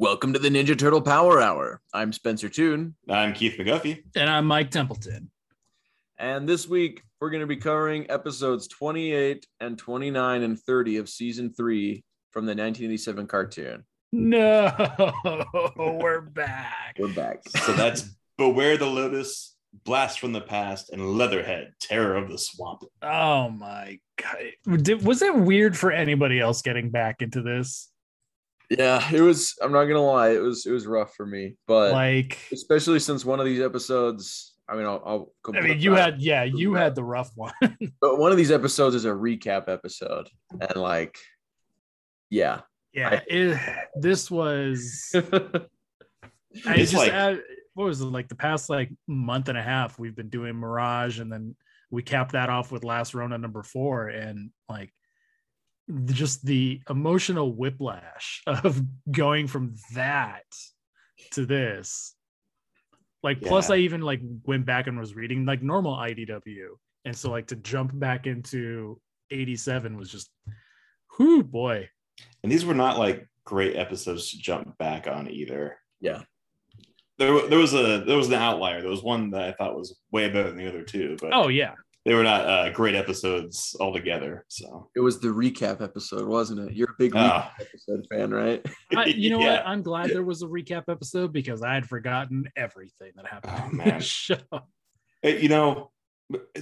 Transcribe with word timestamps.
Welcome 0.00 0.32
to 0.32 0.38
the 0.38 0.48
Ninja 0.48 0.78
Turtle 0.78 1.02
Power 1.02 1.40
Hour. 1.40 1.80
I'm 1.92 2.12
Spencer 2.12 2.48
Toon. 2.48 2.94
I'm 3.08 3.32
Keith 3.32 3.58
McGuffey. 3.58 4.04
And 4.14 4.30
I'm 4.30 4.46
Mike 4.46 4.70
Templeton. 4.70 5.30
And 6.18 6.48
this 6.48 6.66
week, 6.66 7.02
we're 7.20 7.30
going 7.30 7.42
to 7.42 7.46
be 7.46 7.56
covering 7.56 8.10
episodes 8.10 8.66
28 8.66 9.46
and 9.60 9.78
29 9.78 10.42
and 10.42 10.58
30 10.58 10.96
of 10.96 11.08
season 11.08 11.52
three 11.52 12.02
from 12.32 12.44
the 12.44 12.50
1987 12.50 13.26
cartoon. 13.28 13.84
No, 14.10 14.72
we're 15.76 16.22
back. 16.22 16.96
We're 16.98 17.12
back. 17.12 17.42
So 17.64 17.72
that's 17.72 18.16
Beware 18.36 18.76
the 18.76 18.86
Lotus, 18.86 19.54
Blast 19.84 20.18
from 20.18 20.32
the 20.32 20.40
Past, 20.40 20.90
and 20.90 21.16
Leatherhead, 21.16 21.72
Terror 21.80 22.16
of 22.16 22.30
the 22.30 22.38
Swamp. 22.38 22.82
Oh 23.02 23.50
my 23.50 23.98
God. 24.16 24.82
Did, 24.82 25.04
was 25.04 25.22
it 25.22 25.36
weird 25.36 25.76
for 25.76 25.92
anybody 25.92 26.40
else 26.40 26.62
getting 26.62 26.90
back 26.90 27.22
into 27.22 27.42
this? 27.42 27.90
Yeah, 28.70 29.06
it 29.12 29.20
was. 29.20 29.54
I'm 29.62 29.72
not 29.72 29.84
gonna 29.84 30.02
lie, 30.02 30.30
it 30.30 30.42
was 30.42 30.66
it 30.66 30.72
was 30.72 30.86
rough 30.86 31.14
for 31.14 31.24
me, 31.24 31.54
but 31.66 31.92
Like, 31.92 32.38
especially 32.52 32.98
since 32.98 33.24
one 33.24 33.40
of 33.40 33.46
these 33.46 33.60
episodes. 33.60 34.47
I 34.68 34.76
mean, 34.76 34.84
I'll. 34.86 35.02
I'll 35.04 35.32
go 35.42 35.58
I 35.58 35.62
mean, 35.62 35.80
you 35.80 35.92
had, 35.92 36.20
yeah, 36.20 36.44
you 36.44 36.74
had 36.74 36.94
the 36.94 37.04
rough 37.04 37.30
one. 37.34 37.52
but 38.00 38.18
one 38.18 38.30
of 38.30 38.36
these 38.36 38.50
episodes 38.50 38.94
is 38.94 39.04
a 39.04 39.10
recap 39.10 39.68
episode, 39.68 40.28
and 40.60 40.76
like, 40.76 41.16
yeah, 42.30 42.60
yeah, 42.92 43.20
it, 43.26 43.58
this 43.94 44.30
was, 44.30 45.10
I 45.14 45.20
It's 46.52 46.90
just, 46.90 46.94
like- 46.94 47.12
uh, 47.12 47.36
what 47.74 47.84
was 47.84 48.00
it, 48.00 48.06
like 48.06 48.28
the 48.28 48.34
past 48.34 48.68
like 48.68 48.90
month 49.06 49.48
and 49.48 49.58
a 49.58 49.62
half, 49.62 49.98
we've 49.98 50.16
been 50.16 50.30
doing 50.30 50.56
Mirage 50.56 51.20
and 51.20 51.30
then 51.32 51.54
we 51.90 52.02
capped 52.02 52.32
that 52.32 52.50
off 52.50 52.72
with 52.72 52.82
Last 52.82 53.14
Ronin 53.14 53.40
number 53.40 53.62
four. 53.62 54.08
And 54.08 54.50
like, 54.68 54.92
just 56.06 56.44
the 56.44 56.82
emotional 56.90 57.52
whiplash 57.52 58.42
of 58.46 58.82
going 59.10 59.46
from 59.46 59.76
that 59.94 60.44
to 61.32 61.46
this. 61.46 62.14
Like, 63.22 63.40
plus 63.40 63.70
I 63.70 63.76
even 63.76 64.00
like 64.00 64.20
went 64.44 64.64
back 64.64 64.86
and 64.86 64.98
was 64.98 65.14
reading 65.14 65.44
like 65.44 65.62
normal 65.62 65.96
IDW. 65.96 66.68
And 67.04 67.16
so 67.16 67.30
like 67.30 67.48
to 67.48 67.56
jump 67.56 67.98
back 67.98 68.26
into 68.26 69.00
87 69.30 69.96
was 69.96 70.10
just, 70.10 70.30
whoo 71.18 71.42
boy. 71.42 71.88
And 72.42 72.52
these 72.52 72.64
were 72.64 72.74
not 72.74 72.98
like 72.98 73.26
great 73.44 73.76
episodes 73.76 74.30
to 74.30 74.38
jump 74.38 74.76
back 74.78 75.06
on 75.06 75.28
either. 75.30 75.78
yeah. 76.00 76.22
There, 77.18 77.48
there 77.48 77.58
was 77.58 77.74
a 77.74 78.04
there 78.06 78.16
was 78.16 78.28
an 78.28 78.34
outlier. 78.34 78.80
There 78.80 78.90
was 78.90 79.02
one 79.02 79.30
that 79.30 79.42
I 79.42 79.50
thought 79.50 79.76
was 79.76 79.98
way 80.12 80.28
better 80.28 80.50
than 80.50 80.56
the 80.56 80.68
other 80.68 80.84
two, 80.84 81.16
but 81.20 81.30
Oh 81.32 81.48
yeah. 81.48 81.74
They 82.08 82.14
were 82.14 82.22
not 82.22 82.46
uh, 82.46 82.70
great 82.70 82.94
episodes 82.94 83.76
altogether. 83.80 84.46
So 84.48 84.88
It 84.96 85.00
was 85.00 85.20
the 85.20 85.28
recap 85.28 85.82
episode, 85.82 86.26
wasn't 86.26 86.60
it? 86.60 86.74
You're 86.74 86.88
a 86.88 86.94
big 86.98 87.12
Ah. 87.14 87.52
recap 87.60 87.66
episode 87.66 88.06
fan, 88.10 88.30
right? 88.30 88.64
I, 88.96 89.04
you 89.04 89.28
know 89.28 89.40
Yeah. 89.40 89.56
what? 89.56 89.66
I'm 89.66 89.82
glad 89.82 90.08
there 90.08 90.24
was 90.24 90.40
a 90.42 90.46
recap 90.46 90.84
episode 90.88 91.34
because 91.34 91.62
I 91.62 91.74
had 91.74 91.86
forgotten 91.86 92.44
everything 92.56 93.12
that 93.16 93.26
happened 93.26 93.52
Oh, 93.62 93.68
in 93.70 93.76
man. 93.76 93.88
this 93.98 94.06
show. 94.06 94.36
Hey, 95.20 95.42
you 95.42 95.50
know, 95.50 95.90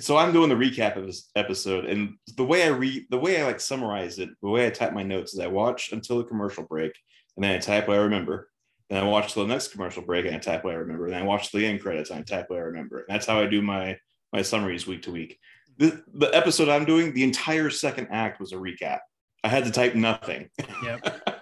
so 0.00 0.16
I'm 0.16 0.32
doing 0.32 0.48
the 0.48 0.56
recap 0.56 0.96
of 0.96 1.06
this 1.06 1.30
episode, 1.36 1.84
and 1.84 2.14
the 2.36 2.44
way 2.44 2.64
I 2.64 2.68
read, 2.68 3.06
the 3.10 3.18
way 3.18 3.40
I 3.40 3.44
like 3.44 3.60
summarize 3.60 4.18
it, 4.18 4.30
the 4.42 4.48
way 4.48 4.66
I 4.66 4.70
type 4.70 4.94
my 4.94 5.04
notes 5.04 5.32
is 5.34 5.38
I 5.38 5.46
watch 5.46 5.92
until 5.92 6.18
the 6.18 6.24
commercial 6.24 6.64
break, 6.64 6.92
and 7.36 7.44
then 7.44 7.54
I 7.54 7.58
type 7.58 7.86
what 7.86 7.98
I 7.98 8.00
remember. 8.02 8.48
Then 8.90 9.02
I 9.04 9.06
watch 9.06 9.32
till 9.34 9.44
the 9.46 9.52
next 9.52 9.68
commercial 9.68 10.02
break, 10.02 10.26
and 10.26 10.34
I 10.34 10.38
type 10.38 10.64
what 10.64 10.74
I 10.74 10.78
remember. 10.78 11.08
Then 11.08 11.22
I 11.22 11.24
watch 11.24 11.52
the 11.52 11.64
end 11.66 11.82
credits, 11.82 12.10
and 12.10 12.18
I 12.18 12.22
type 12.22 12.46
what 12.50 12.58
I 12.58 12.62
remember. 12.62 12.98
And 12.98 13.06
that's 13.08 13.26
how 13.26 13.38
I 13.40 13.46
do 13.46 13.62
my 13.62 13.96
my 14.36 14.42
summaries 14.42 14.86
week 14.86 15.00
to 15.00 15.10
week. 15.10 15.38
The 15.78 16.02
the 16.12 16.28
episode 16.36 16.69
I'm 16.69 16.84
doing, 16.84 17.14
the 17.14 17.24
entire 17.24 17.70
second 17.70 18.08
act 18.10 18.38
was 18.38 18.52
a 18.52 18.56
recap. 18.56 18.98
I 19.42 19.48
had 19.48 19.64
to 19.64 19.70
type 19.70 19.94
nothing. 19.94 20.50
Yep. 20.84 21.41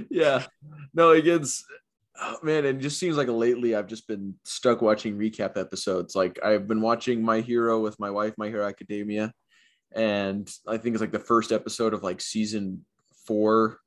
yeah. 0.10 0.44
No, 0.92 1.10
it 1.12 1.22
gets 1.22 1.64
oh, 2.20 2.36
man, 2.42 2.66
it 2.66 2.78
just 2.80 2.98
seems 2.98 3.16
like 3.16 3.28
lately 3.28 3.74
I've 3.74 3.86
just 3.86 4.06
been 4.06 4.34
stuck 4.44 4.82
watching 4.82 5.16
recap 5.16 5.56
episodes. 5.56 6.14
Like 6.14 6.38
I've 6.44 6.68
been 6.68 6.82
watching 6.82 7.22
My 7.22 7.40
Hero 7.40 7.80
with 7.80 7.98
my 7.98 8.10
wife, 8.10 8.34
My 8.36 8.48
Hero 8.48 8.66
Academia, 8.66 9.32
and 9.94 10.50
I 10.66 10.76
think 10.76 10.94
it's 10.94 11.00
like 11.00 11.12
the 11.12 11.18
first 11.18 11.50
episode 11.50 11.94
of 11.94 12.02
like 12.02 12.20
season 12.20 12.84
four 13.26 13.78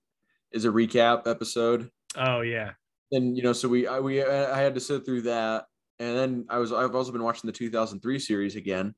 is 0.51 0.65
a 0.65 0.69
recap 0.69 1.27
episode. 1.27 1.91
Oh 2.15 2.41
yeah. 2.41 2.71
And 3.11 3.37
you 3.37 3.43
know, 3.43 3.53
so 3.53 3.67
we 3.67 3.85
I 3.85 3.99
we 3.99 4.23
I 4.23 4.59
had 4.59 4.73
to 4.73 4.81
sit 4.81 5.05
through 5.05 5.23
that, 5.23 5.65
and 6.01 6.17
then 6.17 6.45
I 6.49 6.57
was 6.57 6.71
I've 6.73 6.95
also 6.95 7.11
been 7.11 7.23
watching 7.23 7.47
the 7.47 7.51
2003 7.53 8.17
series 8.17 8.55
again, 8.55 8.95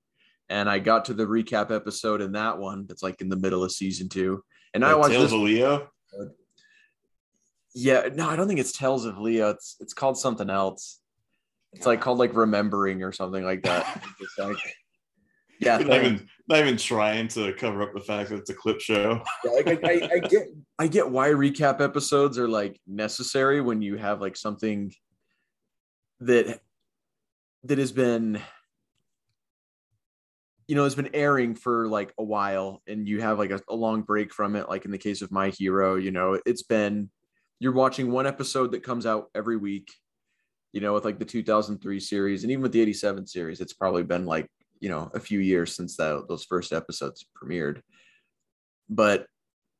and 0.49 0.69
I 0.69 0.79
got 0.79 1.05
to 1.05 1.13
the 1.13 1.25
recap 1.25 1.69
episode 1.69 2.21
in 2.21 2.31
that 2.31 2.57
one 2.57 2.85
that's 2.87 3.03
like 3.03 3.19
in 3.19 3.27
the 3.27 3.35
middle 3.35 3.63
of 3.63 3.71
season 3.73 4.07
two, 4.07 4.41
and 4.73 4.85
I 4.85 4.93
Like 4.93 4.97
watched 5.01 5.11
Tales 5.11 5.23
this 5.25 5.33
of 5.33 5.39
Leo. 5.41 5.89
yeah, 7.75 8.07
no, 8.13 8.29
I 8.29 8.35
don't 8.35 8.47
think 8.47 8.59
it's 8.61 8.71
Tales 8.71 9.05
of 9.05 9.17
Leo. 9.17 9.49
It's 9.49 9.75
it's 9.81 9.93
called 9.93 10.17
something 10.17 10.49
else. 10.49 11.01
It's 11.73 11.85
like 11.85 11.99
called 12.01 12.19
like 12.19 12.35
Remembering 12.35 13.03
or 13.03 13.11
something 13.11 13.43
like 13.43 13.63
that. 13.63 14.01
It's 14.21 14.37
like, 14.37 14.57
yeah, 15.59 15.79
not 15.79 15.97
even 15.97 16.29
not 16.47 16.59
even 16.59 16.77
trying 16.77 17.27
to 17.29 17.51
cover 17.53 17.81
up 17.81 17.93
the 17.93 17.99
fact 17.99 18.29
that 18.29 18.37
it's 18.37 18.49
a 18.49 18.53
clip 18.53 18.79
show. 18.79 19.21
yeah, 19.43 19.51
like 19.51 19.67
I, 19.67 19.91
I, 19.91 20.09
I 20.13 20.19
get 20.19 20.47
I 20.79 20.87
get 20.87 21.09
why 21.09 21.29
recap 21.29 21.81
episodes 21.81 22.37
are 22.39 22.47
like 22.47 22.79
necessary 22.87 23.59
when 23.59 23.81
you 23.81 23.97
have 23.97 24.21
like 24.21 24.37
something 24.37 24.93
that 26.21 26.61
that 27.63 27.77
has 27.77 27.91
been 27.91 28.41
you 30.67 30.75
know 30.75 30.83
has 30.83 30.95
been 30.95 31.09
airing 31.13 31.55
for 31.55 31.87
like 31.87 32.13
a 32.17 32.23
while 32.23 32.81
and 32.87 33.07
you 33.07 33.21
have 33.21 33.37
like 33.37 33.51
a, 33.51 33.59
a 33.69 33.75
long 33.75 34.01
break 34.01 34.33
from 34.33 34.55
it 34.55 34.69
like 34.69 34.85
in 34.85 34.91
the 34.91 34.97
case 34.97 35.21
of 35.21 35.31
my 35.31 35.49
hero 35.49 35.95
you 35.95 36.11
know 36.11 36.39
it's 36.45 36.63
been 36.63 37.09
you're 37.59 37.73
watching 37.73 38.11
one 38.11 38.27
episode 38.27 38.71
that 38.71 38.83
comes 38.83 39.05
out 39.05 39.29
every 39.35 39.57
week 39.57 39.91
you 40.71 40.81
know 40.81 40.93
with 40.93 41.05
like 41.05 41.19
the 41.19 41.25
2003 41.25 41.99
series 41.99 42.43
and 42.43 42.51
even 42.51 42.61
with 42.61 42.71
the 42.71 42.81
87 42.81 43.27
series 43.27 43.61
it's 43.61 43.73
probably 43.73 44.03
been 44.03 44.25
like 44.25 44.47
you 44.79 44.89
know 44.89 45.11
a 45.13 45.19
few 45.19 45.39
years 45.39 45.75
since 45.75 45.97
that 45.97 46.25
those 46.27 46.45
first 46.45 46.73
episodes 46.73 47.25
premiered 47.37 47.81
but 48.89 49.27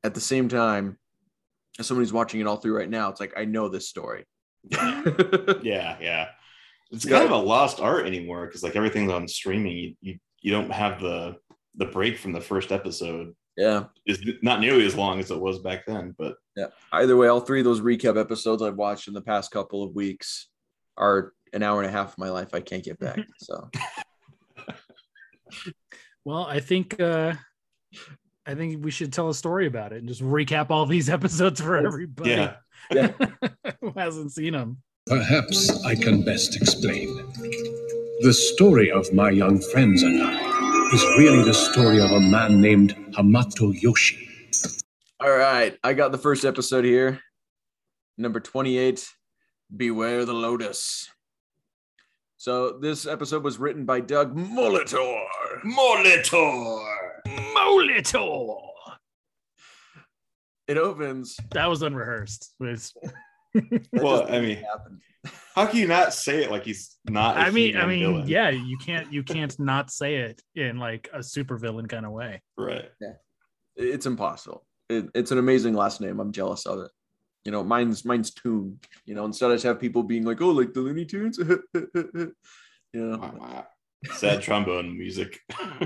at 0.04 0.14
the 0.14 0.22
same 0.22 0.50
time 0.50 0.98
as 1.80 1.90
who's 1.90 2.14
watching 2.14 2.40
it 2.40 2.48
all 2.48 2.58
through 2.58 2.78
right 2.78 2.90
now 2.90 3.10
it's 3.10 3.20
like 3.20 3.34
i 3.38 3.46
know 3.46 3.68
this 3.68 3.90
story 3.90 4.26
yeah, 4.72 5.98
yeah. 6.00 6.28
It's 6.94 7.06
Yeah. 7.06 7.18
kind 7.20 7.26
of 7.26 7.32
a 7.32 7.38
lost 7.44 7.80
art 7.82 8.06
anymore 8.06 8.46
because 8.46 8.64
like 8.64 8.76
everything's 8.78 9.12
on 9.12 9.28
streaming. 9.28 9.76
You, 9.78 9.96
you 10.02 10.20
you 10.42 10.52
don't 10.52 10.72
have 10.72 11.02
the 11.02 11.36
the 11.76 11.86
break 11.86 12.18
from 12.18 12.32
the 12.34 12.40
first 12.42 12.72
episode. 12.72 13.34
yeah 13.58 13.86
Is 14.06 14.24
not 14.42 14.60
nearly 14.62 14.86
as 14.86 14.96
long 14.96 15.20
as 15.20 15.32
it 15.32 15.40
was 15.40 15.60
back 15.60 15.86
then, 15.88 16.14
but 16.18 16.36
yeah 16.56 16.68
either 16.92 17.18
way 17.18 17.28
all 17.28 17.40
three 17.40 17.60
of 17.62 17.66
those 17.66 17.82
recap 17.82 18.20
episodes 18.20 18.62
i've 18.62 18.76
watched 18.76 19.08
in 19.08 19.14
the 19.16 19.22
past 19.22 19.50
couple 19.52 19.82
of 19.84 19.96
weeks 19.96 20.50
are 20.98 21.34
an 21.52 21.64
hour 21.64 21.82
and 21.82 21.90
a 21.90 21.92
half 21.92 22.14
of 22.14 22.18
my 22.20 22.30
life 22.30 22.54
i 22.54 22.60
can't 22.60 22.84
get 22.84 23.00
back 23.00 23.20
so 23.40 23.70
Well, 26.26 26.46
I 26.46 26.60
think 26.60 27.00
uh 27.00 27.34
I 28.46 28.56
think 28.56 28.84
we 28.84 28.92
should 28.92 29.12
tell 29.14 29.30
a 29.30 29.34
story 29.34 29.68
about 29.68 29.94
it 29.94 30.00
and 30.00 30.08
just 30.08 30.22
recap 30.22 30.70
all 30.70 30.86
these 30.86 31.10
episodes 31.18 31.60
for 31.62 31.76
everybody 31.78 32.30
yeah. 32.32 32.56
yeah 32.92 33.12
who 33.82 33.94
hasn't 33.96 34.32
seen 34.32 34.54
them. 34.54 34.82
Perhaps 35.08 35.84
I 35.84 35.96
can 35.96 36.24
best 36.24 36.56
explain. 36.56 37.08
The 38.22 38.34
story 38.34 38.90
of 38.90 39.12
my 39.14 39.30
young 39.32 39.60
friends 39.60 40.02
and 40.02 40.22
I 40.24 40.90
is 40.94 41.04
really 41.18 41.44
the 41.44 41.54
story 41.54 42.00
of 42.00 42.10
a 42.12 42.20
man 42.22 42.62
named 42.62 42.96
Hamato 43.18 43.74
Yoshi. 43.82 44.20
all 45.20 45.32
right 45.32 45.78
i 45.84 45.94
got 45.94 46.12
the 46.12 46.18
first 46.18 46.46
episode 46.46 46.86
here 46.86 47.20
number 48.18 48.40
28 48.40 49.08
beware 49.76 50.24
the 50.26 50.34
lotus 50.34 51.10
So 52.38 52.78
this 52.80 53.06
episode 53.08 53.44
was 53.44 53.58
written 53.58 53.86
by 53.86 54.00
Doug 54.02 54.36
Molitor. 54.36 55.24
Molitor. 55.66 56.80
Molitor. 57.56 58.60
It 60.68 60.78
opens. 60.78 61.38
That 61.52 61.68
was 61.70 61.82
unrehearsed. 61.82 62.54
It 62.60 62.64
was- 62.64 62.94
that 63.02 63.14
Well, 63.94 64.32
I 64.32 64.40
mean, 64.40 64.58
happened. 64.58 65.02
how 65.56 65.68
can 65.68 65.80
you 65.80 65.88
not 65.88 66.14
say 66.14 66.44
it 66.44 66.52
like 66.52 66.66
he's 66.66 66.98
not? 67.06 67.38
I 67.38 67.48
I 67.48 67.50
mean, 67.52 67.78
I 67.78 67.86
mean, 67.86 68.28
yeah, 68.28 68.50
you 68.50 68.78
can't 68.78 69.12
you 69.12 69.24
can't 69.24 69.58
not 69.60 69.92
say 69.92 70.16
it 70.16 70.42
in 70.56 70.78
like 70.78 71.10
a 71.14 71.22
super 71.22 71.58
villain 71.58 71.88
kind 71.88 72.06
of 72.06 72.12
way. 72.12 72.42
right. 72.58 72.90
It's 73.76 74.06
impossible. 74.06 74.66
It, 74.90 75.10
it's 75.16 75.32
an 75.32 75.40
amazing 75.40 75.74
last 75.74 76.00
name. 76.00 76.20
I'm 76.20 76.32
jealous 76.32 76.66
of 76.68 76.80
it. 76.80 76.92
You 77.46 77.52
know, 77.52 77.64
mine's 77.64 78.06
mine's 78.06 78.32
Toon. 78.32 78.80
You 79.06 79.16
know, 79.16 79.26
instead 79.26 79.50
I 79.52 79.56
just 79.56 79.66
have 79.66 79.80
people 79.80 80.04
being 80.04 80.24
like, 80.24 80.42
"Oh, 80.42 80.52
like 80.52 80.74
the 80.74 80.82
Looney 80.82 81.06
Tunes." 81.06 81.38
you 81.74 82.34
know, 82.94 83.18
Wow, 83.18 83.36
wow. 83.40 83.68
Sad 84.12 84.42
trombone 84.42 84.98
music. 84.98 85.40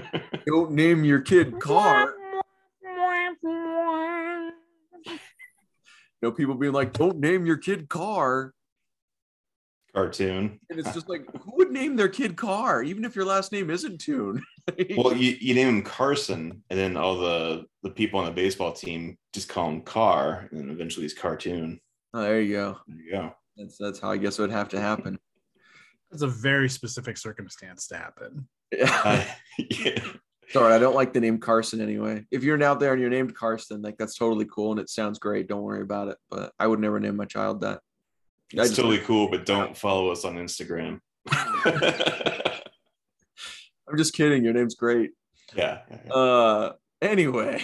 don't 0.45 0.71
name 0.71 1.03
your 1.03 1.21
kid 1.21 1.59
Car. 1.59 2.13
You 6.21 6.29
know, 6.29 6.31
people 6.31 6.55
being 6.55 6.73
like, 6.73 6.93
"Don't 6.93 7.19
name 7.19 7.45
your 7.45 7.57
kid 7.57 7.89
Car," 7.89 8.53
Cartoon. 9.93 10.59
and 10.69 10.79
it's 10.79 10.93
just 10.93 11.09
like, 11.09 11.25
who 11.41 11.57
would 11.57 11.71
name 11.71 11.95
their 11.95 12.09
kid 12.09 12.35
Car, 12.35 12.83
even 12.83 13.03
if 13.05 13.15
your 13.15 13.25
last 13.25 13.51
name 13.51 13.69
isn't 13.69 13.99
Tune? 13.99 14.41
Well, 14.97 15.15
you, 15.15 15.37
you 15.39 15.53
name 15.53 15.69
him 15.69 15.81
Carson, 15.81 16.61
and 16.69 16.77
then 16.77 16.97
all 16.97 17.17
the 17.17 17.65
the 17.83 17.89
people 17.89 18.19
on 18.19 18.25
the 18.25 18.31
baseball 18.31 18.73
team 18.73 19.17
just 19.33 19.47
call 19.47 19.69
him 19.69 19.81
Car, 19.81 20.49
and 20.51 20.59
then 20.59 20.69
eventually 20.69 21.03
he's 21.05 21.13
Cartoon. 21.13 21.79
Oh, 22.13 22.21
there 22.21 22.41
you 22.41 22.53
go. 22.53 22.77
There 22.85 22.97
you 22.97 23.11
go. 23.11 23.33
That's 23.55 23.77
that's 23.77 23.99
how 23.99 24.11
I 24.11 24.17
guess 24.17 24.37
it 24.37 24.41
would 24.41 24.51
have 24.51 24.69
to 24.69 24.79
happen. 24.79 25.17
It's 26.11 26.21
a 26.21 26.27
very 26.27 26.69
specific 26.69 27.17
circumstance 27.17 27.87
to 27.87 27.97
happen. 27.97 28.47
Uh, 28.81 29.25
yeah. 29.57 29.99
Sorry, 30.49 30.73
I 30.73 30.79
don't 30.79 30.95
like 30.95 31.11
the 31.13 31.19
name 31.19 31.39
Carson 31.39 31.81
anyway. 31.81 32.25
If 32.31 32.43
you're 32.43 32.61
out 32.63 32.79
there 32.79 32.93
and 32.93 33.01
you're 33.01 33.09
named 33.09 33.35
Carson, 33.35 33.81
like 33.81 33.97
that's 33.97 34.15
totally 34.15 34.45
cool 34.45 34.71
and 34.71 34.79
it 34.79 34.89
sounds 34.89 35.19
great. 35.19 35.47
Don't 35.47 35.61
worry 35.61 35.81
about 35.81 36.07
it. 36.07 36.17
But 36.29 36.53
I 36.57 36.67
would 36.67 36.79
never 36.79 36.99
name 36.99 37.17
my 37.17 37.25
child 37.25 37.61
that. 37.61 37.81
It's 38.53 38.75
totally 38.75 38.99
cool, 38.99 39.29
but 39.29 39.45
don't 39.45 39.75
follow 39.75 40.09
us 40.09 40.23
on 40.23 40.35
Instagram. 40.35 41.01
I'm 43.87 43.97
just 43.97 44.13
kidding. 44.13 44.43
Your 44.43 44.53
name's 44.53 44.75
great. 44.75 45.11
yeah. 45.55 45.79
Uh, 46.09 46.71
anyway, 47.01 47.63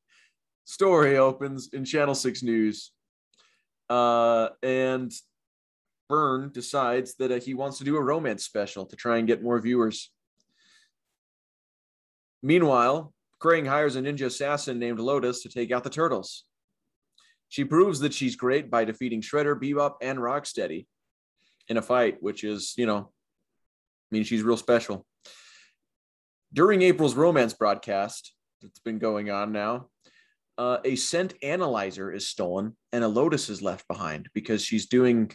story 0.64 1.18
opens 1.18 1.70
in 1.72 1.84
Channel 1.84 2.16
Six 2.16 2.42
News, 2.42 2.90
uh, 3.88 4.48
and 4.62 5.12
Burne 6.08 6.50
decides 6.52 7.14
that 7.16 7.30
uh, 7.30 7.38
he 7.38 7.54
wants 7.54 7.78
to 7.78 7.84
do 7.84 7.96
a 7.96 8.02
romance 8.02 8.44
special 8.44 8.86
to 8.86 8.96
try 8.96 9.18
and 9.18 9.26
get 9.26 9.42
more 9.42 9.60
viewers. 9.60 10.10
Meanwhile, 12.42 13.12
Krang 13.40 13.66
hires 13.66 13.96
a 13.96 14.00
ninja 14.00 14.26
assassin 14.26 14.78
named 14.78 15.00
Lotus 15.00 15.42
to 15.42 15.48
take 15.48 15.70
out 15.70 15.84
the 15.84 15.90
turtles. 15.90 16.44
She 17.48 17.64
proves 17.64 18.00
that 18.00 18.12
she's 18.12 18.36
great 18.36 18.70
by 18.70 18.84
defeating 18.84 19.22
Shredder, 19.22 19.58
Bebop, 19.58 19.94
and 20.02 20.18
Rocksteady 20.18 20.86
in 21.68 21.76
a 21.76 21.82
fight, 21.82 22.18
which 22.20 22.44
is, 22.44 22.74
you 22.76 22.86
know, 22.86 22.98
I 22.98 24.10
mean, 24.10 24.24
she's 24.24 24.42
real 24.42 24.56
special. 24.56 25.06
During 26.52 26.82
April's 26.82 27.14
romance 27.14 27.52
broadcast 27.52 28.34
that's 28.62 28.80
been 28.80 28.98
going 28.98 29.30
on 29.30 29.52
now, 29.52 29.88
uh, 30.56 30.78
a 30.84 30.96
scent 30.96 31.34
analyzer 31.42 32.12
is 32.12 32.28
stolen 32.28 32.76
and 32.92 33.04
a 33.04 33.08
Lotus 33.08 33.48
is 33.48 33.62
left 33.62 33.86
behind 33.86 34.28
because 34.34 34.62
she's 34.62 34.86
doing 34.86 35.30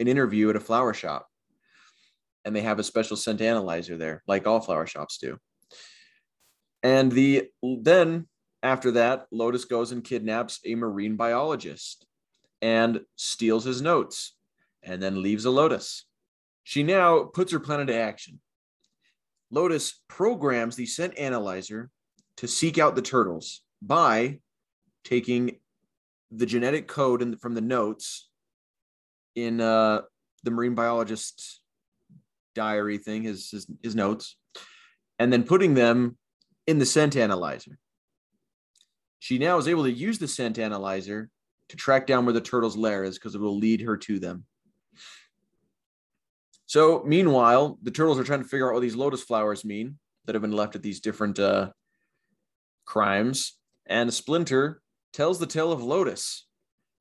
an 0.00 0.08
interview 0.08 0.48
at 0.50 0.56
a 0.56 0.60
flower 0.60 0.94
shop. 0.94 1.26
And 2.44 2.54
they 2.54 2.62
have 2.62 2.78
a 2.78 2.84
special 2.84 3.16
scent 3.16 3.40
analyzer 3.40 3.96
there, 3.96 4.22
like 4.26 4.46
all 4.46 4.60
flower 4.60 4.86
shops 4.86 5.18
do. 5.18 5.38
And 6.84 7.10
the 7.10 7.48
then 7.62 8.28
after 8.62 8.92
that, 8.92 9.26
Lotus 9.32 9.64
goes 9.64 9.90
and 9.90 10.04
kidnaps 10.04 10.60
a 10.64 10.74
marine 10.74 11.16
biologist 11.16 12.06
and 12.62 13.00
steals 13.16 13.64
his 13.64 13.82
notes 13.82 14.36
and 14.82 15.02
then 15.02 15.22
leaves 15.22 15.46
a 15.46 15.50
Lotus. 15.50 16.04
She 16.62 16.82
now 16.82 17.24
puts 17.24 17.52
her 17.52 17.60
plan 17.60 17.80
into 17.80 17.94
action. 17.94 18.40
Lotus 19.50 20.02
programs 20.08 20.76
the 20.76 20.86
scent 20.86 21.18
analyzer 21.18 21.90
to 22.36 22.48
seek 22.48 22.78
out 22.78 22.96
the 22.96 23.02
turtles 23.02 23.62
by 23.80 24.40
taking 25.04 25.58
the 26.30 26.46
genetic 26.46 26.86
code 26.88 27.22
in, 27.22 27.36
from 27.36 27.54
the 27.54 27.60
notes 27.60 28.28
in 29.36 29.60
uh, 29.60 30.02
the 30.42 30.50
marine 30.50 30.74
biologist's 30.74 31.60
diary 32.54 32.98
thing, 32.98 33.22
his, 33.22 33.50
his 33.50 33.66
his 33.82 33.94
notes, 33.94 34.36
and 35.18 35.32
then 35.32 35.44
putting 35.44 35.74
them 35.74 36.16
in 36.66 36.78
the 36.78 36.86
scent 36.86 37.16
analyzer. 37.16 37.78
She 39.18 39.38
now 39.38 39.58
is 39.58 39.68
able 39.68 39.84
to 39.84 39.92
use 39.92 40.18
the 40.18 40.28
scent 40.28 40.58
analyzer 40.58 41.30
to 41.68 41.76
track 41.76 42.06
down 42.06 42.26
where 42.26 42.32
the 42.32 42.40
turtle's 42.40 42.76
lair 42.76 43.04
is 43.04 43.18
because 43.18 43.34
it 43.34 43.40
will 43.40 43.56
lead 43.56 43.80
her 43.82 43.96
to 43.96 44.18
them. 44.18 44.44
So, 46.66 47.02
meanwhile, 47.06 47.78
the 47.82 47.90
turtles 47.90 48.18
are 48.18 48.24
trying 48.24 48.42
to 48.42 48.48
figure 48.48 48.68
out 48.68 48.74
what 48.74 48.82
these 48.82 48.96
lotus 48.96 49.22
flowers 49.22 49.64
mean 49.64 49.98
that 50.24 50.34
have 50.34 50.42
been 50.42 50.52
left 50.52 50.74
at 50.74 50.82
these 50.82 51.00
different 51.00 51.38
uh, 51.38 51.70
crimes. 52.84 53.58
And 53.86 54.12
Splinter 54.12 54.80
tells 55.12 55.38
the 55.38 55.46
tale 55.46 55.72
of 55.72 55.82
Lotus, 55.82 56.46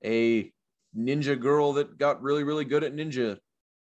a 0.04 0.52
ninja 0.96 1.40
girl 1.40 1.74
that 1.74 1.98
got 1.98 2.22
really, 2.22 2.44
really 2.44 2.66
good 2.66 2.84
at 2.84 2.96
ninja 2.96 3.38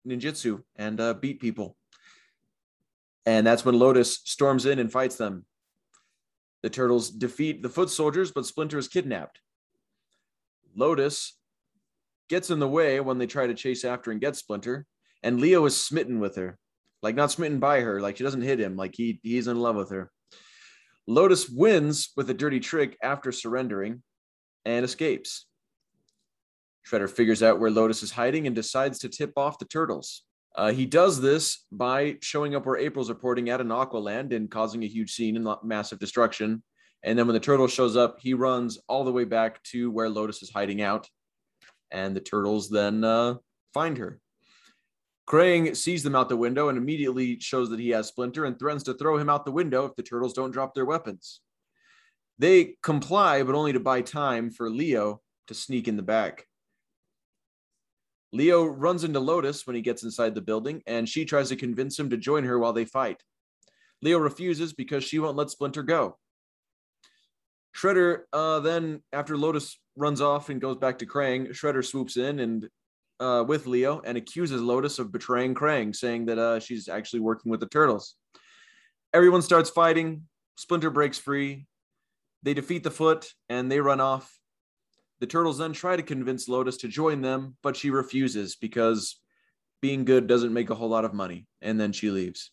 ninjutsu 0.06 0.62
and 0.76 1.00
uh, 1.00 1.14
beat 1.14 1.40
people. 1.40 1.76
And 3.24 3.46
that's 3.46 3.64
when 3.64 3.78
Lotus 3.78 4.20
storms 4.24 4.66
in 4.66 4.78
and 4.78 4.90
fights 4.90 5.16
them. 5.16 5.44
The 6.62 6.70
turtles 6.70 7.10
defeat 7.10 7.62
the 7.62 7.68
foot 7.68 7.90
soldiers, 7.90 8.30
but 8.30 8.46
Splinter 8.46 8.78
is 8.78 8.88
kidnapped. 8.88 9.40
Lotus 10.74 11.36
gets 12.28 12.50
in 12.50 12.60
the 12.60 12.68
way 12.68 13.00
when 13.00 13.18
they 13.18 13.26
try 13.26 13.46
to 13.46 13.54
chase 13.54 13.84
after 13.84 14.10
and 14.10 14.20
get 14.20 14.36
Splinter, 14.36 14.86
and 15.22 15.40
Leo 15.40 15.64
is 15.64 15.78
smitten 15.78 16.20
with 16.20 16.36
her. 16.36 16.58
Like 17.02 17.16
not 17.16 17.32
smitten 17.32 17.58
by 17.58 17.80
her, 17.80 18.00
like 18.00 18.16
she 18.16 18.24
doesn't 18.24 18.42
hit 18.42 18.60
him, 18.60 18.76
like 18.76 18.94
he 18.94 19.18
he's 19.24 19.48
in 19.48 19.58
love 19.58 19.74
with 19.74 19.90
her. 19.90 20.10
Lotus 21.08 21.48
wins 21.48 22.10
with 22.16 22.30
a 22.30 22.34
dirty 22.34 22.60
trick 22.60 22.96
after 23.02 23.32
surrendering 23.32 24.02
and 24.64 24.84
escapes. 24.84 25.46
Shredder 26.88 27.10
figures 27.10 27.42
out 27.42 27.58
where 27.58 27.70
Lotus 27.70 28.04
is 28.04 28.12
hiding 28.12 28.46
and 28.46 28.54
decides 28.54 29.00
to 29.00 29.08
tip 29.08 29.32
off 29.36 29.58
the 29.58 29.64
turtles. 29.64 30.22
Uh, 30.54 30.72
he 30.72 30.84
does 30.84 31.20
this 31.20 31.64
by 31.72 32.16
showing 32.20 32.54
up 32.54 32.66
where 32.66 32.76
April's 32.76 33.08
reporting 33.08 33.48
at 33.48 33.60
in 33.60 33.68
Aqualand 33.68 34.34
and 34.34 34.50
causing 34.50 34.82
a 34.84 34.88
huge 34.88 35.12
scene 35.12 35.36
and 35.36 35.48
massive 35.62 35.98
destruction. 35.98 36.62
And 37.02 37.18
then 37.18 37.26
when 37.26 37.34
the 37.34 37.40
turtle 37.40 37.68
shows 37.68 37.96
up, 37.96 38.18
he 38.20 38.34
runs 38.34 38.78
all 38.86 39.04
the 39.04 39.12
way 39.12 39.24
back 39.24 39.62
to 39.64 39.90
where 39.90 40.08
Lotus 40.08 40.42
is 40.42 40.50
hiding 40.50 40.82
out. 40.82 41.08
And 41.90 42.14
the 42.14 42.20
turtles 42.20 42.68
then 42.68 43.02
uh, 43.02 43.36
find 43.72 43.98
her. 43.98 44.20
Krang 45.26 45.74
sees 45.76 46.02
them 46.02 46.14
out 46.14 46.28
the 46.28 46.36
window 46.36 46.68
and 46.68 46.76
immediately 46.76 47.38
shows 47.40 47.70
that 47.70 47.80
he 47.80 47.90
has 47.90 48.08
Splinter 48.08 48.44
and 48.44 48.58
threatens 48.58 48.82
to 48.84 48.94
throw 48.94 49.16
him 49.16 49.30
out 49.30 49.44
the 49.44 49.52
window 49.52 49.84
if 49.86 49.94
the 49.94 50.02
turtles 50.02 50.34
don't 50.34 50.50
drop 50.50 50.74
their 50.74 50.84
weapons. 50.84 51.40
They 52.38 52.76
comply, 52.82 53.42
but 53.42 53.54
only 53.54 53.72
to 53.72 53.80
buy 53.80 54.02
time 54.02 54.50
for 54.50 54.68
Leo 54.68 55.20
to 55.46 55.54
sneak 55.54 55.86
in 55.88 55.96
the 55.96 56.02
back. 56.02 56.46
Leo 58.32 58.64
runs 58.64 59.04
into 59.04 59.20
Lotus 59.20 59.66
when 59.66 59.76
he 59.76 59.82
gets 59.82 60.02
inside 60.02 60.34
the 60.34 60.40
building, 60.40 60.82
and 60.86 61.08
she 61.08 61.24
tries 61.24 61.50
to 61.50 61.56
convince 61.56 61.98
him 61.98 62.10
to 62.10 62.16
join 62.16 62.44
her 62.44 62.58
while 62.58 62.72
they 62.72 62.84
fight. 62.84 63.22
Leo 64.00 64.18
refuses 64.18 64.72
because 64.72 65.04
she 65.04 65.18
won't 65.18 65.36
let 65.36 65.50
Splinter 65.50 65.82
go. 65.82 66.18
Shredder 67.76 68.22
uh, 68.32 68.60
then, 68.60 69.02
after 69.12 69.36
Lotus 69.36 69.78
runs 69.96 70.20
off 70.20 70.48
and 70.48 70.60
goes 70.60 70.76
back 70.76 70.98
to 70.98 71.06
Krang, 71.06 71.50
Shredder 71.50 71.84
swoops 71.84 72.16
in 72.16 72.40
and 72.40 72.68
uh, 73.20 73.44
with 73.46 73.66
Leo 73.66 74.00
and 74.04 74.18
accuses 74.18 74.60
Lotus 74.60 74.98
of 74.98 75.12
betraying 75.12 75.54
Krang, 75.54 75.94
saying 75.94 76.26
that 76.26 76.38
uh, 76.38 76.58
she's 76.58 76.88
actually 76.88 77.20
working 77.20 77.50
with 77.50 77.60
the 77.60 77.66
turtles. 77.66 78.16
Everyone 79.14 79.42
starts 79.42 79.70
fighting. 79.70 80.22
Splinter 80.56 80.90
breaks 80.90 81.18
free. 81.18 81.66
They 82.42 82.54
defeat 82.54 82.82
the 82.82 82.90
foot 82.90 83.28
and 83.48 83.70
they 83.70 83.80
run 83.80 84.00
off. 84.00 84.38
The 85.22 85.28
turtles 85.28 85.58
then 85.58 85.72
try 85.72 85.94
to 85.94 86.02
convince 86.02 86.48
Lotus 86.48 86.78
to 86.78 86.88
join 86.88 87.22
them, 87.22 87.56
but 87.62 87.76
she 87.76 87.90
refuses 87.90 88.56
because 88.56 89.20
being 89.80 90.04
good 90.04 90.26
doesn't 90.26 90.52
make 90.52 90.68
a 90.68 90.74
whole 90.74 90.88
lot 90.88 91.04
of 91.04 91.14
money. 91.14 91.46
And 91.60 91.78
then 91.78 91.92
she 91.92 92.10
leaves. 92.10 92.50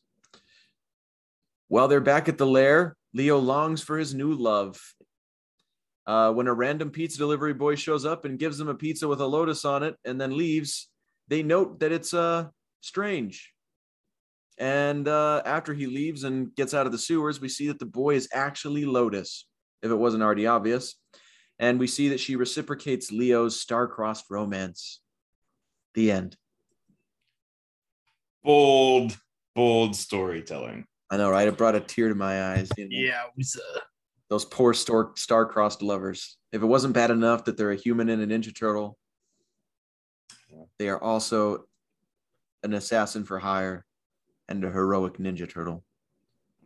While 1.68 1.88
they're 1.88 2.00
back 2.00 2.30
at 2.30 2.38
the 2.38 2.46
lair, 2.46 2.96
Leo 3.12 3.40
longs 3.40 3.82
for 3.82 3.98
his 3.98 4.14
new 4.14 4.34
love. 4.34 4.80
Uh, 6.06 6.32
when 6.32 6.46
a 6.46 6.54
random 6.54 6.92
pizza 6.92 7.18
delivery 7.18 7.56
boy 7.56 7.74
shows 7.74 8.06
up 8.06 8.24
and 8.24 8.38
gives 8.38 8.60
them 8.60 8.68
a 8.68 8.76
pizza 8.76 9.08
with 9.08 9.20
a 9.20 9.26
lotus 9.26 9.66
on 9.66 9.82
it 9.82 9.96
and 10.06 10.22
then 10.22 10.38
leaves, 10.38 10.90
they 11.28 11.42
note 11.42 11.80
that 11.80 11.92
it's 11.92 12.14
uh, 12.14 12.50
strange. 12.82 13.52
And 14.60 15.08
uh, 15.08 15.42
after 15.44 15.74
he 15.74 15.88
leaves 15.88 16.24
and 16.24 16.54
gets 16.54 16.76
out 16.76 16.86
of 16.86 16.92
the 16.92 17.00
sewers, 17.00 17.42
we 17.42 17.50
see 17.50 17.70
that 17.70 17.80
the 17.80 17.88
boy 17.88 18.14
is 18.14 18.30
actually 18.32 18.86
Lotus, 18.86 19.48
if 19.82 19.90
it 19.90 19.96
wasn't 19.96 20.22
already 20.22 20.46
obvious. 20.46 20.94
And 21.60 21.78
we 21.78 21.88
see 21.88 22.10
that 22.10 22.20
she 22.20 22.38
reciprocates 22.38 23.12
Leo's 23.12 23.60
star-crossed 23.60 24.26
romance. 24.30 25.02
The 25.94 26.12
end. 26.12 26.38
bold, 28.44 29.18
bold 29.56 29.96
storytelling. 29.96 30.86
I 31.10 31.18
know, 31.18 31.30
right? 31.30 31.48
It 31.48 31.58
brought 31.58 31.76
a 31.76 31.80
tear 31.80 32.10
to 32.10 32.16
my 32.16 32.54
eyes. 32.54 32.70
You 32.78 32.86
know? 32.86 32.90
Yeah, 32.92 33.26
it 33.26 33.32
was, 33.36 33.56
uh, 33.56 33.80
Those 34.30 34.46
poor 34.46 34.74
star 34.74 35.12
star-crossed 35.16 35.82
lovers. 35.82 36.38
If 36.52 36.62
it 36.62 36.66
wasn't 36.66 36.94
bad 36.94 37.12
enough 37.12 37.46
that 37.46 37.58
they're 37.58 37.72
a 37.72 37.76
human 37.76 38.10
and 38.10 38.22
a 38.22 38.28
ninja 38.28 38.56
turtle, 38.56 38.98
they 40.78 40.88
are 40.88 41.02
also 41.02 41.66
an 42.64 42.74
assassin 42.74 43.26
for 43.26 43.40
hire 43.40 43.86
and 44.48 44.64
a 44.64 44.72
heroic 44.72 45.18
ninja 45.18 45.50
turtle. 45.50 45.84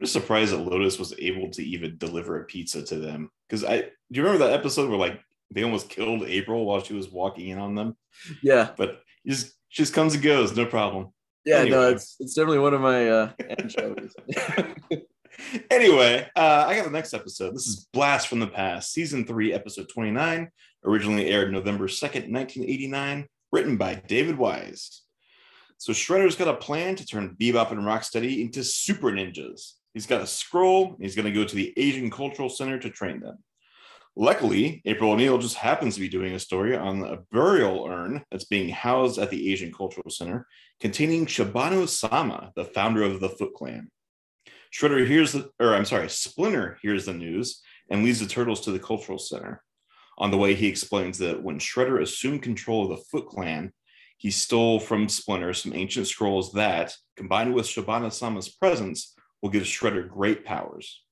Just 0.03 0.11
surprised 0.11 0.51
that 0.51 0.57
Lotus 0.57 0.99
was 0.99 1.13
able 1.17 1.49
to 1.51 1.63
even 1.63 1.97
deliver 1.97 2.41
a 2.41 2.43
pizza 2.43 2.83
to 2.83 2.97
them. 2.97 3.29
Because 3.47 3.63
I 3.63 3.77
do 3.77 3.87
you 4.09 4.21
remember 4.21 4.45
that 4.45 4.53
episode 4.53 4.89
where 4.89 4.99
like 4.99 5.21
they 5.49 5.63
almost 5.63 5.87
killed 5.87 6.23
April 6.23 6.65
while 6.65 6.83
she 6.83 6.93
was 6.93 7.07
walking 7.09 7.47
in 7.47 7.57
on 7.57 7.73
them? 7.73 7.95
Yeah, 8.41 8.71
But 8.75 8.99
just 9.25 9.53
she 9.69 9.81
just 9.81 9.93
comes 9.93 10.13
and 10.13 10.21
goes, 10.21 10.57
no 10.57 10.65
problem. 10.65 11.13
yeah, 11.45 11.63
no, 11.63 11.89
it's 11.89 12.17
it's 12.19 12.33
definitely 12.33 12.59
one 12.59 12.73
of 12.73 12.81
my 12.81 13.09
uh 13.09 13.31
anchovies. 13.49 14.13
anyway, 15.71 16.29
uh, 16.35 16.65
I 16.67 16.75
got 16.75 16.83
the 16.83 16.91
next 16.91 17.13
episode. 17.13 17.55
This 17.55 17.67
is 17.67 17.87
Blast 17.93 18.27
from 18.27 18.41
the 18.41 18.47
Past, 18.47 18.91
season 18.91 19.25
three, 19.25 19.53
episode 19.53 19.87
29, 19.87 20.49
originally 20.83 21.27
aired 21.29 21.53
November 21.53 21.87
2nd, 21.87 22.29
1989, 22.29 23.25
written 23.53 23.77
by 23.77 23.95
David 23.95 24.37
Wise. 24.37 25.03
So 25.77 25.93
Shredder's 25.93 26.35
got 26.35 26.49
a 26.49 26.57
plan 26.57 26.97
to 26.97 27.05
turn 27.05 27.37
Bebop 27.39 27.71
and 27.71 27.81
Rocksteady 27.81 28.41
into 28.41 28.65
super 28.65 29.09
ninjas. 29.09 29.75
He's 29.93 30.07
got 30.07 30.21
a 30.21 30.27
scroll. 30.27 30.95
He's 30.99 31.15
going 31.15 31.25
to 31.25 31.31
go 31.31 31.43
to 31.43 31.55
the 31.55 31.73
Asian 31.77 32.09
Cultural 32.09 32.49
Center 32.49 32.79
to 32.79 32.89
train 32.89 33.19
them. 33.19 33.37
Luckily, 34.15 34.81
April 34.85 35.11
O'Neil 35.11 35.39
just 35.39 35.55
happens 35.55 35.95
to 35.95 36.01
be 36.01 36.09
doing 36.09 36.33
a 36.33 36.39
story 36.39 36.77
on 36.77 37.03
a 37.03 37.17
burial 37.31 37.85
urn 37.85 38.23
that's 38.29 38.45
being 38.45 38.69
housed 38.69 39.17
at 39.17 39.31
the 39.31 39.51
Asian 39.51 39.73
Cultural 39.73 40.09
Center 40.09 40.47
containing 40.79 41.25
Shibano 41.25 41.87
Sama, 41.87 42.51
the 42.55 42.65
founder 42.65 43.03
of 43.03 43.19
the 43.19 43.29
Foot 43.29 43.53
Clan. 43.55 43.89
Shredder 44.73 45.05
hears 45.07 45.33
the, 45.33 45.49
or 45.59 45.75
I'm 45.75 45.85
sorry, 45.85 46.09
Splinter 46.09 46.77
hears 46.81 47.05
the 47.05 47.13
news 47.13 47.61
and 47.89 48.03
leads 48.03 48.19
the 48.19 48.25
turtles 48.25 48.61
to 48.61 48.71
the 48.71 48.79
cultural 48.79 49.19
center. 49.19 49.63
On 50.17 50.31
the 50.31 50.37
way, 50.37 50.55
he 50.55 50.67
explains 50.67 51.17
that 51.19 51.41
when 51.41 51.59
Shredder 51.59 52.01
assumed 52.01 52.41
control 52.41 52.83
of 52.83 52.97
the 52.97 53.03
Foot 53.11 53.27
Clan, 53.27 53.71
he 54.17 54.31
stole 54.31 54.79
from 54.79 55.09
Splinter 55.09 55.53
some 55.53 55.73
ancient 55.73 56.07
scrolls 56.07 56.53
that, 56.53 56.95
combined 57.17 57.53
with 57.53 57.65
Shibana 57.65 58.11
Sama's 58.11 58.49
presence, 58.49 59.13
will 59.43 59.51
give 59.51 59.63
Shredder 59.63 60.09
great 60.09 60.43
powers. 60.43 61.03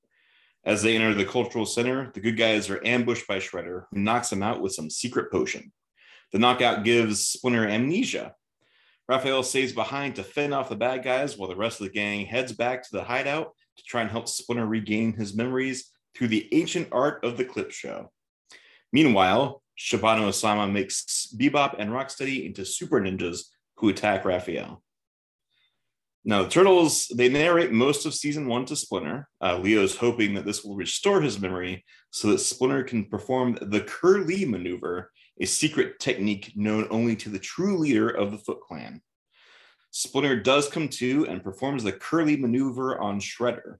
As 0.64 0.82
they 0.82 0.96
enter 0.96 1.14
the 1.14 1.24
cultural 1.24 1.66
center, 1.66 2.10
the 2.14 2.20
good 2.20 2.36
guys 2.36 2.68
are 2.70 2.84
ambushed 2.84 3.28
by 3.28 3.38
Shredder, 3.38 3.84
who 3.92 4.00
knocks 4.00 4.30
them 4.30 4.42
out 4.42 4.60
with 4.60 4.72
some 4.72 4.90
secret 4.90 5.30
potion. 5.30 5.72
The 6.32 6.40
knockout 6.40 6.82
gives 6.82 7.28
Splinter 7.28 7.68
amnesia, 7.68 8.34
Raphael 9.08 9.42
stays 9.42 9.72
behind 9.72 10.16
to 10.16 10.24
fend 10.24 10.54
off 10.54 10.68
the 10.68 10.76
bad 10.76 11.02
guys 11.02 11.36
while 11.36 11.48
the 11.48 11.56
rest 11.56 11.80
of 11.80 11.86
the 11.86 11.92
gang 11.92 12.24
heads 12.24 12.52
back 12.52 12.82
to 12.82 12.88
the 12.92 13.04
hideout 13.04 13.52
to 13.76 13.82
try 13.84 14.00
and 14.00 14.10
help 14.10 14.28
Splinter 14.28 14.66
regain 14.66 15.12
his 15.12 15.34
memories 15.34 15.90
through 16.16 16.28
the 16.28 16.48
ancient 16.54 16.88
art 16.92 17.24
of 17.24 17.36
the 17.36 17.44
clip 17.44 17.72
show. 17.72 18.10
Meanwhile, 18.92 19.62
Shibano 19.78 20.28
Osama 20.28 20.70
makes 20.70 21.34
Bebop 21.36 21.76
and 21.78 21.90
Rocksteady 21.90 22.46
into 22.46 22.64
super 22.64 23.00
ninjas 23.00 23.48
who 23.76 23.88
attack 23.88 24.24
Raphael. 24.24 24.82
Now, 26.24 26.44
the 26.44 26.48
Turtles, 26.48 27.08
they 27.08 27.28
narrate 27.28 27.72
most 27.72 28.06
of 28.06 28.14
season 28.14 28.46
one 28.46 28.64
to 28.66 28.76
Splinter. 28.76 29.28
Uh, 29.40 29.58
Leo's 29.58 29.96
hoping 29.96 30.34
that 30.34 30.44
this 30.44 30.62
will 30.62 30.76
restore 30.76 31.20
his 31.20 31.40
memory 31.40 31.84
so 32.10 32.28
that 32.28 32.38
Splinter 32.38 32.84
can 32.84 33.06
perform 33.06 33.58
the 33.60 33.80
Curly 33.80 34.44
maneuver, 34.44 35.10
a 35.40 35.46
secret 35.46 35.98
technique 35.98 36.52
known 36.54 36.86
only 36.90 37.16
to 37.16 37.28
the 37.28 37.40
true 37.40 37.76
leader 37.76 38.08
of 38.08 38.30
the 38.30 38.38
Foot 38.38 38.60
Clan. 38.60 39.02
Splinter 39.90 40.40
does 40.40 40.68
come 40.68 40.88
to 40.88 41.26
and 41.26 41.42
performs 41.42 41.82
the 41.82 41.92
Curly 41.92 42.36
maneuver 42.36 43.00
on 43.00 43.18
Shredder. 43.18 43.76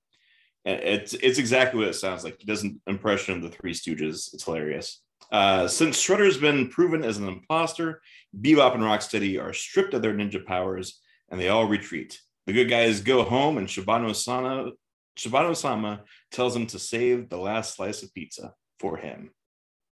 It's, 0.64 1.14
it's 1.14 1.38
exactly 1.38 1.78
what 1.78 1.88
it 1.88 1.94
sounds 1.94 2.24
like. 2.24 2.36
He 2.40 2.46
does 2.46 2.64
an 2.64 2.80
impression 2.88 3.36
of 3.36 3.42
the 3.42 3.56
Three 3.56 3.72
Stooges. 3.72 4.34
It's 4.34 4.44
hilarious. 4.44 5.00
Uh, 5.30 5.68
since 5.68 5.96
Shredder's 5.96 6.36
been 6.36 6.68
proven 6.68 7.04
as 7.04 7.18
an 7.18 7.28
imposter, 7.28 8.02
Bebop 8.38 8.74
and 8.74 8.82
Rocksteady 8.82 9.40
are 9.40 9.52
stripped 9.52 9.94
of 9.94 10.02
their 10.02 10.12
ninja 10.12 10.44
powers 10.44 11.00
and 11.30 11.40
they 11.40 11.48
all 11.48 11.66
retreat. 11.66 12.20
The 12.46 12.52
good 12.52 12.68
guys 12.68 13.00
go 13.00 13.22
home, 13.22 13.58
and 13.58 13.68
Shibano 13.68 14.14
Sama, 14.14 14.72
Shibano 15.16 15.54
Sama 15.54 16.02
tells 16.30 16.54
them 16.54 16.66
to 16.68 16.78
save 16.78 17.28
the 17.28 17.36
last 17.36 17.76
slice 17.76 18.02
of 18.02 18.12
pizza 18.14 18.54
for 18.80 18.96
him. 18.96 19.30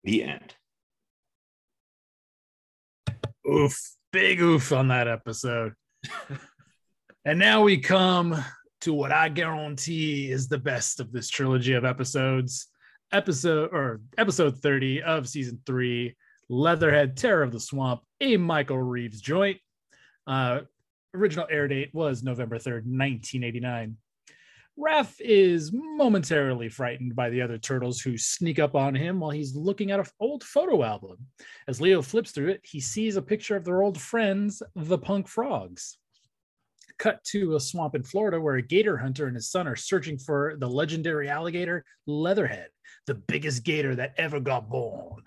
The 0.04 0.24
end. 0.24 0.54
oof, 3.48 3.78
big 4.12 4.40
oof 4.40 4.72
on 4.72 4.88
that 4.88 5.08
episode. 5.08 5.74
and 7.24 7.38
now 7.38 7.62
we 7.62 7.78
come 7.78 8.42
to 8.80 8.92
what 8.92 9.12
I 9.12 9.28
guarantee 9.28 10.30
is 10.30 10.48
the 10.48 10.58
best 10.58 10.98
of 10.98 11.12
this 11.12 11.28
trilogy 11.28 11.74
of 11.74 11.84
episodes. 11.84 12.66
Episode 13.12 13.70
or 13.72 14.00
episode 14.16 14.58
30 14.58 15.02
of 15.02 15.28
season 15.28 15.60
three, 15.66 16.16
Leatherhead 16.48 17.16
Terror 17.16 17.42
of 17.42 17.52
the 17.52 17.60
Swamp, 17.60 18.00
a 18.20 18.36
Michael 18.36 18.82
Reaves 18.82 19.20
joint. 19.20 19.58
Uh, 20.26 20.60
original 21.14 21.46
air 21.50 21.68
date 21.68 21.90
was 21.92 22.22
November 22.22 22.56
3rd, 22.56 22.84
1989. 22.86 23.96
Raph 24.78 25.14
is 25.20 25.70
momentarily 25.72 26.70
frightened 26.70 27.14
by 27.14 27.28
the 27.28 27.42
other 27.42 27.58
turtles 27.58 28.00
who 28.00 28.16
sneak 28.16 28.58
up 28.58 28.74
on 28.74 28.94
him 28.94 29.20
while 29.20 29.30
he's 29.30 29.54
looking 29.54 29.90
at 29.90 30.00
an 30.00 30.06
old 30.18 30.42
photo 30.42 30.82
album. 30.82 31.18
As 31.68 31.80
Leo 31.80 32.00
flips 32.00 32.30
through 32.30 32.48
it, 32.48 32.60
he 32.64 32.80
sees 32.80 33.16
a 33.16 33.22
picture 33.22 33.54
of 33.54 33.64
their 33.64 33.82
old 33.82 34.00
friends, 34.00 34.62
the 34.74 34.96
punk 34.96 35.28
frogs. 35.28 35.98
Cut 36.98 37.22
to 37.24 37.56
a 37.56 37.60
swamp 37.60 37.94
in 37.94 38.02
Florida 38.02 38.40
where 38.40 38.56
a 38.56 38.62
gator 38.62 38.96
hunter 38.96 39.26
and 39.26 39.36
his 39.36 39.50
son 39.50 39.66
are 39.66 39.76
searching 39.76 40.18
for 40.18 40.56
the 40.58 40.68
legendary 40.68 41.28
alligator 41.28 41.84
Leatherhead, 42.06 42.68
the 43.06 43.14
biggest 43.14 43.64
gator 43.64 43.94
that 43.94 44.14
ever 44.16 44.40
got 44.40 44.70
born. 44.70 45.22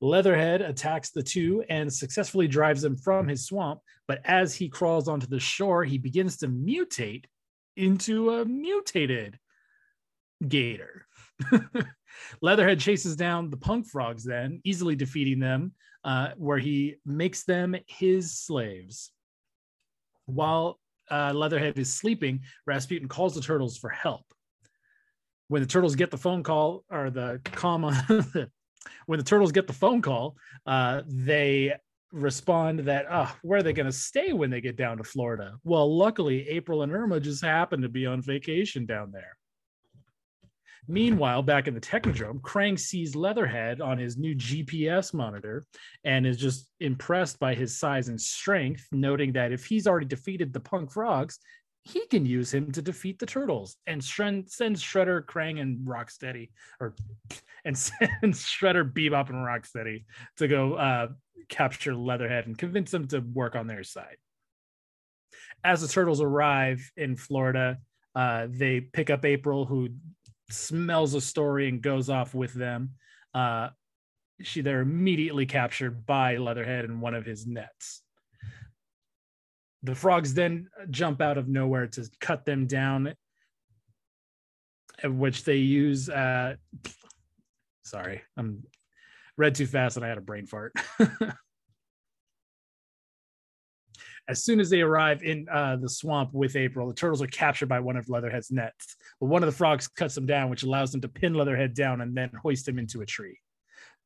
Leatherhead 0.00 0.60
attacks 0.60 1.10
the 1.10 1.22
two 1.22 1.64
and 1.68 1.92
successfully 1.92 2.48
drives 2.48 2.82
them 2.82 2.96
from 2.96 3.28
his 3.28 3.46
swamp, 3.46 3.80
but 4.06 4.20
as 4.24 4.54
he 4.54 4.68
crawls 4.68 5.08
onto 5.08 5.26
the 5.26 5.40
shore, 5.40 5.84
he 5.84 5.98
begins 5.98 6.36
to 6.38 6.48
mutate 6.48 7.24
into 7.76 8.30
a 8.30 8.44
mutated 8.44 9.38
gator. 10.46 11.06
Leatherhead 12.42 12.80
chases 12.80 13.16
down 13.16 13.50
the 13.50 13.56
punk 13.56 13.86
frogs, 13.86 14.24
then 14.24 14.60
easily 14.64 14.94
defeating 14.94 15.38
them, 15.38 15.72
uh, 16.04 16.30
where 16.36 16.58
he 16.58 16.96
makes 17.06 17.44
them 17.44 17.74
his 17.86 18.38
slaves. 18.38 19.10
While 20.26 20.78
uh, 21.10 21.32
Leatherhead 21.34 21.78
is 21.78 21.92
sleeping, 21.92 22.40
Rasputin 22.66 23.08
calls 23.08 23.34
the 23.34 23.40
turtles 23.40 23.76
for 23.78 23.90
help. 23.90 24.24
When 25.48 25.62
the 25.62 25.68
turtles 25.68 25.96
get 25.96 26.10
the 26.10 26.16
phone 26.16 26.42
call 26.42 26.84
or 26.90 27.10
the 27.10 27.40
comma, 27.44 28.06
when 29.06 29.18
the 29.18 29.24
turtles 29.24 29.52
get 29.52 29.66
the 29.66 29.72
phone 29.72 30.02
call, 30.02 30.36
uh, 30.66 31.02
they 31.06 31.74
respond 32.12 32.80
that 32.80 33.06
ah, 33.10 33.36
where 33.42 33.58
are 33.58 33.62
they 33.62 33.72
going 33.72 33.86
to 33.86 33.92
stay 33.92 34.32
when 34.32 34.50
they 34.50 34.60
get 34.60 34.76
down 34.76 34.96
to 34.98 35.04
Florida? 35.04 35.54
Well, 35.64 35.94
luckily, 35.94 36.48
April 36.48 36.82
and 36.82 36.92
Irma 36.92 37.20
just 37.20 37.44
happen 37.44 37.82
to 37.82 37.88
be 37.88 38.06
on 38.06 38.22
vacation 38.22 38.86
down 38.86 39.10
there. 39.12 39.36
Meanwhile, 40.86 41.42
back 41.42 41.66
in 41.66 41.74
the 41.74 41.80
Technodrome, 41.80 42.40
Krang 42.42 42.78
sees 42.78 43.16
Leatherhead 43.16 43.80
on 43.80 43.96
his 43.96 44.18
new 44.18 44.34
GPS 44.34 45.14
monitor 45.14 45.64
and 46.04 46.26
is 46.26 46.36
just 46.36 46.68
impressed 46.80 47.38
by 47.38 47.54
his 47.54 47.78
size 47.78 48.08
and 48.08 48.20
strength, 48.20 48.86
noting 48.92 49.32
that 49.32 49.50
if 49.50 49.64
he's 49.64 49.86
already 49.86 50.06
defeated 50.06 50.52
the 50.52 50.60
punk 50.60 50.92
frogs, 50.92 51.38
he 51.84 52.06
can 52.06 52.24
use 52.24 52.52
him 52.52 52.72
to 52.72 52.82
defeat 52.82 53.18
the 53.18 53.26
turtles 53.26 53.76
and 53.86 54.02
Shred- 54.02 54.50
sends 54.50 54.82
Shredder, 54.82 55.22
Krang, 55.22 55.60
and 55.60 55.86
Rocksteady, 55.86 56.50
or 56.80 56.94
and 57.64 57.76
sends 57.78 58.44
Shredder, 58.44 58.90
Bebop, 58.90 59.28
and 59.28 59.38
Rocksteady 59.38 60.04
to 60.38 60.48
go 60.48 60.74
uh, 60.74 61.08
capture 61.48 61.94
Leatherhead 61.94 62.46
and 62.46 62.56
convince 62.56 62.90
them 62.90 63.06
to 63.08 63.20
work 63.20 63.54
on 63.54 63.66
their 63.66 63.84
side. 63.84 64.16
As 65.62 65.82
the 65.82 65.88
turtles 65.88 66.22
arrive 66.22 66.90
in 66.96 67.16
Florida, 67.16 67.78
uh, 68.14 68.46
they 68.48 68.80
pick 68.80 69.10
up 69.10 69.24
April, 69.24 69.66
who 69.66 69.90
smells 70.50 71.14
a 71.14 71.20
story 71.20 71.68
and 71.68 71.82
goes 71.82 72.08
off 72.08 72.34
with 72.34 72.54
them. 72.54 72.90
Uh, 73.34 73.68
she 74.40 74.62
they're 74.62 74.80
immediately 74.80 75.46
captured 75.46 76.06
by 76.06 76.36
Leatherhead 76.38 76.84
in 76.84 77.00
one 77.00 77.14
of 77.14 77.26
his 77.26 77.46
nets. 77.46 78.03
The 79.84 79.94
frogs 79.94 80.34
then 80.34 80.68
jump 80.90 81.20
out 81.20 81.38
of 81.38 81.46
nowhere 81.46 81.86
to 81.88 82.08
cut 82.18 82.44
them 82.44 82.66
down, 82.66 83.14
which 85.04 85.44
they 85.44 85.56
use. 85.56 86.08
Uh, 86.08 86.54
sorry, 87.84 88.22
I'm 88.36 88.64
read 89.36 89.54
too 89.54 89.66
fast 89.66 89.96
and 89.96 90.04
I 90.04 90.08
had 90.08 90.18
a 90.18 90.22
brain 90.22 90.46
fart. 90.46 90.72
as 94.28 94.42
soon 94.42 94.58
as 94.58 94.70
they 94.70 94.80
arrive 94.80 95.22
in 95.22 95.46
uh, 95.50 95.76
the 95.76 95.88
swamp 95.88 96.32
with 96.32 96.56
April, 96.56 96.88
the 96.88 96.94
turtles 96.94 97.20
are 97.20 97.26
captured 97.26 97.68
by 97.68 97.80
one 97.80 97.96
of 97.96 98.08
Leatherhead's 98.08 98.50
nets. 98.50 98.96
But 99.20 99.26
one 99.26 99.42
of 99.42 99.46
the 99.46 99.56
frogs 99.56 99.86
cuts 99.86 100.14
them 100.14 100.24
down, 100.26 100.48
which 100.48 100.62
allows 100.62 100.92
them 100.92 101.02
to 101.02 101.08
pin 101.08 101.34
Leatherhead 101.34 101.74
down 101.74 102.00
and 102.00 102.16
then 102.16 102.30
hoist 102.42 102.66
him 102.66 102.78
into 102.78 103.02
a 103.02 103.06
tree. 103.06 103.38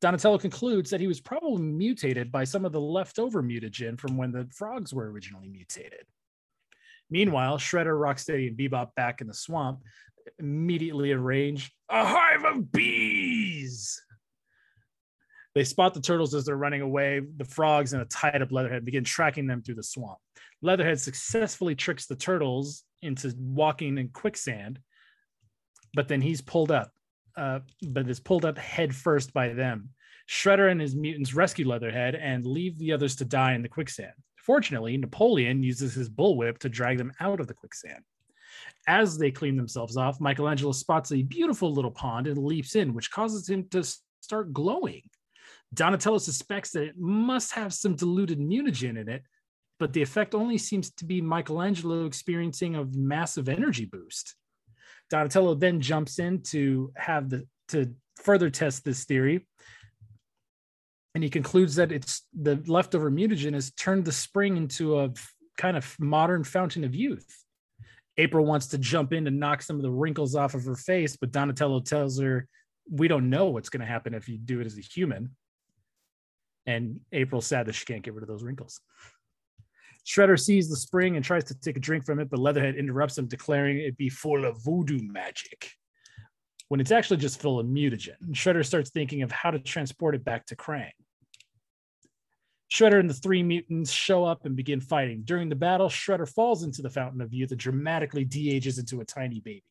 Donatello 0.01 0.37
concludes 0.37 0.89
that 0.89 1.01
he 1.01 1.07
was 1.07 1.19
probably 1.19 1.61
mutated 1.61 2.31
by 2.31 2.45
some 2.45 2.63
of 2.63 2.71
the 2.71 2.79
leftover 2.79 3.43
mutagen 3.43 3.99
from 3.99 4.15
when 4.15 4.31
the 4.31 4.47
frogs 4.55 4.93
were 4.93 5.11
originally 5.11 5.49
mutated. 5.49 6.05
Meanwhile, 7.09 7.57
Shredder, 7.57 7.99
Rocksteady, 7.99 8.47
and 8.47 8.57
Bebop 8.57 8.95
back 8.95 9.19
in 9.19 9.27
the 9.27 9.33
swamp 9.33 9.81
immediately 10.37 11.11
arrange 11.11 11.71
a 11.89 12.05
hive 12.05 12.45
of 12.45 12.71
bees. 12.71 14.01
They 15.55 15.63
spot 15.63 15.93
the 15.93 16.01
turtles 16.01 16.33
as 16.35 16.45
they're 16.45 16.55
running 16.55 16.81
away, 16.81 17.21
the 17.37 17.45
frogs, 17.45 17.93
and 17.93 18.01
a 18.01 18.05
tied 18.05 18.41
up 18.41 18.51
Leatherhead 18.51 18.85
begin 18.85 19.03
tracking 19.03 19.47
them 19.47 19.61
through 19.61 19.75
the 19.75 19.83
swamp. 19.83 20.19
Leatherhead 20.61 20.99
successfully 20.99 21.75
tricks 21.75 22.05
the 22.05 22.15
turtles 22.15 22.83
into 23.01 23.33
walking 23.37 23.97
in 23.97 24.09
quicksand, 24.09 24.79
but 25.95 26.07
then 26.07 26.21
he's 26.21 26.41
pulled 26.41 26.71
up, 26.71 26.91
uh, 27.39 27.59
but 27.89 28.09
is 28.09 28.19
pulled 28.19 28.45
up 28.45 28.57
head 28.57 28.93
first 28.93 29.33
by 29.33 29.49
them. 29.49 29.89
Shredder 30.27 30.69
and 30.69 30.79
his 30.79 30.95
mutants 30.95 31.33
rescue 31.33 31.67
Leatherhead 31.67 32.13
and 32.15 32.45
leave 32.45 32.77
the 32.77 32.91
others 32.91 33.15
to 33.15 33.25
die 33.25 33.53
in 33.53 33.63
the 33.63 33.69
quicksand. 33.69 34.13
Fortunately, 34.35 34.95
Napoleon 34.97 35.63
uses 35.63 35.93
his 35.93 36.09
bullwhip 36.09 36.59
to 36.59 36.69
drag 36.69 36.97
them 36.97 37.13
out 37.19 37.39
of 37.39 37.47
the 37.47 37.53
quicksand. 37.53 38.03
As 38.87 39.17
they 39.17 39.31
clean 39.31 39.55
themselves 39.55 39.97
off, 39.97 40.19
Michelangelo 40.19 40.71
spots 40.71 41.11
a 41.11 41.21
beautiful 41.23 41.73
little 41.73 41.91
pond 41.91 42.27
and 42.27 42.37
leaps 42.37 42.75
in, 42.75 42.93
which 42.93 43.11
causes 43.11 43.49
him 43.49 43.67
to 43.71 43.83
start 44.21 44.53
glowing. 44.53 45.03
Donatello 45.73 46.17
suspects 46.17 46.71
that 46.71 46.83
it 46.83 46.97
must 46.97 47.53
have 47.53 47.73
some 47.73 47.95
diluted 47.95 48.39
mutagen 48.39 48.99
in 48.99 49.07
it, 49.07 49.23
but 49.79 49.93
the 49.93 50.01
effect 50.01 50.35
only 50.35 50.57
seems 50.57 50.91
to 50.91 51.05
be 51.05 51.21
Michelangelo 51.21 52.05
experiencing 52.05 52.75
a 52.75 52.85
massive 52.85 53.49
energy 53.49 53.85
boost. 53.85 54.35
Donatello 55.09 55.55
then 55.55 55.81
jumps 55.81 56.19
in 56.19 56.41
to 56.43 56.91
have 56.95 57.29
the 57.29 57.47
to 57.69 57.93
further 58.17 58.49
test 58.49 58.83
this 58.83 59.05
theory. 59.05 59.47
And 61.15 61.23
he 61.23 61.29
concludes 61.29 61.75
that 61.75 61.91
it's 61.91 62.23
the 62.39 62.61
leftover 62.67 63.09
mutagen 63.09 63.53
has 63.53 63.71
turned 63.71 64.05
the 64.05 64.11
spring 64.11 64.57
into 64.57 64.99
a 64.99 65.11
kind 65.57 65.75
of 65.75 65.95
modern 65.99 66.43
fountain 66.43 66.83
of 66.83 66.95
youth. 66.95 67.27
April 68.17 68.45
wants 68.45 68.67
to 68.67 68.77
jump 68.77 69.13
in 69.13 69.25
to 69.25 69.31
knock 69.31 69.61
some 69.61 69.77
of 69.77 69.81
the 69.81 69.91
wrinkles 69.91 70.35
off 70.35 70.53
of 70.53 70.65
her 70.65 70.75
face, 70.75 71.15
but 71.15 71.31
Donatello 71.31 71.79
tells 71.79 72.19
her, 72.19 72.47
We 72.89 73.07
don't 73.07 73.29
know 73.29 73.47
what's 73.47 73.69
going 73.69 73.81
to 73.81 73.87
happen 73.87 74.13
if 74.13 74.27
you 74.27 74.37
do 74.37 74.59
it 74.59 74.67
as 74.67 74.77
a 74.77 74.81
human. 74.81 75.35
And 76.65 76.99
April's 77.11 77.47
sad 77.47 77.65
that 77.65 77.73
she 77.73 77.85
can't 77.85 78.03
get 78.03 78.13
rid 78.13 78.23
of 78.23 78.27
those 78.27 78.43
wrinkles. 78.43 78.79
Shredder 80.09 80.39
sees 80.39 80.67
the 80.67 80.75
spring 80.75 81.15
and 81.15 81.23
tries 81.23 81.43
to 81.45 81.59
take 81.59 81.77
a 81.77 81.79
drink 81.79 82.03
from 82.03 82.19
it, 82.19 82.31
but 82.31 82.39
Leatherhead 82.39 82.75
interrupts 82.75 83.17
him, 83.17 83.27
declaring 83.27 83.77
it 83.77 83.95
be 83.95 84.09
full 84.09 84.43
of 84.43 84.63
voodoo 84.63 84.99
magic. 85.03 85.71
When 86.69 86.79
it's 86.79 86.91
actually 86.91 87.17
just 87.17 87.39
full 87.39 87.59
of 87.59 87.67
mutagen. 87.67 88.17
Shredder 88.31 88.65
starts 88.65 88.89
thinking 88.89 89.21
of 89.21 89.31
how 89.31 89.51
to 89.51 89.59
transport 89.59 90.15
it 90.15 90.25
back 90.25 90.47
to 90.47 90.55
Krang. 90.55 90.91
Shredder 92.71 92.99
and 92.99 93.09
the 93.09 93.15
three 93.15 93.43
mutants 93.43 93.91
show 93.91 94.25
up 94.25 94.45
and 94.45 94.55
begin 94.55 94.81
fighting. 94.81 95.21
During 95.25 95.47
the 95.47 95.55
battle, 95.55 95.89
Shredder 95.89 96.31
falls 96.31 96.63
into 96.63 96.81
the 96.81 96.89
Fountain 96.89 97.21
of 97.21 97.33
Youth 97.33 97.51
and 97.51 97.59
dramatically 97.59 98.25
de-ages 98.25 98.79
into 98.79 99.01
a 99.01 99.05
tiny 99.05 99.39
baby. 99.39 99.63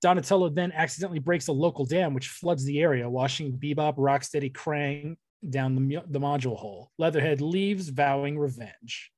Donatello 0.00 0.48
then 0.50 0.72
accidentally 0.72 1.18
breaks 1.18 1.48
a 1.48 1.52
local 1.52 1.84
dam, 1.84 2.14
which 2.14 2.28
floods 2.28 2.64
the 2.64 2.80
area, 2.80 3.08
washing 3.08 3.52
Bebop, 3.52 3.96
Rocksteady, 3.96 4.52
Krang 4.52 5.16
down 5.50 5.74
the, 5.74 6.02
the 6.06 6.20
module 6.20 6.56
hole. 6.56 6.90
Leatherhead 6.98 7.40
leaves, 7.40 7.88
vowing 7.88 8.38
revenge. 8.38 9.10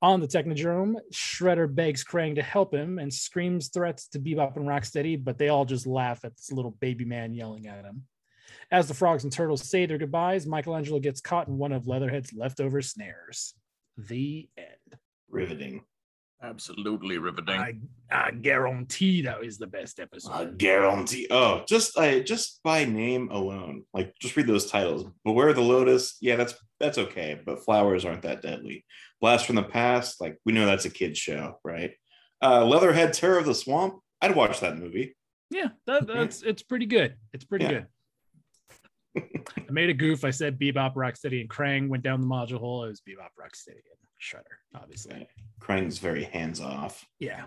On 0.00 0.20
the 0.20 0.26
Technodrome, 0.26 0.96
Shredder 1.12 1.72
begs 1.72 2.02
Krang 2.04 2.34
to 2.34 2.42
help 2.42 2.74
him 2.74 2.98
and 2.98 3.12
screams 3.12 3.68
threats 3.68 4.08
to 4.08 4.18
Bebop 4.18 4.56
and 4.56 4.66
Rocksteady, 4.66 5.22
but 5.22 5.38
they 5.38 5.48
all 5.48 5.64
just 5.64 5.86
laugh 5.86 6.24
at 6.24 6.36
this 6.36 6.50
little 6.50 6.72
baby 6.72 7.04
man 7.04 7.34
yelling 7.34 7.68
at 7.68 7.84
him. 7.84 8.02
As 8.72 8.88
the 8.88 8.94
frogs 8.94 9.22
and 9.22 9.32
turtles 9.32 9.68
say 9.68 9.86
their 9.86 9.98
goodbyes, 9.98 10.46
Michelangelo 10.46 10.98
gets 10.98 11.20
caught 11.20 11.46
in 11.46 11.56
one 11.56 11.72
of 11.72 11.86
Leatherhead's 11.86 12.32
leftover 12.32 12.82
snares. 12.82 13.54
The 13.96 14.48
end. 14.56 14.98
Riveting. 15.30 15.84
Absolutely 16.42 17.18
riveting. 17.18 17.60
I, 17.60 17.74
I 18.10 18.30
guarantee 18.32 19.22
that 19.22 19.44
is 19.44 19.58
the 19.58 19.66
best 19.66 20.00
episode. 20.00 20.32
I 20.32 20.44
guarantee. 20.46 21.28
Oh, 21.30 21.62
just 21.68 21.96
I 21.96 22.20
just 22.20 22.60
by 22.64 22.84
name 22.84 23.28
alone, 23.30 23.84
like 23.94 24.12
just 24.20 24.36
read 24.36 24.48
those 24.48 24.68
titles. 24.70 25.06
Beware 25.24 25.50
of 25.50 25.56
the 25.56 25.62
Lotus. 25.62 26.16
Yeah, 26.20 26.34
that's 26.36 26.54
that's 26.80 26.98
okay, 26.98 27.40
but 27.46 27.64
flowers 27.64 28.04
aren't 28.04 28.22
that 28.22 28.42
deadly. 28.42 28.84
Blast 29.20 29.46
from 29.46 29.54
the 29.54 29.62
Past, 29.62 30.20
like 30.20 30.36
we 30.44 30.52
know 30.52 30.66
that's 30.66 30.84
a 30.84 30.90
kid's 30.90 31.18
show, 31.18 31.60
right? 31.64 31.92
Uh, 32.42 32.64
Leatherhead, 32.64 33.12
Terror 33.12 33.38
of 33.38 33.46
the 33.46 33.54
Swamp. 33.54 34.00
I'd 34.20 34.34
watch 34.34 34.58
that 34.60 34.76
movie. 34.76 35.16
Yeah, 35.50 35.68
that, 35.86 36.08
that's 36.08 36.42
it's 36.42 36.62
pretty 36.64 36.86
good. 36.86 37.14
It's 37.32 37.44
pretty 37.44 37.66
Yeah. 37.66 37.70
good. 37.70 37.86
I 39.68 39.70
made 39.70 39.90
a 39.90 39.94
goof. 39.94 40.24
I 40.24 40.30
said 40.30 40.58
Bebop, 40.58 40.94
Rocksteady, 40.94 41.40
and 41.40 41.48
Krang 41.48 41.88
went 41.88 42.02
down 42.02 42.20
the 42.20 42.26
module 42.26 42.58
hole. 42.58 42.84
It 42.84 42.88
was 42.88 43.00
Bebop, 43.00 43.28
Rocksteady, 43.40 43.74
and 43.76 44.00
Shredder, 44.22 44.56
obviously. 44.74 45.28
Krang's 45.60 45.98
very 45.98 46.24
hands 46.24 46.60
off. 46.60 47.04
Yeah, 47.18 47.44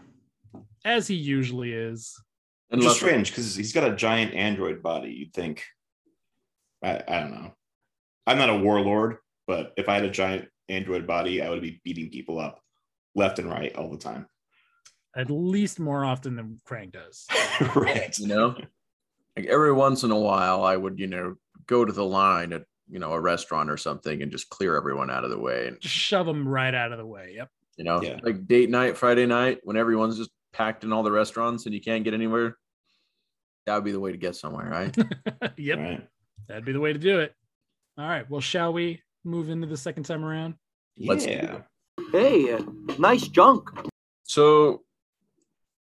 as 0.83 1.07
he 1.07 1.15
usually 1.15 1.73
is. 1.73 2.19
and 2.69 2.79
Which 2.81 2.89
is 2.89 2.95
strange 2.95 3.29
because 3.29 3.55
he's 3.55 3.73
got 3.73 3.89
a 3.89 3.95
giant 3.95 4.33
android 4.33 4.83
body. 4.83 5.11
You'd 5.11 5.33
think. 5.33 5.63
I, 6.83 7.01
I 7.07 7.19
don't 7.19 7.31
know. 7.31 7.53
I'm 8.27 8.37
not 8.37 8.49
a 8.49 8.57
warlord, 8.57 9.17
but 9.47 9.73
if 9.77 9.87
I 9.87 9.95
had 9.95 10.03
a 10.03 10.09
giant 10.09 10.49
android 10.69 11.07
body, 11.07 11.41
I 11.41 11.49
would 11.49 11.61
be 11.61 11.79
beating 11.83 12.09
people 12.09 12.39
up 12.39 12.61
left 13.15 13.39
and 13.39 13.49
right 13.49 13.75
all 13.75 13.89
the 13.89 13.97
time. 13.97 14.27
At 15.15 15.31
least 15.31 15.79
more 15.79 16.03
often 16.03 16.35
than 16.35 16.59
Krang 16.67 16.91
does. 16.91 17.25
right. 17.75 18.17
you 18.19 18.27
know 18.27 18.55
like 19.35 19.45
every 19.47 19.71
once 19.71 20.03
in 20.03 20.11
a 20.11 20.19
while 20.19 20.63
i 20.63 20.75
would 20.75 20.99
you 20.99 21.07
know 21.07 21.35
go 21.67 21.85
to 21.85 21.93
the 21.93 22.05
line 22.05 22.53
at 22.53 22.63
you 22.89 22.99
know 22.99 23.11
a 23.13 23.19
restaurant 23.19 23.69
or 23.69 23.77
something 23.77 24.21
and 24.21 24.31
just 24.31 24.49
clear 24.49 24.75
everyone 24.75 25.09
out 25.09 25.23
of 25.23 25.29
the 25.31 25.39
way 25.39 25.67
and 25.67 25.79
Just 25.81 25.95
shove 25.95 26.25
them 26.25 26.47
right 26.47 26.73
out 26.73 26.91
of 26.91 26.97
the 26.97 27.05
way. 27.05 27.33
Yep. 27.35 27.49
you 27.77 27.83
know 27.83 28.01
Yeah. 28.01 28.19
like 28.23 28.47
date 28.47 28.69
night 28.69 28.95
friday 28.97 29.25
night 29.25 29.59
when 29.63 29.75
everyone's 29.77 30.17
just 30.17 30.29
packed 30.53 30.83
in 30.83 30.93
all 30.93 31.03
the 31.03 31.11
restaurants 31.11 31.65
and 31.65 31.73
you 31.75 31.81
can't 31.81 32.03
get 32.03 32.13
anywhere 32.13 32.57
that 33.65 33.75
would 33.75 33.83
be 33.83 33.91
the 33.91 33.99
way 33.99 34.11
to 34.11 34.17
get 34.17 34.35
somewhere 34.35 34.69
right 34.69 34.95
yep. 35.57 35.79
Right. 35.79 36.07
That'd 36.47 36.63
be 36.65 36.73
the 36.73 36.79
way 36.79 36.93
to 36.93 36.99
do 36.99 37.19
it. 37.21 37.33
All 37.97 38.07
right. 38.07 38.29
Well, 38.29 38.39
shall 38.41 38.71
we 38.71 39.01
move 39.23 39.49
into 39.49 39.65
the 39.65 39.77
second 39.77 40.03
time 40.03 40.23
around? 40.23 40.53
Let's 40.99 41.25
yeah. 41.25 41.61
Hey, 42.11 42.53
uh, 42.53 42.61
nice 42.99 43.27
junk. 43.27 43.67
so 44.23 44.83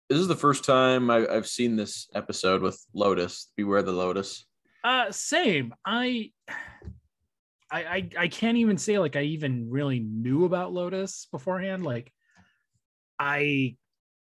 this 0.10 0.18
is 0.20 0.28
the 0.28 0.36
first 0.36 0.66
time 0.66 1.10
I, 1.10 1.26
i've 1.28 1.48
seen 1.48 1.76
this 1.78 2.10
episode 2.16 2.62
with 2.62 2.84
lotus 2.94 3.52
beware 3.56 3.84
the 3.84 3.92
lotus 3.94 4.46
Uh, 4.84 5.12
same. 5.12 5.74
I, 5.86 6.32
I, 7.72 7.84
I, 7.84 8.10
I 8.18 8.28
can't 8.28 8.58
even 8.58 8.78
say 8.78 8.98
like 8.98 9.16
I 9.16 9.22
even 9.24 9.70
really 9.70 10.00
knew 10.00 10.46
about 10.46 10.74
Lotus 10.74 11.28
beforehand. 11.32 11.84
Like, 11.84 12.12
I 13.20 13.76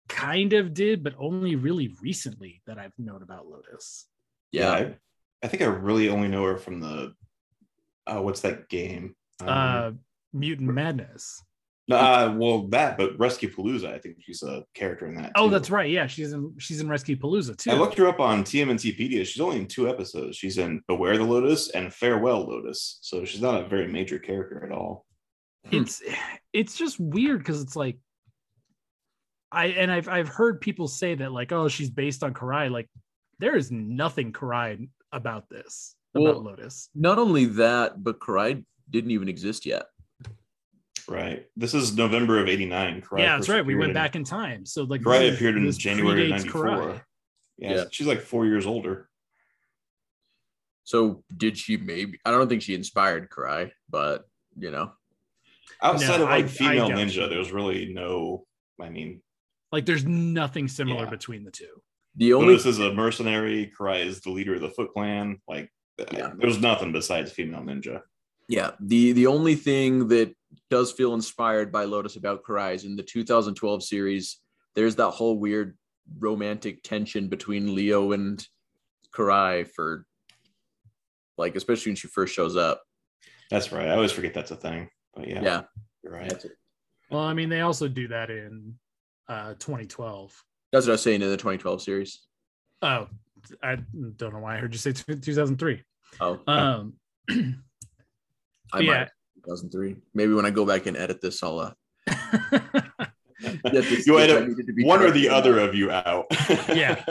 kind 0.09 0.53
of 0.53 0.75
did, 0.75 1.03
but 1.03 1.15
only 1.19 1.57
really 1.57 1.95
recently 2.01 2.63
that 2.67 2.79
I've 2.79 2.99
known 2.99 3.23
about 3.23 3.47
Lotus. 3.47 4.07
Yeah. 4.53 4.71
I, 4.71 4.95
I 5.43 5.49
think 5.49 5.63
I 5.63 5.67
really 5.67 6.09
only 6.09 6.29
know 6.29 6.45
her 6.45 6.57
from 6.57 6.81
the 6.81 7.15
uh, 8.07 8.21
what's 8.21 8.41
that 8.41 8.69
game? 8.69 9.15
Um, 9.41 9.49
Uh, 9.49 9.91
Mutant 10.33 10.73
Madness. 10.73 11.43
Uh, 11.91 12.35
well, 12.37 12.67
that, 12.69 12.97
but 12.97 13.19
Rescue 13.19 13.51
Palooza. 13.51 13.93
I 13.93 13.99
think 13.99 14.17
she's 14.21 14.43
a 14.43 14.65
character 14.75 15.07
in 15.07 15.15
that. 15.17 15.33
Oh, 15.37 15.47
too. 15.47 15.51
that's 15.53 15.71
right. 15.71 15.91
Yeah, 15.91 16.07
she's 16.07 16.33
in 16.33 16.55
she's 16.59 16.81
in 16.81 16.89
Rescue 16.89 17.17
Palooza 17.17 17.57
too. 17.57 17.71
I 17.71 17.75
looked 17.75 17.99
her 17.99 18.07
up 18.09 18.21
on 18.21 18.43
TMNTpedia. 18.45 19.27
She's 19.27 19.41
only 19.41 19.59
in 19.59 19.67
two 19.67 19.89
episodes. 19.89 20.37
She's 20.37 20.59
in 20.59 20.81
Beware 20.89 21.19
the 21.19 21.25
Lotus 21.25 21.71
and 21.71 21.93
Farewell 21.93 22.47
Lotus. 22.49 22.99
So 23.03 23.25
she's 23.25 23.43
not 23.43 23.63
a 23.63 23.69
very 23.69 23.87
major 23.89 24.19
character 24.19 24.65
at 24.65 24.73
all. 24.73 25.05
it's 25.71 26.03
it's 26.53 26.77
just 26.77 27.01
weird 27.01 27.39
because 27.39 27.63
it's 27.63 27.77
like 27.77 27.99
I 29.53 29.67
and 29.67 29.91
I've 29.91 30.09
I've 30.09 30.29
heard 30.29 30.61
people 30.61 30.89
say 30.89 31.15
that 31.15 31.33
like 31.33 31.53
oh 31.53 31.69
she's 31.69 31.91
based 31.91 32.23
on 32.23 32.35
Karai 32.35 32.71
like 32.71 32.89
there 33.39 33.57
is 33.57 33.71
nothing 33.71 34.33
Karai 34.33 34.89
about 35.13 35.49
this 35.49 35.97
about 36.15 36.35
Well, 36.35 36.43
Lotus. 36.45 36.89
not 36.95 37.19
only 37.19 37.47
that 37.47 38.03
but 38.03 38.19
karai 38.21 38.65
didn't 38.91 39.11
even 39.13 39.29
exist 39.29 39.65
yet 39.65 39.85
Right. 41.09 41.47
This 41.57 41.75
is 41.75 41.97
November 41.97 42.41
of 42.41 42.49
89. 42.49 43.03
Karai 43.03 43.19
yeah, 43.19 43.37
that's 43.37 43.49
right. 43.49 43.65
We 43.65 43.75
went 43.75 43.91
in- 43.91 43.95
back 43.95 44.17
in 44.17 44.25
time. 44.25 44.65
So 44.67 44.85
like 44.85 45.03
Karai 45.03 45.21
this- 45.31 45.37
appeared 45.37 45.57
in 45.57 45.71
January 45.73 46.25
of 46.25 46.31
94. 46.31 46.65
Karai. 46.65 47.03
Yeah, 47.59 47.75
Yeah. 47.75 47.85
she's 47.91 48.07
like 48.07 48.21
four 48.21 48.47
years 48.47 48.67
older. 48.67 49.09
so 50.87 51.23
did 51.35 51.57
she 51.57 51.79
maybe 51.79 52.19
i 52.27 52.31
don't 52.31 52.47
think 52.49 52.61
she 52.61 52.75
inspired 52.75 53.31
karai 53.31 53.71
but 53.89 54.25
you 54.59 54.71
know 54.71 54.93
Outside 55.83 56.19
No, 56.19 56.25
of 56.25 56.31
like 56.31 56.45
I 56.45 56.49
female 56.49 56.89
doubt 56.89 56.99
ninja, 56.99 57.29
there's 57.29 57.51
really 57.53 57.93
no. 57.93 58.47
I 58.81 58.89
mean, 58.91 59.21
Like 59.73 59.85
there's 59.87 60.05
nothing 60.07 60.69
similar 60.69 61.05
Yeah. 61.05 61.11
between 61.11 61.43
the 61.45 61.51
two. 61.51 61.83
the 62.17 62.33
only 62.33 62.49
Lotus 62.55 62.67
is 62.67 62.79
a 62.79 62.93
mercenary. 62.95 63.73
Karai 63.77 64.05
is 64.07 64.21
the 64.21 64.31
leader 64.31 64.55
of 64.55 64.61
the 64.63 64.71
Foot 64.71 64.93
Clan. 64.95 65.41
Like, 65.49 65.71
Yeah. 66.13 66.33
there's 66.39 66.59
nothing 66.61 66.93
besides 66.93 67.33
female 67.33 67.61
ninja. 67.63 68.03
Yeah, 68.49 68.73
the 68.81 69.13
the 69.13 69.27
only 69.27 69.55
thing 69.55 70.09
that 70.09 70.35
does 70.71 70.93
feel 70.93 71.15
inspired 71.15 71.73
by 71.73 71.85
Lotus 71.85 72.17
about 72.17 72.43
Karai 72.43 72.75
is 72.75 72.85
in 72.85 72.97
the 72.97 73.03
2012 73.03 73.83
series. 73.83 74.39
There's 74.75 74.97
that 74.97 75.11
whole 75.11 75.39
weird 75.39 75.77
romantic 76.19 76.83
tension 76.83 77.29
between 77.29 77.75
Leo 77.75 78.13
and 78.13 78.45
Karai 79.15 79.67
for 79.67 80.05
like, 81.39 81.57
especially 81.57 81.91
when 81.91 81.97
she 81.97 82.09
first 82.09 82.35
shows 82.35 82.57
up. 82.57 82.83
That's 83.51 83.73
right. 83.73 83.89
I 83.89 83.95
always 83.95 84.13
forget 84.13 84.35
that's 84.35 84.51
a 84.51 84.57
thing. 84.57 84.89
But 85.15 85.29
yeah, 85.29 85.43
Yeah, 85.43 85.63
you're 86.03 86.13
right. 86.13 86.45
Well, 87.11 87.23
I 87.23 87.35
mean, 87.35 87.49
they 87.49 87.61
also 87.61 87.89
do 87.89 88.09
that 88.09 88.31
in 88.31 88.75
uh 89.29 89.55
2012. 89.55 90.45
That's 90.73 90.87
what 90.87 90.91
I 90.91 90.95
was 90.95 91.03
saying 91.03 91.23
in 91.23 91.29
the 91.29 91.37
2012 91.37 91.83
series. 91.83 92.21
Oh, 92.83 93.09
I 93.63 93.77
don't 94.17 94.33
know 94.33 94.41
why 94.41 94.57
I 94.57 94.59
heard 94.59 94.73
you 94.73 94.79
say 94.79 94.93
t- 94.93 95.15
2003. 95.17 95.83
Oh, 96.21 96.41
Um, 96.47 96.95
I 98.73 98.81
yeah. 98.81 98.91
might. 98.91 99.09
2003. 99.45 99.97
Maybe 100.15 100.33
when 100.33 100.47
I 100.47 100.51
go 100.51 100.65
back 100.65 100.87
and 100.87 100.97
edit 100.97 101.21
this, 101.21 101.43
I'll 101.43 101.59
uh, 101.59 101.73
get 102.09 103.63
this 103.63 104.07
you 104.07 104.19
edit 104.19 104.49
needed 104.49 104.67
to 104.67 104.85
one 104.85 105.03
or 105.03 105.11
the 105.11 105.29
on. 105.29 105.35
other 105.35 105.59
of 105.59 105.75
you 105.75 105.91
out. 105.91 106.27
Yeah. 106.75 107.05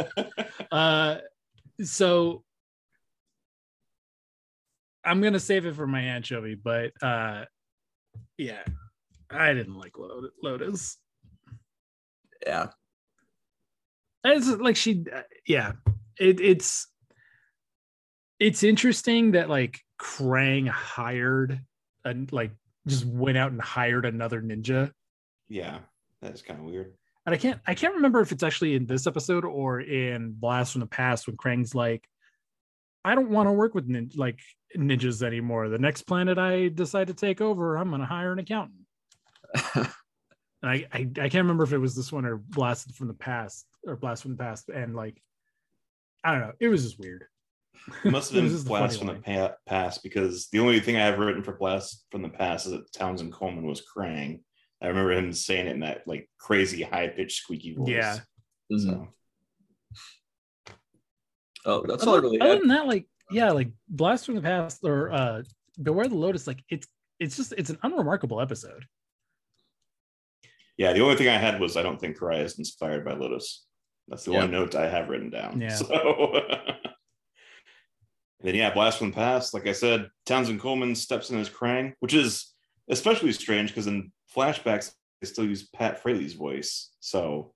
uh, 0.72 1.18
so 1.84 2.44
I'm 5.04 5.22
gonna 5.22 5.39
save 5.39 5.66
it 5.66 5.76
for 5.76 5.86
my 5.86 6.02
anchovy, 6.02 6.56
but 6.56 6.92
uh, 7.02 7.46
yeah, 8.38 8.63
I 9.30 9.54
didn't 9.54 9.78
like 9.78 9.94
Lotus. 10.42 10.98
Yeah. 12.46 12.68
It's 14.26 14.48
like 14.48 14.78
she, 14.78 15.04
yeah, 15.46 15.74
it, 16.18 16.39
it's 16.39 16.88
it's 18.39 18.63
interesting 18.63 19.32
that 19.32 19.50
like 19.50 19.82
Krang 20.04 20.68
hired 20.68 21.62
and 22.04 22.32
like 22.34 22.52
just 22.88 23.06
went 23.06 23.38
out 23.38 23.52
and 23.52 23.62
hired 23.62 24.06
another 24.06 24.42
ninja. 24.42 24.92
yeah, 25.48 25.80
that's 26.22 26.42
kind 26.42 26.60
of 26.60 26.66
weird. 26.66 26.94
And 27.26 27.34
I 27.34 27.38
can't 27.38 27.62
I 27.66 27.74
can't 27.74 27.96
remember 27.96 28.20
if 28.20 28.32
it's 28.34 28.44
actually 28.44 28.76
in 28.76 28.86
this 28.86 29.08
episode 29.08 29.46
or 29.46 29.80
in 29.80 30.34
Blast 30.34 30.74
from 30.74 30.82
the 30.82 30.88
Past 30.88 31.28
when 31.28 31.38
Krang's 31.38 31.74
like, 31.74 32.06
I 33.06 33.16
don't 33.16 33.30
want 33.30 33.48
to 33.48 33.54
work 33.54 33.74
with 33.74 33.88
nin- 33.88 34.12
like 34.16 34.39
ninjas 34.78 35.24
anymore. 35.24 35.70
The 35.70 35.78
next 35.78 36.02
planet 36.02 36.38
I 36.38 36.68
decide 36.68 37.08
to 37.08 37.13
take 37.13 37.39
over, 37.39 37.78
I'm 37.78 37.89
gonna 37.89 38.06
hire 38.06 38.34
an 38.34 38.39
accountant. 38.39 38.82
And 40.63 40.72
I, 40.72 40.86
I 40.94 41.00
I 41.00 41.28
can't 41.28 41.44
remember 41.44 41.66
if 41.66 41.74
it 41.74 41.78
was 41.78 41.94
this 41.94 42.10
one 42.10 42.24
or 42.26 42.38
Blasted 42.38 42.96
from 42.96 43.10
the 43.10 43.13
Past 43.13 43.66
or 43.86 43.98
Blast 43.98 44.22
from 44.22 44.32
the 44.32 44.38
Past. 44.38 44.70
And 44.70 44.96
like, 44.96 45.22
I 46.24 46.32
don't 46.32 46.39
know, 46.39 46.54
it 46.58 46.70
was 46.70 46.84
just 46.84 46.98
weird. 46.98 47.26
It 48.06 48.12
must 48.12 48.32
have 48.32 48.44
been 48.44 48.64
Blast 48.64 49.00
funny 49.00 49.14
from 49.14 49.22
the 49.22 49.22
pa- 49.22 49.56
past 49.66 50.04
because 50.04 50.48
the 50.50 50.60
only 50.60 50.80
thing 50.80 50.96
I 50.96 51.06
have 51.06 51.20
written 51.20 51.44
for 51.44 51.54
Blast 51.58 52.06
from 52.12 52.22
the 52.22 52.30
past 52.30 52.66
is 52.66 52.72
that 52.74 52.92
Townsend 52.94 53.34
Coleman 53.34 53.66
was 53.66 53.82
crying. 53.82 54.42
I 54.82 54.88
remember 54.88 55.14
him 55.14 55.32
saying 55.34 55.68
it 55.68 55.72
in 55.74 55.80
that 55.82 56.08
like 56.08 56.30
crazy 56.38 56.84
high 56.84 57.08
pitched 57.08 57.42
squeaky 57.42 57.74
voice. 57.76 57.88
Yeah. 57.90 58.18
Mhm. 58.72 58.80
So 58.80 59.08
Oh, 61.66 61.84
that's 61.88 62.04
all 62.06 62.16
I 62.16 62.18
other, 62.18 62.22
really 62.28 62.42
other 62.42 62.52
had. 62.54 62.62
than 62.62 62.68
that, 62.70 62.88
like 62.88 63.06
yeah, 63.32 63.52
like 63.52 63.70
Blast 63.88 64.26
from 64.26 64.36
the 64.36 64.42
Past 64.42 64.80
or 64.84 65.12
uh 65.12 65.44
Beware 65.82 66.08
the 66.08 66.16
Lotus, 66.16 66.46
like 66.48 66.62
it's 66.70 66.88
it's 67.20 67.38
just 67.38 67.54
it's 67.58 67.70
an 67.70 67.78
unremarkable 67.84 68.42
episode. 68.42 68.86
yeah, 70.78 70.92
the 70.94 71.02
only 71.02 71.16
thing 71.16 71.30
I 71.30 71.38
had 71.38 71.60
was 71.60 71.78
I 71.78 71.84
don't 71.84 72.00
think 72.00 72.18
Karai 72.18 72.44
is 72.44 72.58
inspired 72.60 73.06
by 73.06 73.14
Lotus. 73.14 73.66
That's 74.10 74.26
the 74.26 74.34
Yeah. 74.34 74.40
only 74.44 74.52
note 74.52 74.76
I 74.76 74.90
have 74.90 75.08
written 75.10 75.30
down. 75.30 75.62
Yeah. 75.62 75.76
So 75.78 76.42
and 78.43 78.49
then 78.49 78.56
yeah, 78.56 78.73
Blast 78.73 78.97
from 78.97 79.12
the 79.12 79.15
Past. 79.15 79.53
Like 79.53 79.67
I 79.67 79.71
said, 79.71 80.10
Townsend 80.25 80.60
Coleman 80.60 80.95
steps 80.95 81.29
in 81.29 81.39
as 81.39 81.49
Krang, 81.49 81.93
which 82.01 82.13
is 82.13 82.51
especially 82.89 83.32
strange 83.32 83.69
because 83.69 83.88
in 83.88 84.12
flashbacks 84.36 84.91
they 85.21 85.27
still 85.27 85.45
use 85.45 85.63
Pat 85.69 86.01
Fraley's 86.01 86.34
voice. 86.34 86.91
So 86.99 87.53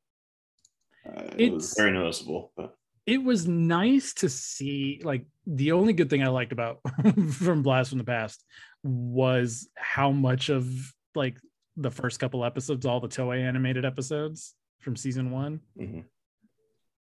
uh, 1.06 1.23
it 1.38 1.52
was 1.52 1.73
very 1.78 1.91
noticeable. 1.91 2.54
But 2.56 2.73
it 3.06 3.23
was 3.23 3.47
nice 3.47 4.13
to 4.13 4.30
see 4.30 5.02
like 5.04 5.26
the 5.47 5.71
only 5.71 5.93
good 5.93 6.10
thing 6.10 6.21
i 6.21 6.28
liked 6.28 6.52
about 6.52 6.82
from 7.32 7.63
blast 7.63 7.89
from 7.89 7.97
the 7.97 8.04
past 8.04 8.43
was 8.84 9.69
how 9.76 10.12
much 10.12 10.50
of 10.50 10.67
like 11.15 11.38
the 11.78 11.89
first 11.89 12.19
couple 12.19 12.43
episodes 12.43 12.86
all 12.86 13.00
the 13.00 13.08
toei 13.08 13.41
animated 13.41 13.86
episodes 13.86 14.54
from 14.80 14.95
season 14.95 15.32
one 15.32 15.62
mhm. 15.80 16.04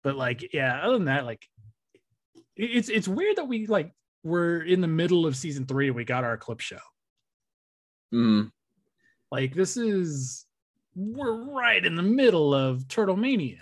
but 0.02 0.14
like 0.14 0.52
yeah 0.52 0.80
other 0.82 0.94
than 0.94 1.06
that 1.06 1.24
like 1.24 1.42
it's 2.56 2.88
it's 2.88 3.08
weird 3.08 3.36
that 3.36 3.46
we 3.48 3.66
like 3.66 3.92
we're 4.22 4.62
in 4.62 4.80
the 4.80 4.88
middle 4.88 5.26
of 5.26 5.36
season 5.36 5.66
three 5.66 5.88
and 5.88 5.96
we 5.96 6.04
got 6.04 6.24
our 6.24 6.36
clip 6.36 6.60
show 6.60 6.78
Mhm. 8.12 8.50
like 9.32 9.54
this 9.54 9.76
is 9.76 10.46
we're 10.94 11.50
right 11.52 11.84
in 11.84 11.96
the 11.96 12.02
middle 12.02 12.54
of 12.54 12.86
turtle 12.88 13.16
mania 13.16 13.58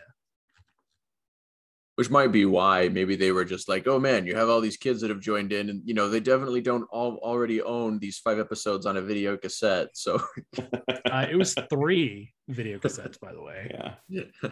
Which 1.97 2.11
might 2.11 2.33
be 2.33 2.45
why 2.47 2.89
maybe 2.89 3.17
they 3.17 3.33
were 3.33 3.45
just 3.45 3.69
like, 3.69 3.87
oh 3.87 3.99
man, 4.01 4.27
you 4.27 4.35
have 4.35 4.49
all 4.49 4.61
these 4.63 4.79
kids 4.79 5.01
that 5.03 5.11
have 5.11 5.21
joined 5.21 5.53
in, 5.53 5.69
and 5.71 5.83
you 5.85 5.93
know 5.95 6.09
they 6.09 6.21
definitely 6.21 6.61
don't 6.63 6.85
all 6.91 7.17
already 7.23 7.61
own 7.63 7.99
these 7.99 8.19
five 8.19 8.39
episodes 8.39 8.87
on 8.87 8.97
a 8.97 9.03
video 9.03 9.37
cassette. 9.37 9.91
So 9.95 10.21
uh, 11.13 11.27
it 11.31 11.37
was 11.37 11.55
three 11.71 12.33
video 12.49 12.79
cassettes 12.79 13.21
by 13.21 13.33
the 13.33 13.43
way 13.43 13.71
Yeah. 13.71 13.95
yeah. 14.09 14.51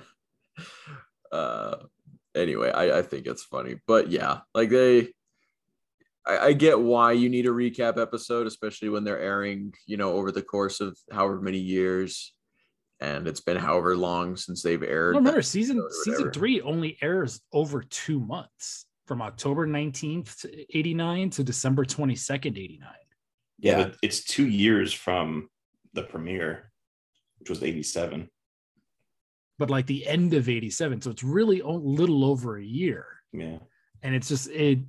uh 1.33 1.76
anyway 2.35 2.71
I, 2.71 2.99
I 2.99 3.03
think 3.03 3.27
it's 3.27 3.43
funny 3.43 3.77
but 3.87 4.11
yeah 4.11 4.40
like 4.55 4.71
they 4.71 5.09
I, 6.27 6.38
I 6.38 6.53
get 6.53 6.79
why 6.79 7.12
you 7.12 7.29
need 7.29 7.47
a 7.47 7.51
recap 7.51 8.01
episode 8.01 8.47
especially 8.47 8.88
when 8.88 9.05
they're 9.05 9.19
airing 9.21 9.73
you 9.87 9.97
know 9.97 10.12
over 10.12 10.31
the 10.31 10.43
course 10.43 10.81
of 10.81 10.97
however 11.11 11.40
many 11.40 11.59
years 11.59 12.33
and 13.01 13.27
it's 13.27 13.40
been 13.40 13.57
however 13.57 13.97
long 13.97 14.37
since 14.37 14.62
they've 14.62 14.83
aired 14.83 15.14
Well, 15.14 15.21
remember 15.23 15.43
season 15.43 15.83
season 16.05 16.31
three 16.33 16.61
only 16.61 16.99
airs 17.03 17.40
over 17.53 17.83
two 17.83 18.21
months 18.21 18.87
from 19.07 19.23
October 19.23 19.66
19th 19.66 20.40
to 20.43 20.79
89 20.79 21.31
to 21.31 21.43
December 21.43 21.85
22nd 21.85 22.47
89 22.57 22.88
Yeah, 23.59 23.79
Yeah. 23.79 23.85
but 23.85 23.97
it's 24.03 24.23
two 24.23 24.47
years 24.47 24.93
from 24.93 25.49
the 25.95 26.05
premiere, 26.05 26.71
which 27.40 27.51
was 27.51 27.64
87. 27.64 28.31
But 29.61 29.70
like 29.70 29.87
the 29.87 30.07
end 30.07 30.35
of 30.35 30.49
87 30.49 31.03
so 31.03 31.11
it's 31.11 31.23
really 31.23 31.61
a 31.61 31.68
little 31.68 32.25
over 32.25 32.57
a 32.59 32.64
year 32.64 33.05
Yeah. 33.33 33.59
and 34.03 34.14
it's 34.14 34.29
just 34.29 34.49
it 34.51 34.81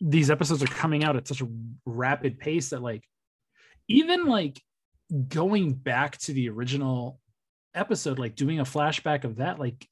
these 0.00 0.30
episodes 0.30 0.62
are 0.62 0.66
coming 0.66 1.04
out 1.04 1.16
at 1.16 1.28
such 1.28 1.42
a 1.42 1.48
rapid 1.84 2.38
pace 2.40 2.70
that 2.70 2.82
like 2.82 3.04
even 3.86 4.24
like 4.26 4.60
going 5.28 5.74
back 5.74 6.16
to 6.18 6.32
the 6.32 6.48
original 6.48 7.20
episode 7.74 8.18
like 8.18 8.34
doing 8.34 8.60
a 8.60 8.64
flashback 8.64 9.24
of 9.24 9.36
that 9.36 9.58
like 9.58 9.86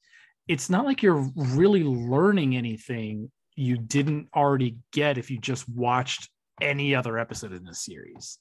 it's 0.47 0.69
not 0.69 0.83
like 0.85 1.03
you're 1.03 1.29
really 1.35 1.83
learning 1.83 2.57
anything 2.57 3.31
you 3.55 3.77
didn't 3.77 4.27
already 4.35 4.77
get 4.91 5.17
if 5.17 5.29
you 5.29 5.37
just 5.37 5.69
watched 5.69 6.29
any 6.61 6.95
other 6.95 7.17
episode 7.19 7.53
in 7.53 7.63
the 7.63 7.73
series 7.75 8.39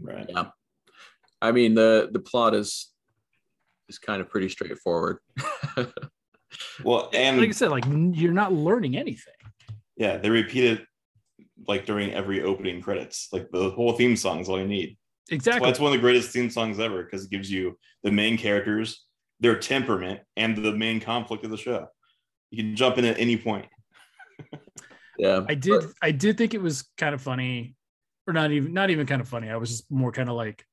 Right. 0.00 0.26
yeah 0.28 0.46
i 1.40 1.52
mean 1.52 1.74
the 1.74 2.08
the 2.12 2.18
plot 2.20 2.54
is 2.54 2.91
is 3.88 3.98
kind 3.98 4.20
of 4.20 4.28
pretty 4.28 4.48
straightforward 4.48 5.18
Well, 6.84 7.08
and 7.14 7.38
like 7.38 7.48
i 7.48 7.52
said 7.52 7.70
like 7.70 7.84
you're 7.86 8.32
not 8.32 8.52
learning 8.52 8.96
anything 8.96 9.32
yeah, 9.96 10.16
they 10.16 10.30
repeat 10.30 10.64
it 10.64 10.86
like 11.68 11.86
during 11.86 12.12
every 12.12 12.42
opening 12.42 12.80
credits. 12.80 13.28
Like 13.32 13.48
the 13.50 13.70
whole 13.70 13.92
theme 13.92 14.16
song 14.16 14.40
is 14.40 14.48
all 14.48 14.58
you 14.58 14.66
need. 14.66 14.96
Exactly 15.30 15.62
why 15.62 15.68
it's 15.68 15.78
one 15.78 15.92
of 15.92 15.96
the 15.96 16.02
greatest 16.02 16.30
theme 16.30 16.50
songs 16.50 16.80
ever 16.80 17.04
because 17.04 17.24
it 17.24 17.30
gives 17.30 17.50
you 17.50 17.78
the 18.02 18.10
main 18.10 18.36
characters, 18.36 19.06
their 19.40 19.58
temperament, 19.58 20.20
and 20.36 20.56
the 20.56 20.72
main 20.72 21.00
conflict 21.00 21.44
of 21.44 21.50
the 21.50 21.56
show. 21.56 21.86
You 22.50 22.62
can 22.62 22.76
jump 22.76 22.98
in 22.98 23.04
at 23.04 23.18
any 23.18 23.36
point. 23.36 23.66
yeah 25.18 25.44
I 25.48 25.54
did 25.54 25.84
I 26.02 26.10
did 26.10 26.36
think 26.36 26.54
it 26.54 26.60
was 26.60 26.88
kind 26.98 27.14
of 27.14 27.20
funny, 27.20 27.76
or 28.26 28.32
not 28.32 28.50
even 28.50 28.72
not 28.72 28.90
even 28.90 29.06
kind 29.06 29.20
of 29.20 29.28
funny. 29.28 29.50
I 29.50 29.56
was 29.56 29.70
just 29.70 29.90
more 29.90 30.10
kind 30.10 30.28
of 30.28 30.34
like 30.34 30.64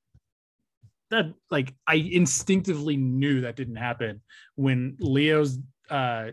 that 1.11 1.33
like 1.49 1.73
I 1.87 1.95
instinctively 1.95 2.97
knew 2.97 3.41
that 3.41 3.55
didn't 3.55 3.77
happen 3.77 4.21
when 4.55 4.97
Leo's 4.99 5.59
uh 5.89 6.31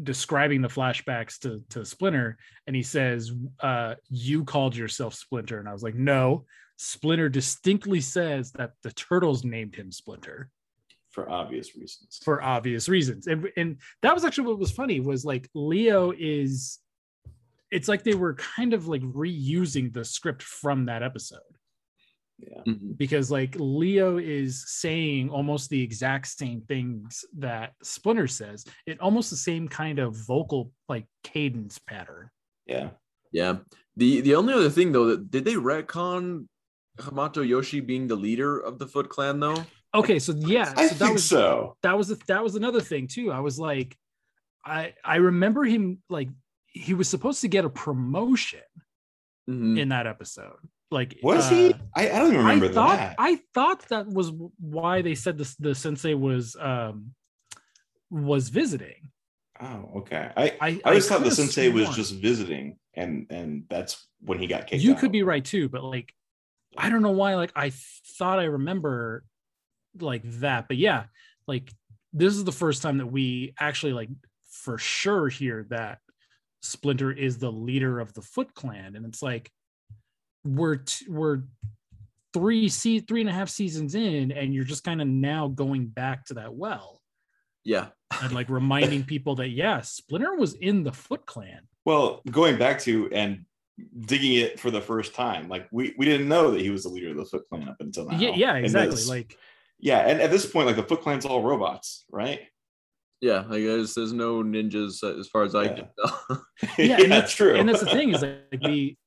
describing 0.00 0.62
the 0.62 0.68
flashbacks 0.68 1.38
to 1.40 1.62
to 1.70 1.84
Splinter 1.84 2.38
and 2.66 2.76
he 2.76 2.82
says 2.82 3.32
uh 3.60 3.94
you 4.08 4.44
called 4.44 4.76
yourself 4.76 5.14
Splinter 5.14 5.58
and 5.58 5.68
I 5.68 5.72
was 5.72 5.82
like 5.82 5.96
no 5.96 6.44
Splinter 6.76 7.28
distinctly 7.28 8.00
says 8.00 8.52
that 8.52 8.72
the 8.82 8.92
turtles 8.92 9.44
named 9.44 9.74
him 9.74 9.90
Splinter 9.90 10.50
for 11.10 11.28
obvious 11.28 11.74
reasons. 11.74 12.20
for 12.22 12.42
obvious 12.42 12.88
reasons. 12.88 13.26
And, 13.26 13.48
and 13.56 13.78
that 14.02 14.14
was 14.14 14.24
actually 14.24 14.46
what 14.46 14.60
was 14.60 14.70
funny 14.70 15.00
was 15.00 15.24
like 15.24 15.48
Leo 15.54 16.12
is 16.16 16.78
it's 17.72 17.88
like 17.88 18.04
they 18.04 18.14
were 18.14 18.34
kind 18.34 18.72
of 18.72 18.86
like 18.86 19.02
reusing 19.02 19.92
the 19.92 20.04
script 20.04 20.42
from 20.42 20.86
that 20.86 21.02
episode 21.02 21.40
Yeah. 22.40 22.62
Mhm. 22.68 22.96
because 22.96 23.32
like 23.32 23.56
Leo 23.58 24.16
is 24.18 24.64
saying 24.70 25.28
almost 25.28 25.70
the 25.70 25.82
exact 25.82 26.28
same 26.28 26.60
things 26.62 27.24
that 27.36 27.74
Splinter 27.82 28.28
says. 28.28 28.64
It 28.86 29.00
almost 29.00 29.30
the 29.30 29.36
same 29.36 29.66
kind 29.66 29.98
of 29.98 30.14
vocal 30.14 30.70
like 30.88 31.06
cadence 31.24 31.78
pattern. 31.80 32.30
Yeah. 32.66 32.90
Yeah. 33.32 33.58
The 33.96 34.20
the 34.20 34.36
only 34.36 34.54
other 34.54 34.70
thing 34.70 34.92
though, 34.92 35.06
that 35.06 35.30
did 35.32 35.44
they 35.44 35.54
retcon 35.54 36.46
Hamato 36.98 37.46
Yoshi 37.46 37.80
being 37.80 38.06
the 38.06 38.14
leader 38.16 38.58
of 38.60 38.78
the 38.78 38.86
Foot 38.86 39.08
Clan 39.08 39.40
though? 39.40 39.64
Okay, 39.94 40.18
so 40.20 40.32
yeah, 40.36 40.72
I 40.76 40.86
so 40.86 40.94
that 40.94 40.98
think 40.98 41.12
was 41.14 41.24
so. 41.28 41.76
that 41.82 41.96
was 41.98 42.16
that 42.28 42.44
was 42.44 42.54
another 42.54 42.80
thing 42.80 43.08
too. 43.08 43.32
I 43.32 43.40
was 43.40 43.58
like, 43.58 43.96
I 44.64 44.94
I 45.04 45.16
remember 45.16 45.64
him 45.64 46.02
like 46.08 46.28
he 46.66 46.94
was 46.94 47.08
supposed 47.08 47.40
to 47.40 47.48
get 47.48 47.64
a 47.64 47.70
promotion 47.70 48.60
Mhm. 49.50 49.78
in 49.78 49.88
that 49.88 50.06
episode. 50.06 50.58
Like 50.90 51.18
Was 51.22 51.48
he? 51.48 51.72
uh, 51.72 51.78
I, 51.94 52.10
I 52.10 52.18
don't 52.18 52.28
even 52.28 52.38
remember 52.38 52.66
I 52.66 52.72
thought 52.72 52.96
that. 52.96 53.16
I 53.18 53.40
thought 53.54 53.88
that 53.88 54.06
was 54.06 54.32
why 54.58 55.02
they 55.02 55.14
said 55.14 55.36
this 55.36 55.54
the 55.56 55.74
sensei 55.74 56.14
was 56.14 56.56
um 56.58 57.12
was 58.10 58.48
visiting. 58.48 59.10
oh, 59.60 59.90
okay. 59.96 60.30
I 60.36 60.56
I 60.60 60.80
I 60.84 60.94
just 60.94 61.08
thought 61.08 61.24
the 61.24 61.30
sensei 61.30 61.68
was 61.68 61.94
just 61.94 62.14
visiting, 62.14 62.78
and 62.94 63.26
and 63.28 63.64
that's 63.68 64.06
when 64.20 64.38
he 64.38 64.46
got 64.46 64.66
kicked. 64.66 64.82
you 64.82 64.92
out. 64.92 64.98
could 64.98 65.12
be 65.12 65.22
right 65.22 65.44
too, 65.44 65.68
but 65.68 65.84
like 65.84 66.12
I 66.76 66.88
don't 66.88 67.02
know 67.02 67.10
why. 67.10 67.34
Like 67.34 67.52
I 67.54 67.72
thought 68.18 68.38
I 68.38 68.44
remember 68.44 69.24
like 70.00 70.22
that, 70.40 70.68
but 70.68 70.78
yeah, 70.78 71.04
like 71.46 71.70
this 72.12 72.34
is 72.34 72.44
the 72.44 72.52
first 72.52 72.82
time 72.82 72.98
that 72.98 73.06
we 73.06 73.52
actually 73.60 73.92
like 73.92 74.08
for 74.50 74.78
sure 74.78 75.28
hear 75.28 75.66
that 75.68 75.98
Splinter 76.62 77.12
is 77.12 77.38
the 77.38 77.52
leader 77.52 78.00
of 78.00 78.14
the 78.14 78.22
Foot 78.22 78.54
Clan, 78.54 78.96
and 78.96 79.04
it's 79.04 79.22
like 79.22 79.50
we're 80.56 80.76
t- 80.76 81.06
we're 81.08 81.42
three 82.34 82.68
se- 82.68 83.00
three 83.00 83.20
and 83.20 83.30
a 83.30 83.32
half 83.32 83.48
seasons 83.48 83.94
in, 83.94 84.32
and 84.32 84.54
you're 84.54 84.64
just 84.64 84.84
kind 84.84 85.00
of 85.02 85.08
now 85.08 85.48
going 85.48 85.86
back 85.86 86.24
to 86.26 86.34
that 86.34 86.54
well 86.54 87.00
Yeah. 87.64 87.88
and 88.22 88.32
like 88.32 88.48
reminding 88.48 89.04
people 89.12 89.34
that 89.36 89.48
yeah, 89.50 89.80
Splinter 89.80 90.34
was 90.36 90.54
in 90.54 90.82
the 90.84 90.92
Foot 90.92 91.26
Clan. 91.26 91.60
Well, 91.84 92.20
going 92.30 92.58
back 92.58 92.80
to 92.80 93.10
and 93.12 93.44
digging 94.06 94.34
it 94.34 94.58
for 94.60 94.70
the 94.70 94.80
first 94.80 95.14
time, 95.14 95.48
like 95.48 95.68
we 95.72 95.94
we 95.98 96.04
didn't 96.06 96.28
know 96.28 96.50
that 96.50 96.60
he 96.60 96.70
was 96.70 96.82
the 96.82 96.88
leader 96.90 97.10
of 97.10 97.16
the 97.16 97.24
Foot 97.24 97.44
Clan 97.48 97.68
up 97.68 97.76
until 97.80 98.06
now. 98.08 98.18
Yeah, 98.18 98.32
yeah, 98.34 98.54
exactly. 98.56 98.94
this- 98.96 99.08
Like 99.08 99.36
yeah, 99.80 100.00
and 100.00 100.20
at 100.20 100.30
this 100.32 100.44
point, 100.44 100.66
like 100.66 100.76
the 100.76 100.82
Foot 100.82 101.02
Clan's 101.02 101.24
all 101.24 101.42
robots, 101.42 102.04
right? 102.10 102.40
Yeah. 103.20 103.40
Like 103.48 103.62
there's, 103.62 103.94
there's 103.94 104.12
no 104.12 104.42
ninjas 104.42 105.02
uh, 105.04 105.18
as 105.18 105.28
far 105.28 105.44
as 105.44 105.54
I 105.54 105.64
Yeah. 105.64 105.74
can 105.74 105.88
tell. 105.98 106.44
yeah, 106.78 106.96
and 107.02 107.10
that's 107.12 107.32
true. 107.32 107.54
And 107.54 107.68
that's 107.68 107.80
the 107.80 107.86
thing 107.86 108.12
is 108.14 108.22
like 108.22 108.60
we 108.62 108.98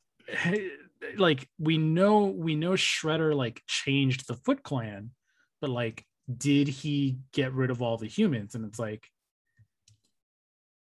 like 1.18 1.48
we 1.60 1.78
know 1.78 2.26
we 2.26 2.56
know 2.56 2.72
Shredder 2.72 3.36
like 3.36 3.62
changed 3.68 4.28
the 4.28 4.36
Foot 4.36 4.64
Clan, 4.64 5.12
but 5.60 5.70
like 5.70 6.06
did 6.36 6.68
he 6.68 7.18
get 7.34 7.54
rid 7.54 7.72
of 7.72 7.82
all 7.82 7.98
the 7.98 8.08
humans? 8.08 8.56
And 8.56 8.66
it's 8.66 8.80
like 8.80 9.08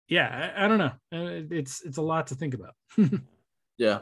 yeah, 0.09 0.53
I, 0.57 0.65
I 0.65 0.69
don't 0.69 0.79
know. 0.79 0.93
Uh, 1.13 1.43
It's 1.51 1.83
it's 1.83 1.99
a 1.99 2.03
lot 2.03 2.27
to 2.29 2.35
think 2.35 2.55
about. 2.55 2.75
Yeah. 3.79 4.01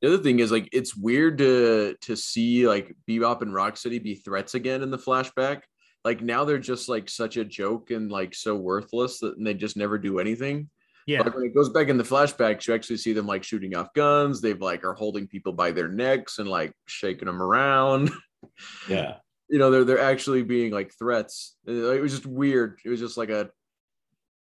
The 0.00 0.06
other 0.14 0.22
thing 0.22 0.38
is 0.38 0.52
like 0.52 0.68
it's 0.72 0.96
weird 0.96 1.38
to 1.38 1.96
to 2.02 2.16
see 2.16 2.68
like 2.68 2.94
Bebop 3.08 3.42
and 3.42 3.52
Rocksteady 3.52 4.00
be 4.00 4.14
threats 4.14 4.54
again 4.54 4.82
in 4.82 4.90
the 4.92 4.98
flashback. 4.98 5.62
Like 6.04 6.20
now 6.20 6.44
they're 6.44 6.58
just 6.58 6.88
like 6.88 7.10
such 7.10 7.36
a 7.36 7.44
joke 7.44 7.90
and 7.90 8.10
like 8.10 8.36
so 8.36 8.54
worthless 8.54 9.18
that 9.18 9.34
they 9.42 9.54
just 9.54 9.76
never 9.76 9.98
do 9.98 10.20
anything. 10.20 10.70
Yeah. 11.06 11.22
When 11.22 11.44
it 11.44 11.54
goes 11.54 11.68
back 11.70 11.88
in 11.88 11.96
the 11.98 12.04
flashbacks, 12.04 12.66
you 12.66 12.74
actually 12.74 12.96
see 12.98 13.12
them 13.12 13.26
like 13.26 13.42
shooting 13.42 13.76
off 13.76 13.92
guns. 13.94 14.40
They've 14.40 14.60
like 14.60 14.84
are 14.84 14.94
holding 14.94 15.26
people 15.26 15.52
by 15.52 15.70
their 15.72 15.88
necks 15.88 16.38
and 16.38 16.48
like 16.48 16.72
shaking 16.86 17.26
them 17.26 17.42
around. 17.42 18.10
yeah. 18.88 19.16
you 19.48 19.58
know, 19.58 19.70
they're 19.70 19.84
they're 19.84 19.98
actually 20.00 20.42
being 20.42 20.72
like 20.72 20.92
threats. 20.98 21.56
It 21.66 22.00
was 22.00 22.12
just 22.12 22.26
weird. 22.26 22.78
It 22.84 22.88
was 22.88 23.00
just 23.00 23.16
like 23.16 23.30
a 23.30 23.50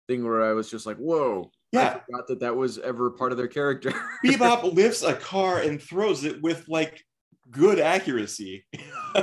thing 0.08 0.24
where 0.24 0.44
I 0.44 0.54
was 0.54 0.70
just 0.70 0.86
like, 0.86 0.98
whoa. 0.98 1.50
I 1.74 1.78
Yeah. 1.78 2.00
forgot 2.06 2.28
that 2.28 2.40
that 2.42 2.56
was 2.56 2.78
ever 2.80 3.12
part 3.12 3.32
of 3.32 3.38
their 3.38 3.48
character. 3.48 3.94
Bebop 4.26 4.74
lifts 4.74 5.04
a 5.04 5.14
car 5.14 5.60
and 5.60 5.82
throws 5.82 6.24
it 6.24 6.42
with 6.42 6.68
like 6.68 7.04
good 7.50 7.80
accuracy. 7.80 8.66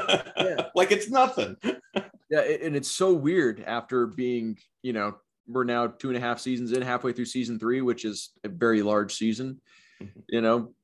like 0.75 0.91
it's 0.93 1.11
nothing. 1.11 1.57
Yeah, 2.31 2.41
and 2.41 2.77
it's 2.77 2.91
so 2.91 3.15
weird 3.15 3.63
after 3.67 4.07
being, 4.07 4.59
you 4.83 4.93
know, 4.93 5.17
we're 5.49 5.65
now 5.65 5.87
two 5.87 6.09
and 6.09 6.17
a 6.17 6.21
half 6.21 6.39
seasons 6.39 6.73
in, 6.73 6.83
halfway 6.83 7.13
through 7.13 7.25
season 7.25 7.59
three, 7.59 7.81
which 7.81 8.05
is 8.05 8.31
a 8.45 8.49
very 8.49 8.83
large 8.83 9.15
season, 9.15 9.61
Mhm. 10.01 10.23
you 10.29 10.41
know. 10.41 10.75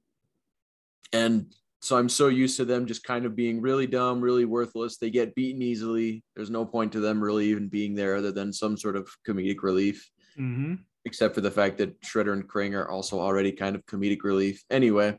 And 1.13 1.55
so 1.81 1.97
I'm 1.99 2.09
so 2.09 2.29
used 2.29 2.57
to 2.57 2.65
them 2.65 2.87
just 2.87 3.05
kind 3.05 3.27
of 3.27 3.37
being 3.37 3.61
really 3.61 3.87
dumb, 3.87 4.21
really 4.21 4.47
worthless. 4.47 4.97
They 4.97 5.11
get 5.11 5.35
beaten 5.35 5.61
easily. 5.63 6.25
There's 6.35 6.51
no 6.51 6.65
point 6.65 6.93
to 6.93 7.01
them 7.01 7.23
really 7.23 7.47
even 7.51 7.69
being 7.69 7.95
there 7.95 8.17
other 8.17 8.33
than 8.33 8.53
some 8.53 8.77
sort 8.77 8.97
of 8.97 9.09
comedic 9.29 9.63
relief, 9.63 10.11
Mm-hmm. 10.39 10.75
except 11.05 11.35
for 11.35 11.43
the 11.43 11.51
fact 11.51 11.79
that 11.79 12.01
Shredder 12.01 12.33
and 12.33 12.49
Krang 12.49 12.73
are 12.75 12.89
also 12.89 13.21
already 13.21 13.53
kind 13.53 13.77
of 13.77 13.85
comedic 13.87 14.25
relief. 14.25 14.65
Anyway, 14.71 15.17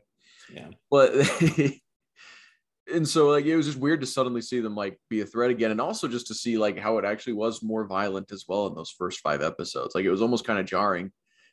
Yeah. 0.52 0.70
but 0.90 1.12
and 2.92 3.08
so 3.08 3.28
like 3.28 3.44
it 3.44 3.56
was 3.56 3.66
just 3.66 3.78
weird 3.78 4.00
to 4.00 4.06
suddenly 4.06 4.40
see 4.40 4.60
them 4.60 4.74
like 4.74 4.98
be 5.08 5.20
a 5.20 5.26
threat 5.26 5.50
again 5.50 5.70
and 5.70 5.80
also 5.80 6.06
just 6.06 6.26
to 6.28 6.34
see 6.34 6.56
like 6.56 6.78
how 6.78 6.98
it 6.98 7.04
actually 7.04 7.32
was 7.32 7.62
more 7.62 7.84
violent 7.86 8.30
as 8.32 8.44
well 8.46 8.66
in 8.66 8.74
those 8.74 8.90
first 8.90 9.20
five 9.20 9.42
episodes. 9.42 9.94
Like 9.94 10.04
it 10.04 10.10
was 10.10 10.22
almost 10.22 10.46
kind 10.46 10.58
of 10.58 10.66
jarring 10.66 11.10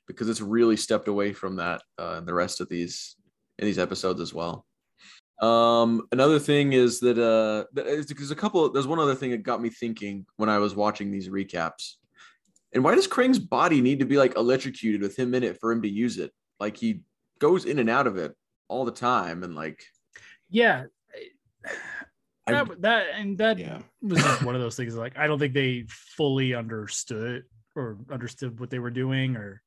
because 0.08 0.30
it's 0.30 0.42
really 0.42 0.78
stepped 0.78 1.08
away 1.08 1.34
from 1.34 1.56
that 1.56 1.82
uh, 2.00 2.16
in 2.20 2.26
the 2.26 2.34
rest 2.34 2.62
of 2.62 2.70
these 2.70 3.16
in 3.58 3.66
these 3.66 3.80
episodes 3.80 4.22
as 4.22 4.34
well. 4.34 4.66
Um 5.42 6.08
another 6.12 6.40
thing 6.40 6.74
is 6.74 7.00
that 7.00 7.18
uh 7.18 7.66
th- 7.76 8.08
there's 8.08 8.32
a 8.32 8.36
couple 8.36 8.72
there's 8.72 8.88
one 8.88 9.00
other 9.00 9.16
thing 9.16 9.32
that 9.32 9.44
got 9.44 9.62
me 9.62 9.70
thinking 9.70 10.26
when 10.38 10.50
i 10.50 10.60
was 10.60 10.76
watching 10.76 11.12
these 11.12 11.30
recaps. 11.30 11.96
And 12.74 12.84
why 12.84 12.96
does 12.96 13.08
krang's 13.08 13.40
body 13.40 13.82
need 13.82 14.00
to 14.00 14.06
be 14.06 14.18
like 14.18 14.36
electrocuted 14.36 15.02
with 15.02 15.18
him 15.18 15.34
in 15.34 15.44
it 15.44 15.60
for 15.60 15.72
him 15.72 15.82
to 15.82 15.90
use 15.90 16.20
it? 16.20 16.32
Like 16.60 16.78
he 16.78 17.02
goes 17.40 17.66
in 17.66 17.80
and 17.80 17.90
out 17.90 18.08
of 18.08 18.18
it 18.18 18.36
all 18.68 18.86
the 18.86 18.92
time 18.92 19.44
and 19.44 19.56
like 19.56 19.84
Yeah. 20.50 20.86
I- 21.66 22.52
That, 22.52 22.82
that 22.82 23.06
and 23.16 23.38
that 23.38 23.58
Yeah. 23.58 23.82
was 24.02 24.22
just 24.22 24.44
one 24.44 24.56
of 24.56 24.62
those 24.62 24.76
things 24.76 24.96
like 24.96 25.18
I 25.18 25.28
don't 25.28 25.40
think 25.40 25.54
they 25.54 25.86
fully 25.88 26.54
understood 26.54 27.46
or 27.76 27.98
understood 28.12 28.60
what 28.60 28.70
they 28.70 28.80
were 28.80 28.92
doing 28.92 29.36
or 29.38 29.62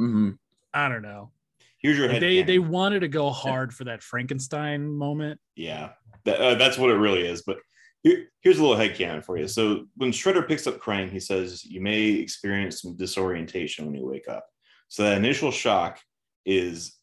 mhm. 0.00 0.38
I 0.72 0.88
don't 0.88 1.02
know. 1.02 1.32
Here's 1.78 1.96
your 1.98 2.06
Like, 2.06 2.14
head. 2.14 2.22
they 2.22 2.34
canon. 2.36 2.46
they 2.46 2.58
wanted 2.60 3.00
to 3.00 3.08
go 3.08 3.30
hard 3.30 3.74
for 3.74 3.84
that 3.84 4.02
Frankenstein 4.04 4.88
moment. 4.88 5.40
Yeah, 5.56 5.94
that, 6.24 6.40
uh, 6.40 6.54
that's 6.54 6.78
what 6.78 6.90
it 6.90 6.94
really 6.94 7.26
is. 7.26 7.42
But 7.42 7.58
here, 8.04 8.28
here's 8.40 8.58
a 8.60 8.64
little 8.64 8.76
headcanon 8.76 9.24
for 9.24 9.36
you. 9.36 9.48
So 9.48 9.86
when 9.96 10.12
Shredder 10.12 10.46
picks 10.46 10.66
up 10.68 10.78
Krang, 10.78 11.10
he 11.10 11.18
says, 11.20 11.64
You 11.64 11.80
may 11.80 12.02
experience 12.02 12.82
some 12.82 12.96
disorientation 12.96 13.84
when 13.86 13.96
you 13.96 14.06
wake 14.06 14.28
up. 14.28 14.46
So 14.88 15.02
that 15.02 15.16
initial 15.18 15.50
shock 15.50 16.00
is 16.46 16.96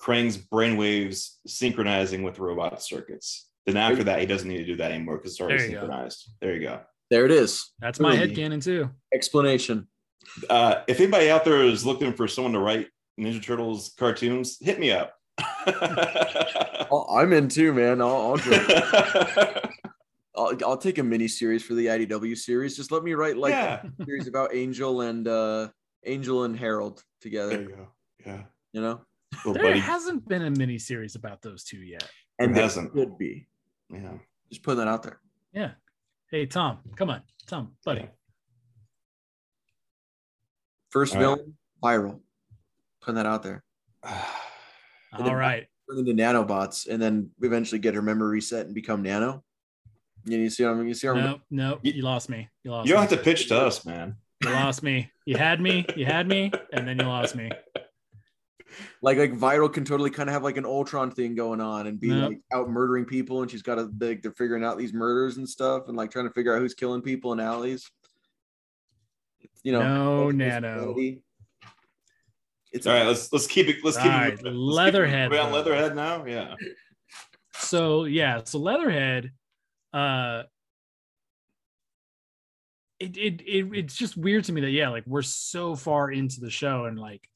Krang's 0.00 0.38
brainwaves 0.38 1.36
synchronizing 1.46 2.22
with 2.22 2.38
robot 2.38 2.82
circuits. 2.82 3.48
Then 3.66 3.76
after 3.76 4.02
that, 4.04 4.18
he 4.20 4.26
doesn't 4.26 4.48
need 4.48 4.58
to 4.58 4.64
do 4.64 4.76
that 4.76 4.90
anymore 4.92 5.18
because 5.18 5.32
it's 5.32 5.40
already 5.40 5.58
There 5.58 5.66
you 5.68 5.72
go. 5.74 5.80
synchronized. 5.82 6.30
There 6.40 6.54
you 6.56 6.60
go. 6.62 6.80
there 7.10 7.24
it 7.24 7.30
is 7.30 7.70
That's 7.80 8.00
my 8.00 8.08
Really? 8.16 8.18
head 8.28 8.30
headcanon 8.36 8.62
too. 8.64 8.90
explanation 9.14 9.86
Uh, 10.50 10.82
if 10.88 10.98
anybody 11.00 11.30
out 11.30 11.44
there 11.44 11.62
is 11.64 11.84
looking 11.86 12.12
for 12.12 12.26
someone 12.28 12.52
to 12.54 12.58
write 12.60 12.88
Ninja 13.20 13.42
Turtles 13.42 13.92
cartoons, 13.98 14.56
hit 14.60 14.78
me 14.80 14.90
up. 14.92 15.14
I'm 17.10 17.32
in 17.32 17.48
too 17.48 17.72
man 17.72 18.00
i'll 18.00 18.36
I'll. 18.36 18.40
I'll, 20.34 20.52
I'll 20.64 20.76
take 20.78 20.98
a 20.98 21.02
mini 21.02 21.28
series 21.28 21.62
for 21.62 21.74
the 21.74 21.86
idw 21.86 22.36
series 22.36 22.76
just 22.76 22.90
let 22.90 23.02
me 23.04 23.12
write 23.14 23.36
like 23.36 23.52
yeah. 23.52 23.82
a 24.00 24.04
series 24.04 24.26
about 24.26 24.54
angel 24.54 25.02
and 25.02 25.28
uh 25.28 25.68
angel 26.04 26.44
and 26.44 26.56
harold 26.58 26.96
There 27.22 27.30
together 27.30 27.62
you 27.62 27.68
go. 27.68 27.88
Yeah. 28.26 28.42
you 28.72 28.80
know 28.80 29.00
There 29.44 29.54
buddy. 29.62 29.78
hasn't 29.78 30.26
been 30.28 30.42
a 30.42 30.50
mini 30.50 30.78
series 30.78 31.14
about 31.16 31.42
those 31.42 31.64
two 31.64 31.78
yet. 31.82 32.08
and 32.38 32.48
There 32.48 32.54
there 32.54 32.62
hasn't. 32.62 32.92
could 32.94 33.18
be 33.18 33.46
Yeah. 33.92 34.12
just 34.50 34.62
put 34.62 34.76
that 34.76 34.88
out 34.88 35.02
there 35.02 35.20
Yeah. 35.52 35.72
Hey 36.30 36.46
Tom, 36.46 36.78
come 36.96 37.10
on, 37.10 37.22
Tom, 37.46 37.72
buddy. 37.84 38.08
first 40.90 41.14
All 41.14 41.20
right. 41.22 41.24
villain 41.36 41.54
viral 41.82 42.20
putting 43.00 43.16
that 43.16 43.26
out 43.26 43.42
there 43.42 43.62
All 44.04 45.34
right. 45.34 45.66
turn 45.90 45.98
into 45.98 46.12
nanobots 46.12 46.88
and 46.88 47.00
then 47.02 47.30
eventually 47.42 47.78
get 47.78 47.94
her 47.94 48.02
memory 48.02 48.30
reset 48.30 48.66
and 48.66 48.74
become 48.74 49.02
nano 49.02 49.42
you, 50.24 50.38
you 50.38 50.50
see 50.50 50.64
what 50.64 50.72
I'm 50.74 50.86
you 50.86 50.94
see 50.94 51.08
what 51.08 51.16
I'm 51.18 51.24
No, 51.24 51.40
no, 51.50 51.78
You- 51.82 51.94
you 51.94 52.02
lost 52.02 52.28
me. 52.28 52.48
You 52.62 52.70
lost 52.70 52.86
You 52.88 52.94
don't 52.94 53.02
me. 53.04 53.08
have 53.10 53.18
to 53.18 53.24
pitch 53.24 53.48
to 53.48 53.58
us, 53.58 53.84
man. 53.84 54.14
You 54.44 54.50
lost 54.50 54.80
me. 54.82 55.10
You 55.26 55.36
had 55.36 55.60
me. 55.60 55.84
You 55.96 56.06
had 56.06 56.28
me, 56.28 56.52
and 56.72 56.86
then 56.86 56.96
you 56.98 57.04
lost 57.06 57.34
me. 57.34 57.50
Like 59.02 59.18
like 59.18 59.32
viral 59.34 59.72
can 59.72 59.84
totally 59.84 60.10
kind 60.10 60.28
of 60.28 60.32
have 60.32 60.42
like 60.42 60.56
an 60.56 60.64
ultron 60.64 61.10
thing 61.10 61.34
going 61.34 61.60
on 61.60 61.86
and 61.86 61.98
be 62.00 62.08
No. 62.08 62.28
like 62.28 62.40
out 62.52 62.68
murdering 62.70 63.04
people 63.04 63.42
and 63.42 63.50
she's 63.50 63.62
got 63.62 63.78
a 63.78 63.90
like 64.00 64.22
they're 64.22 64.32
figuring 64.32 64.64
out 64.64 64.78
these 64.78 64.92
murders 64.92 65.36
and 65.36 65.48
stuff 65.48 65.88
and 65.88 65.96
like 65.96 66.10
trying 66.10 66.26
to 66.26 66.32
figure 66.32 66.54
out 66.54 66.60
who's 66.60 66.74
killing 66.74 67.02
people 67.02 67.32
in 67.32 67.40
alleys 67.40 67.90
you 69.62 69.72
know 69.72 69.80
No, 69.82 70.22
ultimate 70.24 70.60
Nano. 70.62 70.94
it's 72.72 72.86
All 72.86 72.94
right, 72.94 73.06
let's 73.06 73.32
let's 73.32 73.46
keep 73.46 73.68
it. 73.68 73.76
Let's 73.84 73.96
keep 73.96 74.06
All 74.06 74.12
it. 74.12 74.14
right, 74.14 74.30
let's 74.30 74.42
keep 74.42 74.52
it- 74.52 74.56
Leatherhead, 74.56 75.32
Are 75.32 75.40
on. 75.40 75.52
Leatherhead 75.52 75.94
now? 75.96 76.24
Yeah. 76.24 76.54
so 77.54 78.04
yeah 78.04 78.40
so 78.44 78.58
leatherhead 78.58 79.30
uh 79.92 80.44
it, 82.98 83.16
it 83.16 83.40
it 83.42 83.66
it's 83.74 83.94
just 83.96 84.16
weird 84.16 84.44
to 84.44 84.52
me 84.52 84.60
that 84.62 84.70
yeah 84.70 84.88
like 84.88 85.04
we're 85.06 85.22
so 85.22 85.74
far 85.74 86.10
into 86.10 86.40
the 86.40 86.50
show 86.50 86.84
and 86.86 86.98
like 86.98 87.20
l- 87.22 87.31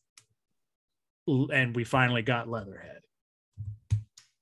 and 1.26 1.74
we 1.74 1.84
finally 1.84 2.22
got 2.22 2.48
leatherhead 2.48 3.00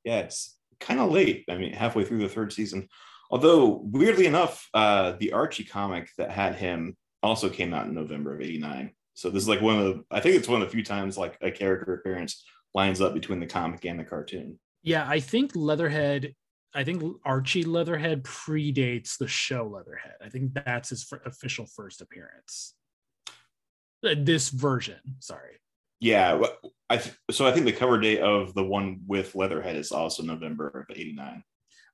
Yeah, 0.05 0.19
it's 0.21 0.57
kind 0.81 1.01
of 1.01 1.11
late. 1.11 1.45
I 1.49 1.57
mean, 1.57 1.73
halfway 1.73 2.05
through 2.05 2.19
the 2.21 2.29
third 2.29 2.53
season. 2.53 2.89
Although 3.31 3.81
weirdly 3.85 4.27
enough, 4.27 4.69
uh, 4.75 5.13
the 5.19 5.33
Archie 5.33 5.65
comic 5.65 6.11
that 6.19 6.31
had 6.31 6.55
him 6.57 6.97
also 7.23 7.49
came 7.49 7.73
out 7.73 7.87
in 7.87 7.95
November 7.95 8.35
of 8.35 8.41
'89. 8.43 8.93
So 9.15 9.31
this 9.31 9.43
is 9.43 9.49
like 9.49 9.63
one 9.63 9.79
of 9.79 9.85
the. 9.85 10.05
I 10.11 10.21
think 10.21 10.37
it's 10.37 10.49
one 10.49 10.61
of 10.61 10.69
the 10.69 10.73
few 10.73 10.85
times 10.85 11.17
like 11.17 11.39
a 11.41 11.51
character 11.51 11.95
appearance 11.95 12.45
lines 12.75 13.01
up 13.01 13.15
between 13.15 13.41
the 13.41 13.47
comic 13.47 13.85
and 13.87 13.99
the 13.99 14.05
cartoon. 14.05 14.59
Yeah, 14.83 15.07
I 15.09 15.21
think 15.21 15.53
Leatherhead. 15.57 16.35
I 16.75 16.85
think 16.85 17.03
Archie 17.25 17.63
Leatherhead 17.63 18.25
predates 18.25 19.17
the 19.17 19.29
show 19.29 19.67
Leatherhead. 19.67 20.17
I 20.23 20.29
think 20.29 20.53
that's 20.55 20.91
his 20.91 21.07
f- 21.11 21.21
official 21.25 21.67
first 21.67 22.03
appearance. 22.03 22.75
Uh, 24.05 24.17
This 24.19 24.51
version, 24.51 24.99
sorry. 25.21 25.61
Yeah, 26.05 26.39
I 26.91 26.99
th- 26.99 27.17
so 27.31 27.47
I 27.47 27.53
think 27.53 27.65
the 27.65 27.73
cover 27.73 27.99
date 27.99 28.21
of 28.21 28.53
the 28.53 28.63
one 28.63 29.01
with 29.07 29.35
Leatherhead 29.35 29.75
is 29.75 29.91
also 29.91 30.23
November 30.23 30.69
of 30.69 30.95
'89. 30.95 31.43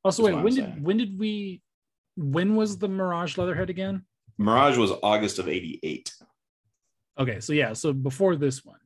Also, 0.02 0.24
wait, 0.24 0.32
what 0.32 0.38
I'm 0.38 0.44
when 0.44 0.54
did 0.56 0.64
saying. 0.64 0.82
when 0.82 0.96
did 0.96 1.16
we? 1.16 1.62
When 2.16 2.56
was 2.56 2.76
the 2.76 2.88
Mirage 2.88 3.38
Leatherhead 3.38 3.70
again? 3.70 4.04
Mirage 4.36 4.76
was 4.76 4.90
August 5.04 5.38
of 5.38 5.46
'88. 5.46 6.12
Okay, 7.20 7.38
so 7.38 7.52
yeah, 7.52 7.72
so 7.72 7.92
before 7.92 8.34
this 8.34 8.64
one, 8.64 8.80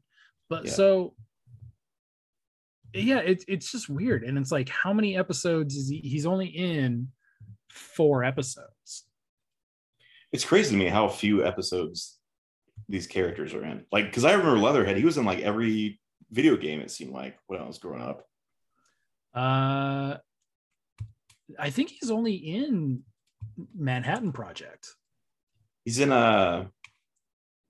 but 0.50 0.66
Yeah. 0.66 0.72
so 0.72 1.14
yeah, 2.92 3.20
it's 3.20 3.46
it's 3.48 3.72
just 3.72 3.88
weird, 3.88 4.24
and 4.24 4.36
it's 4.36 4.52
like 4.52 4.68
how 4.68 4.92
many 4.92 5.16
episodes 5.16 5.74
is 5.74 5.88
he? 5.88 6.00
He's 6.00 6.26
only 6.26 6.48
in 6.48 7.08
four 7.70 8.24
episodes. 8.24 9.06
It's 10.32 10.44
crazy 10.44 10.72
to 10.72 10.76
me 10.76 10.88
how 10.88 11.08
few 11.08 11.46
episodes 11.46 12.18
these 12.88 13.06
characters 13.06 13.54
are 13.54 13.64
in. 13.64 13.84
Like, 13.92 14.06
because 14.06 14.24
I 14.24 14.32
remember 14.32 14.58
Leatherhead, 14.58 14.96
he 14.96 15.04
was 15.04 15.16
in 15.18 15.24
like 15.24 15.40
every 15.40 16.00
video 16.30 16.56
game. 16.56 16.80
It 16.80 16.90
seemed 16.90 17.12
like 17.12 17.36
when 17.46 17.60
I 17.60 17.66
was 17.66 17.78
growing 17.78 18.02
up. 18.02 18.24
Uh, 19.34 20.16
I 21.58 21.70
think 21.70 21.90
he's 21.90 22.10
only 22.10 22.34
in 22.34 23.02
Manhattan 23.76 24.32
Project. 24.32 24.88
He's 25.84 25.98
in 25.98 26.12
uh 26.12 26.66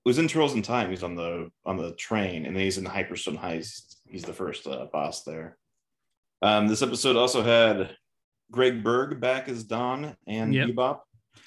was 0.05 0.19
in 0.19 0.29
Turtles 0.29 0.55
in 0.55 0.63
Time. 0.63 0.91
He's 0.91 1.03
on 1.03 1.15
the 1.17 1.51
on 1.65 1.77
the 1.77 1.93
train, 1.95 2.47
and 2.47 2.55
then 2.55 2.63
he's 2.63 2.79
in 2.79 2.85
the 2.85 2.91
Hyperstone 2.91 3.39
Heist. 3.39 3.97
He's 4.07 4.23
the 4.23 4.33
first 4.33 4.67
uh, 4.67 4.87
boss 4.93 5.25
there. 5.25 5.57
Um, 6.43 6.69
this 6.69 6.83
episode 6.83 7.17
also 7.17 7.43
had 7.43 7.97
Greg 8.51 8.85
Berg 8.85 9.19
back 9.21 9.49
as 9.49 9.65
Don 9.65 10.15
and 10.27 10.55
Yep. 10.55 10.69
Bebop. 10.69 10.99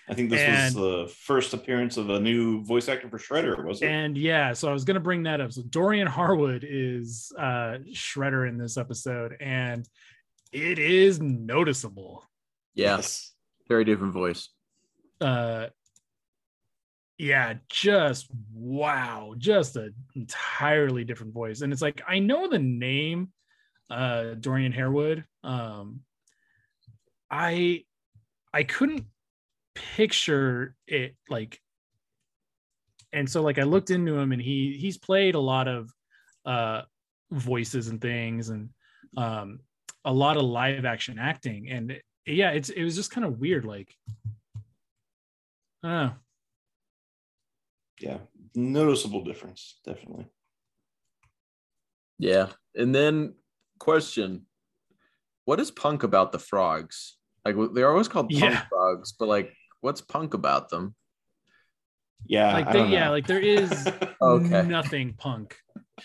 I 0.10 0.14
think 0.14 0.30
this 0.30 0.42
And- 0.42 0.74
was 0.76 1.08
the 1.08 1.14
first 1.14 1.54
appearance 1.54 1.98
of 1.98 2.10
a 2.10 2.20
new 2.20 2.64
voice 2.64 2.88
actor 2.90 3.10
for 3.10 3.18
Shredder, 3.18 3.64
was 3.64 3.82
it? 3.82 3.88
And 3.90 4.18
yeah, 4.18 4.54
so 4.54 4.70
I 4.70 4.74
was 4.74 4.84
gonna 4.86 5.00
bring 5.02 5.24
that 5.24 5.42
up. 5.42 5.52
So 5.52 5.62
Dorian 5.64 6.08
Harewood 6.08 6.66
is 6.68 7.32
uh 7.38 7.80
Shredder 7.92 8.48
in 8.48 8.58
this 8.58 8.78
episode, 8.78 9.36
and 9.40 9.88
it 10.52 10.80
is 10.80 11.20
noticeable. 11.22 12.24
Yes. 12.74 13.34
very 13.68 13.84
different 13.84 14.14
voice. 14.14 14.50
uh 15.20 15.68
yeah 17.18 17.56
just 17.70 18.28
wow 18.54 19.34
just 19.40 19.76
an 19.76 19.92
entirely 20.16 21.04
different 21.04 21.34
voice 21.34 21.62
and 21.62 21.74
it's 21.74 21.82
like 21.82 22.00
i 22.08 22.20
know 22.20 22.48
the 22.48 22.60
name 22.60 23.30
uh 23.90 24.36
dorian 24.40 24.72
harewood 24.72 25.26
um 25.44 26.02
i 27.32 27.84
i 28.54 28.62
couldn't 28.62 29.06
picture 29.96 30.76
it 30.88 31.16
like 31.30 31.60
and 33.14 33.30
so 33.30 33.42
like 33.42 33.60
i 33.60 33.64
looked 33.64 33.90
into 33.90 34.18
him 34.18 34.32
and 34.32 34.42
he 34.42 34.78
he's 34.80 34.98
played 34.98 35.36
a 35.36 35.40
lot 35.40 35.68
of 35.68 35.92
uh 36.46 36.82
voices 37.32 37.88
and 37.88 38.02
things 38.02 38.50
and 38.50 38.70
um 39.18 39.60
a 40.06 40.14
lot 40.14 40.38
of 40.38 40.44
live 40.44 40.86
action 40.86 41.18
acting 41.20 41.70
and 41.70 42.00
yeah 42.26 42.52
it's 42.52 42.70
it 42.70 42.84
was 42.84 42.96
just 42.96 43.12
kind 43.12 43.26
of 43.26 43.40
weird 43.40 43.66
like 43.66 43.94
I 45.84 45.88
don't 45.90 46.08
know. 46.08 46.14
Yeah. 48.00 48.18
Noticeable 48.56 49.24
difference, 49.24 49.80
definitely. 49.86 50.26
Yeah, 52.20 52.48
and 52.76 52.94
then 52.94 53.36
question: 53.80 54.48
What 55.46 55.60
is 55.60 55.70
punk 55.70 56.04
about 56.04 56.32
the 56.32 56.40
frogs? 56.40 57.18
Like 57.46 57.56
they're 57.74 57.92
always 57.92 58.08
called 58.08 58.30
punk 58.30 58.42
Yeah. 58.42 58.62
frogs, 58.70 59.14
but 59.14 59.28
like, 59.28 59.54
what's 59.88 60.02
punk 60.02 60.34
about 60.34 60.68
them? 60.70 60.94
Yeah. 62.26 62.52
like 62.54 62.72
they, 62.74 62.86
yeah 62.88 63.10
like 63.10 63.26
there 63.26 63.40
is 63.40 63.88
Okay. 64.22 64.64
nothing 64.64 65.14
punk 65.14 65.56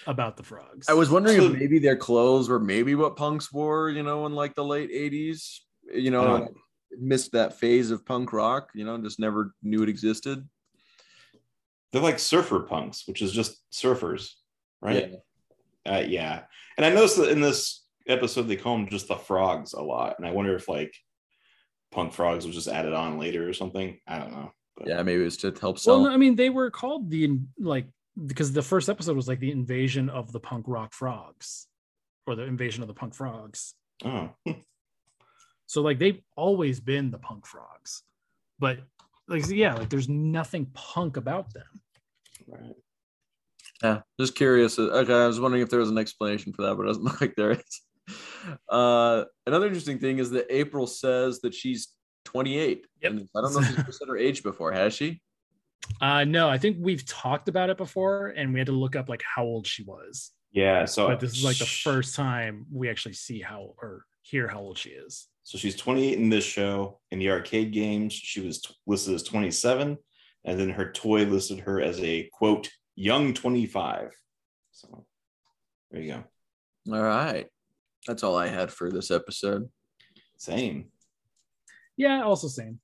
about 0.06 0.36
the 0.36 0.42
frogs 0.44 0.88
I 0.88 0.92
was 0.94 1.10
wondering 1.10 1.38
So- 1.38 1.46
if 1.46 1.58
maybe 1.58 1.80
their 1.80 1.96
clothes 1.96 2.48
were 2.48 2.60
maybe 2.60 2.94
what 2.94 3.16
punks 3.16 3.52
wore, 3.52 3.90
you 3.90 4.04
know, 4.04 4.24
in 4.26 4.32
like 4.34 4.54
the 4.54 4.64
late 4.64 4.90
'80s. 4.90 5.58
You 5.92 6.10
know, 6.12 6.24
don't- 6.24 6.40
and 6.42 6.48
I 6.50 6.96
missed 7.00 7.32
that 7.32 7.58
phase 7.58 7.90
of 7.90 8.06
punk 8.06 8.32
rock. 8.32 8.68
You 8.74 8.84
know, 8.84 8.96
just 8.98 9.18
never 9.18 9.52
knew 9.64 9.82
it 9.82 9.88
existed. 9.88 10.48
they're 11.90 12.00
like 12.02 12.18
surfer 12.20 12.60
punks, 12.60 13.06
which 13.08 13.20
is 13.20 13.32
just 13.32 13.60
surfers, 13.72 14.30
right? 14.80 15.10
Yeah. 15.84 15.96
Uh, 15.96 16.04
yeah. 16.06 16.42
And 16.76 16.86
I 16.86 16.90
noticed 16.90 17.16
that 17.16 17.30
in 17.30 17.40
this 17.40 17.84
episode 18.06 18.42
they 18.48 18.56
call 18.56 18.76
them 18.76 18.88
just 18.88 19.08
the 19.08 19.16
frogs 19.16 19.72
a 19.74 19.82
lot, 19.82 20.14
and 20.18 20.26
I 20.26 20.30
wonder 20.30 20.54
if 20.54 20.68
like 20.68 20.94
punk 21.92 22.12
frogs 22.12 22.46
was 22.46 22.54
just 22.56 22.68
added 22.68 22.92
on 22.92 23.18
later 23.18 23.48
or 23.48 23.52
something. 23.52 23.98
I 24.08 24.18
don't 24.18 24.32
know. 24.32 24.52
But 24.76 24.88
Yeah, 24.88 25.02
maybe 25.02 25.20
it 25.20 25.24
was 25.24 25.36
to 25.38 25.54
help 25.60 25.78
sell. 25.78 25.96
well 26.00 26.08
no, 26.08 26.14
i 26.14 26.16
mean 26.16 26.34
they 26.34 26.48
were 26.50 26.70
called 26.70 27.10
the 27.10 27.38
like 27.58 27.86
because 28.26 28.52
the 28.52 28.62
first 28.62 28.88
episode 28.88 29.14
was 29.16 29.28
like 29.28 29.38
the 29.38 29.50
invasion 29.50 30.08
of 30.08 30.32
the 30.32 30.40
punk 30.40 30.64
rock 30.66 30.92
frogs 30.94 31.68
or 32.26 32.34
the 32.34 32.42
invasion 32.44 32.82
of 32.82 32.88
the 32.88 32.94
punk 32.94 33.14
frogs 33.14 33.74
Oh, 34.04 34.30
so 35.66 35.82
like 35.82 35.98
they've 35.98 36.20
always 36.36 36.80
been 36.80 37.10
the 37.10 37.18
punk 37.18 37.46
frogs 37.46 38.02
but 38.58 38.78
like 39.28 39.46
yeah 39.48 39.74
like 39.74 39.90
there's 39.90 40.08
nothing 40.08 40.66
punk 40.74 41.16
about 41.18 41.52
them 41.52 41.80
right. 42.48 42.74
Yeah, 43.82 44.02
just 44.20 44.36
curious. 44.36 44.78
Uh, 44.78 44.82
okay, 45.02 45.12
I 45.12 45.26
was 45.26 45.40
wondering 45.40 45.62
if 45.62 45.68
there 45.68 45.80
was 45.80 45.90
an 45.90 45.98
explanation 45.98 46.52
for 46.52 46.62
that, 46.62 46.76
but 46.76 46.84
it 46.84 46.86
doesn't 46.86 47.02
look 47.02 47.20
like 47.20 47.34
there 47.34 47.50
is. 47.50 47.80
Uh, 48.68 49.24
another 49.46 49.66
interesting 49.66 49.98
thing 49.98 50.18
is 50.18 50.30
that 50.30 50.46
April 50.50 50.86
says 50.86 51.40
that 51.40 51.54
she's 51.54 51.88
28. 52.24 52.86
Yep. 53.02 53.10
And 53.12 53.28
I 53.36 53.40
don't 53.40 53.52
know 53.52 53.60
if 53.60 53.66
she's 53.66 53.78
ever 53.78 53.92
said 53.92 54.08
her 54.08 54.16
age 54.16 54.42
before. 54.42 54.72
Has 54.72 54.94
she? 54.94 55.20
uh 56.00 56.22
no 56.22 56.48
i 56.48 56.56
think 56.56 56.76
we've 56.78 57.04
talked 57.06 57.48
about 57.48 57.68
it 57.68 57.76
before 57.76 58.28
and 58.36 58.52
we 58.52 58.60
had 58.60 58.66
to 58.66 58.72
look 58.72 58.94
up 58.94 59.08
like 59.08 59.20
how 59.22 59.42
old 59.42 59.66
she 59.66 59.82
was 59.82 60.30
Yeah. 60.52 60.84
So 60.84 61.08
but 61.08 61.18
this 61.18 61.32
is 61.32 61.42
like 61.44 61.58
the 61.58 61.66
first 61.66 62.14
time 62.14 62.66
we 62.72 62.88
actually 62.88 63.14
see 63.14 63.40
how 63.40 63.74
or 63.82 64.04
hear 64.22 64.46
how 64.46 64.60
old 64.60 64.78
she 64.78 64.90
is 64.90 65.26
So 65.42 65.58
she's 65.58 65.74
28 65.74 66.18
in 66.18 66.28
this 66.28 66.44
show. 66.44 67.00
In 67.10 67.18
the 67.18 67.30
arcade 67.30 67.72
games, 67.72 68.12
she 68.12 68.40
was 68.40 68.60
t- 68.60 68.74
listed 68.86 69.14
as 69.14 69.22
27, 69.24 69.98
and 70.44 70.60
then 70.60 70.70
her 70.70 70.92
toy 70.92 71.24
listed 71.24 71.60
her 71.60 71.80
as 71.80 71.98
a 72.00 72.28
quote 72.32 72.70
young 72.94 73.34
25. 73.34 74.10
So 74.70 75.04
there 75.90 76.00
you 76.00 76.12
go. 76.12 76.94
All 76.94 77.02
right. 77.02 77.46
That's 78.06 78.22
all 78.22 78.36
I 78.36 78.48
had 78.48 78.70
for 78.70 78.90
this 78.90 79.10
episode. 79.10 79.68
Same. 80.36 80.86
yeah 81.96 82.22
also 82.22 82.48
same 82.48 82.80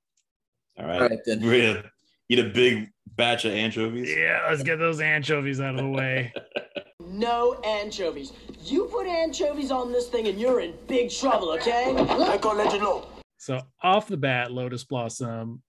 All 0.78 0.87
right. 0.87 1.02
All 1.02 1.09
right, 1.09 1.18
then. 1.26 1.40
We're 1.42 1.74
gonna 1.74 1.90
eat 2.28 2.38
a 2.38 2.50
big 2.50 2.90
batch 3.16 3.44
of 3.44 3.52
anchovies? 3.52 4.14
yeah 4.14 4.46
let's 4.48 4.62
get 4.62 4.78
those 4.78 5.00
anchovies 5.00 5.61
out 5.61 5.74
of 5.74 5.81
the 5.81 5.88
way 5.88 6.33
No 7.00 7.54
anchovies. 7.64 8.33
You 8.64 8.85
put 8.87 9.07
anchovies 9.07 9.70
on 9.70 9.92
this 9.92 10.09
thing 10.09 10.26
and 10.26 10.38
you're 10.38 10.61
in 10.61 10.74
big 10.87 11.11
trouble, 11.11 11.50
okay? 11.52 11.94
I 11.96 12.38
can 12.38 12.57
let 12.57 12.72
you 12.72 12.81
know. 12.81 13.07
So 13.38 13.62
off 13.83 14.09
the 14.09 14.16
bat, 14.16 14.52
Lotus 14.52 14.85
Blossom, 14.85 15.62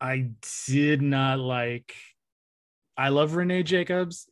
I 0.00 0.30
did 0.66 1.00
not 1.00 1.38
like. 1.38 1.94
I 2.96 3.08
love 3.08 3.32
Renae 3.32 3.64
Jacobs. 3.64 4.28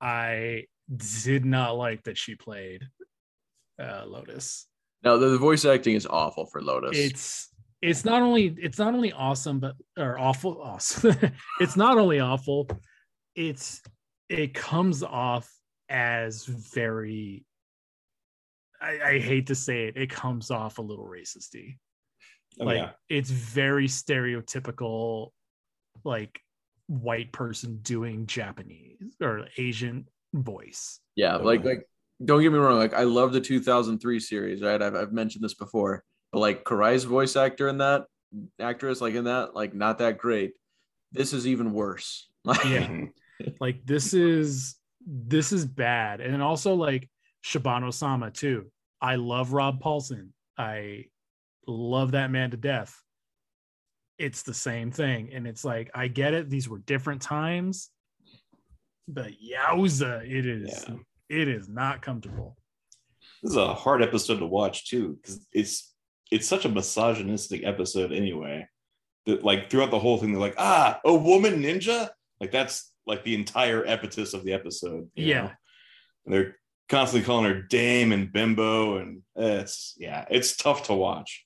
I 0.00 0.64
did 0.96 1.44
not 1.44 1.76
like 1.76 2.02
that 2.04 2.18
she 2.18 2.34
played 2.34 2.82
uh, 3.80 4.04
Lotus. 4.06 4.66
No, 5.02 5.18
the, 5.18 5.28
the 5.28 5.38
voice 5.38 5.64
acting 5.64 5.94
is 5.94 6.06
awful 6.06 6.46
for 6.46 6.62
Lotus. 6.62 6.96
It's 6.96 7.48
it's 7.82 8.04
not 8.04 8.20
only 8.20 8.54
it's 8.58 8.78
not 8.78 8.94
only 8.94 9.12
awesome 9.12 9.60
but 9.60 9.74
or 9.98 10.18
awful 10.18 10.60
awesome. 10.62 11.16
it's 11.60 11.76
not 11.76 11.98
only 11.98 12.20
awful. 12.20 12.68
It's 13.34 13.80
it 14.28 14.54
comes 14.54 15.02
off 15.02 15.50
as 15.88 16.44
very. 16.44 17.44
I, 18.82 18.98
I 19.04 19.18
hate 19.18 19.48
to 19.48 19.54
say 19.54 19.84
it. 19.84 19.96
It 19.96 20.10
comes 20.10 20.50
off 20.50 20.78
a 20.78 20.82
little 20.82 21.06
racisty. 21.06 21.76
Oh, 22.58 22.64
like 22.64 22.78
yeah. 22.78 22.90
it's 23.08 23.30
very 23.30 23.86
stereotypical 23.86 25.30
like 26.04 26.40
white 26.88 27.32
person 27.32 27.78
doing 27.82 28.26
japanese 28.26 29.14
or 29.20 29.46
asian 29.56 30.06
voice 30.32 31.00
yeah, 31.20 31.36
like 31.36 31.64
like 31.64 31.86
don't 32.24 32.42
get 32.42 32.52
me 32.52 32.58
wrong. 32.58 32.78
Like 32.78 32.94
I 32.94 33.02
love 33.02 33.32
the 33.32 33.40
2003 33.40 34.20
series, 34.20 34.62
right? 34.62 34.80
I've, 34.80 34.94
I've 34.94 35.12
mentioned 35.12 35.44
this 35.44 35.54
before, 35.54 36.04
but 36.32 36.40
like 36.40 36.64
Karai's 36.64 37.04
voice 37.04 37.36
actor 37.36 37.68
in 37.68 37.78
that 37.78 38.04
actress, 38.58 39.00
like 39.00 39.14
in 39.14 39.24
that, 39.24 39.54
like 39.54 39.74
not 39.74 39.98
that 39.98 40.18
great. 40.18 40.52
This 41.12 41.32
is 41.32 41.46
even 41.46 41.72
worse. 41.72 42.26
Like, 42.42 42.64
Yeah. 42.64 43.04
Like 43.60 43.84
this 43.84 44.14
is 44.14 44.76
this 45.06 45.52
is 45.52 45.66
bad 45.66 46.22
and 46.22 46.32
then 46.32 46.40
also 46.40 46.74
like 46.74 47.08
shibano 47.44 47.92
sama 47.92 48.30
too 48.30 48.66
i 49.00 49.14
love 49.16 49.54
rob 49.54 49.82
paulsen 49.82 50.28
i 50.58 51.04
love 51.66 52.12
that 52.12 52.30
man 52.30 52.50
to 52.50 52.58
death 52.58 52.94
it's 54.18 54.42
the 54.42 54.52
same 54.52 54.90
thing 54.90 55.30
and 55.32 55.46
it's 55.46 55.64
like 55.64 55.90
i 55.94 56.06
get 56.06 56.34
it 56.34 56.50
these 56.50 56.68
were 56.68 56.80
different 56.80 57.22
times 57.22 57.90
but 59.12 59.32
yowza 59.40 60.22
it 60.28 60.46
is 60.46 60.84
Yeah. 60.88 60.96
it 61.28 61.48
is 61.48 61.68
not 61.68 62.02
comfortable 62.02 62.56
This 63.42 63.52
is 63.52 63.56
a 63.56 63.74
hard 63.74 64.02
episode 64.02 64.38
to 64.38 64.46
watch 64.46 64.88
too, 64.90 65.18
because 65.20 65.46
it's 65.52 65.94
it's 66.30 66.46
such 66.48 66.64
a 66.64 66.68
misogynistic 66.68 67.64
episode 67.64 68.12
anyway. 68.12 68.66
That 69.26 69.42
like 69.44 69.68
throughout 69.68 69.90
the 69.90 69.98
whole 69.98 70.16
thing, 70.18 70.30
they're 70.32 70.40
like, 70.48 70.54
ah, 70.58 71.00
a 71.04 71.12
woman 71.14 71.60
ninja. 71.62 72.08
Like 72.40 72.52
that's 72.52 72.92
like 73.06 73.24
the 73.24 73.34
entire 73.34 73.84
impetus 73.84 74.32
of 74.34 74.44
the 74.44 74.52
episode. 74.52 75.10
you 75.14 75.26
Yeah. 75.26 75.42
know? 75.42 75.50
And 76.24 76.34
they're 76.34 76.56
constantly 76.88 77.26
calling 77.26 77.46
her 77.52 77.62
dame 77.62 78.12
and 78.12 78.32
bimbo, 78.32 78.98
and 78.98 79.22
it's 79.36 79.94
yeah, 79.98 80.24
it's 80.30 80.56
tough 80.56 80.84
to 80.84 80.94
watch. 80.94 81.44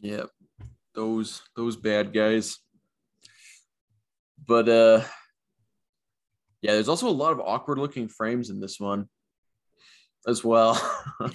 Yeah, 0.00 0.24
Those 0.94 1.42
those 1.56 1.76
bad 1.76 2.12
guys. 2.12 2.58
But 4.46 4.68
uh 4.68 5.04
yeah, 6.62 6.72
there's 6.72 6.88
also 6.88 7.08
a 7.08 7.10
lot 7.10 7.32
of 7.32 7.40
awkward 7.40 7.78
looking 7.78 8.08
frames 8.08 8.50
in 8.50 8.60
this 8.60 8.80
one 8.80 9.08
as 10.26 10.42
well. 10.42 10.80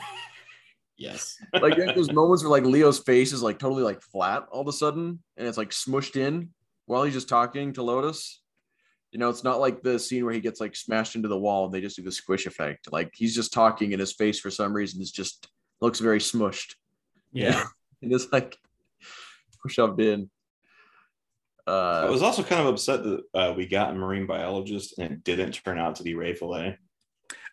Yes. 0.98 1.38
like 1.62 1.78
there's 1.78 1.96
those 1.96 2.12
moments 2.12 2.44
where 2.44 2.52
like 2.52 2.64
Leo's 2.64 3.00
face 3.00 3.32
is 3.32 3.44
like 3.44 3.60
totally 3.60 3.84
like 3.84 4.02
flat 4.02 4.48
all 4.52 4.62
of 4.62 4.68
a 4.68 4.74
sudden 4.74 5.20
and 5.38 5.48
it's 5.48 5.58
like 5.58 5.70
smushed 5.70 6.16
in 6.16 6.50
while 6.86 7.04
he's 7.04 7.14
just 7.14 7.30
talking 7.30 7.74
to 7.74 7.84
Lotus. 7.84 8.42
You 9.12 9.20
know, 9.20 9.30
it's 9.30 9.44
not 9.44 9.60
like 9.60 9.82
the 9.82 10.00
scene 10.00 10.26
where 10.26 10.34
he 10.34 10.42
gets 10.42 10.60
like 10.60 10.76
smashed 10.76 11.16
into 11.16 11.30
the 11.30 11.38
wall 11.38 11.66
and 11.66 11.74
they 11.74 11.82
just 11.82 11.96
do 11.96 12.02
the 12.02 12.12
squish 12.12 12.46
effect. 12.46 12.92
Like 12.92 13.12
he's 13.16 13.36
just 13.36 13.54
talking 13.54 13.94
and 13.94 14.00
his 14.00 14.14
face 14.14 14.40
for 14.40 14.50
some 14.50 14.74
reason 14.74 15.02
is 15.02 15.12
just 15.12 15.48
looks 15.80 16.00
very 16.00 16.20
smushed. 16.20 16.74
Yeah. 17.32 17.64
and 18.02 18.12
it's 18.12 18.28
like 18.32 18.58
shoved 19.70 20.02
in. 20.02 20.30
I 21.68 22.06
Uh, 22.06 22.12
was 22.12 22.22
also 22.22 22.44
kind 22.44 22.62
of 22.62 22.68
upset 22.68 23.04
that 23.04 23.24
uh, 23.34 23.54
we 23.56 23.66
got 23.66 23.92
a 23.92 23.96
marine 23.96 24.26
biologist 24.26 24.98
and 25.00 25.12
it 25.14 25.24
didn't 25.24 25.52
turn 25.52 25.78
out 25.78 25.96
to 25.96 26.04
be 26.04 26.16
Ray 26.16 26.34
Fillet. 26.34 26.78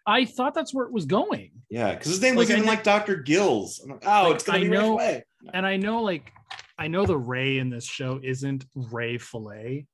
I 0.07 0.25
thought 0.27 0.55
that's 0.55 0.73
where 0.75 0.87
it 0.87 0.93
was 0.93 1.07
going. 1.07 1.51
Yeah, 1.71 1.95
because 1.95 2.09
his 2.13 2.21
name 2.21 2.35
Like, 2.35 2.49
was 2.49 2.51
I 2.51 2.55
even 2.59 2.67
like 2.67 2.83
Dr. 2.85 3.17
Gills. 3.17 3.81
I'm 3.83 3.91
like, 3.93 4.05
oh, 4.07 4.25
Like, 4.25 4.35
it's 4.35 4.45
gonna 4.45 4.59
I 4.59 4.61
be 4.63 4.69
know- 4.69 4.99
Ray 4.99 5.05
Fillet. 5.07 5.25
And 5.55 5.67
I 5.67 5.77
know 5.77 6.03
like 6.03 6.33
I 6.79 6.89
know 6.89 7.07
the 7.07 7.17
Ray 7.19 7.59
in 7.59 7.71
this 7.71 7.85
show 7.87 8.21
isn't 8.23 8.65
Ray 8.75 9.19
Fillet, 9.19 9.87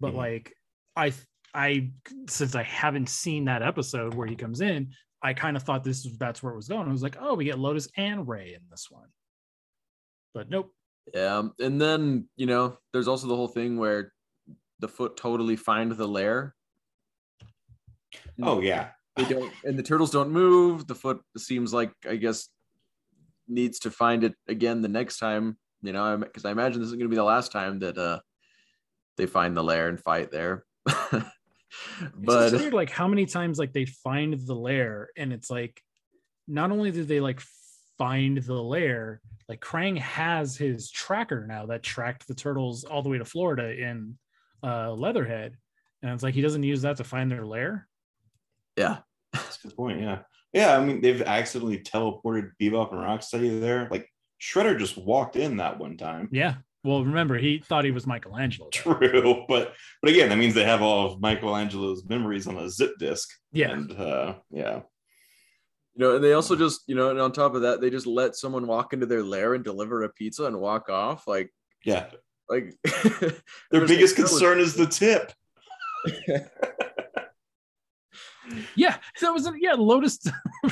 but 0.00 0.12
Mhm. 0.12 0.16
like 0.16 0.52
I 0.96 1.12
I 1.54 1.90
since 2.28 2.54
I 2.54 2.62
haven't 2.64 3.08
seen 3.08 3.46
that 3.46 3.62
episode 3.62 4.14
where 4.14 4.26
he 4.26 4.36
comes 4.36 4.60
in, 4.60 4.92
I 5.22 5.32
kind 5.34 5.56
of 5.56 5.62
thought 5.62 5.84
this 5.84 6.04
was 6.04 6.18
that's 6.18 6.42
where 6.42 6.52
it 6.52 6.56
was 6.56 6.68
going. 6.68 6.88
I 6.88 6.92
was 6.92 7.02
like, 7.02 7.16
oh, 7.20 7.34
we 7.34 7.44
get 7.44 7.58
Lotus 7.58 7.88
and 7.96 8.26
Ray 8.28 8.54
in 8.54 8.60
this 8.70 8.88
one. 8.90 9.08
But 10.34 10.50
nope. 10.50 10.72
Yeah. 11.14 11.42
And 11.58 11.80
then, 11.80 12.28
you 12.36 12.46
know, 12.46 12.78
there's 12.92 13.08
also 13.08 13.26
the 13.26 13.36
whole 13.36 13.48
thing 13.48 13.78
where 13.78 14.12
the 14.78 14.88
foot 14.88 15.16
totally 15.16 15.56
find 15.56 15.92
the 15.92 16.06
lair. 16.06 16.54
Oh 18.42 18.60
yeah, 18.60 18.90
they 19.16 19.24
don't 19.24 19.52
and 19.64 19.78
the 19.78 19.82
turtles 19.82 20.10
don't 20.10 20.30
move 20.30 20.86
the 20.86 20.94
foot 20.94 21.20
seems 21.36 21.72
like 21.72 21.92
i 22.08 22.16
guess 22.16 22.48
needs 23.48 23.78
to 23.78 23.90
find 23.90 24.24
it 24.24 24.34
again 24.48 24.82
the 24.82 24.88
next 24.88 25.18
time 25.18 25.56
you 25.82 25.92
know 25.92 26.16
because 26.16 26.44
i 26.44 26.50
imagine 26.50 26.80
this 26.80 26.88
is 26.88 26.94
going 26.94 27.04
to 27.04 27.08
be 27.08 27.16
the 27.16 27.24
last 27.24 27.50
time 27.52 27.78
that 27.78 27.96
uh 27.96 28.18
they 29.16 29.26
find 29.26 29.56
the 29.56 29.64
lair 29.64 29.88
and 29.88 30.00
fight 30.00 30.30
there 30.30 30.64
but 32.14 32.50
just 32.50 32.54
weird, 32.54 32.74
like 32.74 32.90
how 32.90 33.08
many 33.08 33.26
times 33.26 33.58
like 33.58 33.72
they 33.72 33.86
find 33.86 34.34
the 34.46 34.54
lair, 34.54 35.10
and 35.16 35.32
it's 35.32 35.50
like 35.50 35.80
not 36.46 36.70
only 36.70 36.90
do 36.90 37.04
they 37.04 37.20
like 37.20 37.40
find 37.98 38.38
the 38.38 38.54
lair, 38.62 39.20
like 39.48 39.60
Krang 39.60 39.98
has 39.98 40.56
his 40.56 40.90
tracker 40.90 41.46
now 41.46 41.66
that 41.66 41.82
tracked 41.82 42.26
the 42.26 42.34
turtles 42.34 42.84
all 42.84 43.02
the 43.02 43.08
way 43.08 43.18
to 43.18 43.24
Florida 43.24 43.70
in 43.70 44.18
uh 44.62 44.92
Leatherhead. 44.92 45.56
And 46.02 46.12
it's 46.12 46.22
like 46.22 46.34
he 46.34 46.42
doesn't 46.42 46.62
use 46.62 46.82
that 46.82 46.96
to 46.98 47.04
find 47.04 47.30
their 47.30 47.46
lair. 47.46 47.88
yeah 48.76 48.98
that's 49.32 49.58
a 49.64 49.68
good 49.68 49.76
point. 49.76 50.00
Yeah, 50.00 50.20
yeah. 50.52 50.76
I 50.76 50.84
mean, 50.84 51.00
they've 51.00 51.22
accidentally 51.22 51.78
teleported 51.78 52.50
Bebop 52.60 52.92
and 52.92 53.00
Rocksteady 53.00 53.60
there. 53.60 53.88
Like 53.90 54.08
Shredder 54.40 54.78
just 54.78 54.96
walked 54.96 55.36
in 55.36 55.58
that 55.58 55.78
one 55.78 55.96
time. 55.96 56.28
Yeah. 56.32 56.54
Well, 56.84 57.04
remember, 57.04 57.36
he 57.36 57.58
thought 57.58 57.84
he 57.84 57.90
was 57.90 58.06
Michelangelo. 58.06 58.70
though. 58.84 58.94
True, 58.94 59.44
but 59.48 59.74
but 60.02 60.10
again, 60.10 60.28
that 60.28 60.38
means 60.38 60.54
they 60.54 60.64
have 60.64 60.82
all 60.82 61.12
of 61.12 61.20
Michelangelo's 61.20 62.04
memories 62.04 62.46
on 62.46 62.56
a 62.56 62.68
zip 62.70 62.92
disk. 62.98 63.28
Yeah. 63.52 63.72
and 63.72 63.92
uh, 63.92 64.34
yeah, 64.50 64.80
you 65.96 66.04
know 66.04 66.14
and 66.14 66.22
they 66.22 66.34
also 66.34 66.54
just 66.54 66.82
you 66.86 66.94
know 66.94 67.10
and 67.10 67.20
on 67.20 67.32
top 67.32 67.54
of 67.54 67.62
that 67.62 67.80
they 67.80 67.90
just 67.90 68.06
let 68.06 68.36
someone 68.36 68.66
walk 68.66 68.92
into 68.92 69.06
their 69.06 69.22
lair 69.22 69.54
and 69.54 69.64
deliver 69.64 70.02
a 70.02 70.08
pizza 70.10 70.44
and 70.44 70.60
walk 70.60 70.88
off 70.90 71.26
like 71.26 71.50
yeah. 71.84 72.06
like 72.50 72.74
Their 73.70 73.86
biggest 73.86 74.18
like, 74.18 74.28
concern 74.28 74.60
is 74.60 74.74
the 74.74 74.86
tip. 75.00 75.32
Yeah. 78.76 78.96
That 79.20 79.32
was, 79.32 79.48
yeah, 79.58 79.72
Lotus 79.72 80.20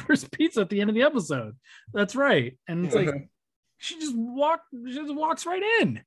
first 0.07 0.31
pizza 0.31 0.61
at 0.61 0.71
the 0.71 0.81
end 0.81 0.91
of 0.91 0.95
the 0.95 1.03
episode. 1.03 1.57
That's 1.93 2.15
right. 2.15 2.57
And 2.69 2.87
it's 2.87 2.95
like, 2.95 3.29
she 3.79 3.99
just 3.99 4.15
walked, 4.15 4.67
she 4.87 4.95
just 4.95 5.13
walks 5.13 5.45
right 5.45 5.63
in. 5.81 6.01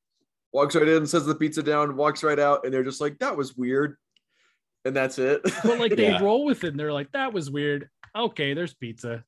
walks 0.53 0.76
right 0.76 0.88
in 0.88 1.05
says 1.05 1.26
the 1.26 1.36
pizza 1.36 1.61
down 1.61 1.97
walks 1.97 2.24
right 2.24 2.39
out 2.39 2.63
and 2.63 2.74
they're 2.74 2.86
just 2.86 3.01
like 3.01 3.20
that 3.20 3.36
was 3.36 3.55
weird 3.55 3.97
and 4.86 4.95
that's 4.95 5.20
it 5.20 5.41
But 5.63 5.78
like 5.78 5.95
they 5.97 6.07
Yeah. 6.07 6.24
roll 6.24 6.45
with 6.45 6.63
it 6.63 6.70
and 6.70 6.80
they're 6.80 6.93
like, 6.93 7.11
that 7.11 7.34
was 7.34 7.51
weird. 7.51 7.89
Okay, 8.18 8.53
there's 8.53 8.74
pizza. 8.74 9.24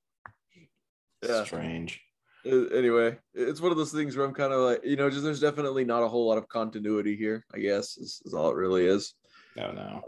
yeah 1.23 1.43
Strange. 1.43 2.01
Uh, 2.45 2.67
anyway, 2.67 3.17
it's 3.33 3.59
one 3.61 3.71
of 3.71 3.77
those 3.77 3.91
things 3.91 4.15
where 4.15 4.25
I'm 4.25 4.33
kind 4.33 4.53
of 4.53 4.61
like, 4.61 4.81
you 4.85 4.95
know, 4.95 5.09
just 5.09 5.23
there's 5.23 5.41
definitely 5.41 5.83
not 5.83 6.03
a 6.03 6.07
whole 6.07 6.27
lot 6.27 6.37
of 6.37 6.47
continuity 6.47 7.15
here, 7.17 7.45
I 7.53 7.59
guess, 7.59 7.97
is, 7.97 8.21
is 8.25 8.33
all 8.33 8.49
it 8.49 8.55
really 8.55 8.85
is 8.85 9.13
No, 9.57 9.71
no. 9.71 10.01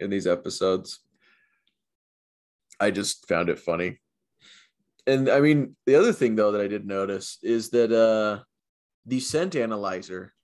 in 0.00 0.10
these 0.10 0.26
episodes. 0.26 0.98
I 2.80 2.90
just 2.90 3.28
found 3.28 3.48
it 3.50 3.58
funny. 3.58 4.00
And 5.06 5.28
I 5.28 5.40
mean, 5.40 5.76
the 5.86 5.94
other 5.94 6.12
thing 6.12 6.34
though 6.34 6.52
that 6.52 6.60
I 6.60 6.66
did 6.66 6.86
notice 6.86 7.38
is 7.42 7.70
that 7.70 7.92
uh 7.92 8.42
the 9.06 9.20
scent 9.20 9.56
analyzer 9.56 10.34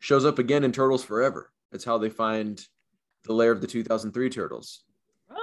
shows 0.00 0.24
up 0.24 0.38
again 0.38 0.64
in 0.64 0.72
Turtles 0.72 1.04
Forever. 1.04 1.52
That's 1.72 1.84
how 1.84 1.98
they 1.98 2.08
find 2.08 2.64
the 3.24 3.32
lair 3.34 3.52
of 3.52 3.60
the 3.60 3.66
2003 3.66 4.30
turtles. 4.30 4.84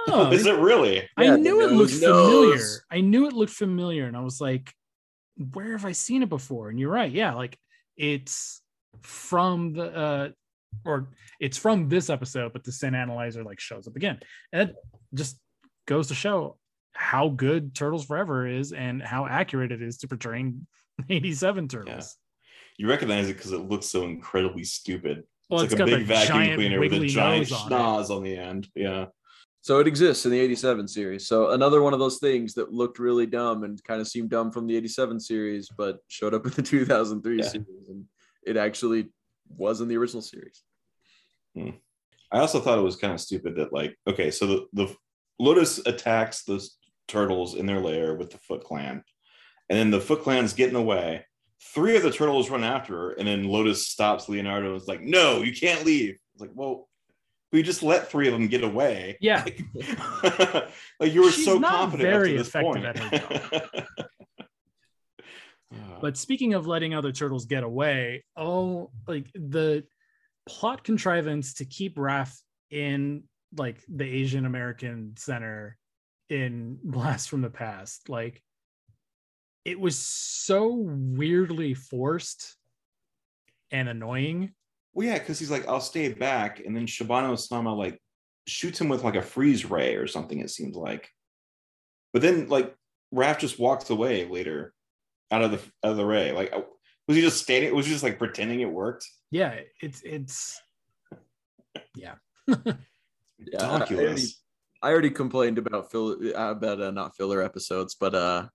Oh, 0.08 0.30
is 0.32 0.46
it 0.46 0.56
really? 0.58 1.08
I 1.16 1.24
Yeah, 1.24 1.36
knew 1.36 1.60
it 1.62 1.72
looked 1.72 2.00
nose 2.00 2.00
familiar. 2.00 2.66
I 2.90 3.00
knew 3.00 3.26
it 3.26 3.32
looked 3.32 3.52
familiar, 3.52 4.06
and 4.06 4.16
I 4.16 4.20
was 4.20 4.40
like, 4.40 4.72
"Where 5.52 5.72
have 5.72 5.84
I 5.84 5.92
seen 5.92 6.22
it 6.22 6.28
before?" 6.28 6.70
And 6.70 6.78
you're 6.78 6.90
right, 6.90 7.10
yeah, 7.10 7.34
like 7.34 7.58
it's 7.96 8.62
from 9.02 9.72
the, 9.74 9.94
uh, 9.96 10.28
or 10.84 11.08
it's 11.40 11.58
from 11.58 11.88
this 11.88 12.10
episode, 12.10 12.52
but 12.52 12.64
the 12.64 12.72
scent 12.72 12.94
analyzer 12.96 13.42
like 13.44 13.60
shows 13.60 13.86
up 13.86 13.96
again, 13.96 14.20
and 14.52 14.70
it 14.70 14.76
just 15.14 15.38
goes 15.86 16.08
to 16.08 16.14
show 16.14 16.58
how 16.92 17.28
good 17.28 17.74
Turtles 17.74 18.04
Forever 18.04 18.46
is 18.46 18.72
and 18.72 19.02
how 19.02 19.26
accurate 19.26 19.70
it 19.72 19.82
is 19.82 19.98
to 19.98 20.08
portraying 20.08 20.66
'87 21.08 21.68
Turtles. 21.68 22.16
You 22.78 22.88
recognize 22.88 23.28
it 23.28 23.36
because 23.36 23.52
it 23.52 23.68
looks 23.68 23.86
so 23.86 24.04
incredibly 24.04 24.64
stupid. 24.64 25.24
Well, 25.48 25.60
it's, 25.60 25.72
it's 25.72 25.80
like 25.80 25.88
a 25.88 25.96
big 25.98 26.06
vacuum 26.06 26.56
cleaner 26.56 26.80
with 26.80 26.92
a 26.92 27.06
giant 27.06 27.50
nose 27.50 27.52
on 27.52 27.72
it. 27.72 27.74
schnoz 27.74 28.10
on 28.10 28.22
the 28.22 28.36
end. 28.36 28.68
Yeah. 28.74 29.06
So 29.66 29.80
it 29.80 29.88
exists 29.88 30.24
in 30.24 30.30
the 30.30 30.38
87 30.38 30.86
series. 30.86 31.26
So 31.26 31.50
another 31.50 31.82
one 31.82 31.92
of 31.92 31.98
those 31.98 32.18
things 32.18 32.54
that 32.54 32.72
looked 32.72 33.00
really 33.00 33.26
dumb 33.26 33.64
and 33.64 33.82
kind 33.82 34.00
of 34.00 34.06
seemed 34.06 34.30
dumb 34.30 34.52
from 34.52 34.68
the 34.68 34.76
87 34.76 35.18
series, 35.18 35.68
but 35.76 35.98
showed 36.06 36.34
up 36.34 36.46
in 36.46 36.52
the 36.52 36.62
2003 36.62 37.36
Yeah. 37.38 37.42
series. 37.48 37.88
And 37.88 38.04
it 38.46 38.56
actually 38.56 39.08
was 39.48 39.80
in 39.80 39.88
the 39.88 39.96
original 39.96 40.22
series. 40.22 40.62
Hmm. 41.56 41.70
I 42.30 42.38
also 42.38 42.60
thought 42.60 42.78
it 42.78 42.82
was 42.82 42.94
kind 42.94 43.12
of 43.12 43.20
stupid 43.20 43.56
that 43.56 43.72
like 43.72 43.96
okay, 44.06 44.30
so 44.30 44.46
the, 44.46 44.66
the 44.72 44.96
Lotus 45.40 45.78
attacks 45.84 46.44
the 46.44 46.64
turtles 47.08 47.56
in 47.56 47.66
their 47.66 47.80
lair 47.80 48.14
with 48.14 48.30
the 48.30 48.38
Foot 48.38 48.62
Clan, 48.62 49.02
and 49.68 49.76
then 49.76 49.90
the 49.90 50.00
Foot 50.00 50.22
Clan's 50.22 50.52
getting 50.52 50.76
away. 50.76 51.26
Three 51.74 51.96
of 51.96 52.04
the 52.04 52.12
turtles 52.12 52.50
run 52.50 52.62
after 52.62 52.94
her, 52.94 53.10
and 53.14 53.26
then 53.26 53.42
Lotus 53.48 53.88
stops 53.88 54.28
Leonardo 54.28 54.74
and 54.74 54.80
is 54.80 54.86
like, 54.86 55.02
"No, 55.02 55.42
you 55.42 55.52
can't 55.52 55.84
leave." 55.84 56.18
It's 56.34 56.40
like, 56.40 56.52
well, 56.54 56.88
we 57.56 57.62
just 57.62 57.82
let 57.82 58.10
three 58.10 58.26
of 58.28 58.34
them 58.34 58.48
get 58.48 58.62
away. 58.62 59.16
Yeah. 59.18 59.42
Like, 59.42 59.62
like 61.00 61.14
you 61.14 61.22
were 61.22 61.30
She's 61.30 61.46
so 61.46 61.58
confident. 61.58 62.06
very 62.06 62.32
up 62.32 62.32
to 62.32 62.36
this 62.36 62.48
effective 62.48 62.72
point. 62.74 62.84
at 62.84 62.98
her 63.72 63.88
But 66.02 66.18
speaking 66.18 66.52
of 66.52 66.66
letting 66.66 66.92
other 66.92 67.12
turtles 67.12 67.46
get 67.46 67.62
away, 67.62 68.24
oh, 68.36 68.90
like 69.08 69.30
the 69.34 69.84
plot 70.46 70.84
contrivance 70.84 71.54
to 71.54 71.64
keep 71.64 71.96
Raph 71.96 72.38
in 72.70 73.22
like 73.56 73.82
the 73.88 74.04
Asian 74.04 74.44
American 74.44 75.14
Center 75.16 75.78
in 76.28 76.78
Blast 76.84 77.30
from 77.30 77.40
the 77.40 77.48
Past, 77.48 78.10
like 78.10 78.42
it 79.64 79.80
was 79.80 79.96
so 79.96 80.74
weirdly 80.76 81.72
forced 81.72 82.54
and 83.70 83.88
annoying. 83.88 84.52
Well, 84.96 85.06
yeah, 85.06 85.18
because 85.18 85.38
he's 85.38 85.50
like, 85.50 85.68
I'll 85.68 85.82
stay 85.82 86.08
back, 86.08 86.60
and 86.64 86.74
then 86.74 86.86
Shibano 86.86 87.38
Sama 87.38 87.74
like 87.74 88.00
shoots 88.46 88.80
him 88.80 88.88
with 88.88 89.04
like 89.04 89.14
a 89.14 89.20
freeze 89.20 89.66
ray 89.68 89.94
or 89.96 90.06
something. 90.06 90.38
It 90.40 90.48
seems 90.50 90.74
like, 90.74 91.10
but 92.14 92.22
then 92.22 92.48
like 92.48 92.74
Raph 93.14 93.38
just 93.38 93.58
walks 93.58 93.90
away 93.90 94.24
later 94.26 94.72
out 95.30 95.42
of 95.42 95.50
the 95.50 95.58
out 95.84 95.90
of 95.90 95.96
the 95.98 96.06
ray. 96.06 96.32
Like, 96.32 96.50
uh, 96.54 96.62
was 97.06 97.14
he 97.18 97.22
just 97.22 97.42
standing? 97.42 97.74
Was 97.74 97.84
he 97.84 97.92
just 97.92 98.02
like 98.04 98.18
pretending 98.18 98.60
it 98.60 98.70
worked? 98.72 99.06
Yeah, 99.30 99.60
it's 99.82 100.00
it's 100.02 100.58
yeah. 101.94 102.14
Yeah, 103.38 103.68
I- 103.68 103.74
Ridiculous. 103.80 104.42
I 104.82 104.90
already 104.90 105.10
complained 105.10 105.58
about 105.58 105.90
fill 105.90 106.16
about 106.34 106.80
uh, 106.80 106.90
not 106.90 107.14
filler 107.16 107.42
episodes, 107.42 107.96
but 108.00 108.14
uh, 108.14 108.46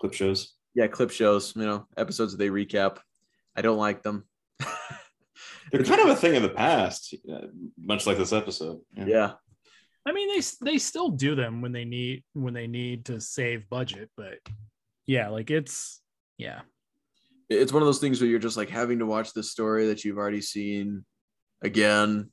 Clip 0.00 0.14
shows. 0.14 0.54
yeah, 0.74 0.86
clip 0.86 1.10
shows. 1.10 1.54
You 1.54 1.66
know, 1.66 1.86
episodes 1.98 2.32
that 2.32 2.38
they 2.38 2.48
recap. 2.48 2.96
I 3.54 3.60
don't 3.60 3.76
like 3.76 4.02
them. 4.02 4.24
They're 5.72 5.84
kind 5.84 6.00
of 6.00 6.08
a 6.08 6.16
thing 6.16 6.36
of 6.36 6.42
the 6.42 6.48
past, 6.50 7.14
uh, 7.32 7.46
much 7.78 8.06
like 8.06 8.18
this 8.18 8.32
episode. 8.32 8.80
yeah, 8.94 9.32
I 10.06 10.12
mean, 10.12 10.28
they 10.28 10.42
they 10.72 10.78
still 10.78 11.08
do 11.10 11.34
them 11.34 11.60
when 11.62 11.72
they 11.72 11.84
need 11.84 12.24
when 12.34 12.54
they 12.54 12.66
need 12.66 13.06
to 13.06 13.20
save 13.20 13.68
budget, 13.68 14.10
but 14.16 14.38
yeah, 15.06 15.28
like 15.28 15.50
it's 15.50 16.00
yeah, 16.38 16.60
it's 17.48 17.72
one 17.72 17.82
of 17.82 17.86
those 17.86 17.98
things 17.98 18.20
where 18.20 18.28
you're 18.28 18.38
just 18.38 18.56
like 18.56 18.70
having 18.70 18.98
to 18.98 19.06
watch 19.06 19.32
this 19.32 19.50
story 19.50 19.88
that 19.88 20.04
you've 20.04 20.18
already 20.18 20.40
seen 20.40 21.04
again 21.62 22.30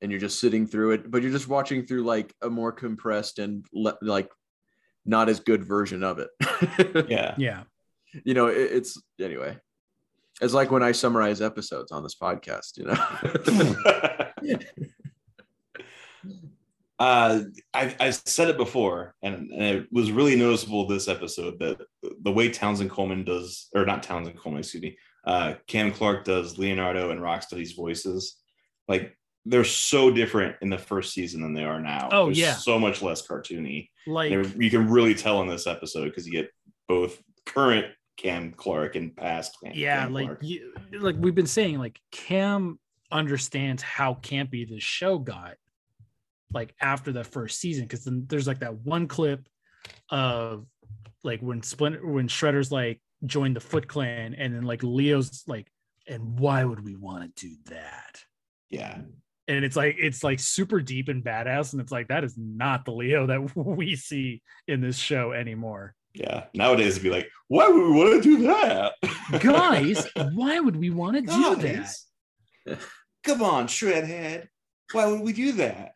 and 0.00 0.10
you're 0.10 0.20
just 0.20 0.40
sitting 0.40 0.66
through 0.66 0.90
it 0.90 1.10
but 1.10 1.22
you're 1.22 1.30
just 1.30 1.46
watching 1.48 1.86
through 1.86 2.02
like 2.02 2.34
a 2.42 2.50
more 2.50 2.72
compressed 2.72 3.38
and 3.38 3.64
le- 3.72 3.96
like 4.02 4.28
not 5.06 5.28
as 5.28 5.38
good 5.38 5.64
version 5.64 6.02
of 6.02 6.18
it 6.18 7.06
Yeah. 7.08 7.34
yeah. 7.38 7.62
you 8.24 8.34
know 8.34 8.48
it, 8.48 8.56
it's 8.72 9.00
anyway 9.20 9.56
it's 10.42 10.52
like 10.52 10.70
when 10.70 10.82
i 10.82 10.92
summarize 10.92 11.40
episodes 11.40 11.90
on 11.92 12.02
this 12.02 12.16
podcast 12.16 12.76
you 12.76 12.84
know 12.84 14.58
uh, 17.02 17.40
I, 17.74 17.96
I 17.98 18.10
said 18.10 18.48
it 18.48 18.56
before, 18.56 19.16
and, 19.22 19.50
and 19.50 19.62
it 19.62 19.88
was 19.90 20.12
really 20.12 20.36
noticeable 20.36 20.86
this 20.86 21.08
episode 21.08 21.58
that 21.58 21.78
the 22.22 22.30
way 22.30 22.48
Townsend 22.48 22.90
Coleman 22.90 23.24
does, 23.24 23.68
or 23.74 23.84
not 23.84 24.04
Townsend 24.04 24.38
Coleman, 24.38 24.60
excuse 24.60 24.84
me, 24.84 24.96
uh, 25.26 25.54
Cam 25.66 25.90
Clarke 25.90 26.24
does 26.24 26.58
Leonardo 26.58 27.10
and 27.10 27.20
Rocksteady's 27.20 27.72
voices. 27.72 28.36
Like 28.86 29.16
they're 29.44 29.64
so 29.64 30.12
different 30.12 30.56
in 30.62 30.70
the 30.70 30.78
first 30.78 31.12
season 31.12 31.42
than 31.42 31.54
they 31.54 31.64
are 31.64 31.80
now. 31.80 32.08
Oh, 32.12 32.26
They're 32.26 32.34
yeah. 32.34 32.54
so 32.54 32.78
much 32.78 33.02
less 33.02 33.26
cartoony. 33.26 33.88
Like 34.06 34.30
you 34.30 34.70
can 34.70 34.88
really 34.88 35.14
tell 35.14 35.42
in 35.42 35.48
this 35.48 35.66
episode 35.66 36.04
because 36.04 36.26
you 36.26 36.32
get 36.32 36.50
both 36.88 37.20
current 37.46 37.86
Cam 38.16 38.52
Clarke 38.52 38.96
and 38.96 39.16
past 39.16 39.56
Cam, 39.62 39.72
yeah, 39.74 40.02
Cam 40.02 40.12
like 40.12 40.30
you, 40.40 40.72
like 40.98 41.16
we've 41.18 41.34
been 41.34 41.46
saying, 41.46 41.78
like 41.78 42.00
Cam 42.10 42.78
understands 43.10 43.82
how 43.82 44.14
campy 44.14 44.68
the 44.68 44.80
show 44.80 45.18
got, 45.18 45.54
like 46.52 46.74
after 46.80 47.12
the 47.12 47.24
first 47.24 47.60
season, 47.60 47.84
because 47.84 48.04
then 48.04 48.26
there's 48.28 48.46
like 48.46 48.60
that 48.60 48.74
one 48.74 49.08
clip 49.08 49.46
of 50.10 50.66
like 51.24 51.40
when 51.40 51.62
Splinter 51.62 52.06
when 52.06 52.28
Shredder's 52.28 52.70
like 52.70 53.00
joined 53.24 53.56
the 53.56 53.60
Foot 53.60 53.88
Clan, 53.88 54.34
and 54.34 54.54
then 54.54 54.62
like 54.62 54.82
Leo's 54.82 55.44
like, 55.46 55.66
and 56.08 56.38
why 56.38 56.64
would 56.64 56.84
we 56.84 56.96
want 56.96 57.34
to 57.36 57.48
do 57.48 57.54
that? 57.66 58.22
yeah, 58.70 58.98
and 59.48 59.64
it's 59.64 59.76
like 59.76 59.96
it's 59.98 60.24
like 60.24 60.40
super 60.40 60.80
deep 60.80 61.08
and 61.08 61.24
badass 61.24 61.72
and 61.72 61.80
it's 61.80 61.92
like 61.92 62.08
that 62.08 62.24
is 62.24 62.34
not 62.36 62.84
the 62.84 62.92
leo 62.92 63.26
that 63.26 63.56
we 63.56 63.96
see 63.96 64.42
in 64.66 64.80
this 64.80 64.96
show 64.96 65.32
anymore 65.32 65.94
yeah. 66.14 66.44
Nowadays 66.54 66.92
it'd 66.92 67.02
be 67.02 67.10
like, 67.10 67.28
why 67.52 67.68
would 67.68 67.82
we 67.82 67.92
want 67.92 68.22
to 68.22 68.36
do 68.36 68.42
that, 68.44 68.94
guys 69.40 70.08
why 70.32 70.58
would 70.58 70.76
we 70.76 70.88
want 70.88 71.16
to 71.16 71.20
do 71.20 71.54
that 71.56 71.76
Guys, 71.76 72.06
Come 73.24 73.42
on, 73.42 73.66
Shredhead. 73.66 74.48
Why 74.92 75.06
would 75.06 75.20
we 75.20 75.32
do 75.32 75.52
that? 75.52 75.92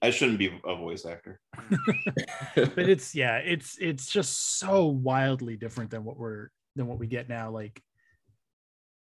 I 0.00 0.10
shouldn't 0.10 0.38
be 0.38 0.56
a 0.64 0.76
voice 0.76 1.04
actor. 1.04 1.40
but 2.54 2.78
it's 2.78 3.14
yeah 3.14 3.38
it's 3.38 3.76
it's 3.80 4.08
just 4.08 4.58
so 4.58 4.86
wildly 4.86 5.56
different 5.56 5.90
than 5.90 6.04
what 6.04 6.16
we're 6.16 6.48
than 6.76 6.86
what 6.86 6.98
we 6.98 7.08
get 7.08 7.28
now 7.28 7.50
like 7.50 7.82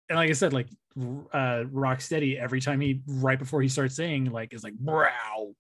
and 0.07 0.17
like 0.17 0.29
i 0.29 0.33
said 0.33 0.53
like 0.53 0.67
uh 1.33 1.65
rocksteady 1.73 2.39
every 2.39 2.61
time 2.61 2.79
he 2.79 3.01
right 3.07 3.39
before 3.39 3.61
he 3.61 3.67
starts 3.67 3.95
saying 3.95 4.31
like 4.31 4.53
is 4.53 4.63
like 4.63 4.75
brow 4.75 5.53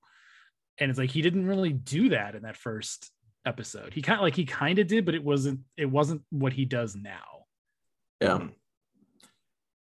and 0.77 0.89
it's 0.89 0.99
like 0.99 1.09
he 1.09 1.23
didn't 1.23 1.47
really 1.47 1.73
do 1.73 2.09
that 2.09 2.35
in 2.35 2.43
that 2.43 2.55
first 2.55 3.11
episode. 3.45 3.93
He 3.93 4.01
kind 4.01 4.19
of 4.19 4.23
like 4.23 4.35
he 4.35 4.45
kind 4.45 4.79
of 4.79 4.87
did 4.87 5.05
but 5.05 5.15
it 5.15 5.23
wasn't 5.23 5.61
it 5.77 5.85
wasn't 5.85 6.21
what 6.29 6.53
he 6.53 6.65
does 6.65 6.95
now. 6.95 7.45
Yeah. 8.21 8.47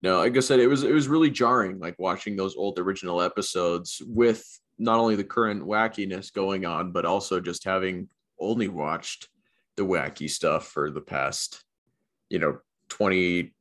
No 0.02 0.18
like 0.18 0.36
i 0.36 0.40
said 0.40 0.60
it 0.60 0.68
was 0.68 0.84
it 0.84 0.92
was 0.92 1.08
really 1.08 1.30
jarring 1.30 1.80
like 1.80 1.96
watching 1.98 2.36
those 2.36 2.56
old 2.56 2.78
original 2.78 3.20
episodes 3.20 4.00
with 4.06 4.44
not 4.78 5.00
only 5.00 5.16
the 5.16 5.24
current 5.24 5.64
wackiness 5.64 6.32
going 6.32 6.64
on 6.64 6.92
but 6.92 7.04
also 7.04 7.40
just 7.40 7.64
having 7.64 8.08
only 8.38 8.68
watched 8.68 9.28
the 9.76 9.82
wacky 9.82 10.30
stuff 10.30 10.68
for 10.68 10.92
the 10.92 11.00
past 11.00 11.64
you 12.30 12.38
know 12.38 12.58
20 12.90 13.52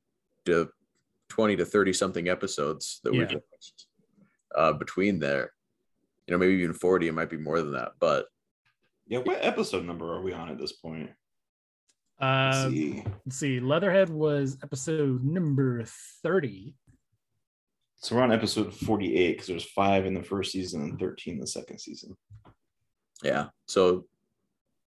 to 0.45 0.69
20 1.29 1.55
to 1.55 1.65
30 1.65 1.93
something 1.93 2.29
episodes 2.29 2.99
that 3.03 3.11
we've 3.11 3.33
watched 3.33 3.85
uh 4.55 4.73
between 4.73 5.19
there. 5.19 5.51
You 6.27 6.33
know 6.33 6.37
maybe 6.37 6.61
even 6.61 6.73
40 6.73 7.07
it 7.07 7.13
might 7.13 7.31
be 7.31 7.37
more 7.37 7.61
than 7.61 7.71
that 7.71 7.93
but 7.99 8.27
Yeah, 9.07 9.19
what 9.19 9.39
episode 9.41 9.85
number 9.85 10.13
are 10.13 10.21
we 10.21 10.33
on 10.33 10.49
at 10.49 10.57
this 10.59 10.73
point? 10.73 11.09
Let's 12.19 12.57
uh 12.57 12.69
see. 12.71 13.03
let's 13.25 13.37
see 13.37 13.59
leatherhead 13.59 14.09
was 14.09 14.57
episode 14.63 15.23
number 15.23 15.83
30 16.23 16.73
So 17.97 18.15
we're 18.15 18.23
on 18.23 18.31
episode 18.31 18.73
48 18.73 19.33
because 19.33 19.45
there's 19.47 19.63
five 19.69 20.07
in 20.07 20.15
the 20.15 20.23
first 20.23 20.51
season 20.51 20.81
and 20.81 20.99
13 20.99 21.35
in 21.35 21.39
the 21.39 21.45
second 21.45 21.77
season. 21.77 22.17
yeah 23.23 23.49
so 23.67 24.05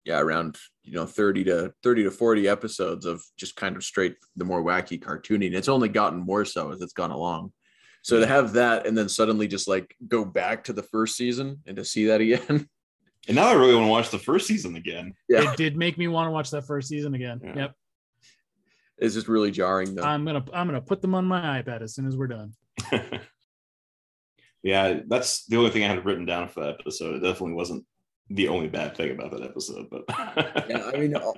yeah 0.03 0.19
around 0.19 0.55
you 0.83 0.93
know 0.93 1.07
30 1.07 1.45
to 1.45 1.73
30 1.81 2.03
to 2.03 2.11
40 2.11 2.47
episodes 2.47 3.05
of 3.07 3.23
just 3.37 3.55
kind 3.55 3.75
of 3.75 3.83
straight 3.83 4.17
the 4.35 4.45
more 4.45 4.63
wacky 4.63 5.01
cartooning 5.01 5.55
it's 5.55 5.67
only 5.67 5.89
gotten 5.89 6.19
more 6.19 6.45
so 6.45 6.71
as 6.71 6.79
it's 6.79 6.93
gone 6.93 7.09
along 7.11 7.51
so 8.03 8.19
to 8.19 8.27
have 8.27 8.53
that 8.53 8.85
and 8.85 8.95
then 8.95 9.09
suddenly 9.09 9.47
just 9.47 9.67
like 9.67 9.95
go 10.07 10.23
back 10.23 10.65
to 10.65 10.73
the 10.73 10.83
first 10.83 11.15
season 11.17 11.57
and 11.65 11.77
to 11.77 11.83
see 11.83 12.05
that 12.05 12.21
again 12.21 12.69
And 13.27 13.35
now 13.35 13.47
I 13.47 13.53
really 13.53 13.73
want 13.75 13.85
to 13.87 13.91
watch 13.91 14.09
the 14.11 14.19
first 14.19 14.47
season 14.47 14.75
again. 14.75 15.13
yeah 15.29 15.51
it 15.51 15.57
did 15.57 15.75
make 15.75 15.97
me 15.97 16.07
want 16.07 16.27
to 16.27 16.31
watch 16.31 16.51
that 16.51 16.65
first 16.67 16.87
season 16.89 17.13
again 17.15 17.39
Yeah. 17.43 17.55
yep 17.55 17.73
it's 18.97 19.13
just 19.13 19.27
really 19.27 19.51
jarring 19.51 19.93
though 19.93 20.03
i'm 20.03 20.23
gonna 20.23 20.43
i'm 20.53 20.67
gonna 20.67 20.79
put 20.81 21.01
them 21.01 21.13
on 21.15 21.25
my 21.25 21.61
ipad 21.61 21.81
as 21.81 21.93
soon 21.93 22.07
as 22.07 22.15
we're 22.15 22.27
done 22.27 22.53
yeah, 24.63 24.99
that's 25.07 25.45
the 25.45 25.57
only 25.57 25.69
thing 25.69 25.83
I 25.83 25.87
had 25.89 26.05
written 26.05 26.25
down 26.25 26.47
for 26.49 26.61
that 26.61 26.77
episode. 26.79 27.15
It 27.15 27.19
definitely 27.19 27.53
wasn't 27.53 27.85
the 28.29 28.47
only 28.47 28.67
bad 28.67 28.95
thing 28.97 29.11
about 29.11 29.31
that 29.31 29.43
episode, 29.43 29.87
but 29.91 30.03
yeah 30.69 30.89
i 30.93 30.97
mean 30.97 31.15
uh, 31.15 31.31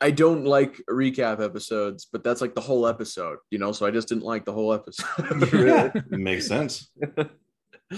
I 0.00 0.10
don't 0.10 0.44
like 0.44 0.76
recap 0.88 1.40
episodes 1.44 2.06
but 2.10 2.24
that's 2.24 2.40
like 2.40 2.54
the 2.54 2.60
whole 2.60 2.86
episode 2.86 3.38
you 3.50 3.58
know 3.58 3.72
so 3.72 3.84
i 3.86 3.90
just 3.90 4.08
didn't 4.08 4.24
like 4.24 4.44
the 4.44 4.52
whole 4.52 4.72
episode 4.72 5.52
Really. 5.52 5.90
it 5.94 6.10
makes 6.10 6.46
sense. 6.46 6.90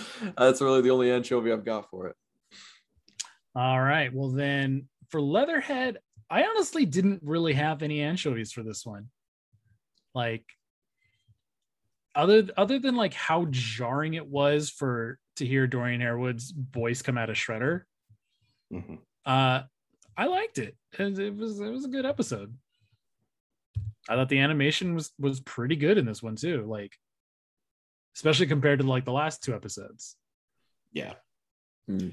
that's 0.38 0.61
really 0.61 0.80
the 0.82 0.90
only 0.90 1.11
anchovy 1.11 1.53
i've 1.53 1.64
got 1.64 1.88
for 1.90 2.09
it 2.09 2.16
All 3.57 3.80
right. 3.80 4.12
Well, 4.12 4.30
then 4.30 4.88
for 5.11 5.20
Leatherhead, 5.20 5.99
I 6.28 6.42
honestly 6.42 6.84
didn't 6.86 7.20
really 7.22 7.53
have 7.53 7.82
any 7.84 8.01
anchovies 8.03 8.51
for 8.51 8.64
this 8.64 8.84
one. 8.84 9.11
Like, 10.12 10.45
other 12.16 12.49
other 12.57 12.78
than 12.80 12.97
like 12.97 13.14
how 13.14 13.47
jarring 13.51 14.14
it 14.14 14.26
was 14.26 14.70
for 14.70 15.18
to 15.36 15.47
hear 15.47 15.66
Dorian 15.68 16.01
Harewood's 16.01 16.51
voice 16.51 17.01
come 17.03 17.16
out 17.18 17.30
of 17.30 17.36
Shredder, 17.36 17.82
Mhm. 18.72 18.99
uh, 19.24 19.62
I 20.16 20.26
liked 20.26 20.59
it. 20.59 20.76
It, 20.99 21.18
it 21.18 21.36
was 21.36 21.61
it 21.61 21.70
was 21.70 21.84
a 21.84 21.88
good 21.88 22.07
episode. 22.07 22.57
I 24.09 24.16
thought 24.16 24.28
the 24.28 24.40
animation 24.40 24.95
was 24.97 25.12
was 25.18 25.40
pretty 25.40 25.76
good 25.76 25.97
in 25.99 26.07
this 26.07 26.22
one 26.22 26.36
too. 26.36 26.64
Like, 26.66 26.92
especially 28.17 28.47
compared 28.47 28.81
to 28.81 28.87
like 28.87 29.05
the 29.05 29.12
last 29.12 29.43
two 29.43 29.55
episodes. 29.55 30.17
Yeah. 30.93 31.15
Hmm. 31.89 32.11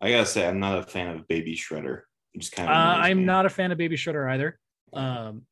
I 0.00 0.10
gotta 0.10 0.26
say, 0.26 0.46
I'm 0.46 0.60
not 0.60 0.78
a 0.78 0.82
fan 0.82 1.08
of 1.16 1.26
Baby 1.28 1.56
Shredder. 1.56 2.02
It 2.34 2.40
just 2.40 2.52
kind 2.52 2.68
Uh, 2.68 2.72
of 2.72 2.78
annoys 2.98 3.06
I'm 3.10 3.24
not 3.24 3.46
a 3.46 3.50
fan 3.50 3.72
of 3.72 3.78
Baby 3.78 3.96
Shredder 3.96 4.30
either. 4.30 4.58
Um, 4.92 5.46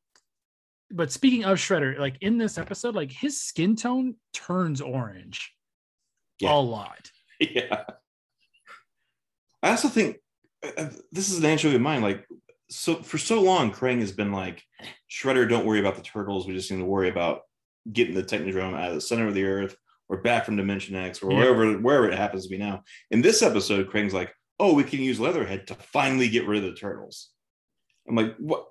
but 0.91 1.11
speaking 1.11 1.45
of 1.45 1.57
Shredder, 1.57 1.97
like 1.97 2.17
in 2.21 2.37
this 2.37 2.57
episode, 2.57 2.93
like 2.95 3.11
his 3.11 3.41
skin 3.41 3.75
tone 3.75 4.15
turns 4.33 4.81
orange 4.81 5.51
Yeah. 6.39 6.53
a 6.53 6.59
lot. 6.59 7.09
yeah. 7.39 7.83
I 9.63 9.71
also 9.71 9.87
think 9.87 10.17
uh, 10.63 10.71
uh, 10.77 10.89
this 11.11 11.29
is 11.29 11.39
an 11.39 11.45
anchovy 11.45 11.75
of 11.75 11.81
mine. 11.81 12.01
Like, 12.03 12.27
so 12.69 12.95
for 13.01 13.17
so 13.17 13.41
long, 13.41 13.71
Krang 13.71 13.99
has 13.99 14.11
been 14.11 14.31
like, 14.31 14.61
Shredder, 15.09 15.49
don't 15.49 15.65
worry 15.65 15.79
about 15.79 15.95
the 15.95 16.01
turtles. 16.03 16.47
We 16.47 16.53
just 16.53 16.71
need 16.71 16.77
to 16.77 16.85
worry 16.85 17.09
about 17.09 17.41
getting 17.91 18.15
the 18.15 18.23
Technodrome 18.23 18.77
out 18.77 18.89
of 18.89 18.95
the 18.95 19.01
center 19.01 19.27
of 19.27 19.33
the 19.33 19.43
Earth 19.45 19.75
or 20.09 20.17
back 20.21 20.45
from 20.45 20.55
Dimension 20.55 20.95
X 20.95 21.21
or 21.21 21.31
Yeah. 21.31 21.37
wherever 21.39 21.73
wherever 21.79 22.09
it 22.09 22.17
happens 22.17 22.43
to 22.43 22.49
be 22.49 22.57
now. 22.57 22.83
In 23.11 23.21
this 23.21 23.41
episode, 23.41 23.89
Krang's 23.89 24.13
like, 24.13 24.33
oh, 24.59 24.73
we 24.73 24.83
can 24.83 24.99
use 25.01 25.19
Leatherhead 25.19 25.67
to 25.67 25.75
finally 25.75 26.29
get 26.29 26.47
rid 26.47 26.63
of 26.63 26.71
the 26.71 26.75
turtles. 26.79 27.29
I'm 28.07 28.15
like, 28.15 28.35
what? 28.37 28.67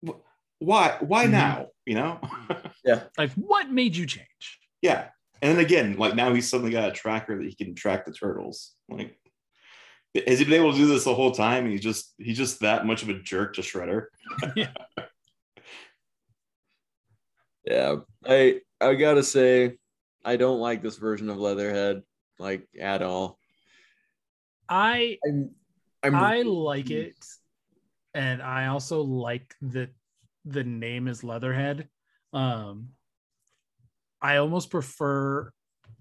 what 0.00 0.20
why? 0.60 0.96
Why 1.00 1.26
Mhm. 1.26 1.30
now? 1.30 1.66
You 1.86 1.94
know? 1.96 2.20
Yeah. 2.84 3.04
Like, 3.18 3.32
what 3.32 3.70
made 3.70 3.96
you 3.96 4.06
change? 4.06 4.58
Yeah. 4.82 5.08
And 5.42 5.56
then 5.56 5.64
again, 5.64 5.96
like 5.98 6.14
now 6.14 6.32
he's 6.32 6.48
suddenly 6.48 6.72
got 6.72 6.88
a 6.88 6.92
tracker 6.92 7.36
that 7.36 7.46
he 7.46 7.54
can 7.54 7.74
track 7.74 8.04
the 8.06 8.12
turtles. 8.12 8.74
Like, 8.88 9.18
has 10.26 10.38
he 10.38 10.44
been 10.44 10.54
able 10.54 10.72
to 10.72 10.78
do 10.78 10.86
this 10.86 11.04
the 11.04 11.14
whole 11.14 11.32
time? 11.32 11.64
And 11.64 11.72
he's 11.72 11.82
just 11.82 12.14
he's 12.18 12.36
just 12.38 12.60
that 12.60 12.86
much 12.86 13.02
of 13.02 13.08
a 13.10 13.18
jerk 13.20 13.54
to 13.54 13.62
Shredder. 13.62 14.06
Yeah, 14.56 14.70
I 18.26 18.60
I 18.80 18.94
gotta 18.94 19.22
say, 19.22 19.76
I 20.24 20.36
don't 20.36 20.60
like 20.60 20.82
this 20.82 20.96
version 20.96 21.30
of 21.30 21.38
Leatherhead. 21.38 22.02
like 22.38 22.66
at 22.80 23.02
all. 23.02 23.38
I 24.68 25.18
I'm, 25.26 25.50
I'm 26.02 26.14
I 26.14 26.42
like 26.42 26.90
it, 26.90 27.16
and 28.14 28.42
I 28.42 28.66
also 28.66 29.02
like 29.02 29.54
that 29.62 29.90
the 30.44 30.64
name 30.64 31.08
is 31.08 31.24
Leatherhead. 31.24 31.88
Um, 32.32 32.90
I 34.20 34.36
almost 34.36 34.70
prefer. 34.70 35.50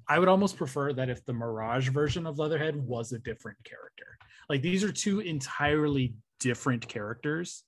I 0.09 0.20
would 0.20 0.30
almost 0.30 0.57
prefer 0.57 0.93
that 0.93 1.09
if 1.09 1.26
the 1.26 1.34
Mirage 1.34 1.89
version 1.89 2.26
of 2.26 2.39
Leatherhead 2.39 2.76
was 2.76 3.11
a 3.11 3.20
different 3.20 3.57
character. 3.63 4.18
Like 4.49 4.61
these 4.61 4.84
are 4.84 4.91
two 4.91 5.20
entirely 5.20 6.15
different 6.39 6.88
characters. 6.88 7.63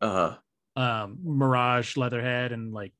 uh 0.00 0.10
huh. 0.10 0.36
Um, 0.76 1.18
Mirage, 1.22 1.96
Leatherhead, 1.96 2.50
and 2.50 2.72
like 2.72 2.92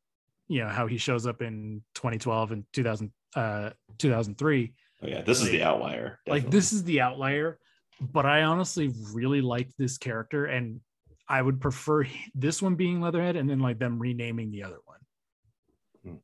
you 0.48 0.62
know 0.62 0.68
how 0.68 0.86
he 0.86 0.98
shows 0.98 1.26
up 1.26 1.42
in 1.42 1.82
2012 1.94 2.52
and 2.52 2.64
2000 2.72 3.10
uh 3.36 3.70
2003 3.98 4.72
Oh, 5.02 5.06
yeah, 5.06 5.20
this 5.22 5.42
is 5.42 5.50
the 5.50 5.62
outlier. 5.62 6.18
like 6.26 6.50
this 6.50 6.72
is 6.72 6.82
the 6.84 7.00
outlier 7.00 7.58
but 8.00 8.24
i 8.26 8.42
honestly 8.42 8.92
really 9.12 9.40
like 9.40 9.68
this 9.78 9.98
character 9.98 10.46
and 10.46 10.80
i 11.28 11.40
would 11.42 11.60
prefer 11.60 12.04
this 12.34 12.62
one 12.62 12.74
being 12.74 13.00
leatherhead 13.00 13.36
and 13.36 13.48
then 13.48 13.58
like 13.60 13.78
them 13.78 13.98
renaming 13.98 14.50
the 14.50 14.62
other 14.62 14.78
one 14.84 16.18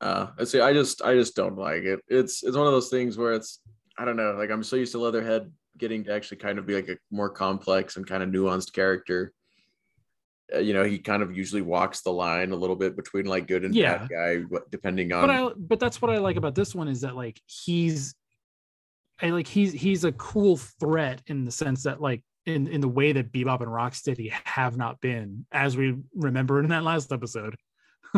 uh 0.00 0.26
I 0.38 0.44
see 0.44 0.60
I 0.60 0.72
just 0.72 1.02
I 1.02 1.14
just 1.14 1.36
don't 1.36 1.56
like 1.56 1.84
it. 1.84 2.00
It's 2.08 2.42
it's 2.42 2.56
one 2.56 2.66
of 2.66 2.72
those 2.72 2.90
things 2.90 3.16
where 3.16 3.32
it's 3.32 3.60
I 3.96 4.04
don't 4.04 4.16
know, 4.16 4.32
like 4.32 4.50
I'm 4.50 4.64
so 4.64 4.74
used 4.76 4.92
to 4.92 4.98
Leatherhead 4.98 5.50
getting 5.78 6.02
to 6.04 6.12
actually 6.12 6.38
kind 6.38 6.58
of 6.58 6.66
be 6.66 6.74
like 6.74 6.88
a 6.88 6.96
more 7.12 7.30
complex 7.30 7.96
and 7.96 8.06
kind 8.06 8.22
of 8.22 8.28
nuanced 8.28 8.72
character. 8.72 9.32
Uh, 10.54 10.58
you 10.58 10.74
know, 10.74 10.84
he 10.84 10.98
kind 10.98 11.22
of 11.22 11.36
usually 11.36 11.62
walks 11.62 12.02
the 12.02 12.10
line 12.10 12.52
a 12.52 12.56
little 12.56 12.76
bit 12.76 12.96
between 12.96 13.24
like 13.26 13.46
good 13.46 13.64
and 13.64 13.74
Yeah. 13.74 13.98
bad 13.98 14.08
guy, 14.10 14.58
depending 14.70 15.12
on 15.12 15.26
but 15.26 15.30
i 15.30 15.48
but 15.56 15.80
that's 15.80 16.02
what 16.02 16.10
i 16.10 16.18
like 16.18 16.36
about 16.36 16.54
this 16.54 16.74
one 16.74 16.88
is 16.88 17.00
that 17.00 17.16
like 17.16 17.40
he's 17.46 18.14
i 19.22 19.30
like 19.30 19.46
he's 19.46 19.72
he's 19.72 20.04
a 20.04 20.12
cool 20.12 20.56
threat 20.56 21.22
in 21.28 21.44
the 21.44 21.50
sense 21.50 21.84
that 21.84 22.00
like 22.00 22.22
in 22.46 22.66
in 22.66 22.80
the 22.82 22.88
way 22.88 23.12
that 23.12 23.32
bebop 23.32 23.60
and 23.62 23.70
rocksteady 23.70 24.30
have 24.44 24.76
not 24.76 25.00
been 25.00 25.46
as 25.50 25.76
we 25.78 25.96
remember 26.14 26.60
in 26.60 26.68
that 26.68 26.82
last 26.84 27.10
episode 27.10 27.56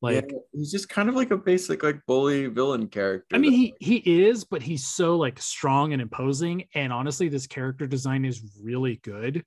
like 0.00 0.30
Yeah, 0.30 0.38
he's 0.52 0.70
just 0.72 0.88
kind 0.88 1.08
of 1.08 1.14
like 1.14 1.30
a 1.30 1.36
basic 1.36 1.82
like 1.82 2.00
bully 2.06 2.46
villain 2.46 2.86
character. 2.88 3.36
I 3.36 3.38
mean, 3.38 3.52
he 3.52 3.74
he 3.80 3.96
is, 4.24 4.44
but 4.44 4.62
he's 4.62 4.86
so 4.86 5.16
like 5.16 5.38
strong 5.40 5.92
and 5.92 6.00
imposing. 6.00 6.64
And 6.74 6.92
honestly, 6.92 7.28
this 7.28 7.46
character 7.46 7.86
design 7.86 8.24
is 8.24 8.40
really 8.62 8.96
good. 9.02 9.44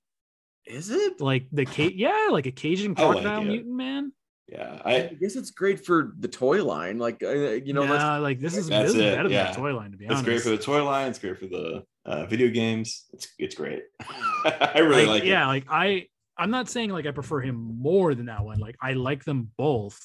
Is 0.66 0.90
it? 0.90 1.20
Like 1.20 1.46
the 1.52 1.64
Ca- 1.66 1.92
yeah, 1.94 2.28
like 2.30 2.46
a 2.46 2.52
Cajun 2.52 2.94
I 2.96 3.04
like 3.04 3.44
mutant 3.46 3.74
man. 3.74 4.12
yeah, 4.48 4.80
I 4.84 4.94
I 4.96 5.16
guess 5.20 5.36
it's 5.36 5.50
great 5.50 5.84
for 5.84 6.12
the 6.18 6.28
toy 6.28 6.64
line. 6.64 6.98
Like 6.98 7.22
uh, 7.22 7.32
you 7.32 7.72
know, 7.72 7.82
yeah, 7.84 8.18
like 8.18 8.38
this 8.40 8.56
is, 8.56 8.68
That's 8.68 8.92
this 8.92 8.94
is 8.94 9.00
it, 9.00 9.16
better 9.16 9.28
yeah. 9.28 9.44
than 9.44 9.52
the 9.52 9.58
toy 9.58 9.74
line 9.76 9.90
to 9.92 9.96
be 9.96 10.04
it's 10.04 10.14
honest. 10.14 10.28
It's 10.28 10.44
great 10.44 10.52
for 10.52 10.56
the 10.56 10.62
toy 10.62 10.84
line. 10.84 11.08
It's 11.08 11.18
great 11.18 11.38
for 11.38 11.46
the 11.46 11.84
uh, 12.04 12.26
video 12.26 12.48
games. 12.50 13.06
It's 13.12 13.28
it's 13.38 13.54
great. 13.54 13.82
I 14.44 14.78
really 14.80 15.06
like, 15.06 15.24
yeah, 15.24 15.44
it. 15.44 15.46
like 15.48 15.64
I 15.68 16.06
I'm 16.36 16.50
not 16.50 16.68
saying 16.68 16.90
like 16.90 17.06
I 17.06 17.10
prefer 17.10 17.40
him 17.40 17.56
more 17.56 18.14
than 18.14 18.26
that 18.26 18.44
one. 18.44 18.58
Like 18.58 18.76
I 18.80 18.92
like 18.94 19.24
them 19.24 19.50
both. 19.56 19.98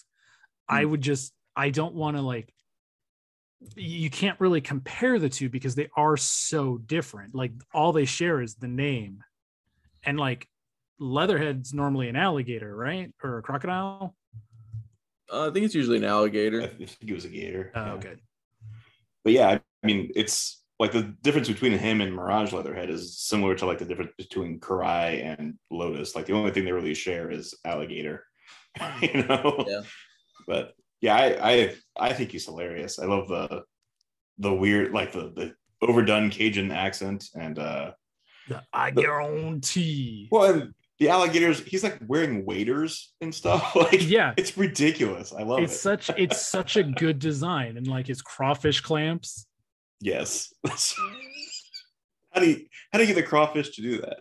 I 0.67 0.83
Hmm. 0.83 0.91
would 0.91 1.01
just 1.01 1.33
I 1.55 1.69
don't 1.69 1.95
want 1.95 2.17
to 2.17 2.21
like 2.21 2.53
you 3.75 4.09
can't 4.11 4.39
really 4.39 4.61
compare 4.61 5.17
the 5.17 5.29
two 5.29 5.49
because 5.49 5.73
they 5.75 5.89
are 5.97 6.15
so 6.15 6.77
different. 6.77 7.33
Like 7.33 7.51
all 7.73 7.91
they 7.91 8.05
share 8.05 8.41
is 8.41 8.55
the 8.55 8.67
name. 8.67 9.23
And 10.07 10.17
like 10.17 10.47
Leatherhead's 10.99 11.73
normally 11.73 12.09
an 12.09 12.15
alligator, 12.15 12.75
right? 12.75 13.13
Or 13.23 13.37
a 13.37 13.41
crocodile. 13.43 14.15
uh, 15.31 15.49
I 15.49 15.51
think 15.51 15.65
it's 15.65 15.75
usually 15.75 15.97
an 15.97 16.05
alligator 16.05 16.61
I 16.61 16.67
think 16.67 16.97
it 17.01 17.13
was 17.13 17.25
a 17.25 17.29
gator. 17.29 17.71
Oh, 17.75 17.85
yeah. 17.85 17.91
okay. 17.93 18.15
But 19.23 19.33
yeah, 19.33 19.49
I 19.49 19.85
mean, 19.85 20.11
it's 20.15 20.63
like 20.79 20.91
the 20.91 21.15
difference 21.21 21.47
between 21.47 21.73
him 21.73 22.01
and 22.01 22.13
Mirage 22.15 22.53
Leatherhead 22.53 22.89
is 22.89 23.19
similar 23.19 23.55
to 23.55 23.65
like 23.65 23.79
the 23.79 23.85
difference 23.85 24.13
between 24.17 24.59
Karai 24.59 25.23
and 25.23 25.55
Lotus. 25.69 26.15
Like 26.15 26.25
the 26.25 26.33
only 26.33 26.51
thing 26.51 26.65
they 26.65 26.71
really 26.71 26.93
share 26.93 27.29
is 27.29 27.53
alligator. 27.65 28.23
you 29.01 29.23
know? 29.23 29.65
Yeah. 29.67 29.81
But 30.47 30.73
yeah, 31.01 31.15
I, 31.15 31.51
I 31.51 31.75
I 31.99 32.13
think 32.13 32.31
he's 32.31 32.45
hilarious. 32.45 32.99
I 32.99 33.05
love 33.05 33.27
the 33.27 33.63
the 34.37 34.53
weird 34.53 34.93
like 34.93 35.11
the 35.11 35.33
the 35.35 35.55
overdone 35.81 36.29
Cajun 36.29 36.71
accent 36.71 37.25
and 37.35 37.59
uh 37.59 37.91
The 38.47 38.63
I 38.73 38.91
guarantee. 38.91 40.27
well 40.31 40.51
and 40.53 40.73
the 40.99 41.09
alligators 41.09 41.59
he's 41.59 41.83
like 41.83 41.99
wearing 42.07 42.45
waders 42.45 43.13
and 43.21 43.33
stuff. 43.33 43.75
Like 43.75 44.07
Yeah. 44.07 44.33
it's 44.37 44.57
ridiculous. 44.57 45.33
I 45.33 45.43
love 45.43 45.59
It's 45.59 45.73
it. 45.73 45.79
such 45.79 46.09
it's 46.17 46.45
such 46.45 46.75
a 46.77 46.83
good 46.83 47.19
design 47.19 47.77
and 47.77 47.87
like 47.87 48.07
his 48.07 48.21
crawfish 48.21 48.81
clamps. 48.81 49.45
yes. 50.01 50.53
how 52.31 52.39
do 52.41 52.49
you 52.49 52.65
how 52.91 52.99
do 52.99 53.05
you 53.05 53.13
get 53.13 53.21
the 53.21 53.27
crawfish 53.27 53.71
to 53.75 53.81
do 53.81 54.01
that? 54.01 54.17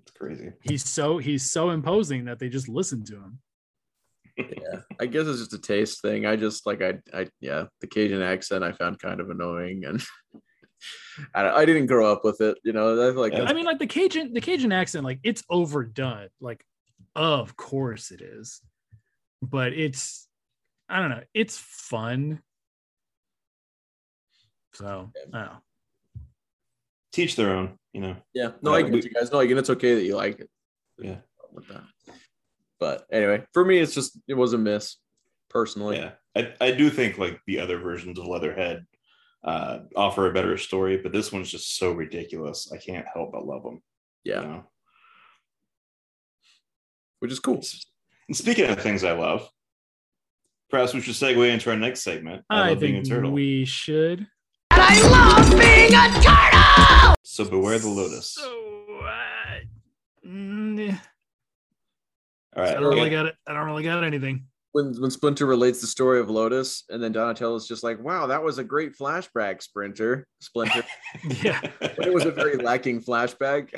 It's 0.00 0.12
crazy. 0.12 0.52
He's 0.62 0.84
so 0.84 1.18
he's 1.18 1.50
so 1.50 1.70
imposing 1.70 2.26
that 2.26 2.38
they 2.38 2.48
just 2.48 2.68
listen 2.68 3.04
to 3.06 3.14
him. 3.16 3.38
yeah, 4.38 4.80
I 5.00 5.06
guess 5.06 5.26
it's 5.26 5.40
just 5.40 5.52
a 5.54 5.58
taste 5.58 6.00
thing. 6.00 6.24
I 6.26 6.36
just 6.36 6.64
like 6.66 6.80
I 6.80 6.98
I 7.12 7.26
yeah, 7.40 7.64
the 7.80 7.86
Cajun 7.88 8.22
accent 8.22 8.62
I 8.62 8.70
found 8.72 9.00
kind 9.00 9.20
of 9.20 9.30
annoying, 9.30 9.84
and 9.84 10.00
I, 11.34 11.42
don't- 11.42 11.54
I 11.56 11.64
didn't 11.64 11.86
grow 11.86 12.10
up 12.10 12.24
with 12.24 12.40
it. 12.40 12.58
You 12.64 12.72
know, 12.72 12.90
I 13.00 13.10
like 13.10 13.32
Yeah. 13.32 13.44
I 13.44 13.52
mean, 13.52 13.64
like 13.64 13.78
the 13.78 13.86
Cajun, 13.86 14.32
the 14.32 14.40
Cajun 14.40 14.72
accent, 14.72 15.04
like 15.04 15.20
it's 15.24 15.42
overdone. 15.50 16.28
Like, 16.40 16.64
of 17.16 17.56
course 17.56 18.10
it 18.10 18.20
is, 18.20 18.60
but 19.42 19.72
it's, 19.72 20.28
I 20.88 21.00
don't 21.00 21.10
know, 21.10 21.22
it's 21.34 21.58
fun. 21.58 22.40
So, 24.74 25.10
I 25.16 25.20
don't 25.22 25.32
know. 25.32 25.56
Teach 27.12 27.36
their 27.36 27.50
own, 27.54 27.78
you 27.92 28.00
know. 28.00 28.16
yeah, 28.34 28.52
no, 28.62 28.74
I 28.74 28.78
Uh, 28.80 28.82
get 28.82 28.92
we- 28.92 29.02
you 29.02 29.10
guys. 29.10 29.32
No, 29.32 29.40
again, 29.40 29.58
it's 29.58 29.70
okay 29.70 29.94
that 29.94 30.04
you 30.04 30.14
like 30.16 30.40
it. 30.40 30.50
Yeah. 30.98 31.18
with 31.52 31.66
that. 31.68 31.82
But 32.78 33.06
anyway, 33.10 33.44
for 33.52 33.64
me, 33.64 33.78
it's 33.78 33.94
just 33.94 34.18
it 34.28 34.34
was 34.34 34.52
a 34.52 34.58
miss 34.58 34.96
personally. 35.48 35.96
Yeah. 35.96 36.12
I, 36.36 36.54
I 36.60 36.70
do 36.72 36.90
think 36.90 37.18
like 37.18 37.40
the 37.46 37.58
other 37.60 37.78
versions 37.78 38.18
of 38.18 38.26
Leatherhead 38.26 38.86
uh 39.48 39.78
offer 39.96 40.26
a 40.28 40.32
better 40.32 40.56
story, 40.58 40.96
but 40.98 41.12
this 41.12 41.32
one's 41.32 41.50
just 41.50 41.76
so 41.78 41.92
ridiculous. 41.92 42.70
I 42.72 42.76
can't 42.76 43.06
help 43.14 43.32
but 43.32 43.46
love 43.46 43.62
them. 43.62 43.80
Yeah, 44.24 44.42
You 44.42 44.48
know? 44.48 44.64
which 47.20 47.32
is 47.32 47.40
cool. 47.40 47.62
And 48.28 48.36
speaking 48.36 48.68
of 48.68 48.80
things 48.80 49.04
I 49.04 49.12
love, 49.12 49.48
perhaps 50.70 50.92
we 50.94 51.00
should 51.00 51.14
segue 51.14 51.50
into 51.52 51.70
our 51.70 51.76
next 51.76 52.02
segment. 52.02 52.44
I 52.50 52.70
love 52.70 52.80
being 52.80 52.96
a 52.96 53.02
turtle. 53.02 53.30
we 53.32 53.64
should. 53.64 54.20
And 54.70 54.82
I 54.82 55.00
love 55.08 55.50
being 55.58 55.94
a 55.94 56.22
turtle. 56.22 57.14
So 57.24 57.44
beware 57.44 57.78
the 57.78 57.88
lotus. 57.88 58.32
So, 58.32 58.48
uh, 59.04 60.26
mm, 60.26 61.00
All 62.56 62.62
I 62.64 62.72
don't 62.74 62.82
really 62.84 63.00
okay. 63.02 63.10
got 63.10 63.26
it. 63.26 63.34
I 63.46 63.54
don't 63.54 63.66
really 63.66 63.82
got 63.84 64.04
anything. 64.04 64.46
When 64.72 64.94
when 65.00 65.10
Splinter 65.10 65.46
relates 65.46 65.80
the 65.80 65.86
story 65.86 66.20
of 66.20 66.28
Lotus, 66.28 66.84
and 66.90 67.02
then 67.02 67.12
Donatello's 67.12 67.66
just 67.66 67.82
like, 67.82 67.98
"Wow, 68.02 68.26
that 68.26 68.42
was 68.42 68.58
a 68.58 68.64
great 68.64 68.96
flashback, 68.96 69.62
Splinter." 69.62 70.26
Splinter, 70.40 70.84
Yeah. 71.42 71.60
but 71.80 72.06
it 72.06 72.12
was 72.12 72.26
a 72.26 72.30
very 72.30 72.56
lacking 72.56 73.02
flashback. 73.02 73.70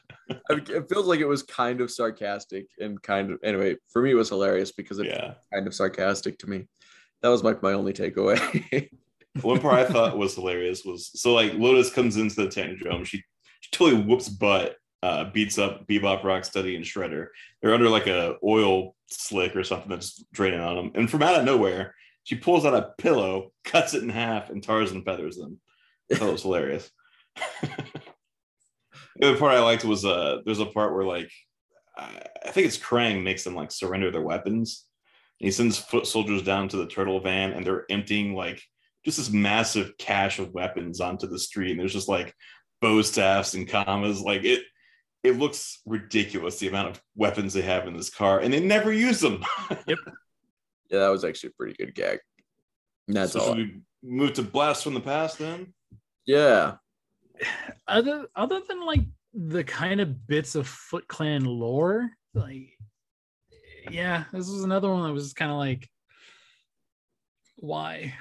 It 0.48 0.88
feels 0.88 1.06
like 1.06 1.20
it 1.20 1.26
was 1.26 1.42
kind 1.42 1.80
of 1.80 1.90
sarcastic 1.90 2.66
and 2.78 3.02
kind 3.02 3.32
of 3.32 3.38
anyway. 3.42 3.76
For 3.88 4.00
me, 4.00 4.12
it 4.12 4.14
was 4.14 4.28
hilarious 4.28 4.72
because 4.72 4.98
it's 4.98 5.08
yeah. 5.08 5.34
kind 5.52 5.66
of 5.66 5.74
sarcastic 5.74 6.38
to 6.38 6.46
me. 6.48 6.66
That 7.22 7.28
was 7.28 7.42
like 7.42 7.62
my 7.62 7.72
only 7.72 7.92
takeaway. 7.92 8.88
One 9.42 9.60
part 9.60 9.74
I 9.74 9.84
thought 9.84 10.18
was 10.18 10.34
hilarious 10.34 10.84
was 10.84 11.10
so 11.20 11.32
like 11.34 11.54
Lotus 11.54 11.92
comes 11.92 12.16
into 12.16 12.36
the 12.36 12.46
Technodrome. 12.48 13.04
She, 13.06 13.22
she 13.60 13.70
totally 13.72 14.02
whoops 14.02 14.28
butt, 14.28 14.76
uh, 15.02 15.24
beats 15.24 15.58
up 15.58 15.86
Bebop, 15.86 16.22
Rocksteady, 16.22 16.76
and 16.76 16.84
Shredder. 16.84 17.28
They're 17.60 17.74
under 17.74 17.88
like 17.88 18.06
a 18.06 18.36
oil 18.44 18.94
slick 19.08 19.56
or 19.56 19.64
something 19.64 19.88
that's 19.88 20.22
draining 20.32 20.60
on 20.60 20.76
them. 20.76 20.92
And 20.94 21.10
from 21.10 21.22
out 21.22 21.38
of 21.38 21.44
nowhere, 21.44 21.94
she 22.24 22.36
pulls 22.36 22.64
out 22.64 22.74
a 22.74 22.92
pillow, 22.98 23.52
cuts 23.64 23.94
it 23.94 24.02
in 24.02 24.08
half, 24.10 24.50
and 24.50 24.62
Tarzan 24.62 25.02
feathers 25.02 25.36
them. 25.36 25.58
That 26.10 26.20
was 26.22 26.42
hilarious. 26.42 26.90
the 27.62 29.28
other 29.28 29.38
part 29.38 29.54
I 29.54 29.60
liked 29.60 29.84
was 29.84 30.04
uh 30.04 30.38
there's 30.44 30.58
a 30.58 30.66
part 30.66 30.92
where 30.92 31.04
like 31.04 31.30
I 31.96 32.50
think 32.50 32.66
it's 32.66 32.78
Krang 32.78 33.22
makes 33.22 33.44
them 33.44 33.54
like 33.54 33.70
surrender 33.70 34.10
their 34.10 34.22
weapons. 34.22 34.86
And 35.40 35.46
he 35.46 35.50
sends 35.50 35.78
foot 35.78 36.06
soldiers 36.06 36.42
down 36.42 36.68
to 36.68 36.76
the 36.76 36.86
turtle 36.86 37.20
van 37.20 37.52
and 37.52 37.64
they're 37.64 37.84
emptying 37.90 38.34
like 38.34 38.62
just 39.04 39.18
this 39.18 39.30
massive 39.30 39.96
cache 39.98 40.38
of 40.38 40.52
weapons 40.52 41.00
onto 41.00 41.26
the 41.26 41.38
street. 41.38 41.72
And 41.72 41.80
there's 41.80 41.92
just 41.92 42.08
like 42.08 42.34
bow 42.80 43.02
staffs 43.02 43.54
and 43.54 43.68
kamas. 43.68 44.20
Like 44.20 44.44
it 44.44 44.62
it 45.22 45.38
looks 45.38 45.80
ridiculous 45.86 46.58
the 46.58 46.68
amount 46.68 46.88
of 46.88 47.02
weapons 47.14 47.52
they 47.52 47.62
have 47.62 47.86
in 47.86 47.96
this 47.96 48.10
car, 48.10 48.40
and 48.40 48.52
they 48.52 48.60
never 48.60 48.92
use 48.92 49.20
them. 49.20 49.44
Yep. 49.86 49.98
Yeah, 50.90 50.98
that 51.00 51.08
was 51.08 51.24
actually 51.24 51.50
a 51.50 51.52
pretty 51.52 51.74
good 51.74 51.94
gag. 51.94 52.18
And 53.06 53.16
that's 53.16 53.32
so 53.32 53.40
all. 53.40 53.46
should 53.48 53.56
we 53.56 53.80
move 54.02 54.32
to 54.34 54.42
blast 54.42 54.82
from 54.82 54.94
the 54.94 55.00
past 55.00 55.38
then? 55.38 55.72
Yeah, 56.26 56.74
Other 57.88 58.26
other 58.34 58.60
than 58.68 58.84
like 58.84 59.02
the 59.32 59.64
kind 59.64 60.00
of 60.00 60.26
bits 60.26 60.54
of 60.54 60.66
Foot 60.66 61.06
Clan 61.08 61.44
lore, 61.44 62.10
like 62.34 62.70
yeah, 63.90 64.24
this 64.32 64.48
was 64.48 64.64
another 64.64 64.90
one 64.90 65.04
that 65.04 65.12
was 65.12 65.32
kind 65.32 65.50
of 65.50 65.56
like 65.56 65.88
Why? 67.56 68.14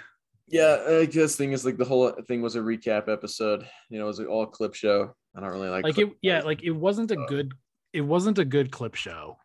Yeah, 0.47 0.77
I 1.01 1.05
guess 1.05 1.35
thing 1.35 1.51
is 1.51 1.65
like 1.65 1.77
the 1.77 1.85
whole 1.85 2.11
thing 2.27 2.41
was 2.41 2.55
a 2.55 2.59
recap 2.59 3.07
episode. 3.07 3.67
You 3.89 3.99
know, 3.99 4.05
it 4.05 4.07
was 4.07 4.19
like 4.19 4.29
all 4.29 4.45
clip 4.45 4.73
show. 4.73 5.15
I 5.36 5.41
don't 5.41 5.51
really 5.51 5.69
like 5.69 5.84
Like 5.84 5.97
it, 5.97 6.09
yeah, 6.21 6.41
like 6.41 6.63
it 6.63 6.71
wasn't 6.71 7.11
a 7.11 7.19
Uh, 7.19 7.25
good. 7.27 7.53
It 7.93 8.01
wasn't 8.01 8.38
a 8.39 8.45
good 8.45 8.71
clip 8.71 8.95
show. 8.95 9.38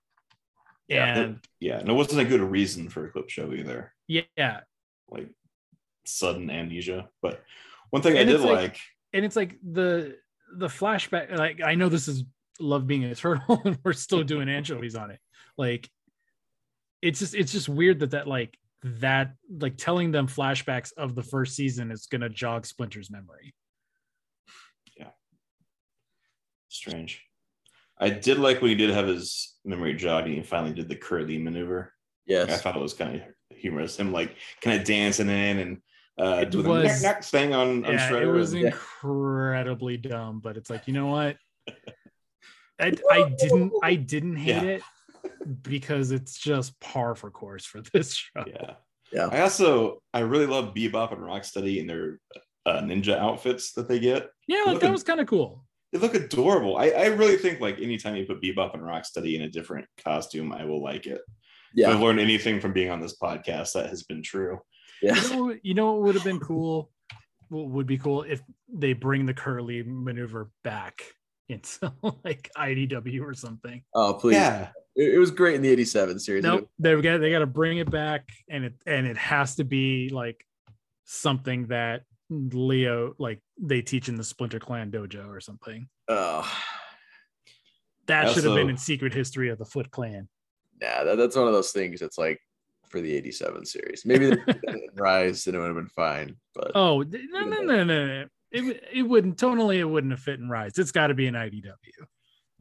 Yeah, 0.88 1.16
And 1.18 1.40
Yeah, 1.60 1.78
and 1.78 1.88
it 1.88 1.92
wasn't 1.92 2.20
a 2.20 2.24
good 2.24 2.40
reason 2.42 2.88
for 2.90 3.06
a 3.06 3.10
clip 3.10 3.30
show 3.30 3.52
either. 3.52 3.92
yeah, 4.06 4.60
Like 5.08 5.30
sudden 6.04 6.50
amnesia. 6.50 7.08
But 7.22 7.42
one 7.90 8.02
thing 8.02 8.18
I 8.18 8.24
did 8.24 8.40
like- 8.40 8.50
like, 8.50 8.80
and 9.12 9.24
it's 9.24 9.36
like 9.36 9.58
the 9.62 10.18
the 10.56 10.66
flashback 10.68 11.36
like 11.36 11.60
i 11.64 11.74
know 11.74 11.88
this 11.88 12.06
is 12.06 12.22
love 12.60 12.86
being 12.86 13.02
a 13.04 13.14
turtle 13.14 13.60
and 13.64 13.76
we're 13.82 13.92
still 13.92 14.22
doing 14.22 14.48
anchovies 14.48 14.94
on 14.94 15.10
it 15.10 15.18
like 15.58 15.88
it's 17.02 17.18
just 17.18 17.34
it's 17.34 17.50
just 17.50 17.68
weird 17.68 17.98
that 18.00 18.10
that 18.12 18.28
like 18.28 18.56
that 18.84 19.34
like 19.58 19.76
telling 19.76 20.12
them 20.12 20.28
flashbacks 20.28 20.92
of 20.96 21.14
the 21.16 21.22
first 21.22 21.56
season 21.56 21.90
is 21.90 22.06
gonna 22.06 22.28
jog 22.28 22.66
splinter's 22.66 23.10
memory 23.10 23.52
strange. 26.74 27.22
I 27.98 28.10
did 28.10 28.38
like 28.38 28.60
when 28.60 28.70
he 28.70 28.74
did 28.76 28.90
have 28.90 29.06
his 29.06 29.54
memory 29.64 29.94
jogging 29.94 30.36
and 30.36 30.46
finally 30.46 30.74
did 30.74 30.88
the 30.88 30.96
curly 30.96 31.38
maneuver. 31.38 31.92
I 32.30 32.44
thought 32.46 32.76
it 32.76 32.82
was 32.82 32.94
kind 32.94 33.16
of 33.16 33.56
humorous. 33.56 33.98
Him 33.98 34.12
like 34.12 34.36
kind 34.60 34.80
of 34.80 34.86
dancing 34.86 35.28
in 35.28 35.58
and 35.58 35.78
uh 36.18 36.40
It 36.42 36.50
doing 36.50 36.66
was- 36.66 36.82
the 36.82 36.88
knack, 37.06 37.16
knack 37.16 37.24
thing 37.24 37.54
on, 37.54 37.84
on 37.84 37.92
yeah 37.92 38.16
it 38.16 38.26
was 38.26 38.52
and- 38.52 38.62
Yeah. 38.62 38.68
incredibly 38.68 39.96
dumb 39.96 40.38
but 40.40 40.56
it's 40.56 40.70
like 40.70 40.86
you 40.86 40.94
know 40.94 41.06
what 41.06 41.36
I, 42.80 42.92
I 43.10 43.28
didn't 43.36 43.72
i 43.82 43.94
didn't 43.96 44.36
hate 44.36 44.62
Yeah. 44.62 44.78
it 44.78 44.82
because 45.62 46.12
it's 46.12 46.38
just 46.38 46.78
par 46.80 47.16
for 47.16 47.30
course 47.32 47.64
for 47.64 47.80
this 47.92 48.14
show 48.14 48.44
yeah. 48.46 48.74
Yeah. 49.12 49.26
I 49.26 49.40
also 49.40 50.02
I 50.12 50.20
really 50.20 50.46
love 50.46 50.72
Bebop 50.74 51.12
and 51.12 51.20
Rocksteady 51.20 51.80
and 51.80 51.88
their 51.90 52.20
uh, 52.66 52.80
ninja 52.82 53.18
outfits 53.18 53.72
that 53.72 53.88
they 53.88 53.98
get. 53.98 54.28
yeah 54.46 54.62
like 54.66 54.80
that 54.80 54.92
was 54.92 55.02
kind 55.02 55.18
of 55.20 55.26
cool 55.26 55.63
They 55.94 56.00
look 56.00 56.14
adorable. 56.16 56.76
I, 56.76 56.88
I 56.90 57.06
really 57.06 57.36
think 57.36 57.60
like 57.60 57.78
anytime 57.80 58.16
you 58.16 58.26
put 58.26 58.42
Bebop 58.42 58.74
and 58.74 58.82
Rocksteady 58.82 59.36
in 59.36 59.42
a 59.42 59.48
different 59.48 59.86
costume, 60.04 60.52
I 60.52 60.64
will 60.64 60.82
like 60.82 61.06
it. 61.06 61.20
If 61.20 61.22
yeah, 61.76 61.90
I've 61.90 62.00
learned 62.00 62.18
anything 62.18 62.60
from 62.60 62.72
being 62.72 62.90
on 62.90 63.00
this 63.00 63.16
podcast, 63.16 63.74
that 63.74 63.90
has 63.90 64.02
been 64.02 64.20
true. 64.20 64.58
yeah. 65.00 65.14
you 65.14 65.30
know, 65.30 65.44
what- 65.44 65.64
you 65.64 65.74
know 65.74 65.92
what 65.92 66.02
would 66.02 66.14
have 66.16 66.24
been 66.24 66.40
cool 66.40 66.90
what 67.48 67.68
would 67.68 67.86
be 67.86 67.98
cool 67.98 68.22
if 68.24 68.40
they 68.72 68.92
bring 68.92 69.24
the 69.26 69.34
curly 69.34 69.84
maneuver 69.84 70.50
back 70.64 71.02
into 71.48 71.92
like 72.24 72.50
idw 72.56 73.20
or 73.22 73.34
something 73.34 73.82
Oh 73.94 74.14
please, 74.14 74.34
Yeah. 74.36 74.70
it, 74.96 75.14
it 75.14 75.18
was 75.18 75.30
great 75.30 75.54
in 75.54 75.62
the 75.62 75.68
'87 75.68 76.18
series. 76.18 76.42
no 76.42 76.66
they 76.80 77.00
got 77.00 77.18
they 77.20 77.30
got 77.30 77.40
to 77.40 77.46
bring 77.46 77.78
it 77.78 77.90
back 77.90 78.28
and 78.48 78.64
it 78.64 78.74
and 78.86 79.06
it 79.06 79.16
has 79.18 79.54
to 79.56 79.64
be 79.64 80.08
like 80.08 80.44
something 81.04 81.66
that 81.68 82.02
leo 82.30 83.14
like 83.18 83.40
they 83.60 83.82
teach 83.82 84.08
in 84.08 84.16
the 84.16 84.24
splinter 84.24 84.58
clan 84.58 84.90
dojo 84.90 85.28
or 85.28 85.40
something 85.40 85.88
Oh, 86.08 86.50
that 88.06 88.30
should 88.32 88.44
have 88.44 88.54
been 88.54 88.70
in 88.70 88.76
secret 88.76 89.14
history 89.14 89.50
of 89.50 89.58
the 89.58 89.64
foot 89.64 89.90
clan 89.90 90.28
nah, 90.80 91.04
that, 91.04 91.16
that's 91.16 91.36
one 91.36 91.46
of 91.46 91.52
those 91.52 91.72
things. 91.72 92.02
It's 92.02 92.18
like 92.18 92.40
for 92.88 93.00
the 93.00 93.14
'87 93.14 93.64
series. 93.66 94.02
Maybe 94.04 94.26
they 94.26 94.36
did 94.36 94.46
that 94.46 94.74
in 94.74 94.88
Rise 94.96 95.46
and 95.46 95.56
it 95.56 95.58
would 95.58 95.68
have 95.68 95.76
been 95.76 95.88
fine, 95.88 96.36
but 96.54 96.72
oh 96.74 97.02
no 97.02 97.40
no 97.40 97.62
no 97.62 97.84
no, 97.84 98.06
no. 98.06 98.26
It, 98.50 98.84
it 98.92 99.02
wouldn't 99.02 99.36
tonally 99.36 99.78
it 99.78 99.84
wouldn't 99.84 100.12
have 100.12 100.20
fit 100.20 100.38
in 100.38 100.48
rise 100.48 100.78
it's 100.78 100.92
got 100.92 101.08
to 101.08 101.14
be 101.14 101.26
an 101.26 101.34
idw 101.34 101.72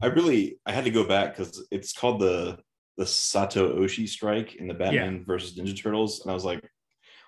I 0.02 0.06
really 0.06 0.58
I 0.66 0.72
had 0.72 0.86
to 0.86 0.90
go 0.90 1.04
back 1.04 1.36
because 1.36 1.64
it's 1.70 1.92
called 1.92 2.20
the 2.20 2.58
the 2.96 3.06
Sato 3.06 3.76
Oshi 3.78 4.08
strike 4.08 4.56
in 4.56 4.66
the 4.66 4.74
Batman 4.74 5.24
versus 5.24 5.56
Ninja 5.56 5.80
Turtles. 5.80 6.20
And 6.20 6.30
I 6.30 6.34
was 6.34 6.44
like, 6.44 6.68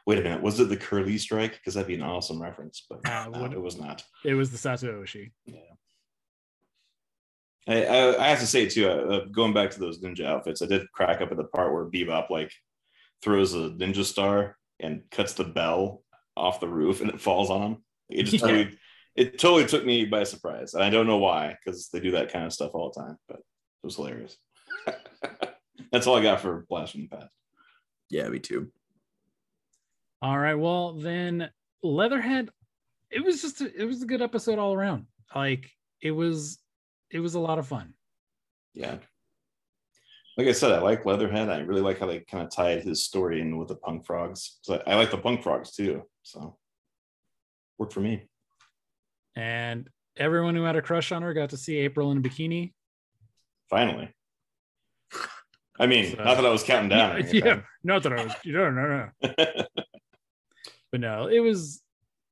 wait 0.07 0.19
a 0.19 0.23
minute, 0.23 0.41
was 0.43 0.59
it 0.61 0.69
the 0.69 0.77
curly 0.77 1.19
strike? 1.19 1.53
Because 1.53 1.75
that'd 1.75 1.89
be 1.89 1.95
an 1.95 2.03
awesome 2.03 2.41
reference, 2.41 2.87
but 2.89 3.07
Uh, 3.09 3.29
no, 3.29 3.41
what- 3.43 3.53
it 3.53 3.61
was 3.61 3.77
not. 3.79 4.05
it 4.25 4.35
was 4.35 4.51
the 4.51 4.59
sato 4.59 5.03
oshi 5.03 5.33
I, 7.69 7.85
I, 7.85 8.25
I 8.25 8.29
have 8.29 8.39
to 8.41 8.47
say 8.47 8.69
too, 8.69 8.89
uh, 8.89 8.93
uh, 8.93 9.25
going 9.27 9.53
back 9.53 9.71
to 9.73 9.81
those 9.81 10.01
ninja 10.01 10.25
outfits, 10.25 10.63
I 10.63 10.67
did 10.67 10.91
crack 10.93 11.21
up 11.21 11.33
at 11.33 11.37
the 11.37 11.45
part 11.45 11.73
where 11.73 11.85
Bebop 11.87 12.31
like 12.31 12.53
throws 13.23 13.55
a 13.55 13.71
ninja 13.71 14.05
star 14.05 14.57
and 14.79 15.03
cuts 15.11 15.33
the 15.35 15.43
bell 15.45 16.05
off 16.37 16.61
the 16.61 16.69
roof 16.69 17.01
and 17.01 17.11
it 17.11 17.21
falls 17.21 17.51
on 17.51 17.63
him. 17.63 17.85
It 18.09 18.23
just 18.25 18.35
Yeah. 18.45 18.51
totally, 18.53 18.79
it 19.17 19.39
totally 19.39 19.67
took 19.67 19.85
me 19.85 20.05
by 20.05 20.23
surprise, 20.23 20.75
and 20.75 20.85
I 20.85 20.91
don't 20.91 21.07
know 21.09 21.17
why 21.17 21.57
because 21.65 21.89
they 21.89 21.99
do 21.99 22.13
that 22.13 22.31
kind 22.33 22.45
of 22.47 22.53
stuff 22.53 22.71
all 22.75 22.93
the 22.95 23.01
time. 23.03 23.17
But 23.27 23.39
it 23.39 23.43
was 23.83 23.97
hilarious. 23.97 24.37
That's 25.91 26.07
all 26.07 26.17
I 26.17 26.23
got 26.23 26.41
for 26.41 26.67
Blast 26.69 26.93
from 26.93 27.03
the 27.03 27.09
Past. 27.17 27.31
yeah, 28.11 28.29
me 28.29 28.39
too. 28.39 28.71
All 30.23 30.39
right. 30.39 30.55
Well, 30.55 30.95
then 30.95 31.51
Leatherhead, 31.83 32.51
it 33.11 33.25
was 33.25 33.43
just 33.43 33.61
a, 33.61 33.81
it 33.81 33.85
was 33.85 34.03
a 34.03 34.07
good 34.07 34.23
episode 34.23 34.59
all 34.59 34.75
around. 34.75 35.07
Like 35.35 35.71
it 36.01 36.11
was 36.11 36.59
it 37.11 37.21
was 37.21 37.35
a 37.35 37.41
lot 37.41 37.59
of 37.59 37.67
fun. 37.67 37.95
Yeah. 38.75 38.97
Like 40.37 40.49
I 40.49 40.53
said, 40.53 40.73
I 40.73 40.81
like 40.81 41.07
Leatherhead. 41.07 41.49
I 41.49 41.61
really 41.61 41.81
like 41.81 41.99
how 41.99 42.07
they 42.07 42.21
kind 42.21 42.45
of 42.45 42.51
tied 42.51 42.83
his 42.83 43.05
story 43.05 43.41
in 43.41 43.57
with 43.57 43.69
the 43.69 43.77
Punk 43.77 44.05
Frogs. 44.05 44.59
So 44.63 44.83
I 44.87 44.95
like 44.95 45.11
the 45.11 45.17
Punk 45.19 45.43
Frogs 45.43 45.71
too. 45.75 46.03
So 46.23 46.59
worked 47.79 47.95
for 47.95 48.01
me. 48.01 48.25
And 49.35 49.89
everyone 50.17 50.55
who 50.55 50.63
had 50.65 50.77
a 50.77 50.83
crush 50.83 51.13
on 51.13 51.23
her 51.23 51.33
got 51.33 51.51
to 51.51 51.57
see 51.57 51.77
April 51.79 52.11
in 52.13 52.19
a 52.19 52.21
bikini. 52.21 52.73
Finally. 53.71 54.15
I 55.79 55.87
mean, 55.87 56.11
So- 56.17 56.23
not 56.25 56.37
that 56.37 56.47
I 56.47 56.51
was 56.51 56.63
counting 56.65 56.91
down. 56.91 57.19
yeah, 57.33 57.45
yeah. 57.45 57.61
Not 57.83 58.03
that 58.03 58.13
I 58.13 58.25
was 58.25 58.33
no 58.45 58.71
no 58.71 59.11
no. 59.23 59.65
But 60.97 61.03
no, 61.03 61.27
it 61.27 61.41
was 61.41 61.83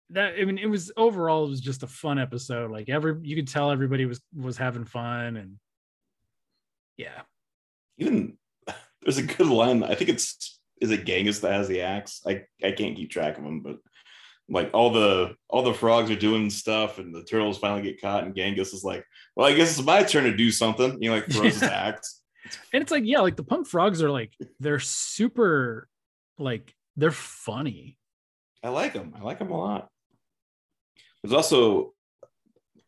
that 0.09 0.37
I 0.41 0.45
mean 0.47 0.57
it 0.57 0.71
was 0.71 0.91
overall 0.97 1.45
it 1.45 1.51
was 1.51 1.61
just 1.61 1.83
a 1.83 1.87
fun 1.87 2.19
episode. 2.19 2.71
Like 2.71 2.89
every 2.89 3.15
you 3.21 3.37
could 3.37 3.47
tell 3.47 3.71
everybody 3.71 4.07
was 4.07 4.23
was 4.35 4.57
having 4.57 4.87
fun 4.87 5.37
and 5.37 5.59
yeah. 6.97 7.21
Even 7.99 8.39
there's 9.03 9.19
a 9.19 9.23
good 9.23 9.49
line. 9.49 9.83
I 9.83 9.95
think 9.95 10.09
it's 10.09 10.59
is 10.81 10.91
it 10.91 11.05
Genghis 11.05 11.41
that 11.41 11.53
has 11.53 11.69
the 11.69 11.83
axe. 11.83 12.23
I 12.27 12.45
I 12.65 12.73
can't 12.73 12.97
keep 12.97 13.11
track 13.11 13.37
of 13.37 13.45
them, 13.45 13.61
but 13.61 13.81
like 14.49 14.71
all 14.73 14.89
the 14.89 15.37
all 15.51 15.63
the 15.63 15.75
frogs 15.75 16.11
are 16.11 16.17
doing 16.17 16.49
stuff, 16.49 16.99
and 16.99 17.15
the 17.15 17.25
turtles 17.25 17.59
finally 17.59 17.83
get 17.83 18.01
caught, 18.01 18.25
and 18.25 18.35
Genghis 18.35 18.73
is 18.73 18.83
like, 18.83 19.05
"Well, 19.37 19.47
I 19.47 19.53
guess 19.53 19.77
it's 19.77 19.87
my 19.87 20.05
turn 20.05 20.25
to 20.25 20.35
do 20.35 20.51
something." 20.51 21.03
You 21.03 21.11
know, 21.11 21.17
like 21.17 21.27
throws 21.27 21.61
his 21.61 21.63
axe. 21.65 22.23
And 22.73 22.81
it's 22.83 22.91
like, 22.91 23.05
yeah, 23.05 23.21
like 23.21 23.37
the 23.37 23.45
punk 23.45 23.67
frogs 23.67 24.03
are 24.03 24.11
like 24.11 24.33
they're 24.59 24.81
super 24.81 25.87
like 26.39 26.75
they're 26.97 27.11
funny. 27.11 27.99
I 28.65 28.71
like 28.71 28.95
them. 28.95 29.15
I 29.17 29.23
like 29.23 29.39
them 29.39 29.51
a 29.51 29.59
lot. 29.59 29.89
There's 31.23 31.35
also 31.35 31.93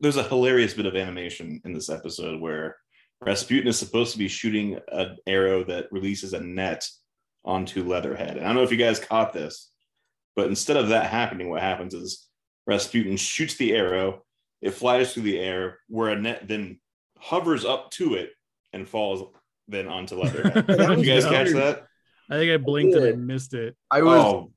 there's 0.01 0.17
a 0.17 0.23
hilarious 0.23 0.75
bit 0.75 0.87
of 0.87 0.97
animation 0.97 1.61
in 1.65 1.73
this 1.73 1.89
episode 1.89 2.41
where 2.41 2.77
Rasputin 3.21 3.69
is 3.69 3.79
supposed 3.79 4.13
to 4.13 4.19
be 4.19 4.29
shooting 4.29 4.79
an 4.93 5.17
arrow 5.27 5.65
that 5.65 5.87
releases 5.91 6.33
a 6.33 6.41
net 6.41 6.87
onto 7.45 7.85
Leatherhead. 7.85 8.37
And 8.37 8.41
I 8.41 8.49
don't 8.49 8.57
know 8.57 8.63
if 8.63 8.71
you 8.71 8.77
guys 8.77 8.99
caught 8.99 9.33
this, 9.33 9.71
but 10.35 10.49
instead 10.49 10.77
of 10.77 10.89
that 10.89 11.07
happening, 11.11 11.49
what 11.49 11.63
happens 11.63 11.95
is 11.95 12.27
Rasputin 12.67 13.17
shoots 13.17 13.55
the 13.55 13.75
arrow, 13.75 14.25
it 14.61 14.73
flies 14.73 15.15
through 15.15 15.23
the 15.23 15.39
air, 15.39 15.79
where 15.89 16.11
a 16.11 16.21
net 16.21 16.47
then 16.47 16.79
hovers 17.19 17.65
up 17.65 17.91
to 17.93 18.15
it 18.17 18.31
and 18.75 18.87
falls 18.87 19.23
then 19.69 19.89
onto 19.89 20.17
Leatherhead. 20.17 20.67
Did 20.67 20.99
you 20.99 21.05
guys 21.07 21.25
No. 21.25 21.31
catch 21.31 21.51
that? 21.53 21.87
I 22.29 22.37
think 22.37 22.53
I 22.53 22.57
blinked 22.59 22.97
and 22.97 23.07
I 23.07 23.13
missed 23.13 23.55
it. 23.55 23.77
I 23.91 24.03
was 24.03 24.19
oh, 24.19 24.53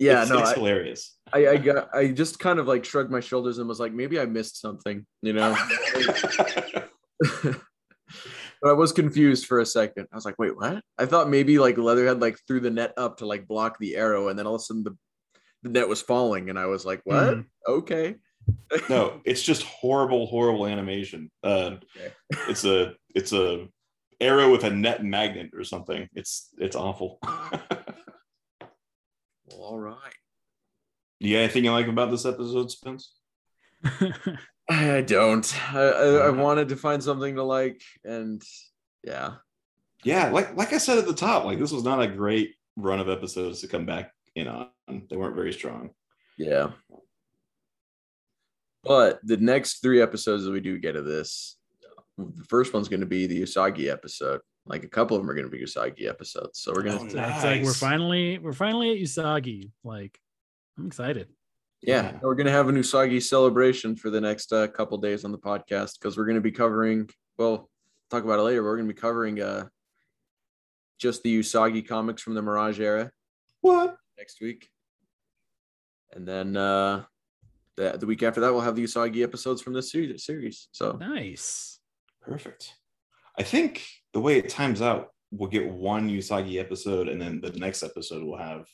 yeah, 0.00 0.22
it's, 0.22 0.30
no, 0.30 0.38
it's 0.38 0.50
I, 0.50 0.54
hilarious. 0.54 1.16
I, 1.32 1.48
I 1.48 1.56
got 1.58 1.94
I 1.94 2.08
just 2.08 2.38
kind 2.38 2.58
of 2.58 2.66
like 2.66 2.84
shrugged 2.84 3.10
my 3.10 3.20
shoulders 3.20 3.58
and 3.58 3.68
was 3.68 3.78
like, 3.78 3.92
maybe 3.92 4.18
I 4.18 4.26
missed 4.26 4.60
something, 4.60 5.06
you 5.22 5.34
know. 5.34 5.56
but 8.62 8.70
I 8.70 8.72
was 8.72 8.92
confused 8.92 9.46
for 9.46 9.60
a 9.60 9.66
second. 9.66 10.06
I 10.12 10.16
was 10.16 10.24
like, 10.24 10.38
wait, 10.38 10.56
what? 10.56 10.82
I 10.98 11.06
thought 11.06 11.28
maybe 11.28 11.58
like 11.58 11.76
Leatherhead 11.78 12.20
like 12.20 12.38
threw 12.46 12.60
the 12.60 12.70
net 12.70 12.94
up 12.96 13.18
to 13.18 13.26
like 13.26 13.46
block 13.46 13.78
the 13.78 13.96
arrow, 13.96 14.28
and 14.28 14.38
then 14.38 14.46
all 14.46 14.54
of 14.54 14.60
a 14.60 14.64
sudden 14.64 14.84
the, 14.84 14.96
the 15.62 15.68
net 15.68 15.88
was 15.88 16.00
falling, 16.00 16.50
and 16.50 16.58
I 16.58 16.66
was 16.66 16.84
like, 16.84 17.02
what? 17.04 17.36
Mhm. 17.36 17.44
Okay. 17.68 18.16
no 18.88 19.20
it's 19.26 19.42
just 19.42 19.62
horrible 19.64 20.26
horrible 20.26 20.66
animation 20.66 21.30
uh 21.44 21.76
Okay. 21.94 22.12
it's 22.48 22.64
a 22.64 22.94
it's 23.14 23.32
a 23.32 23.68
arrow 24.18 24.50
with 24.50 24.64
a 24.64 24.70
net 24.70 25.04
magnet 25.04 25.50
or 25.54 25.62
something 25.62 26.08
it's 26.14 26.48
it's 26.58 26.74
awful 26.74 27.20
Well, 29.50 29.60
all 29.60 29.78
right. 29.78 30.14
you 31.18 31.34
got 31.34 31.40
anything 31.40 31.64
you 31.64 31.72
like 31.72 31.88
about 31.88 32.10
this 32.10 32.26
episode 32.26 32.70
spence 32.70 33.14
I 34.68 35.00
don't. 35.00 35.74
I, 35.74 35.80
I, 35.80 36.06
I 36.26 36.30
wanted 36.30 36.68
to 36.68 36.76
find 36.76 37.02
something 37.02 37.34
to 37.34 37.42
like, 37.42 37.82
and 38.04 38.40
yeah, 39.02 39.36
yeah 40.04 40.30
like 40.30 40.56
like 40.56 40.72
i 40.72 40.78
said 40.78 40.98
at 40.98 41.06
the 41.06 41.14
top 41.14 41.44
like 41.44 41.58
this 41.58 41.72
was 41.72 41.84
not 41.84 42.02
a 42.02 42.06
great 42.06 42.54
run 42.76 43.00
of 43.00 43.08
episodes 43.08 43.60
to 43.60 43.68
come 43.68 43.84
back 43.84 44.12
in 44.34 44.46
on 44.46 44.68
they 45.08 45.16
weren't 45.16 45.34
very 45.34 45.52
strong 45.52 45.90
yeah. 46.40 46.70
But 48.82 49.20
the 49.22 49.36
next 49.36 49.82
three 49.82 50.00
episodes 50.00 50.44
that 50.44 50.52
we 50.52 50.60
do 50.60 50.78
get 50.78 50.96
of 50.96 51.04
this, 51.04 51.58
the 52.16 52.44
first 52.48 52.72
one's 52.72 52.88
going 52.88 53.00
to 53.00 53.06
be 53.06 53.26
the 53.26 53.42
Usagi 53.42 53.92
episode. 53.92 54.40
Like 54.70 54.84
a 54.84 54.88
couple 54.88 55.16
of 55.16 55.22
them 55.22 55.28
are 55.30 55.34
going 55.34 55.50
to 55.50 55.50
be 55.50 55.62
Usagi 55.62 56.08
episodes. 56.08 56.60
So 56.60 56.72
we're 56.72 56.82
going 56.84 56.98
Oh, 57.00 57.04
to, 57.04 57.10
So 57.10 57.18
It's 57.22 57.44
like 57.44 57.62
we're 57.64 57.72
finally 57.74 58.38
we're 58.38 58.52
finally 58.52 58.92
at 58.92 58.98
Usagi. 58.98 59.72
Like 59.82 60.18
I'm 60.78 60.86
excited. 60.86 61.26
yeah, 61.82 62.12
Yeah. 62.12 62.18
we're 62.22 62.36
going 62.36 62.46
to 62.46 62.52
have 62.52 62.68
an 62.68 62.76
Usagi 62.76 63.20
celebration 63.20 63.96
for 63.96 64.10
the 64.10 64.20
next 64.20 64.52
uh, 64.52 64.68
couple 64.68 64.96
days 64.98 65.24
on 65.24 65.32
the 65.32 65.38
podcast 65.38 65.98
because 65.98 66.16
we're 66.16 66.24
going 66.26 66.36
to 66.36 66.40
be 66.40 66.52
covering, 66.52 67.10
well, 67.36 67.68
talk 68.10 68.22
about 68.22 68.38
it 68.38 68.42
later. 68.42 68.62
But 68.62 68.66
we're 68.68 68.76
going 68.76 68.88
to 68.88 68.94
be 68.94 69.00
covering 69.00 69.42
uh, 69.42 69.66
just 70.98 71.22
the 71.24 71.40
Usagi 71.40 71.86
comics 71.86 72.22
from 72.22 72.34
the 72.34 72.42
Mirage 72.42 72.78
era 72.80 73.10
What? 73.62 73.96
next 74.18 74.40
week. 74.40 74.68
And 76.12 76.26
then 76.26 76.56
uh, 76.56 77.04
the, 77.76 77.96
the 77.98 78.06
week 78.06 78.22
after 78.22 78.40
that, 78.40 78.52
we'll 78.52 78.60
have 78.62 78.76
the 78.76 78.84
Usagi 78.84 79.22
episodes 79.24 79.62
from 79.62 79.72
this 79.72 79.90
series. 79.90 80.24
series. 80.24 80.68
So 80.72 80.92
Nice. 81.00 81.80
Perfect. 82.22 82.74
I 83.38 83.42
think 83.42 83.84
the 84.12 84.20
way 84.20 84.38
it 84.38 84.48
times 84.48 84.82
out, 84.82 85.08
we'll 85.30 85.50
get 85.50 85.68
one 85.70 86.08
Usagi 86.08 86.58
episode, 86.58 87.08
and 87.08 87.20
then 87.20 87.40
the 87.40 87.50
next 87.52 87.82
episode 87.82 88.22
will 88.24 88.38
have 88.38 88.66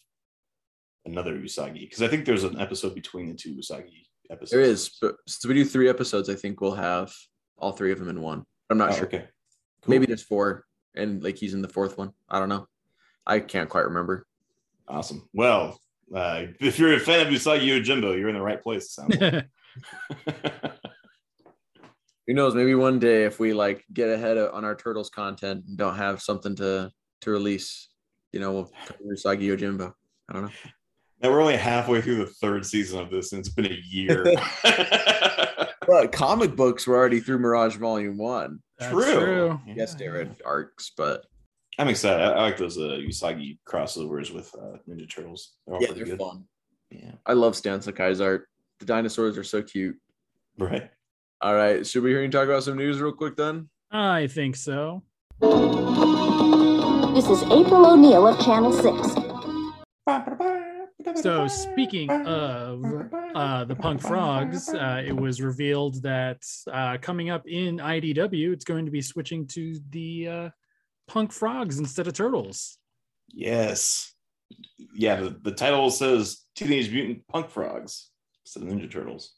another 1.04 1.34
Usagi. 1.36 1.80
Because 1.80 2.02
I 2.02 2.08
think 2.08 2.24
there's 2.24 2.44
an 2.44 2.58
episode 2.60 2.94
between 2.94 3.28
the 3.28 3.34
two 3.34 3.54
Usagi 3.54 4.04
episodes. 4.30 4.50
there 4.50 4.60
is, 4.60 4.90
but 5.00 5.16
since 5.26 5.44
we 5.46 5.54
do 5.54 5.64
three 5.64 5.88
episodes, 5.88 6.28
I 6.30 6.34
think 6.34 6.60
we'll 6.60 6.72
have 6.74 7.12
all 7.58 7.72
three 7.72 7.92
of 7.92 7.98
them 7.98 8.08
in 8.08 8.20
one. 8.20 8.44
I'm 8.70 8.78
not 8.78 8.90
Oh, 8.92 8.96
sure. 8.96 9.04
okay. 9.06 9.28
Cool. 9.82 9.90
Maybe 9.94 10.06
there's 10.06 10.22
four, 10.22 10.64
and 10.94 11.22
like 11.22 11.36
he's 11.36 11.54
in 11.54 11.62
the 11.62 11.68
fourth 11.68 11.96
one. 11.98 12.12
I 12.28 12.38
don't 12.38 12.48
know. 12.48 12.66
I 13.26 13.40
can't 13.40 13.68
quite 13.68 13.84
remember. 13.84 14.26
Awesome. 14.88 15.28
Well, 15.32 15.78
uh, 16.14 16.44
if 16.60 16.78
you're 16.78 16.94
a 16.94 17.00
fan 17.00 17.26
of 17.26 17.32
Usagi 17.32 17.66
Yojimbo, 17.66 18.18
you're 18.18 18.28
in 18.28 18.34
the 18.36 18.40
right 18.42 18.62
place. 18.62 18.90
sounds 18.92 19.16
like. 19.20 19.44
Who 22.26 22.34
knows? 22.34 22.54
Maybe 22.54 22.74
one 22.74 22.98
day 22.98 23.24
if 23.24 23.38
we 23.38 23.52
like 23.52 23.84
get 23.92 24.08
ahead 24.08 24.36
of, 24.36 24.54
on 24.54 24.64
our 24.64 24.74
turtles 24.74 25.10
content 25.10 25.64
and 25.66 25.76
don't 25.76 25.96
have 25.96 26.22
something 26.22 26.56
to 26.56 26.90
to 27.22 27.30
release, 27.30 27.88
you 28.32 28.40
know, 28.40 28.52
we'll 28.52 28.72
cover 28.86 29.00
Usagi 29.12 29.42
Yojimbo. 29.42 29.92
I 30.28 30.32
don't 30.32 30.42
know. 30.42 30.50
now 31.22 31.30
we're 31.30 31.40
only 31.40 31.56
halfway 31.56 32.02
through 32.02 32.16
the 32.16 32.26
third 32.26 32.66
season 32.66 33.00
of 33.00 33.10
this, 33.10 33.32
and 33.32 33.40
it's 33.40 33.48
been 33.48 33.66
a 33.66 33.80
year. 33.88 34.34
But 35.86 36.12
comic 36.12 36.56
books 36.56 36.86
were 36.86 36.96
already 36.96 37.20
through 37.20 37.38
Mirage 37.38 37.76
Volume 37.76 38.18
One. 38.18 38.60
That's 38.78 38.92
True. 38.92 39.60
Yes, 39.66 39.94
they 39.94 40.08
read 40.08 40.36
arcs, 40.44 40.92
but 40.96 41.24
I'm 41.78 41.88
excited. 41.88 42.22
I, 42.22 42.32
I 42.32 42.42
like 42.42 42.56
those 42.56 42.76
uh, 42.76 42.98
Usagi 43.00 43.58
crossovers 43.66 44.34
with 44.34 44.52
uh, 44.54 44.78
Ninja 44.88 45.08
Turtles. 45.08 45.52
They're 45.66 45.80
yeah, 45.80 45.86
pretty 45.86 46.04
they're 46.04 46.16
good. 46.16 46.18
fun. 46.18 46.44
Yeah. 46.90 47.12
I 47.24 47.34
love 47.34 47.56
Stan 47.56 47.80
Sakai's 47.80 48.20
art. 48.20 48.48
The 48.80 48.86
dinosaurs 48.86 49.38
are 49.38 49.44
so 49.44 49.62
cute. 49.62 49.96
Right. 50.58 50.90
All 51.42 51.54
right, 51.54 51.86
should 51.86 52.02
we 52.02 52.10
hear 52.10 52.22
you 52.22 52.30
talk 52.30 52.46
about 52.46 52.62
some 52.62 52.78
news 52.78 52.98
real 52.98 53.12
quick 53.12 53.36
then? 53.36 53.68
I 53.90 54.26
think 54.26 54.56
so. 54.56 55.02
This 55.40 57.28
is 57.28 57.42
April 57.44 57.86
O'Neil 57.86 58.26
of 58.26 58.42
Channel 58.42 58.72
6. 58.72 59.14
So 61.22 61.46
speaking 61.46 62.10
of 62.10 62.82
uh, 63.34 63.64
the 63.64 63.76
Punk 63.76 64.00
Frogs, 64.00 64.70
uh, 64.70 65.02
it 65.06 65.14
was 65.14 65.42
revealed 65.42 66.02
that 66.02 66.42
uh, 66.72 66.96
coming 67.02 67.28
up 67.28 67.46
in 67.46 67.78
IDW, 67.78 68.52
it's 68.52 68.64
going 68.64 68.86
to 68.86 68.90
be 68.90 69.02
switching 69.02 69.46
to 69.48 69.78
the 69.90 70.28
uh, 70.28 70.50
Punk 71.06 71.32
Frogs 71.32 71.78
instead 71.78 72.06
of 72.06 72.14
Turtles. 72.14 72.78
Yes. 73.28 74.14
Yeah, 74.94 75.16
the, 75.16 75.38
the 75.42 75.52
title 75.52 75.90
says 75.90 76.44
Teenage 76.54 76.90
Mutant 76.90 77.28
Punk 77.28 77.50
Frogs 77.50 78.08
instead 78.44 78.62
of 78.62 78.70
Ninja 78.70 78.90
Turtles. 78.90 79.34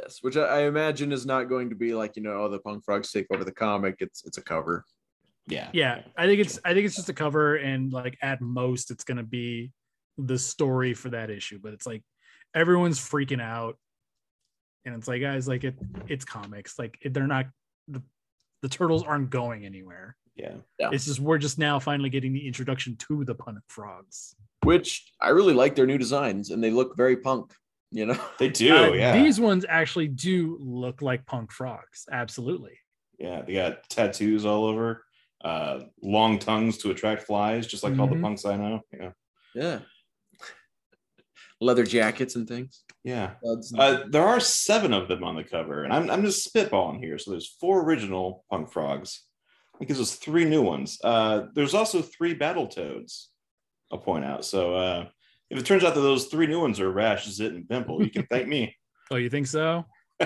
Yes, 0.00 0.18
which 0.22 0.36
I, 0.36 0.44
I 0.44 0.60
imagine 0.62 1.12
is 1.12 1.26
not 1.26 1.48
going 1.48 1.68
to 1.70 1.76
be 1.76 1.94
like 1.94 2.16
you 2.16 2.22
know, 2.22 2.44
oh, 2.44 2.48
the 2.48 2.58
Punk 2.58 2.84
Frogs 2.84 3.12
take 3.12 3.26
over 3.32 3.44
the 3.44 3.52
comic. 3.52 3.96
It's 4.00 4.24
it's 4.24 4.38
a 4.38 4.42
cover. 4.42 4.84
Yeah. 5.46 5.68
Yeah, 5.72 6.02
I 6.16 6.26
think 6.26 6.40
it's 6.40 6.58
I 6.64 6.74
think 6.74 6.86
it's 6.86 6.96
just 6.96 7.08
a 7.08 7.14
cover, 7.14 7.56
and 7.56 7.92
like 7.92 8.16
at 8.22 8.40
most, 8.40 8.90
it's 8.90 9.04
going 9.04 9.16
to 9.16 9.22
be 9.22 9.72
the 10.16 10.38
story 10.38 10.94
for 10.94 11.10
that 11.10 11.30
issue. 11.30 11.58
But 11.60 11.72
it's 11.72 11.86
like 11.86 12.02
everyone's 12.54 13.00
freaking 13.00 13.42
out, 13.42 13.76
and 14.84 14.94
it's 14.94 15.08
like 15.08 15.22
guys, 15.22 15.48
like 15.48 15.64
it 15.64 15.74
it's 16.08 16.24
comics. 16.24 16.78
Like 16.78 16.98
they're 17.04 17.26
not 17.26 17.46
the 17.88 18.02
the 18.62 18.68
turtles 18.68 19.02
aren't 19.02 19.30
going 19.30 19.66
anywhere. 19.66 20.16
Yeah. 20.36 20.54
Yeah. 20.78 20.90
It's 20.92 21.06
just 21.06 21.20
we're 21.20 21.38
just 21.38 21.58
now 21.58 21.78
finally 21.78 22.10
getting 22.10 22.32
the 22.32 22.46
introduction 22.46 22.96
to 23.08 23.24
the 23.24 23.34
Punk 23.34 23.58
Frogs. 23.68 24.34
Which 24.62 25.12
I 25.20 25.30
really 25.30 25.54
like 25.54 25.74
their 25.74 25.86
new 25.86 25.98
designs, 25.98 26.50
and 26.50 26.62
they 26.62 26.70
look 26.70 26.96
very 26.96 27.16
punk. 27.16 27.52
You 27.90 28.06
know, 28.06 28.20
They 28.38 28.48
do. 28.62 28.76
Uh, 28.76 28.88
yeah. 28.92 29.12
These 29.22 29.40
ones 29.40 29.64
actually 29.68 30.08
do 30.08 30.56
look 30.60 31.02
like 31.02 31.26
punk 31.26 31.52
frogs. 31.52 32.06
Absolutely. 32.10 32.78
Yeah. 33.18 33.42
They 33.42 33.54
got 33.54 33.88
tattoos 33.88 34.44
all 34.46 34.64
over, 34.64 35.04
uh, 35.44 35.80
long 36.02 36.38
tongues 36.38 36.78
to 36.78 36.90
attract 36.90 37.22
flies, 37.24 37.66
just 37.66 37.82
like 37.82 37.98
all 37.98 38.06
the 38.06 38.14
Mhm. 38.14 38.22
punks 38.22 38.44
I 38.44 38.56
know. 38.56 38.80
Yeah. 38.92 39.10
yeah. 39.54 39.78
Leather 41.60 41.84
jackets 41.84 42.36
and 42.36 42.48
things. 42.48 42.84
Yeah. 43.04 43.34
And- 43.42 43.64
Uh, 43.78 44.04
there 44.08 44.24
are 44.26 44.40
seven 44.40 44.92
of 44.94 45.08
them 45.08 45.24
on 45.24 45.36
the 45.36 45.44
cover, 45.44 45.84
and 45.84 45.92
I'm, 45.92 46.10
I'm 46.10 46.22
just 46.22 46.52
spitballing 46.52 47.00
here. 47.00 47.18
So 47.18 47.30
there's 47.32 47.48
four 47.60 47.82
original 47.84 48.44
punk 48.50 48.70
frogs. 48.72 49.24
It 49.80 49.88
gives 49.88 50.00
us 50.00 50.14
three 50.14 50.44
new 50.44 50.62
ones. 50.62 50.98
Uh, 51.02 51.46
there's 51.54 51.74
also 51.74 52.02
three 52.02 52.34
battle 52.34 52.66
toads. 52.66 53.30
I'll 53.90 53.98
point 53.98 54.24
out. 54.24 54.44
So 54.44 54.74
uh, 54.74 55.08
if 55.50 55.58
it 55.58 55.66
turns 55.66 55.84
out 55.84 55.94
that 55.94 56.00
those 56.00 56.26
three 56.26 56.46
new 56.46 56.60
ones 56.60 56.80
are 56.80 56.90
Rash, 56.90 57.28
Zit, 57.28 57.52
and 57.52 57.68
Pimple, 57.68 58.02
you 58.02 58.10
can 58.10 58.26
thank 58.26 58.46
me. 58.48 58.76
Oh, 59.12 59.16
you 59.16 59.28
think 59.28 59.48
so? 59.48 59.84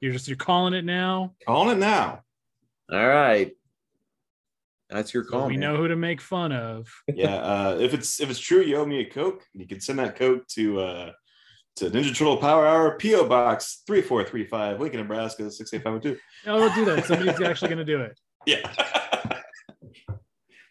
You're 0.00 0.12
just 0.12 0.28
you're 0.28 0.36
calling 0.36 0.74
it 0.74 0.84
now. 0.84 1.34
Calling 1.46 1.76
it 1.76 1.80
now. 1.80 2.20
All 2.92 3.08
right. 3.08 3.52
That's 4.90 5.12
your 5.14 5.24
So 5.24 5.30
call. 5.30 5.46
we 5.46 5.54
man. 5.54 5.60
know 5.60 5.76
who 5.76 5.88
to 5.88 5.96
make 5.96 6.20
fun 6.20 6.52
of. 6.52 6.88
Yeah. 7.14 7.36
Uh, 7.36 7.78
if 7.80 7.94
it's 7.94 8.20
if 8.20 8.28
it's 8.30 8.38
true, 8.38 8.60
you 8.60 8.76
owe 8.76 8.84
me 8.86 9.00
a 9.00 9.04
Coke. 9.10 9.42
You 9.54 9.66
can 9.66 9.80
send 9.80 9.98
that 9.98 10.16
Coke 10.16 10.46
to 10.48 10.80
uh, 10.80 11.12
to 11.76 11.90
Ninja 11.90 12.14
Turtle 12.14 12.36
Power 12.36 12.66
Hour 12.66 12.98
PO 13.00 13.26
Box 13.26 13.82
three 13.86 14.02
four 14.02 14.22
three 14.22 14.44
five, 14.44 14.78
Lincoln, 14.80 15.00
Nebraska 15.00 15.50
six 15.50 15.72
eight 15.72 15.82
five 15.82 15.94
one 15.94 16.02
two. 16.02 16.18
Oh, 16.46 16.56
we'll 16.60 16.74
do 16.74 16.84
that. 16.84 17.06
Somebody's 17.06 17.40
actually 17.40 17.68
going 17.68 17.78
to 17.78 17.84
do 17.84 18.02
it. 18.02 18.18
Yeah. 18.44 18.70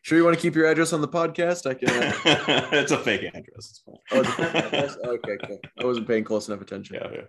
Sure, 0.06 0.20
you 0.20 0.24
want 0.24 0.38
to 0.38 0.42
keep 0.42 0.54
your 0.54 0.68
address 0.68 0.94
on 0.94 1.02
the 1.02 1.08
podcast? 1.08 1.66
I 1.68 1.74
can. 1.74 1.90
Uh... 1.90 2.70
it's 2.74 2.92
a 2.92 3.00
fake 3.00 3.24
address. 3.24 3.44
It's 3.58 3.80
fine. 3.80 3.96
oh, 4.12 4.20
it's 4.20 4.30
a 4.30 4.34
fake 4.34 4.56
address? 4.66 4.98
okay, 5.04 5.38
cool. 5.48 5.60
I 5.80 5.84
wasn't 5.84 6.08
paying 6.08 6.24
close 6.24 6.48
enough 6.48 6.62
attention. 6.62 6.98
Yeah, 7.02 7.08
yeah. 7.12 7.24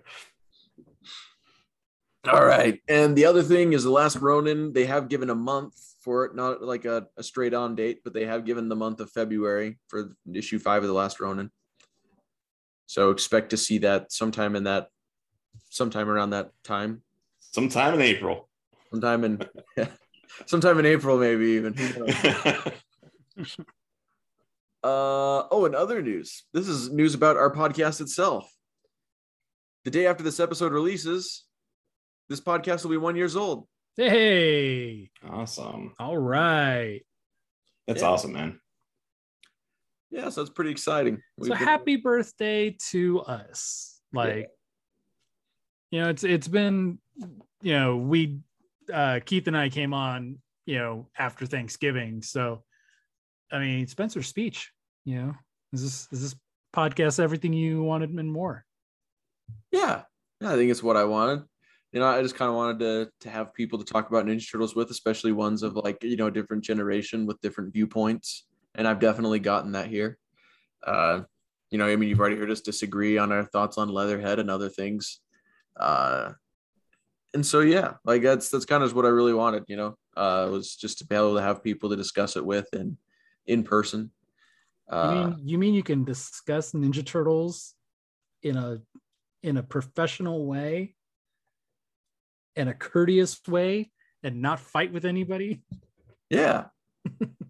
All 2.31 2.45
right. 2.45 2.79
And 2.87 3.17
the 3.17 3.25
other 3.25 3.43
thing 3.43 3.73
is 3.73 3.83
the 3.83 3.91
last 3.91 4.17
Ronin, 4.17 4.75
they 4.75 4.85
have 4.85 5.09
given 5.09 5.31
a 5.31 5.35
month 5.35 5.73
for 6.03 6.27
it, 6.27 6.35
not 6.35 6.61
like 6.61 6.85
a, 6.85 7.07
a 7.17 7.23
straight 7.23 7.55
on 7.55 7.77
date, 7.77 8.01
but 8.05 8.13
they 8.13 8.27
have 8.27 8.45
given 8.45 8.69
the 8.69 8.77
month 8.77 9.01
of 9.01 9.11
February 9.11 9.79
for 9.89 10.15
issue 10.31 10.59
five 10.59 10.83
of 10.83 10.89
the 10.89 10.95
last 10.95 11.19
Ronin. 11.19 11.51
So 12.85 13.09
expect 13.09 13.49
to 13.51 13.57
see 13.57 13.79
that 13.79 14.13
sometime 14.13 14.55
in 14.55 14.65
that, 14.65 14.89
sometime 15.71 16.11
around 16.11 16.29
that 16.31 16.51
time, 16.63 17.01
Sometime 17.41 17.95
in 17.95 18.03
April. 18.03 18.51
sometime 18.91 19.25
in, 19.25 19.41
sometime 20.45 20.79
in 20.79 20.87
April, 20.87 21.19
maybe 21.19 21.47
even. 21.53 21.75
Uh, 24.85 25.49
oh, 25.51 25.65
and 25.67 25.75
other 25.75 26.01
news. 26.01 26.45
This 26.53 26.69
is 26.69 26.93
news 26.93 27.15
about 27.15 27.37
our 27.37 27.53
podcast 27.53 28.01
itself. 28.01 28.49
The 29.85 29.91
day 29.91 30.07
after 30.07 30.23
this 30.23 30.39
episode 30.39 30.73
releases, 30.73 31.45
this 32.29 32.41
podcast 32.41 32.85
will 32.85 32.91
be 32.93 32.97
one 32.97 33.17
years 33.17 33.35
old. 33.35 33.67
Hey, 33.97 35.11
awesome. 35.29 35.93
all 35.99 36.19
right. 36.19 37.01
That's 37.89 38.03
Yeah. 38.03 38.09
awesome, 38.09 38.33
man. 38.35 38.61
Yeah, 40.11 40.29
so 40.29 40.43
it's 40.43 40.51
pretty 40.51 40.71
exciting. 40.71 41.17
So 41.17 41.23
We've 41.39 41.49
been- 41.51 41.59
happy 41.59 41.97
birthday 41.97 42.77
to 42.91 43.21
us. 43.23 44.01
Like, 44.13 44.51
you 45.91 46.01
know, 46.01 46.11
it's 46.11 46.23
it's 46.25 46.49
been, 46.49 46.99
you 47.61 47.73
know, 47.73 47.97
we 47.97 48.39
uh 48.93 49.21
Keith 49.25 49.47
and 49.47 49.57
I 49.57 49.69
came 49.69 49.95
on, 49.95 50.39
you 50.65 50.79
know, 50.79 51.09
after 51.19 51.47
Thanksgiving. 51.47 52.23
So 52.23 52.65
I 53.51 53.59
mean, 53.59 53.87
Spencer's 53.87 54.27
speech, 54.27 54.73
you 55.05 55.17
know, 55.17 55.35
is 55.73 55.83
this 55.83 56.09
is 56.13 56.23
this 56.23 56.41
podcast 56.75 57.21
everything 57.21 57.53
you 57.53 57.83
wanted 57.83 58.11
and 58.11 58.33
more? 58.33 58.65
Yeah, 59.71 60.03
yeah, 60.41 60.53
I 60.53 60.57
think 60.57 60.71
it's 60.71 60.83
what 60.83 60.97
I 60.97 61.05
wanted. 61.05 61.45
You 61.93 62.01
know, 62.01 62.07
I 62.07 62.21
just 62.21 62.35
kind 62.35 62.51
of 62.51 62.57
wanted 62.57 62.79
to 62.81 63.11
to 63.21 63.31
have 63.31 63.55
people 63.55 63.79
to 63.79 63.85
talk 63.85 64.09
about 64.11 64.27
Ninja 64.27 64.51
Turtles 64.51 64.75
with, 64.75 64.91
especially 64.91 65.33
ones 65.33 65.63
of 65.63 65.77
like 65.77 66.03
you 66.03 66.17
know 66.17 66.31
different 66.31 66.65
generation 66.65 67.27
with 67.27 67.41
different 67.41 67.73
viewpoints, 67.73 68.47
and 68.75 68.87
I've 68.87 69.01
definitely 69.01 69.39
gotten 69.39 69.73
that 69.73 69.87
here. 69.87 70.19
Uh, 70.85 71.23
you 71.71 71.79
know, 71.79 71.87
I 71.87 71.97
mean, 71.97 72.09
you've 72.09 72.21
already 72.21 72.37
heard 72.37 72.51
us 72.51 72.61
disagree 72.61 73.19
on 73.19 73.33
our 73.33 73.45
thoughts 73.45 73.79
on 73.79 73.89
Leatherhead 73.89 74.39
and 74.39 74.51
other 74.51 74.69
things, 74.69 75.21
uh, 75.79 76.33
and 77.37 77.45
so 77.45 77.61
yeah, 77.61 77.95
like 78.07 78.23
that's 78.23 78.49
that's 78.49 78.65
kind 78.65 78.83
of 78.83 78.95
what 78.95 79.05
I 79.05 79.11
really 79.11 79.35
wanted. 79.35 79.65
You 79.69 79.77
know, 79.77 79.99
uh, 80.17 80.49
was 80.51 80.75
just 80.75 80.99
to 80.99 81.07
be 81.07 81.15
able 81.15 81.35
to 81.35 81.43
have 81.43 81.63
people 81.63 81.91
to 81.91 81.97
discuss 81.97 82.35
it 82.35 82.45
with 82.45 82.67
and 82.73 82.97
in 83.47 83.63
person. 83.63 84.11
You 84.91 84.97
Uh, 84.97 85.13
mean 85.13 85.37
you 85.45 85.59
mean 85.59 85.75
you 85.75 85.83
can 85.83 86.03
discuss 86.03 86.73
Ninja 86.73 87.05
Turtles 87.05 87.75
in 88.43 88.57
a 88.57 88.81
in 89.43 89.59
a 89.59 89.63
professional 89.63 90.47
way, 90.47 90.95
in 92.57 92.69
a 92.69 92.75
courteous 92.75 93.39
way, 93.47 93.91
and 94.23 94.41
not 94.41 94.59
fight 94.59 94.91
with 94.91 95.05
anybody. 95.05 95.61
Yeah. 96.31 96.69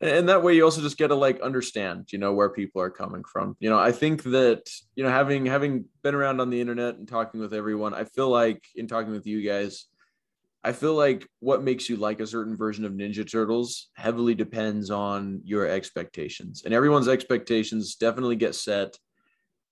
and 0.00 0.28
that 0.28 0.42
way 0.42 0.54
you 0.54 0.64
also 0.64 0.80
just 0.80 0.96
get 0.96 1.08
to 1.08 1.14
like 1.14 1.40
understand, 1.40 2.12
you 2.12 2.18
know, 2.18 2.32
where 2.32 2.48
people 2.48 2.80
are 2.80 2.90
coming 2.90 3.22
from. 3.24 3.56
You 3.60 3.68
know, 3.68 3.78
I 3.78 3.92
think 3.92 4.22
that, 4.24 4.62
you 4.94 5.04
know, 5.04 5.10
having 5.10 5.46
having 5.46 5.84
been 6.02 6.14
around 6.14 6.40
on 6.40 6.48
the 6.48 6.60
internet 6.60 6.96
and 6.96 7.06
talking 7.06 7.40
with 7.40 7.52
everyone, 7.52 7.92
I 7.92 8.04
feel 8.04 8.30
like 8.30 8.64
in 8.74 8.86
talking 8.86 9.12
with 9.12 9.26
you 9.26 9.42
guys, 9.46 9.86
I 10.64 10.72
feel 10.72 10.94
like 10.94 11.26
what 11.40 11.62
makes 11.62 11.88
you 11.88 11.96
like 11.96 12.20
a 12.20 12.26
certain 12.26 12.56
version 12.56 12.84
of 12.84 12.92
Ninja 12.92 13.30
Turtles 13.30 13.90
heavily 13.94 14.34
depends 14.34 14.90
on 14.90 15.40
your 15.44 15.66
expectations. 15.66 16.62
And 16.64 16.72
everyone's 16.72 17.08
expectations 17.08 17.94
definitely 17.96 18.36
get 18.36 18.54
set 18.54 18.96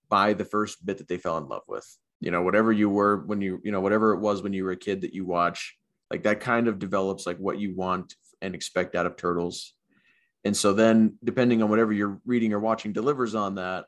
by 0.09 0.33
the 0.33 0.45
first 0.45 0.83
bit 0.85 0.97
that 0.97 1.07
they 1.07 1.17
fell 1.17 1.37
in 1.37 1.47
love 1.47 1.63
with. 1.67 1.85
You 2.21 2.31
know, 2.31 2.41
whatever 2.41 2.71
you 2.71 2.89
were 2.89 3.23
when 3.25 3.41
you, 3.41 3.61
you 3.63 3.71
know, 3.71 3.81
whatever 3.81 4.13
it 4.13 4.19
was 4.19 4.41
when 4.41 4.53
you 4.53 4.63
were 4.63 4.71
a 4.71 4.77
kid 4.77 5.01
that 5.01 5.13
you 5.13 5.25
watch, 5.25 5.77
like 6.11 6.23
that 6.23 6.39
kind 6.39 6.67
of 6.67 6.79
develops 6.79 7.25
like 7.25 7.37
what 7.37 7.59
you 7.59 7.75
want 7.75 8.15
and 8.41 8.55
expect 8.55 8.95
out 8.95 9.05
of 9.05 9.15
Turtles. 9.15 9.73
And 10.45 10.55
so 10.55 10.73
then 10.73 11.17
depending 11.23 11.61
on 11.61 11.69
whatever 11.69 11.91
you're 11.91 12.19
reading 12.25 12.53
or 12.53 12.59
watching 12.59 12.93
delivers 12.93 13.35
on 13.35 13.55
that 13.55 13.85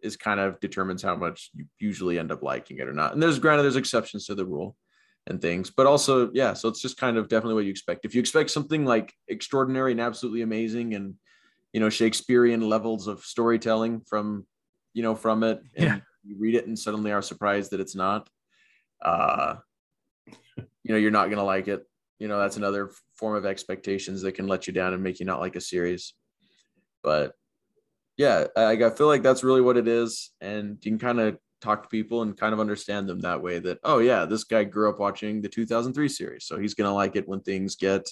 is 0.00 0.16
kind 0.16 0.38
of 0.38 0.60
determines 0.60 1.02
how 1.02 1.16
much 1.16 1.50
you 1.54 1.66
usually 1.80 2.18
end 2.18 2.30
up 2.30 2.42
liking 2.42 2.78
it 2.78 2.88
or 2.88 2.92
not. 2.92 3.12
And 3.12 3.22
there's 3.22 3.38
granted 3.38 3.64
there's 3.64 3.76
exceptions 3.76 4.26
to 4.26 4.34
the 4.34 4.46
rule 4.46 4.76
and 5.26 5.42
things, 5.42 5.70
but 5.70 5.86
also 5.86 6.30
yeah, 6.32 6.54
so 6.54 6.68
it's 6.68 6.80
just 6.80 6.96
kind 6.96 7.16
of 7.16 7.28
definitely 7.28 7.54
what 7.54 7.64
you 7.64 7.70
expect. 7.70 8.04
If 8.04 8.14
you 8.14 8.20
expect 8.20 8.50
something 8.50 8.84
like 8.84 9.12
extraordinary 9.26 9.92
and 9.92 10.00
absolutely 10.00 10.42
amazing 10.42 10.94
and 10.94 11.14
you 11.72 11.80
know 11.80 11.90
Shakespearean 11.90 12.68
levels 12.68 13.08
of 13.08 13.24
storytelling 13.24 14.00
from 14.08 14.46
you 14.94 15.02
know 15.02 15.14
from 15.14 15.42
it 15.42 15.60
and 15.76 15.84
Yeah. 15.86 15.98
you 16.24 16.36
read 16.38 16.54
it 16.54 16.66
and 16.66 16.78
suddenly 16.78 17.12
are 17.12 17.22
surprised 17.22 17.72
that 17.72 17.80
it's 17.80 17.94
not 17.96 18.28
uh 19.04 19.56
you 20.56 20.92
know 20.92 20.96
you're 20.96 21.10
not 21.10 21.26
going 21.26 21.38
to 21.38 21.44
like 21.44 21.68
it 21.68 21.84
you 22.18 22.28
know 22.28 22.38
that's 22.38 22.56
another 22.56 22.90
form 23.16 23.36
of 23.36 23.46
expectations 23.46 24.22
that 24.22 24.32
can 24.32 24.46
let 24.46 24.66
you 24.66 24.72
down 24.72 24.94
and 24.94 25.02
make 25.02 25.20
you 25.20 25.26
not 25.26 25.40
like 25.40 25.56
a 25.56 25.60
series. 25.60 26.14
But 27.02 27.32
yeah 28.18 28.48
i, 28.56 28.72
I 28.72 28.90
feel 28.90 29.06
like 29.06 29.22
that's 29.22 29.44
really 29.44 29.62
what 29.62 29.78
it 29.78 29.88
is. 29.88 30.30
And 30.40 30.76
you 30.82 30.90
can 30.90 30.98
kind 30.98 31.20
of 31.20 31.38
talk 31.60 31.82
to 31.82 31.88
people 31.88 32.22
and 32.22 32.36
kind 32.36 32.52
of 32.52 32.60
understand 32.60 33.08
them 33.08 33.20
that 33.20 33.42
way 33.42 33.58
that 33.58 33.78
oh 33.82 33.98
yeah 33.98 34.24
this 34.24 34.44
guy 34.44 34.62
grew 34.62 34.88
up 34.88 35.00
watching 35.00 35.40
the 35.40 35.48
2003 35.48 36.08
series. 36.08 36.44
So 36.44 36.58
he's 36.58 36.74
going 36.74 36.88
to 36.88 36.94
like 36.94 37.16
it 37.16 37.26
when 37.28 37.40
things 37.40 37.76
get 37.76 38.02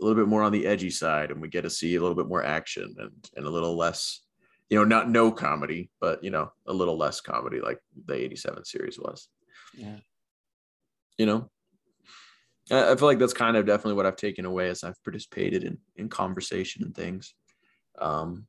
a 0.00 0.04
little 0.04 0.20
bit 0.20 0.28
more 0.28 0.42
on 0.42 0.52
the 0.52 0.66
edgy 0.66 0.90
side 0.90 1.30
and 1.30 1.40
we 1.40 1.48
get 1.48 1.62
to 1.62 1.70
see 1.70 1.96
a 1.96 2.00
little 2.00 2.14
bit 2.14 2.28
more 2.28 2.44
action 2.44 2.94
and 2.98 3.30
and 3.36 3.46
a 3.46 3.50
little 3.50 3.76
less 3.76 4.20
you 4.68 4.76
know 4.76 4.84
not 4.84 5.08
no 5.08 5.32
comedy 5.32 5.90
but 6.00 6.22
you 6.22 6.30
know 6.30 6.52
a 6.66 6.72
little 6.72 6.96
less 6.96 7.20
comedy 7.20 7.60
like 7.60 7.80
the 8.06 8.14
87 8.14 8.64
series 8.64 8.98
was. 8.98 9.28
Yeah. 9.76 9.96
you 11.16 11.26
know 11.26 11.50
I 12.70 12.94
feel 12.96 13.08
like 13.08 13.18
that's 13.18 13.32
kind 13.32 13.56
of 13.56 13.66
definitely 13.66 13.94
what 13.94 14.06
I've 14.06 14.16
taken 14.16 14.44
away 14.44 14.68
as 14.68 14.84
I've 14.84 15.02
participated 15.04 15.64
in 15.64 15.78
in 15.96 16.08
conversation 16.08 16.84
and 16.84 16.94
things. 16.94 17.34
Um, 17.98 18.46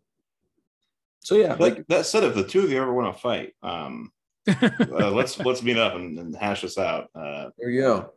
so 1.22 1.36
yeah, 1.36 1.54
Like 1.54 1.76
like 1.78 1.88
that 1.88 2.06
said, 2.06 2.24
if 2.24 2.36
the 2.36 2.44
two 2.48 2.64
of 2.64 2.72
you 2.72 2.82
ever 2.82 2.94
want 2.94 3.14
to 3.16 3.22
fight, 3.22 3.54
um, 3.62 4.12
uh, 4.48 5.12
let's 5.12 5.38
let's 5.40 5.62
meet 5.64 5.78
up 5.78 5.96
and, 5.96 6.18
and 6.18 6.36
hash 6.36 6.62
this 6.62 6.78
out. 6.78 7.10
Uh, 7.16 7.50
there 7.58 7.70
you 7.70 7.82
go. 7.82 8.14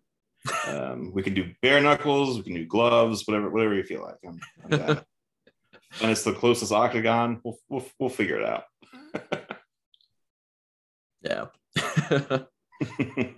um, 0.67 1.13
we 1.13 1.23
can 1.23 1.35
do 1.35 1.53
bare 1.63 1.81
knuckles, 1.81 2.37
we 2.37 2.43
can 2.45 2.55
do 2.55 2.67
gloves, 2.67 3.27
whatever 3.27 3.51
whatever 3.51 3.75
you 3.75 3.85
feel 3.85 4.03
like. 4.03 4.17
I'm, 4.27 4.41
I'm 4.65 5.01
and 6.01 6.11
it's 6.11 6.25
the 6.25 6.33
closest 6.33 6.73
octagon. 6.73 7.41
We'll 7.45 7.59
we'll, 7.69 7.85
we'll 7.99 8.11
figure 8.11 8.41
it 8.41 8.45
out. 8.45 8.65
Yeah, 11.25 11.47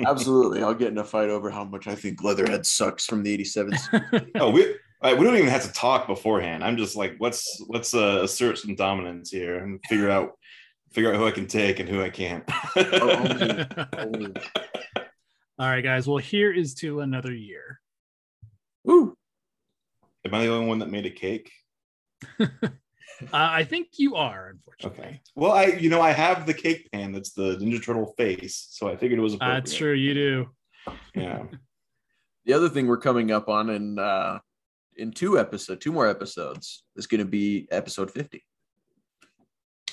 absolutely. 0.06 0.62
I'll 0.62 0.74
get 0.74 0.88
in 0.88 0.98
a 0.98 1.04
fight 1.04 1.28
over 1.28 1.50
how 1.50 1.64
much 1.64 1.86
I 1.86 1.94
think 1.94 2.22
Leatherhead 2.22 2.66
sucks 2.66 3.06
from 3.06 3.22
the 3.22 3.32
'87. 3.32 3.78
oh, 4.36 4.50
we 4.50 4.74
uh, 5.02 5.14
we 5.16 5.24
don't 5.24 5.36
even 5.36 5.48
have 5.48 5.64
to 5.64 5.72
talk 5.72 6.06
beforehand. 6.06 6.64
I'm 6.64 6.76
just 6.76 6.96
like, 6.96 7.16
let's 7.20 7.62
let's 7.68 7.94
uh, 7.94 8.20
assert 8.22 8.58
some 8.58 8.74
dominance 8.74 9.30
here 9.30 9.58
and 9.58 9.80
figure 9.88 10.10
out 10.10 10.32
figure 10.92 11.12
out 11.12 11.16
who 11.18 11.26
I 11.26 11.30
can 11.32 11.46
take 11.46 11.80
and 11.80 11.88
who 11.88 12.02
I 12.02 12.10
can't. 12.10 12.44
only- 13.98 14.32
All 15.58 15.68
right, 15.68 15.82
guys. 15.82 16.06
Well, 16.06 16.18
here 16.18 16.52
is 16.52 16.74
to 16.76 17.00
another 17.00 17.32
year. 17.34 17.80
Woo! 18.84 19.16
Am 20.24 20.34
I 20.34 20.44
the 20.44 20.52
only 20.52 20.66
one 20.66 20.78
that 20.78 20.90
made 20.90 21.06
a 21.06 21.10
cake? 21.10 21.50
Uh, 23.22 23.26
I 23.32 23.64
think 23.64 23.88
you 23.98 24.16
are, 24.16 24.48
unfortunately. 24.50 25.04
Okay. 25.04 25.20
Well, 25.34 25.52
I 25.52 25.66
you 25.66 25.88
know 25.88 26.00
I 26.00 26.10
have 26.12 26.46
the 26.46 26.54
cake 26.54 26.88
pan 26.92 27.12
that's 27.12 27.32
the 27.32 27.56
Ninja 27.56 27.82
Turtle 27.82 28.14
face, 28.16 28.66
so 28.70 28.88
I 28.88 28.96
figured 28.96 29.18
it 29.18 29.22
was 29.22 29.34
appropriate. 29.34 29.60
That's 29.60 29.74
true. 29.74 29.92
You 29.92 30.14
do. 30.14 30.46
Yeah. 31.14 31.44
The 32.46 32.52
other 32.52 32.68
thing 32.68 32.86
we're 32.86 32.98
coming 32.98 33.30
up 33.30 33.48
on 33.48 33.70
in 33.70 33.98
uh, 33.98 34.38
in 34.96 35.12
two 35.12 35.38
episode, 35.38 35.80
two 35.80 35.92
more 35.92 36.06
episodes 36.06 36.84
is 36.94 37.06
going 37.06 37.20
to 37.20 37.24
be 37.24 37.66
episode 37.70 38.10
50 38.10 38.44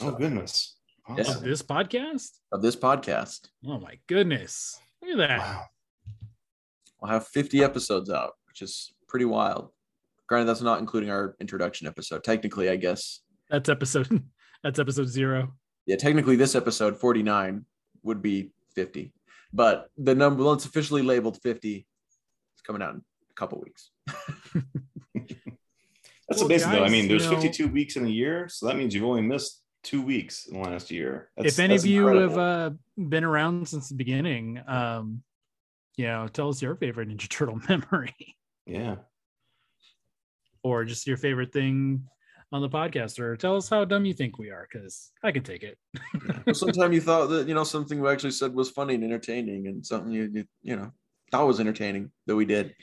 Oh 0.02 0.12
goodness. 0.12 0.76
Yeah. 1.10 1.32
Of 1.32 1.42
this 1.42 1.62
podcast? 1.62 2.30
of 2.52 2.62
this 2.62 2.76
podcast. 2.76 3.48
Oh 3.66 3.80
my 3.80 4.00
goodness. 4.08 4.80
Look 5.02 5.12
at 5.12 5.18
that. 5.18 5.40
Wow. 5.40 5.64
We'll 7.02 7.12
have 7.12 7.28
50 7.28 7.64
episodes 7.64 8.10
out, 8.10 8.34
which 8.48 8.62
is 8.62 8.94
pretty 9.08 9.26
wild. 9.26 9.70
Granted, 10.32 10.46
that's 10.46 10.62
not 10.62 10.80
including 10.80 11.10
our 11.10 11.36
introduction 11.42 11.88
episode. 11.88 12.24
Technically, 12.24 12.70
I 12.70 12.78
guess. 12.78 13.20
That's 13.50 13.68
episode 13.68 14.24
that's 14.64 14.80
episode 14.80 15.10
zero. 15.10 15.52
Yeah, 15.86 15.98
technically, 15.98 16.38
this 16.38 16.56
episode 16.56 16.98
49 16.98 17.66
would 18.04 18.22
be 18.22 18.54
50, 18.74 19.12
but 19.52 19.90
the 19.98 20.16
number 20.16 20.42
once 20.46 20.64
officially 20.64 21.02
labeled 21.02 21.38
50 21.44 21.86
it's 22.54 22.62
coming 22.62 22.82
out 22.82 22.94
in 22.94 23.02
a 23.02 23.34
couple 23.36 23.60
weeks. 23.60 23.92
That's 26.30 26.40
Well, 26.40 26.46
amazing 26.46 26.72
though. 26.72 26.86
I 26.86 26.88
mean, 26.88 27.10
there's 27.10 27.26
you 27.26 27.32
know- 27.32 27.42
52 27.42 27.68
weeks 27.68 27.98
in 27.98 28.06
a 28.06 28.10
year, 28.10 28.48
so 28.48 28.68
that 28.68 28.78
means 28.78 28.96
you've 28.96 29.04
only 29.04 29.24
missed 29.24 29.62
two 29.84 30.02
weeks 30.02 30.46
in 30.46 30.62
the 30.62 30.70
last 30.70 30.92
year. 30.92 31.30
That's- 31.36 31.56
if 31.56 31.60
any 31.60 31.76
of 31.76 31.86
you 31.86 32.08
incredible. 32.08 32.30
have 32.30 32.72
uh, 32.72 32.76
been 32.98 33.26
around 33.26 33.68
since 33.68 33.90
the 33.90 33.96
beginning, 33.96 34.62
um, 34.66 35.24
you 35.98 36.06
know, 36.06 36.30
tell 36.30 36.48
us 36.48 36.62
your 36.62 36.78
favorite 36.78 37.10
Ninja 37.10 37.28
Turtle 37.28 37.60
memory 37.68 38.16
yeah. 38.66 38.96
Or 40.64 40.86
just 40.86 41.08
your 41.08 41.18
favorite 41.18 41.52
thing 41.52 42.04
on 42.52 42.62
the 42.62 42.70
podcast, 42.70 43.20
or 43.20 43.38
tell 43.38 43.56
us 43.56 43.70
how 43.70 43.86
dumb 43.86 44.06
you 44.06 44.14
think 44.14 44.38
we 44.38 44.50
are, 44.50 44.68
because 44.72 45.12
I 45.24 45.32
can 45.32 45.44
take 45.44 45.64
it. 45.64 45.78
Sometime 46.56 46.92
you 46.92 47.02
thought 47.02 47.28
that 47.28 47.48
you 47.48 47.54
know 47.54 47.64
something 47.64 48.02
we 48.02 48.10
actually 48.10 48.32
said 48.32 48.54
was 48.54 48.70
funny 48.70 48.96
and 48.96 49.04
entertaining, 49.04 49.68
and 49.68 49.86
something 49.86 50.12
you 50.12 50.30
you, 50.34 50.46
you 50.62 50.76
know 50.76 50.92
thought 51.32 51.48
was 51.48 51.60
entertaining 51.60 52.12
that 52.28 52.36
we 52.36 52.46
did. 52.46 52.76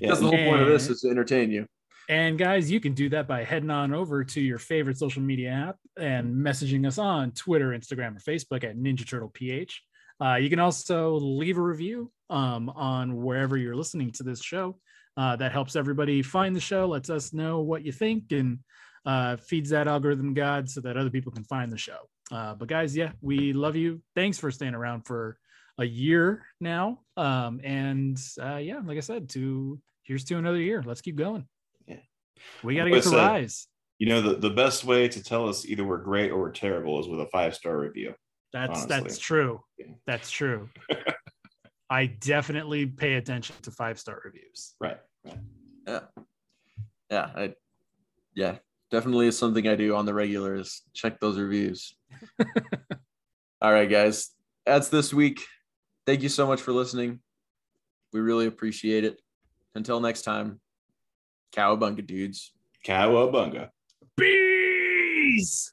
Yeah. 0.00 0.08
That's 0.08 0.20
the 0.20 0.28
whole 0.28 0.36
point 0.36 0.62
of 0.62 0.68
this 0.68 0.88
is 0.88 1.00
to 1.00 1.10
entertain 1.10 1.50
you. 1.50 1.66
And 2.08 2.38
guys, 2.38 2.70
you 2.70 2.78
can 2.78 2.94
do 2.94 3.08
that 3.10 3.26
by 3.26 3.42
heading 3.42 3.70
on 3.70 3.92
over 3.92 4.22
to 4.24 4.40
your 4.40 4.58
favorite 4.58 4.96
social 4.96 5.22
media 5.22 5.50
app 5.50 5.76
and 5.98 6.34
messaging 6.36 6.86
us 6.86 6.98
on 6.98 7.32
Twitter, 7.32 7.70
Instagram, 7.70 8.16
or 8.16 8.20
Facebook 8.20 8.62
at 8.62 8.76
Ninja 8.76 9.06
Turtle 9.06 9.30
PH. 9.34 9.82
Uh, 10.22 10.36
you 10.36 10.48
can 10.48 10.60
also 10.60 11.16
leave 11.16 11.58
a 11.58 11.62
review 11.62 12.10
um, 12.30 12.70
on 12.70 13.16
wherever 13.16 13.56
you're 13.56 13.76
listening 13.76 14.12
to 14.12 14.22
this 14.22 14.40
show. 14.40 14.78
Uh, 15.16 15.34
that 15.36 15.50
helps 15.50 15.76
everybody 15.76 16.22
find 16.22 16.54
the 16.54 16.60
show, 16.60 16.86
lets 16.86 17.08
us 17.08 17.32
know 17.32 17.60
what 17.60 17.82
you 17.82 17.92
think, 17.92 18.32
and 18.32 18.58
uh, 19.06 19.36
feeds 19.36 19.70
that 19.70 19.88
algorithm 19.88 20.34
god 20.34 20.68
so 20.68 20.80
that 20.80 20.96
other 20.96 21.10
people 21.10 21.32
can 21.32 21.44
find 21.44 21.72
the 21.72 21.78
show. 21.78 21.98
Uh, 22.30 22.54
but 22.54 22.68
guys, 22.68 22.96
yeah, 22.96 23.12
we 23.20 23.52
love 23.52 23.76
you. 23.76 24.02
Thanks 24.14 24.38
for 24.38 24.50
staying 24.50 24.74
around 24.74 25.02
for 25.06 25.38
a 25.78 25.84
year 25.84 26.44
now. 26.60 27.00
Um, 27.16 27.60
and 27.62 28.18
uh, 28.42 28.56
yeah, 28.56 28.80
like 28.84 28.96
I 28.96 29.00
said, 29.00 29.28
to 29.30 29.78
here's 30.02 30.24
to 30.24 30.38
another 30.38 30.60
year. 30.60 30.82
Let's 30.84 31.00
keep 31.00 31.16
going. 31.16 31.46
Yeah. 31.86 31.96
We 32.62 32.74
got 32.74 32.84
to 32.84 32.90
Like 32.90 32.98
get 32.98 33.04
to 33.04 33.08
said, 33.10 33.26
rise. 33.26 33.68
You 33.98 34.08
know, 34.08 34.20
the, 34.20 34.34
the 34.36 34.50
best 34.50 34.84
way 34.84 35.08
to 35.08 35.22
tell 35.22 35.48
us 35.48 35.64
either 35.64 35.84
we're 35.84 35.98
great 35.98 36.30
or 36.30 36.38
we're 36.38 36.52
terrible 36.52 37.00
is 37.00 37.08
with 37.08 37.20
a 37.20 37.26
five 37.26 37.54
star 37.54 37.78
review. 37.78 38.14
That's 38.52 38.70
honestly. 38.70 38.88
that's 38.88 39.18
true. 39.18 39.60
Yeah. 39.78 39.86
That's 40.06 40.30
true. 40.30 40.68
I 41.90 42.06
definitely 42.06 42.86
pay 42.86 43.14
attention 43.14 43.54
to 43.62 43.70
five 43.70 43.98
star 43.98 44.20
reviews. 44.24 44.74
Right. 44.80 44.98
Right. 45.26 45.38
Yeah, 45.86 46.00
yeah, 47.10 47.30
I, 47.34 47.54
yeah, 48.34 48.56
definitely 48.90 49.28
is 49.28 49.38
something 49.38 49.66
I 49.66 49.76
do 49.76 49.94
on 49.94 50.06
the 50.06 50.14
regular 50.14 50.54
is 50.54 50.82
check 50.94 51.20
those 51.20 51.38
reviews. 51.38 51.94
All 53.62 53.72
right, 53.72 53.88
guys, 53.88 54.30
that's 54.64 54.88
this 54.88 55.12
week. 55.12 55.40
Thank 56.06 56.22
you 56.22 56.28
so 56.28 56.46
much 56.46 56.60
for 56.60 56.72
listening. 56.72 57.20
We 58.12 58.20
really 58.20 58.46
appreciate 58.46 59.04
it. 59.04 59.20
Until 59.74 60.00
next 60.00 60.22
time, 60.22 60.60
cowabunga 61.54 62.06
dudes. 62.06 62.52
Cowabunga. 62.84 63.70
Bees. 64.16 65.72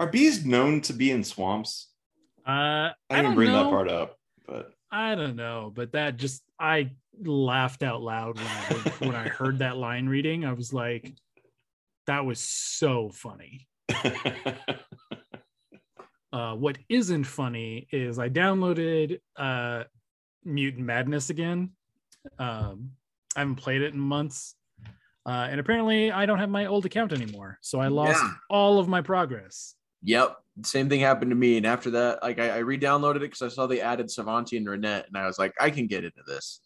Are 0.00 0.06
bees 0.06 0.44
known 0.46 0.80
to 0.82 0.92
be 0.92 1.10
in 1.12 1.22
swamps? 1.22 1.90
Uh, 2.46 2.50
I 2.50 2.92
I 3.10 3.16
didn't 3.16 3.24
don't 3.26 3.34
bring 3.36 3.52
know. 3.52 3.62
that 3.64 3.70
part 3.70 3.88
up, 3.88 4.16
but 4.48 4.72
I 4.90 5.14
don't 5.14 5.36
know, 5.36 5.70
but 5.74 5.92
that 5.92 6.16
just 6.16 6.42
I 6.58 6.90
laughed 7.22 7.82
out 7.82 8.00
loud 8.02 8.36
when 8.38 8.46
I 8.46 8.50
heard, 8.50 8.92
when 9.00 9.14
I 9.14 9.28
heard 9.28 9.58
that 9.58 9.76
line 9.76 10.06
reading. 10.08 10.44
I 10.46 10.54
was 10.54 10.72
like, 10.72 11.12
that 12.06 12.24
was 12.24 12.40
so 12.40 13.10
funny. 13.10 13.68
Uh, 16.32 16.54
what 16.54 16.78
isn't 16.88 17.24
funny 17.24 17.88
is 17.90 18.16
I 18.20 18.28
downloaded 18.28 19.18
uh, 19.34 19.82
Mutant 20.44 20.86
Madness 20.86 21.28
again. 21.28 21.70
Um, 22.38 22.92
I 23.34 23.40
haven't 23.40 23.56
played 23.56 23.82
it 23.82 23.94
in 23.94 23.98
months, 23.98 24.54
uh, 25.26 25.48
and 25.50 25.58
apparently 25.58 26.12
I 26.12 26.26
don't 26.26 26.38
have 26.38 26.48
my 26.48 26.66
old 26.66 26.86
account 26.86 27.12
anymore, 27.12 27.58
so 27.62 27.80
I 27.80 27.88
lost 27.88 28.22
Yeah. 28.22 28.30
all 28.48 28.78
of 28.78 28.86
my 28.86 29.00
progress. 29.02 29.74
Yep. 30.02 30.36
Same 30.64 30.88
thing 30.88 31.00
happened 31.00 31.30
to 31.30 31.36
me. 31.36 31.56
And 31.56 31.66
after 31.66 31.90
that, 31.92 32.22
like 32.22 32.38
I, 32.38 32.50
I 32.50 32.58
re-downloaded 32.58 33.16
it 33.16 33.20
because 33.20 33.42
I 33.42 33.48
saw 33.48 33.66
they 33.66 33.80
added 33.80 34.10
Savanti 34.10 34.56
and 34.56 34.66
Renet, 34.66 35.06
and 35.06 35.16
I 35.16 35.26
was 35.26 35.38
like, 35.38 35.54
I 35.60 35.70
can 35.70 35.86
get 35.86 36.04
into 36.04 36.22
this. 36.26 36.60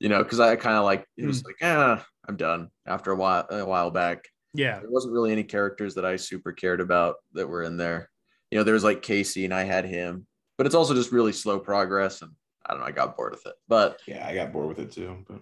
You 0.00 0.08
know, 0.08 0.22
because 0.22 0.40
I 0.40 0.56
kind 0.56 0.76
of 0.76 0.84
like 0.84 1.06
it 1.16 1.26
was 1.26 1.44
like, 1.44 1.56
ah, 1.62 2.04
I'm 2.28 2.36
done 2.36 2.68
after 2.86 3.12
a 3.12 3.16
while 3.16 3.46
a 3.50 3.64
while 3.64 3.90
back. 3.90 4.24
Yeah, 4.54 4.78
There 4.78 4.90
wasn't 4.90 5.14
really 5.14 5.32
any 5.32 5.42
characters 5.42 5.94
that 5.96 6.04
I 6.04 6.14
super 6.14 6.52
cared 6.52 6.80
about 6.80 7.16
that 7.32 7.48
were 7.48 7.64
in 7.64 7.76
there. 7.76 8.08
You 8.50 8.58
know, 8.58 8.64
there 8.64 8.74
was 8.74 8.84
like 8.84 9.02
Casey 9.02 9.44
and 9.44 9.52
I 9.52 9.64
had 9.64 9.84
him, 9.84 10.26
but 10.56 10.66
it's 10.66 10.76
also 10.76 10.94
just 10.94 11.10
really 11.10 11.32
slow 11.32 11.58
progress. 11.58 12.22
And 12.22 12.30
I 12.64 12.72
don't 12.72 12.80
know, 12.80 12.86
I 12.86 12.92
got 12.92 13.16
bored 13.16 13.32
with 13.32 13.46
it. 13.46 13.54
But 13.66 14.00
yeah, 14.06 14.26
I 14.26 14.34
got 14.34 14.52
bored 14.52 14.68
with 14.68 14.78
it 14.78 14.92
too. 14.92 15.24
But 15.28 15.40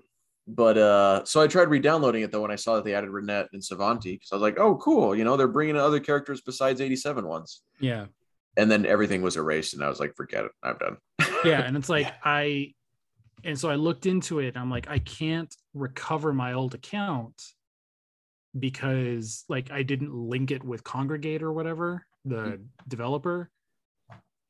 but 0.54 0.76
uh 0.76 1.24
so 1.24 1.40
I 1.40 1.46
tried 1.46 1.68
re-downloading 1.68 2.22
it 2.22 2.32
though 2.32 2.42
when 2.42 2.50
I 2.50 2.56
saw 2.56 2.76
that 2.76 2.84
they 2.84 2.94
added 2.94 3.10
Renet 3.10 3.48
and 3.52 3.62
Savanti 3.62 4.14
because 4.14 4.32
I 4.32 4.36
was 4.36 4.42
like, 4.42 4.58
oh 4.58 4.76
cool, 4.76 5.14
you 5.14 5.24
know, 5.24 5.36
they're 5.36 5.48
bringing 5.48 5.76
in 5.76 5.80
other 5.80 6.00
characters 6.00 6.40
besides 6.40 6.80
87 6.80 7.26
ones. 7.26 7.62
yeah, 7.80 8.06
And 8.56 8.70
then 8.70 8.84
everything 8.86 9.22
was 9.22 9.36
erased, 9.36 9.74
and 9.74 9.82
I 9.84 9.88
was 9.88 10.00
like, 10.00 10.14
forget 10.16 10.44
it, 10.44 10.52
I'm 10.62 10.76
done. 10.78 10.96
yeah. 11.44 11.62
And 11.62 11.76
it's 11.76 11.88
like 11.88 12.06
Yeah. 12.06 12.14
I, 12.24 12.74
and 13.44 13.58
so 13.58 13.70
I 13.70 13.74
looked 13.74 14.06
into 14.06 14.38
it. 14.38 14.56
I'm 14.56 14.70
like, 14.70 14.88
I 14.88 14.98
can't 14.98 15.52
recover 15.74 16.32
my 16.32 16.52
old 16.52 16.74
account 16.74 17.34
because 18.58 19.44
like 19.48 19.70
I 19.70 19.82
didn't 19.82 20.14
link 20.14 20.50
it 20.50 20.62
with 20.62 20.84
Kongregate 20.84 21.42
or 21.42 21.52
whatever 21.52 22.06
the 22.24 22.60
developer, 22.86 23.50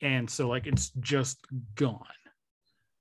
and 0.02 0.28
so 0.28 0.48
like 0.48 0.66
it's 0.66 0.90
just 1.00 1.38
gone. 1.74 2.04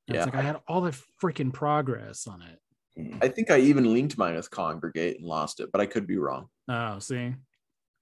And 0.07 0.15
Yeah. 0.15 0.23
It's 0.23 0.33
like 0.33 0.43
I 0.43 0.47
had 0.47 0.61
all 0.67 0.81
the 0.81 0.97
freaking 1.21 1.51
progress 1.51 2.27
on 2.27 2.41
it. 2.41 2.59
Hmm. 2.97 3.17
I 3.21 3.27
think 3.27 3.51
I 3.51 3.59
even 3.59 3.93
linked 3.93 4.17
mine 4.17 4.35
with 4.35 4.51
Kongregate 4.51 5.17
and 5.17 5.25
lost 5.25 5.59
it, 5.59 5.69
but 5.71 5.81
I 5.81 5.85
could 5.85 6.07
be 6.07 6.17
wrong. 6.17 6.47
Oh, 6.67 6.99
see, 6.99 7.33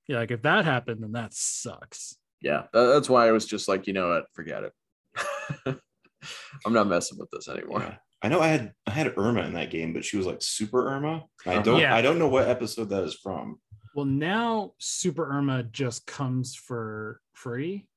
yeah, 0.08 0.18
like 0.18 0.32
if 0.32 0.42
that 0.42 0.66
happened, 0.66 1.04
then 1.04 1.12
that 1.14 1.34
sucks. 1.34 2.16
Yeah, 2.42 2.64
that's 2.74 3.10
why 3.10 3.28
I 3.28 3.32
was 3.32 3.46
just 3.46 3.68
like, 3.68 3.86
you 3.86 3.94
know 3.94 4.10
what, 4.10 4.26
forget 4.34 4.64
it. 4.64 4.74
I'm 6.66 6.74
not 6.74 6.88
messing 6.88 7.18
with 7.18 7.30
this 7.32 7.48
anymore. 7.48 7.82
yeah. 7.82 7.96
I 8.22 8.28
know 8.28 8.42
I 8.42 8.48
had 8.48 8.74
I 8.86 8.92
had 8.92 9.14
Irma 9.18 9.44
in 9.44 9.54
that 9.54 9.72
game, 9.72 9.94
but 9.94 10.04
she 10.04 10.18
was 10.18 10.26
like 10.26 10.42
Super 10.42 10.90
Irma. 10.90 11.26
I 11.46 11.54
uh-huh. 11.54 11.62
don't 11.62 11.80
Yeah. 11.80 11.96
I 11.96 12.02
don't 12.02 12.20
know 12.20 12.28
what 12.28 12.48
episode 12.48 12.90
that 12.90 13.04
is 13.04 13.16
from. 13.16 13.60
Well, 13.96 14.06
now 14.06 14.74
Super 14.78 15.30
Irma 15.32 15.64
just 15.64 16.06
comes 16.06 16.56
for 16.56 17.22
free. 17.34 17.88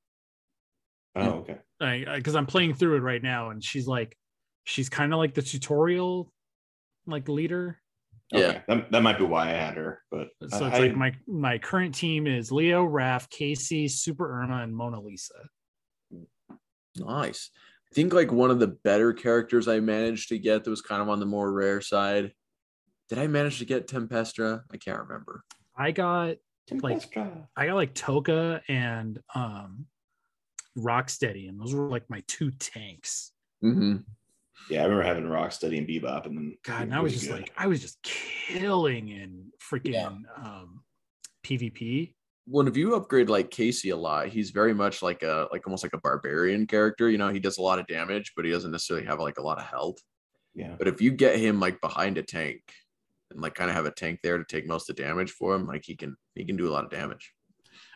Oh, 1.15 1.45
okay. 1.79 2.05
because 2.15 2.35
I'm 2.35 2.47
playing 2.47 2.73
through 2.73 2.95
it 2.95 3.01
right 3.01 3.21
now, 3.21 3.51
and 3.51 3.63
she's 3.63 3.85
like, 3.85 4.17
she's 4.63 4.89
kind 4.89 5.13
of 5.13 5.19
like 5.19 5.35
the 5.35 5.43
tutorial, 5.43 6.32
like 7.05 7.27
leader. 7.29 7.79
Yeah. 8.31 8.39
Okay. 8.39 8.61
That, 8.67 8.91
that 8.91 9.03
might 9.03 9.17
be 9.19 9.25
why 9.25 9.49
I 9.49 9.53
had 9.53 9.75
her, 9.75 10.01
but 10.09 10.29
So 10.49 10.65
I- 10.65 10.67
it's 10.69 10.75
I- 10.77 10.79
like 10.79 10.95
my 10.95 11.15
my 11.27 11.57
current 11.57 11.93
team 11.93 12.25
is 12.27 12.51
Leo, 12.51 12.85
Raph, 12.87 13.29
Casey, 13.29 13.87
Super 13.87 14.41
Irma, 14.41 14.63
and 14.63 14.75
Mona 14.75 14.99
Lisa. 14.99 15.35
Nice. 16.97 17.49
I 17.91 17.95
think 17.95 18.13
like 18.13 18.31
one 18.31 18.49
of 18.51 18.59
the 18.59 18.67
better 18.83 19.13
characters 19.13 19.67
I 19.67 19.79
managed 19.79 20.29
to 20.29 20.39
get 20.39 20.63
that 20.63 20.69
was 20.69 20.81
kind 20.81 21.01
of 21.01 21.09
on 21.09 21.19
the 21.19 21.25
more 21.25 21.51
rare 21.51 21.81
side. 21.81 22.33
Did 23.09 23.19
I 23.19 23.27
manage 23.27 23.59
to 23.59 23.65
get 23.65 23.87
Tempestra? 23.87 24.63
I 24.71 24.77
can't 24.77 24.99
remember. 24.99 25.43
I 25.77 25.91
got 25.91 26.37
like 26.71 27.01
Tempestra. 27.01 27.47
I 27.55 27.67
got 27.67 27.75
like 27.75 27.93
Tokka 27.93 28.61
and 28.67 29.19
um 29.35 29.85
Rocksteady, 30.77 31.49
and 31.49 31.59
those 31.59 31.73
were 31.75 31.87
like 31.89 32.09
my 32.09 32.23
two 32.27 32.49
tanks. 32.51 33.31
hmm 33.61 33.97
yeah, 34.69 34.81
I 34.81 34.83
remember 34.83 35.03
having 35.03 35.25
Rocksteady 35.25 35.77
and 35.77 35.87
Bebop, 35.87 36.25
and 36.25 36.37
then 36.37 36.57
God, 36.63 36.83
and 36.83 36.95
I 36.95 37.01
was 37.01 37.13
just 37.13 37.27
good. 37.27 37.41
like, 37.41 37.51
I 37.57 37.67
was 37.67 37.81
just 37.81 38.01
killing 38.03 39.09
in 39.09 39.51
freaking 39.61 39.93
Yeah. 39.93 40.07
um 40.37 40.83
PvP. 41.43 42.15
Well, 42.47 42.67
if 42.67 42.75
you 42.75 42.95
upgrade 42.95 43.29
like 43.29 43.51
Casey 43.51 43.89
a 43.91 43.97
lot, 43.97 44.27
he's 44.27 44.51
very 44.51 44.73
much 44.73 45.01
like 45.01 45.23
a 45.23 45.47
like 45.51 45.65
almost 45.65 45.83
like 45.83 45.93
a 45.93 45.97
barbarian 45.99 46.67
character. 46.67 47.09
You 47.09 47.17
know, 47.17 47.29
he 47.29 47.39
does 47.39 47.57
a 47.57 47.61
lot 47.61 47.79
of 47.79 47.87
damage, 47.87 48.33
but 48.35 48.45
he 48.45 48.51
doesn't 48.51 48.71
necessarily 48.71 49.05
have 49.05 49.19
like 49.19 49.37
a 49.37 49.41
lot 49.41 49.59
of 49.59 49.65
health. 49.65 49.97
yeah, 50.53 50.75
But 50.77 50.87
if 50.87 51.01
you 51.01 51.11
get 51.11 51.37
him 51.39 51.59
like 51.59 51.79
behind 51.81 52.17
a 52.17 52.23
tank 52.23 52.61
and 53.31 53.39
like 53.41 53.55
kind 53.55 53.69
of 53.69 53.75
have 53.75 53.85
a 53.85 53.91
tank 53.91 54.19
there 54.23 54.37
to 54.37 54.43
take 54.45 54.67
most 54.67 54.89
of 54.89 54.95
the 54.95 55.03
damage 55.03 55.31
for 55.31 55.55
him, 55.55 55.65
like 55.67 55.83
he 55.85 55.95
can 55.95 56.15
he 56.35 56.43
can 56.45 56.57
do 56.57 56.67
a 56.69 56.73
lot 56.73 56.83
of 56.83 56.89
damage. 56.91 57.33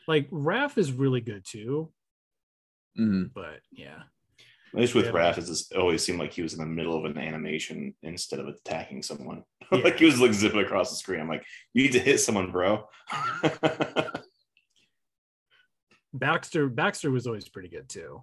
Like 0.08 0.30
Raph 0.32 0.78
is 0.78 0.92
really 0.94 1.22
good 1.22 1.44
too, 1.46 1.92
hmm 2.96 3.24
but 3.36 3.60
yeah. 3.72 4.04
At 4.74 4.80
least 4.80 4.96
with 4.96 5.06
Yeah. 5.06 5.12
Raph, 5.12 5.38
it 5.38 5.46
just 5.46 5.74
always 5.74 6.04
seemed 6.04 6.20
like 6.20 6.34
he 6.34 6.42
was 6.42 6.54
in 6.54 6.60
the 6.60 6.66
middle 6.66 6.98
of 6.98 7.06
an 7.06 7.18
animation 7.18 7.94
instead 8.04 8.40
of 8.40 8.48
attacking 8.48 9.04
someone. 9.04 9.44
Yeah. 9.70 9.80
like 9.80 9.98
he 10.00 10.06
was 10.06 10.18
like 10.22 10.32
zipping 10.32 10.62
across 10.62 10.90
the 10.92 10.96
screen. 10.96 11.20
I'm 11.20 11.28
like, 11.28 11.44
you 11.74 11.84
need 11.84 11.92
to 11.92 12.00
hit 12.00 12.22
someone, 12.22 12.52
bro. 12.54 12.88
Baxter 16.14 16.70
Baxter 16.70 17.12
was 17.12 17.28
always 17.28 17.50
pretty 17.50 17.68
good 17.70 17.90
too. 17.90 18.22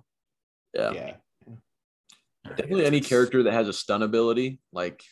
Yeah. 0.73 0.93
yeah, 0.93 1.13
Definitely 2.57 2.87
any 2.87 3.01
character 3.01 3.43
that 3.43 3.53
has 3.53 3.69
a 3.69 3.73
stun 3.73 4.03
ability, 4.03 4.59
like 4.73 5.03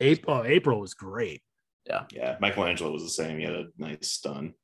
April, 0.00 0.36
oh, 0.36 0.44
April 0.44 0.80
was 0.80 0.94
great. 0.94 1.42
Yeah. 1.86 2.04
Yeah. 2.12 2.36
Michelangelo 2.40 2.92
was 2.92 3.02
the 3.02 3.08
same. 3.08 3.38
He 3.38 3.44
had 3.44 3.54
a 3.54 3.64
nice 3.78 4.10
stun. 4.10 4.54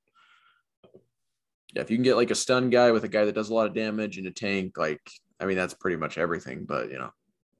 yeah, 1.74 1.82
if 1.82 1.90
you 1.90 1.96
can 1.96 2.04
get 2.04 2.16
like 2.16 2.30
a 2.30 2.34
stun 2.34 2.70
guy 2.70 2.92
with 2.92 3.04
a 3.04 3.08
guy 3.08 3.24
that 3.24 3.34
does 3.34 3.48
a 3.50 3.54
lot 3.54 3.66
of 3.66 3.74
damage 3.74 4.18
and 4.18 4.26
a 4.26 4.30
tank, 4.30 4.76
like 4.76 5.00
I 5.40 5.46
mean 5.46 5.56
that's 5.56 5.74
pretty 5.74 5.96
much 5.96 6.18
everything. 6.18 6.64
But 6.64 6.90
you 6.90 6.98
know, 6.98 7.10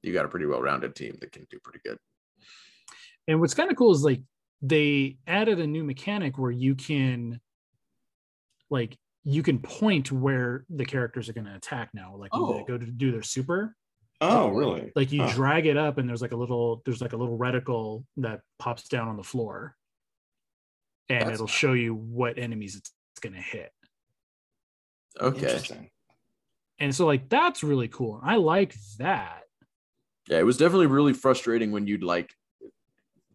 you 0.01 0.13
got 0.13 0.25
a 0.25 0.29
pretty 0.29 0.45
well-rounded 0.45 0.95
team 0.95 1.17
that 1.21 1.31
can 1.31 1.45
do 1.49 1.59
pretty 1.59 1.79
good. 1.83 1.97
And 3.27 3.39
what's 3.39 3.53
kind 3.53 3.69
of 3.71 3.77
cool 3.77 3.91
is 3.93 4.03
like 4.03 4.21
they 4.61 5.17
added 5.27 5.59
a 5.59 5.67
new 5.67 5.83
mechanic 5.83 6.37
where 6.37 6.51
you 6.51 6.75
can 6.75 7.39
like 8.69 8.97
you 9.23 9.43
can 9.43 9.59
point 9.59 10.11
where 10.11 10.65
the 10.69 10.85
characters 10.85 11.29
are 11.29 11.33
going 11.33 11.45
to 11.45 11.55
attack 11.55 11.89
now. 11.93 12.15
Like 12.15 12.33
when 12.33 12.55
they 12.57 12.61
Oh. 12.61 12.65
go 12.65 12.77
to 12.77 12.85
do 12.85 13.11
their 13.11 13.21
super, 13.21 13.75
Oh, 14.19 14.49
really? 14.49 14.91
like 14.95 15.11
you 15.11 15.21
Huh. 15.21 15.33
drag 15.33 15.65
it 15.67 15.77
up 15.77 15.97
and 15.97 16.07
there's 16.09 16.21
like 16.21 16.31
a 16.31 16.35
little 16.35 16.81
there's 16.85 17.01
like 17.01 17.13
a 17.13 17.17
little 17.17 17.37
reticle 17.37 18.05
that 18.17 18.41
pops 18.59 18.87
down 18.87 19.07
on 19.07 19.17
the 19.17 19.23
floor. 19.23 19.75
And 21.09 21.21
That's 21.27 21.35
it'll 21.35 21.47
nice. 21.47 21.55
show 21.55 21.73
you 21.73 21.93
what 21.93 22.37
enemies 22.37 22.75
it's, 22.75 22.91
it's 23.13 23.19
going 23.19 23.33
to 23.33 23.41
hit. 23.41 23.71
Okay, 25.19 25.39
Interesting. 25.39 25.89
And 26.81 26.93
so 26.93 27.05
like 27.05 27.29
that's 27.29 27.63
really 27.63 27.87
cool. 27.87 28.19
I 28.23 28.35
like 28.35 28.75
that. 28.97 29.43
yeah, 30.27 30.39
it 30.39 30.45
was 30.45 30.57
definitely 30.57 30.87
really 30.87 31.13
frustrating 31.13 31.71
when 31.71 31.87
you'd 31.87 32.03
like 32.03 32.29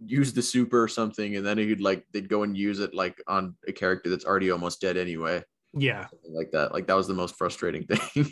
use 0.05 0.33
the 0.35 0.43
super 0.43 0.83
or 0.83 0.89
something, 0.89 1.37
and 1.37 1.47
then 1.47 1.57
you'd 1.59 1.81
like 1.81 2.05
they'd 2.13 2.29
go 2.29 2.43
and 2.43 2.57
use 2.57 2.81
it 2.81 2.93
like 2.95 3.23
on 3.27 3.55
a 3.67 3.73
character 3.73 4.11
that's 4.11 4.25
already 4.27 4.51
almost 4.51 4.81
dead 4.81 4.97
anyway, 4.97 5.43
Yeah. 5.73 6.07
something 6.09 6.35
like 6.35 6.51
that. 6.53 6.73
Like 6.73 6.87
that 6.89 6.97
was 6.97 7.07
the 7.09 7.15
most 7.15 7.37
frustrating 7.37 7.85
thing. 7.91 8.27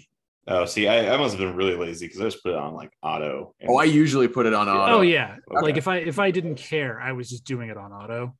Oh, 0.47 0.66
see, 0.66 0.89
I, 0.89 1.15
I 1.15 1.16
must 1.16 1.36
have 1.36 1.41
been 1.41 1.57
really 1.57 1.74
lazy 1.74 2.07
because 2.07 2.20
I 2.20 2.24
just 2.24 2.43
put 2.43 2.53
it 2.53 2.59
on 2.59 2.74
like 2.74 2.91
auto. 3.03 3.55
and- 3.61 3.70
oh, 3.70 3.77
I 3.78 3.85
usually 3.85 4.28
put 4.28 4.45
it 4.45 4.53
on 4.53 4.69
auto. 4.69 4.97
Oh 4.99 5.01
yeah. 5.01 5.36
Like 5.49 5.77
if 5.78 5.89
I 5.89 5.99
if 5.99 6.19
I 6.19 6.31
didn't 6.31 6.57
care, 6.57 7.01
I 7.01 7.12
was 7.12 7.31
just 7.31 7.45
doing 7.45 7.70
it 7.70 7.77
on 7.78 7.93
auto. 7.93 8.35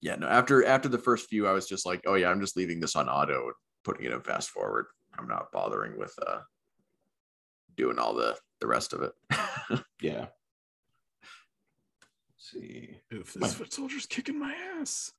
yeah. 0.00 0.16
No, 0.16 0.26
after 0.26 0.64
after 0.64 0.88
the 0.88 0.98
first 0.98 1.28
few, 1.28 1.46
I 1.46 1.52
was 1.52 1.66
just 1.68 1.84
like, 1.86 2.02
oh 2.06 2.14
yeah, 2.14 2.30
I'm 2.30 2.40
just 2.40 2.56
leaving 2.56 2.80
this 2.80 2.96
on 2.96 3.08
auto 3.08 3.44
and 3.44 3.54
putting 3.84 4.06
it 4.06 4.12
in 4.12 4.20
fast 4.22 4.50
forward. 4.50 4.86
I'm 5.18 5.28
not 5.28 5.52
bothering 5.52 5.98
with 5.98 6.14
uh 6.26 6.40
doing 7.76 7.98
all 7.98 8.14
the 8.14 8.36
the 8.60 8.66
rest 8.66 8.92
of 8.92 9.02
it. 9.02 9.12
yeah. 10.00 10.26
Let's 12.30 12.50
see. 12.52 13.00
Oof, 13.12 13.36
My- 13.36 13.46
this 13.46 13.56
foot 13.56 13.72
soldier's 13.72 14.06
kicking 14.06 14.38
my 14.38 14.54
ass. 14.78 15.12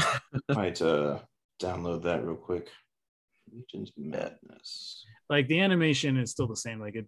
I 0.00 0.18
might 0.54 0.80
uh 0.82 1.20
download 1.60 2.02
that 2.02 2.24
real 2.24 2.36
quick. 2.36 2.68
Legion's 3.52 3.92
Madness. 3.96 5.04
Like 5.28 5.48
the 5.48 5.60
animation 5.60 6.16
is 6.16 6.30
still 6.30 6.46
the 6.46 6.56
same. 6.56 6.80
Like 6.80 6.96
it 6.96 7.06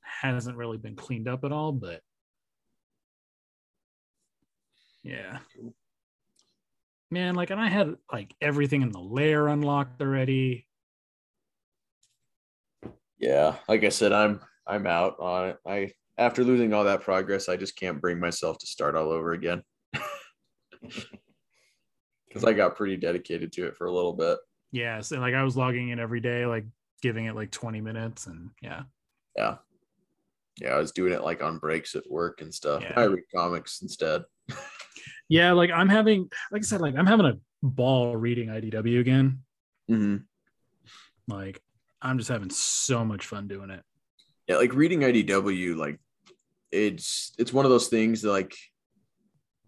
hasn't 0.00 0.56
really 0.56 0.78
been 0.78 0.96
cleaned 0.96 1.28
up 1.28 1.44
at 1.44 1.52
all, 1.52 1.72
but 1.72 2.00
yeah. 5.02 5.38
Man, 7.10 7.34
like, 7.34 7.50
and 7.50 7.60
I 7.60 7.68
had 7.68 7.96
like 8.12 8.34
everything 8.40 8.82
in 8.82 8.92
the 8.92 9.00
lair 9.00 9.48
unlocked 9.48 10.00
already. 10.02 10.66
Yeah, 13.18 13.56
like 13.68 13.84
I 13.84 13.88
said, 13.88 14.12
I'm 14.12 14.40
I'm 14.66 14.86
out 14.86 15.16
on 15.18 15.48
it. 15.50 15.56
I 15.66 15.92
after 16.16 16.44
losing 16.44 16.72
all 16.74 16.84
that 16.84 17.02
progress, 17.02 17.48
I 17.48 17.56
just 17.56 17.76
can't 17.76 18.00
bring 18.00 18.18
myself 18.18 18.58
to 18.58 18.66
start 18.66 18.96
all 18.96 19.10
over 19.10 19.32
again. 19.32 19.62
Because 22.28 22.44
I 22.44 22.52
got 22.52 22.76
pretty 22.76 22.98
dedicated 22.98 23.52
to 23.52 23.66
it 23.66 23.76
for 23.76 23.86
a 23.86 23.92
little 23.92 24.12
bit. 24.12 24.36
Yeah, 24.70 25.00
so 25.00 25.18
like 25.18 25.34
I 25.34 25.42
was 25.42 25.56
logging 25.56 25.88
in 25.88 25.98
every 25.98 26.20
day, 26.20 26.44
like 26.44 26.66
giving 27.00 27.24
it 27.24 27.34
like 27.34 27.50
20 27.50 27.80
minutes, 27.80 28.26
and 28.26 28.50
yeah, 28.60 28.82
Yeah. 29.36 29.56
Yeah, 30.60 30.70
I 30.70 30.78
was 30.78 30.92
doing 30.92 31.12
it 31.12 31.22
like 31.22 31.42
on 31.42 31.58
breaks 31.58 31.94
at 31.94 32.10
work 32.10 32.42
and 32.42 32.52
stuff. 32.52 32.82
Yeah. 32.82 32.92
I 32.96 33.04
read 33.04 33.22
comics 33.34 33.80
instead. 33.80 34.24
yeah. 35.28 35.52
Like 35.52 35.70
I'm 35.70 35.88
having, 35.88 36.28
like 36.50 36.62
I 36.62 36.64
said, 36.64 36.80
like 36.80 36.96
I'm 36.96 37.06
having 37.06 37.26
a 37.26 37.38
ball 37.62 38.16
reading 38.16 38.48
IDW 38.48 38.98
again. 39.00 39.40
Mm-hmm. 39.88 40.16
Like 41.32 41.62
I'm 42.02 42.18
just 42.18 42.30
having 42.30 42.50
so 42.50 43.04
much 43.04 43.26
fun 43.26 43.48
doing 43.48 43.70
it. 43.70 43.82
yeah 44.48 44.56
like 44.56 44.74
reading 44.74 45.00
idw 45.00 45.76
like 45.76 45.98
it's 46.70 47.32
it's 47.38 47.52
one 47.52 47.64
of 47.64 47.70
those 47.70 47.88
things 47.88 48.22
that 48.22 48.30
like 48.30 48.54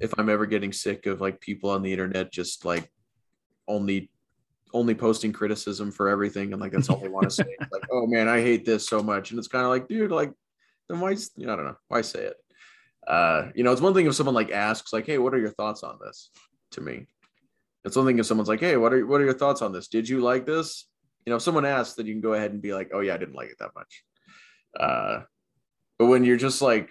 if 0.01 0.13
i'm 0.19 0.29
ever 0.29 0.47
getting 0.47 0.73
sick 0.73 1.07
of 1.07 1.21
like 1.21 1.41
people 1.41 1.71
on 1.71 1.83
the 1.83 1.93
internet 1.93 2.31
just 2.33 2.65
like 2.65 2.91
only 3.69 4.11
only 4.73 4.95
posting 4.95 5.33
criticism 5.33 5.91
for 5.91 6.09
everything 6.09 6.53
and 6.53 6.61
like 6.61 6.73
that's 6.73 6.89
all 6.91 6.99
they 6.99 7.09
want 7.09 7.25
to 7.25 7.31
say 7.35 7.57
like 7.73 7.83
oh 7.91 8.07
man 8.07 8.29
i 8.29 8.41
hate 8.41 8.65
this 8.65 8.87
so 8.87 9.03
much. 9.03 9.31
And 9.31 9.39
it's 9.39 9.49
kind 9.49 9.65
of 9.65 9.71
like 9.71 9.89
dude 9.89 10.11
like 10.13 10.33
then 10.89 11.01
why 11.01 11.11
you 11.37 11.47
know, 11.47 11.53
i 11.53 11.57
don't 11.57 11.65
know 11.67 11.77
why 11.89 12.03
say 12.03 12.25
it? 12.27 12.37
Uh 13.07 13.49
you 13.55 13.65
know 13.65 13.73
it's 13.73 13.81
one 13.81 13.95
thing 13.95 14.07
if 14.07 14.15
someone 14.15 14.35
like 14.35 14.51
asks 14.51 14.93
like 14.93 15.07
hey 15.07 15.19
what 15.19 15.35
are 15.35 15.39
your 15.39 15.51
thoughts 15.51 15.83
on 15.83 15.99
this? 16.05 16.31
to 16.73 16.81
me. 16.81 17.07
It's 17.85 17.97
one 17.97 18.07
thing 18.07 18.19
if 18.19 18.27
someone's 18.27 18.49
like 18.49 18.61
hey 18.61 18.77
what 18.77 18.93
are 18.93 19.05
what 19.07 19.21
are 19.21 19.25
your 19.25 19.35
thoughts 19.35 19.63
on 19.63 19.73
this? 19.73 19.89
Did 19.89 20.09
you 20.09 20.21
like 20.21 20.45
this 20.47 20.87
you 21.25 21.31
know 21.31 21.37
if 21.37 21.43
someone 21.43 21.65
asks 21.65 21.95
then 21.95 22.07
you 22.07 22.15
can 22.15 22.21
go 22.21 22.35
ahead 22.35 22.53
and 22.53 22.63
be 22.63 22.73
like 22.75 22.91
oh 22.95 23.01
yeah 23.01 23.15
i 23.15 23.19
didn't 23.19 23.35
like 23.35 23.51
it 23.51 23.59
that 23.59 23.75
much 23.75 24.05
uh, 24.79 25.21
but 25.99 26.07
when 26.07 26.25
you're 26.25 26.37
just 26.37 26.63
like 26.63 26.91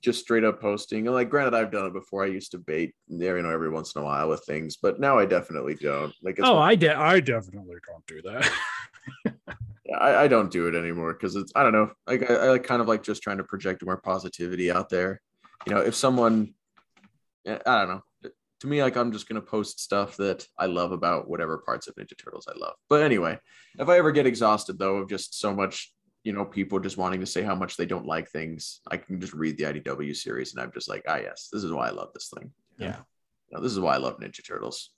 just 0.00 0.20
straight 0.20 0.44
up 0.44 0.60
posting, 0.60 1.06
and 1.06 1.14
like 1.14 1.30
granted, 1.30 1.54
I've 1.54 1.72
done 1.72 1.86
it 1.86 1.92
before. 1.92 2.24
I 2.24 2.28
used 2.28 2.52
to 2.52 2.58
bait 2.58 2.94
there, 3.08 3.36
you 3.36 3.42
know, 3.42 3.50
every 3.50 3.70
once 3.70 3.94
in 3.94 4.02
a 4.02 4.04
while 4.04 4.28
with 4.28 4.44
things, 4.44 4.76
but 4.76 5.00
now 5.00 5.18
I 5.18 5.26
definitely 5.26 5.74
don't. 5.74 6.14
Like, 6.22 6.38
it's, 6.38 6.46
Oh, 6.46 6.58
I 6.58 6.74
de- 6.74 6.94
I 6.94 7.20
definitely 7.20 7.76
don't 7.86 8.06
do 8.06 8.22
that. 8.22 8.50
I, 10.00 10.24
I 10.24 10.28
don't 10.28 10.52
do 10.52 10.68
it 10.68 10.74
anymore 10.74 11.14
because 11.14 11.34
it's 11.34 11.52
I 11.56 11.62
don't 11.62 11.72
know. 11.72 11.90
Like 12.06 12.30
I, 12.30 12.34
I 12.34 12.48
like 12.50 12.64
kind 12.64 12.80
of 12.80 12.88
like 12.88 13.02
just 13.02 13.22
trying 13.22 13.38
to 13.38 13.44
project 13.44 13.84
more 13.84 13.96
positivity 13.96 14.70
out 14.70 14.88
there. 14.88 15.20
You 15.66 15.74
know, 15.74 15.80
if 15.80 15.94
someone, 15.94 16.54
I 17.46 17.58
don't 17.64 17.88
know. 17.88 18.02
To 18.60 18.66
me, 18.66 18.82
like 18.82 18.96
I'm 18.96 19.12
just 19.12 19.28
gonna 19.28 19.40
post 19.40 19.80
stuff 19.80 20.16
that 20.16 20.46
I 20.58 20.66
love 20.66 20.92
about 20.92 21.28
whatever 21.28 21.58
parts 21.58 21.86
of 21.86 21.94
Ninja 21.94 22.18
Turtles 22.18 22.48
I 22.48 22.58
love. 22.58 22.74
But 22.88 23.02
anyway, 23.02 23.38
if 23.78 23.88
I 23.88 23.98
ever 23.98 24.10
get 24.10 24.26
exhausted 24.26 24.78
though 24.78 24.96
of 24.96 25.08
just 25.08 25.38
so 25.38 25.54
much, 25.54 25.92
you 26.24 26.32
know, 26.32 26.44
people 26.44 26.80
just 26.80 26.96
wanting 26.96 27.20
to 27.20 27.26
say 27.26 27.42
how 27.42 27.54
much 27.54 27.76
they 27.76 27.86
don't 27.86 28.06
like 28.06 28.28
things, 28.28 28.80
I 28.90 28.96
can 28.96 29.20
just 29.20 29.32
read 29.32 29.58
the 29.58 29.64
IDW 29.64 30.16
series 30.16 30.52
and 30.54 30.62
I'm 30.62 30.72
just 30.72 30.88
like, 30.88 31.04
ah, 31.06 31.18
yes, 31.18 31.48
this 31.52 31.62
is 31.62 31.70
why 31.72 31.88
I 31.88 31.92
love 31.92 32.10
this 32.14 32.32
thing. 32.36 32.50
yeah. 32.78 32.96
You 33.50 33.56
know, 33.56 33.62
this 33.62 33.72
is 33.72 33.80
why 33.80 33.94
I 33.94 33.98
love 33.98 34.18
Ninja 34.18 34.46
Turtles. 34.46 34.90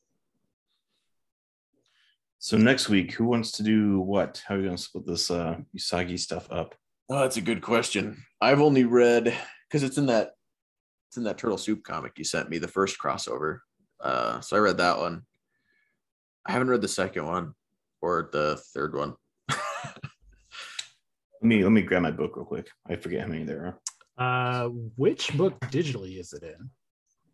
So 2.39 2.57
next 2.57 2.89
week, 2.89 3.13
who 3.13 3.27
wants 3.27 3.53
to 3.53 3.63
do 3.63 4.01
what? 4.01 4.43
How 4.47 4.55
are 4.55 4.59
we 4.59 4.65
gonna 4.65 4.79
split 4.79 5.07
this 5.07 5.31
uh 5.31 5.59
Usagi 5.77 6.19
stuff 6.19 6.51
up? 6.51 6.75
Oh, 7.11 7.21
that's 7.21 7.37
a 7.37 7.43
good 7.43 7.61
question. 7.61 8.25
I've 8.41 8.61
only 8.63 8.85
read 8.85 9.37
because 9.69 9.83
it's 9.83 9.99
in 9.99 10.07
that 10.07 10.31
it's 11.11 11.17
in 11.17 11.25
that 11.25 11.39
Turtle 11.39 11.59
Soup 11.59 11.83
comic 11.83 12.13
you 12.19 12.23
sent 12.23 12.49
me, 12.49 12.59
the 12.59 12.69
first 12.69 12.97
crossover. 12.97 13.59
Uh, 14.01 14.41
so 14.41 14.57
I 14.57 14.61
read 14.61 14.79
that 14.79 14.97
one. 14.97 15.23
I 16.47 16.53
haven't 16.53 16.71
read 16.71 16.83
the 16.83 16.87
second 16.87 17.27
one 17.27 17.53
or 18.01 18.31
the 18.33 18.63
third 18.73 18.95
one. 18.95 19.17
Let 21.43 21.49
me 21.49 21.65
let 21.65 21.73
me 21.73 21.81
grab 21.81 22.03
my 22.03 22.11
book 22.11 22.37
real 22.37 22.45
quick. 22.45 22.69
I 22.87 22.97
forget 22.97 23.23
how 23.23 23.27
many 23.27 23.45
there 23.45 23.79
are. 24.19 24.65
Uh, 24.65 24.69
which 24.69 25.35
book 25.39 25.59
digitally 25.63 26.21
is 26.21 26.35
it 26.35 26.43
in? 26.43 26.71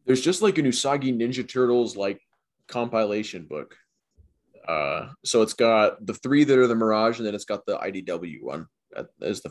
There's 0.06 0.20
just 0.20 0.42
like 0.42 0.58
an 0.58 0.64
Usagi 0.64 1.12
Ninja 1.12 1.46
Turtles 1.46 1.96
like 1.96 2.20
compilation 2.68 3.46
book. 3.46 3.76
Uh, 4.66 5.08
so 5.24 5.42
it's 5.42 5.54
got 5.54 6.06
the 6.06 6.14
three 6.14 6.44
that 6.44 6.56
are 6.56 6.68
the 6.68 6.76
Mirage, 6.76 7.18
and 7.18 7.26
then 7.26 7.34
it's 7.34 7.44
got 7.44 7.66
the 7.66 7.78
IDW 7.78 8.42
one 8.42 8.68
That 8.92 9.08
is 9.20 9.42
the 9.42 9.50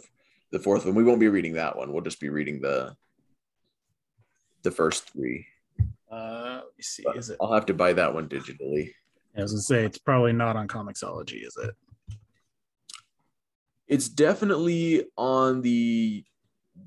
the 0.51 0.59
fourth 0.59 0.85
one. 0.85 0.95
We 0.95 1.03
won't 1.03 1.19
be 1.19 1.27
reading 1.27 1.53
that 1.53 1.77
one. 1.77 1.91
We'll 1.91 2.01
just 2.01 2.21
be 2.21 2.29
reading 2.29 2.61
the 2.61 2.95
the 4.65 4.71
first 4.71 5.09
three. 5.09 5.47
Uh, 6.11 6.55
let 6.55 6.77
me 6.77 6.83
see. 6.83 7.03
But 7.05 7.15
Is 7.15 7.29
it? 7.29 7.37
I'll 7.39 7.53
have 7.53 7.65
to 7.67 7.73
buy 7.73 7.93
that 7.93 8.13
one 8.13 8.27
digitally. 8.27 8.89
As 9.35 9.39
I 9.39 9.41
was 9.43 9.51
gonna 9.51 9.61
say 9.61 9.85
it's 9.85 9.97
probably 9.97 10.33
not 10.33 10.57
on 10.57 10.67
Comixology, 10.67 11.45
is 11.45 11.57
it? 11.61 11.73
It's 13.87 14.09
definitely 14.09 15.05
on 15.17 15.61
the 15.61 16.25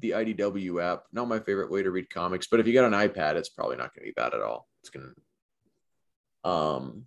the 0.01 0.11
IDW 0.11 0.83
app. 0.83 1.05
Not 1.13 1.29
my 1.29 1.39
favorite 1.39 1.71
way 1.71 1.83
to 1.83 1.91
read 1.91 2.11
comics, 2.11 2.47
but 2.51 2.61
if 2.61 2.67
you 2.67 2.75
got 2.75 2.93
an 2.93 3.09
iPad, 3.09 3.37
it's 3.37 3.49
probably 3.49 3.77
not 3.77 3.95
going 3.95 4.05
to 4.07 4.11
be 4.11 4.13
bad 4.13 4.35
at 4.35 4.43
all. 4.43 4.69
It's 4.83 4.91
going 4.91 5.07
to 5.07 6.49
um 6.49 7.05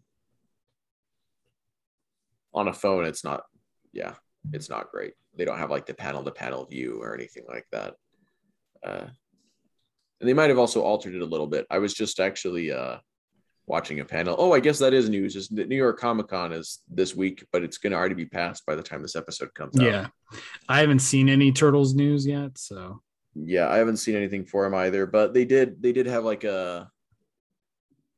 on 2.53 2.67
a 2.67 2.73
phone 2.73 3.05
it's 3.05 3.23
not 3.23 3.43
yeah, 3.93 4.13
it's 4.53 4.69
not 4.69 4.91
great. 4.91 5.13
They 5.35 5.45
don't 5.45 5.57
have 5.57 5.71
like 5.71 5.85
the 5.85 5.93
panel 5.93 6.23
to 6.23 6.31
panel 6.31 6.65
view 6.65 7.01
or 7.01 7.13
anything 7.13 7.45
like 7.47 7.65
that. 7.71 7.95
Uh 8.83 9.07
and 10.21 10.29
they 10.29 10.33
might 10.33 10.49
have 10.49 10.59
also 10.59 10.81
altered 10.81 11.15
it 11.15 11.21
a 11.21 11.25
little 11.25 11.47
bit. 11.47 11.67
I 11.69 11.79
was 11.79 11.93
just 11.93 12.21
actually 12.21 12.71
uh 12.71 12.97
watching 13.67 13.99
a 13.99 14.05
panel. 14.05 14.35
Oh, 14.37 14.53
I 14.53 14.59
guess 14.59 14.79
that 14.79 14.93
is 14.93 15.09
news. 15.09 15.35
Is 15.35 15.51
New 15.51 15.75
York 15.75 15.99
Comic 15.99 16.29
Con 16.29 16.53
is 16.53 16.79
this 16.89 17.15
week, 17.15 17.45
but 17.51 17.63
it's 17.63 17.77
going 17.77 17.91
to 17.91 17.97
already 17.97 18.15
be 18.15 18.25
passed 18.25 18.65
by 18.65 18.75
the 18.75 18.83
time 18.83 19.01
this 19.01 19.15
episode 19.15 19.53
comes 19.53 19.79
out. 19.79 19.85
Yeah, 19.85 20.07
I 20.69 20.79
haven't 20.79 20.99
seen 20.99 21.29
any 21.29 21.51
Turtles 21.51 21.93
news 21.93 22.25
yet, 22.25 22.57
so 22.57 23.01
yeah 23.35 23.69
i 23.69 23.77
haven't 23.77 23.97
seen 23.97 24.15
anything 24.15 24.45
for 24.45 24.65
him 24.65 24.73
either 24.73 25.05
but 25.05 25.33
they 25.33 25.45
did 25.45 25.81
they 25.81 25.91
did 25.91 26.05
have 26.05 26.23
like 26.23 26.43
a 26.43 26.89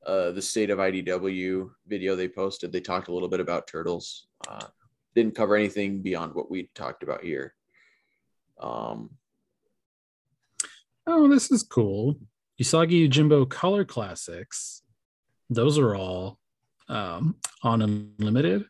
uh 0.05 0.31
the 0.31 0.41
state 0.41 0.69
of 0.69 0.79
idw 0.79 1.69
video 1.87 2.15
they 2.15 2.27
posted 2.27 2.71
they 2.71 2.81
talked 2.81 3.07
a 3.07 3.13
little 3.13 3.29
bit 3.29 3.39
about 3.39 3.67
turtles 3.67 4.27
uh 4.47 4.65
didn't 5.15 5.35
cover 5.35 5.55
anything 5.55 6.01
beyond 6.01 6.33
what 6.33 6.49
we 6.49 6.69
talked 6.73 7.03
about 7.03 7.23
here 7.23 7.53
um 8.59 9.09
oh, 11.07 11.27
this 11.27 11.51
is 11.51 11.63
cool. 11.63 12.15
Usagi 12.61 13.07
Yojimbo 13.09 13.49
Color 13.49 13.85
Classics. 13.85 14.81
Those 15.49 15.77
are 15.77 15.95
all 15.95 16.39
um, 16.89 17.35
on 17.63 17.81
Unlimited. 17.81 18.65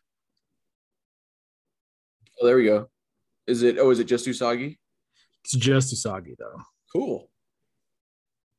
oh 2.40 2.46
there 2.46 2.56
we 2.56 2.64
go 2.64 2.88
is 3.46 3.62
it 3.62 3.76
oh 3.78 3.90
is 3.90 3.98
it 4.00 4.04
just 4.04 4.26
usagi 4.26 4.76
It's 5.44 5.52
just 5.56 5.94
Usagi 5.94 6.34
though. 6.38 6.60
cool 6.92 7.30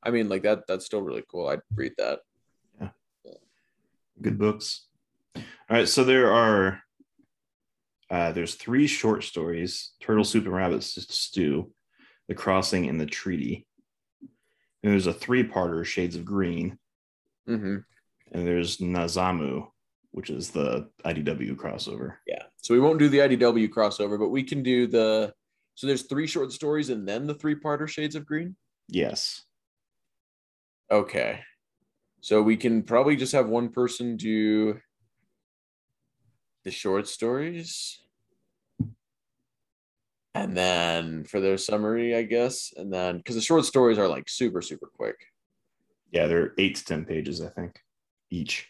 i 0.04 0.10
mean 0.12 0.30
like 0.30 0.44
that 0.44 0.64
that's 0.68 0.86
still 0.86 1.02
really 1.02 1.24
cool 1.30 1.48
i'd 1.50 1.62
read 1.74 1.94
that 1.98 2.20
Yeah. 2.82 2.90
Good 4.22 4.38
books. 4.38 4.88
All 5.36 5.44
right, 5.70 5.88
so 5.90 6.04
there 6.04 6.32
are 6.32 6.82
uh 8.10 8.32
there's 8.32 8.56
three 8.56 8.88
short 8.88 9.24
stories: 9.24 9.92
Turtle 10.00 10.24
Soup 10.24 10.46
and 10.46 10.54
Rabbit 10.54 10.84
Stew, 10.84 11.72
The 12.28 12.36
Crossing, 12.36 12.88
and 12.90 13.00
The 13.00 13.06
Treaty. 13.06 13.66
And 14.84 14.92
there's 14.94 15.08
a 15.08 15.14
three-parter, 15.14 15.84
Shades 15.86 16.16
of 16.16 16.26
Green, 16.26 16.78
hmm 17.48 17.78
and 18.32 18.46
there's 18.48 18.78
Nazamu, 18.78 19.68
which 20.12 20.30
is 20.32 20.50
the 20.50 20.90
IDW 21.06 21.56
crossover. 21.56 22.16
yeah 22.28 22.44
so 22.58 22.74
we 22.74 22.80
won't 22.80 22.98
do 23.00 23.08
the 23.08 23.20
idw 23.20 23.70
crossover 23.70 24.18
but 24.18 24.30
we 24.30 24.42
can 24.44 24.64
do 24.64 24.88
the 24.88 25.32
so 25.76 25.86
there's 25.86 26.04
three 26.04 26.26
short 26.26 26.52
stories 26.52 26.90
and 26.90 27.08
then 27.08 27.28
the 27.28 27.36
three 27.36 27.54
parter 27.56 27.88
shades 27.88 28.16
of 28.16 28.26
green 28.26 28.56
Yes. 28.88 29.44
Okay. 30.92 31.42
So 32.22 32.42
we 32.42 32.58
can 32.58 32.84
probably 32.84 33.16
just 33.16 33.34
have 33.34 33.48
one 33.48 33.70
person 33.70 34.16
do 34.18 34.80
the 36.64 36.72
short 36.72 37.08
stories. 37.08 38.00
And 40.36 40.56
then 40.56 41.24
for 41.24 41.40
their 41.40 41.58
summary, 41.58 42.14
I 42.16 42.24
guess. 42.24 42.74
And 42.76 42.92
then 42.92 43.18
because 43.18 43.36
the 43.36 43.42
short 43.42 43.64
stories 43.66 43.98
are 43.98 44.08
like 44.08 44.28
super, 44.28 44.62
super 44.62 44.88
quick. 44.88 45.16
Yeah, 46.12 46.28
they're 46.28 46.52
eight 46.58 46.76
to 46.76 46.86
ten 46.86 47.06
pages, 47.06 47.42
I 47.42 47.48
think, 47.48 47.80
each. 48.30 48.68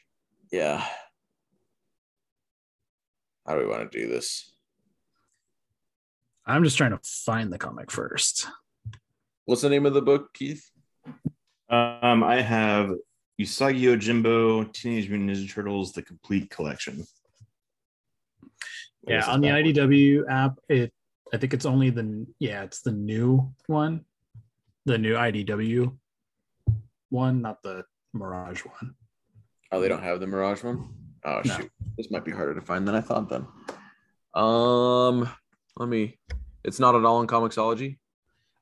Yeah. 0.52 0.86
How 3.48 3.56
do 3.56 3.62
we 3.62 3.68
want 3.68 3.92
to 3.92 4.00
do 4.00 4.08
this? 4.08 4.54
I'm 6.46 6.64
just 6.64 6.78
trying 6.78 6.92
to 6.92 7.00
find 7.04 7.52
the 7.52 7.58
comic 7.58 7.90
first. 7.92 8.48
What's 9.46 9.62
the 9.64 9.70
name 9.70 9.88
of 9.88 9.94
the 9.96 10.02
book, 10.02 10.34
Keith? 10.34 10.70
Um, 11.70 12.24
I 12.24 12.42
have 12.42 12.92
Usagi 13.42 13.82
Yojimbo, 13.82 14.72
Teenage 14.72 15.10
Mutant 15.10 15.32
Ninja 15.32 15.52
Turtles, 15.52 15.94
the 15.94 16.04
complete 16.04 16.50
collection. 16.52 17.06
What 19.02 19.14
Yeah, 19.14 19.26
on 19.26 19.42
the 19.42 19.48
that 19.50 19.64
one? 19.64 19.74
IDW 19.74 20.24
app, 20.30 20.60
it 20.70 20.94
I 21.34 21.38
think 21.38 21.53
it's 21.53 21.65
only 21.65 21.89
the 21.89 22.26
yeah, 22.39 22.64
it's 22.64 22.81
the 22.81 22.91
new 22.91 23.53
one, 23.68 24.06
the 24.85 24.97
new 24.97 25.15
IDW 25.15 25.95
one, 27.10 27.41
not 27.41 27.61
the 27.64 27.84
Mirage 28.14 28.61
one. 28.65 28.95
Oh, 29.72 29.80
they 29.81 29.88
don't 29.88 30.03
have 30.03 30.19
the 30.19 30.27
Mirage 30.27 30.64
one. 30.64 30.89
Oh 31.23 31.41
No. 31.45 31.57
shoot, 31.57 31.72
this 31.97 32.11
might 32.11 32.23
be 32.26 32.31
harder 32.31 32.53
to 32.53 32.61
find 32.61 32.88
than 32.88 32.95
I 32.95 33.02
thought. 33.02 33.27
Then, 33.30 33.47
um, 34.35 35.27
let 35.77 35.89
me. 35.89 36.19
It's 36.64 36.80
not 36.80 36.95
at 36.95 37.03
all 37.06 37.22
in 37.22 37.27
Comixology. 37.27 37.97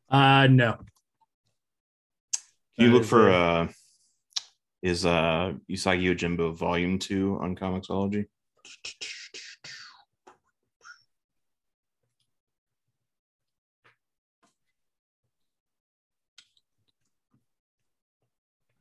Uh 0.09 0.47
no. 0.47 0.77
Can 2.77 2.85
you 2.85 2.91
look 2.91 3.03
for 3.05 3.29
a- 3.29 3.33
uh 3.33 3.67
is 4.81 5.05
uh 5.05 5.53
Usagi 5.69 6.03
Yojimbo 6.03 6.55
Volume 6.55 6.99
Two 6.99 7.37
on 7.41 7.55
Comixology? 7.55 8.25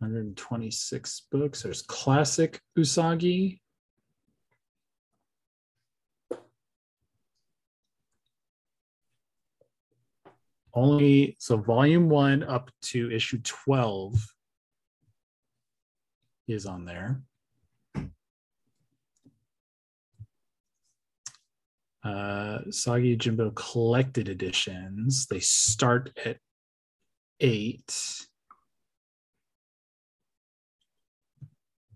Hundred 0.02 0.24
and 0.24 0.36
twenty-six 0.36 1.28
books. 1.30 1.62
There's 1.62 1.82
classic 1.82 2.60
Usagi. 2.76 3.60
Only 10.74 11.36
so 11.38 11.56
volume 11.56 12.08
one 12.08 12.42
up 12.42 12.68
to 12.86 13.12
issue 13.12 13.38
12 13.44 14.14
is 16.48 16.66
on 16.66 16.84
there. 16.84 17.22
Uh 22.02 22.58
Sagi 22.70 23.14
Jimbo 23.14 23.52
collected 23.52 24.28
editions. 24.28 25.26
They 25.26 25.38
start 25.38 26.10
at 26.24 26.38
eight. 27.38 28.26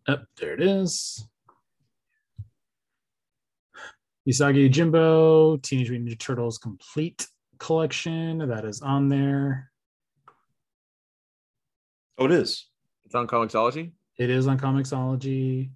Up 0.08 0.24
there 0.38 0.54
it 0.54 0.62
is. 0.62 1.28
Usagi 4.28 4.68
Yojimbo, 4.68 5.62
Teenage 5.62 5.90
Mutant 5.90 6.10
Ninja 6.10 6.18
Turtles 6.18 6.58
complete 6.58 7.26
collection 7.58 8.38
that 8.48 8.64
is 8.64 8.80
on 8.82 9.08
there. 9.08 9.70
Oh, 12.18 12.26
it 12.26 12.32
is. 12.32 12.66
It's 13.04 13.14
on 13.14 13.26
Comixology. 13.26 13.92
It 14.18 14.30
is 14.30 14.46
on 14.46 14.58
Comixology. 14.58 15.70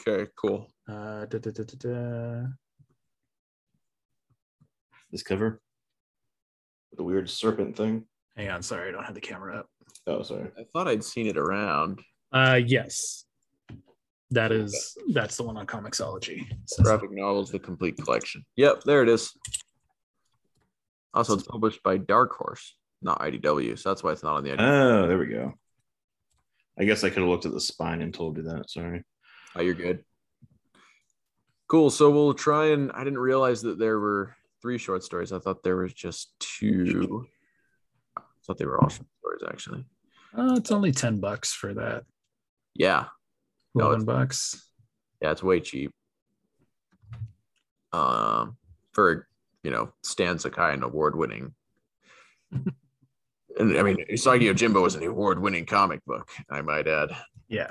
Okay, 0.00 0.30
cool. 0.36 0.68
Uh, 0.88 1.26
da, 1.26 1.38
da, 1.38 1.50
da, 1.50 1.62
da, 1.62 1.76
da. 1.78 2.46
This 5.10 5.22
cover. 5.22 5.60
The 6.96 7.02
weird 7.02 7.30
serpent 7.30 7.76
thing. 7.76 8.04
Hang 8.36 8.50
on, 8.50 8.62
sorry, 8.62 8.88
I 8.88 8.92
don't 8.92 9.04
have 9.04 9.14
the 9.14 9.20
camera 9.20 9.60
up. 9.60 9.68
Oh, 10.06 10.22
sorry. 10.22 10.50
I 10.58 10.64
thought 10.72 10.88
I'd 10.88 11.04
seen 11.04 11.26
it 11.26 11.36
around. 11.36 12.00
Uh, 12.32 12.60
yes, 12.64 13.23
that 14.30 14.52
is 14.52 14.96
that's 15.12 15.36
the 15.36 15.42
one 15.42 15.56
on 15.56 15.66
Comixology. 15.66 16.44
So- 16.66 16.82
Graphic 16.82 17.10
novels, 17.12 17.50
the 17.50 17.58
complete 17.58 17.96
collection. 17.98 18.44
Yep, 18.56 18.84
there 18.84 19.02
it 19.02 19.08
is. 19.08 19.32
Also, 21.12 21.34
it's 21.34 21.44
published 21.46 21.82
by 21.84 21.96
Dark 21.96 22.32
Horse, 22.34 22.76
not 23.00 23.20
IDW, 23.20 23.78
so 23.78 23.90
that's 23.90 24.02
why 24.02 24.10
it's 24.12 24.22
not 24.24 24.36
on 24.36 24.44
the 24.44 24.50
IDW. 24.50 24.58
Oh, 24.60 25.06
there 25.06 25.18
we 25.18 25.26
go. 25.26 25.54
I 26.78 26.84
guess 26.84 27.04
I 27.04 27.08
could 27.10 27.20
have 27.20 27.28
looked 27.28 27.46
at 27.46 27.52
the 27.52 27.60
spine 27.60 28.02
and 28.02 28.12
told 28.12 28.36
you 28.36 28.42
that. 28.44 28.68
Sorry. 28.68 29.04
Oh, 29.54 29.62
you're 29.62 29.74
good. 29.74 30.02
Cool. 31.68 31.90
So 31.90 32.10
we'll 32.10 32.34
try 32.34 32.66
and 32.72 32.90
I 32.92 33.04
didn't 33.04 33.20
realize 33.20 33.62
that 33.62 33.78
there 33.78 34.00
were 34.00 34.34
three 34.60 34.76
short 34.78 35.04
stories. 35.04 35.32
I 35.32 35.38
thought 35.38 35.62
there 35.62 35.76
was 35.76 35.92
just 35.92 36.32
two. 36.40 37.26
I 38.18 38.22
thought 38.44 38.58
they 38.58 38.66
were 38.66 38.80
all 38.82 38.88
short 38.88 39.06
stories 39.20 39.42
actually. 39.48 39.84
Uh, 40.36 40.54
it's 40.56 40.72
only 40.72 40.90
ten 40.90 41.20
bucks 41.20 41.52
for 41.52 41.72
that. 41.74 42.02
Yeah. 42.74 43.04
No, 43.74 43.86
Eleven 43.86 44.02
it's- 44.02 44.04
bucks. 44.16 44.68
Yeah, 45.20 45.30
it's 45.32 45.42
way 45.42 45.60
cheap. 45.60 45.92
Um 47.92 48.56
for 48.92 49.28
you 49.62 49.70
know, 49.70 49.92
Stan 50.02 50.38
Sakai, 50.38 50.74
an 50.74 50.82
award 50.82 51.16
winning. 51.16 51.54
and 52.52 52.72
I 53.58 53.82
mean 53.82 53.96
Usagi 54.12 54.42
Yojimbo 54.52 54.86
is 54.86 54.94
an 54.94 55.04
award 55.04 55.38
winning 55.40 55.64
comic 55.66 56.04
book, 56.04 56.28
I 56.50 56.60
might 56.60 56.86
add. 56.86 57.10
Yeah. 57.48 57.70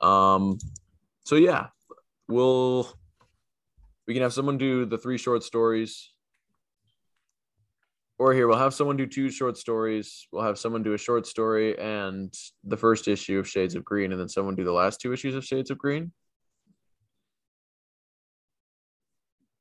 Um, 0.00 0.58
so 1.24 1.36
yeah, 1.36 1.68
we'll 2.28 2.92
we 4.06 4.14
can 4.14 4.22
have 4.22 4.32
someone 4.32 4.58
do 4.58 4.84
the 4.84 4.98
three 4.98 5.16
short 5.16 5.44
stories. 5.44 6.10
Or 8.22 8.32
here, 8.32 8.46
we'll 8.46 8.56
have 8.56 8.72
someone 8.72 8.96
do 8.96 9.04
two 9.04 9.30
short 9.32 9.58
stories. 9.58 10.28
We'll 10.30 10.44
have 10.44 10.56
someone 10.56 10.84
do 10.84 10.94
a 10.94 10.98
short 10.98 11.26
story 11.26 11.76
and 11.76 12.32
the 12.62 12.76
first 12.76 13.08
issue 13.08 13.40
of 13.40 13.48
Shades 13.48 13.74
of 13.74 13.84
Green, 13.84 14.12
and 14.12 14.20
then 14.20 14.28
someone 14.28 14.54
do 14.54 14.62
the 14.62 14.70
last 14.70 15.00
two 15.00 15.12
issues 15.12 15.34
of 15.34 15.44
Shades 15.44 15.72
of 15.72 15.78
Green. 15.78 16.12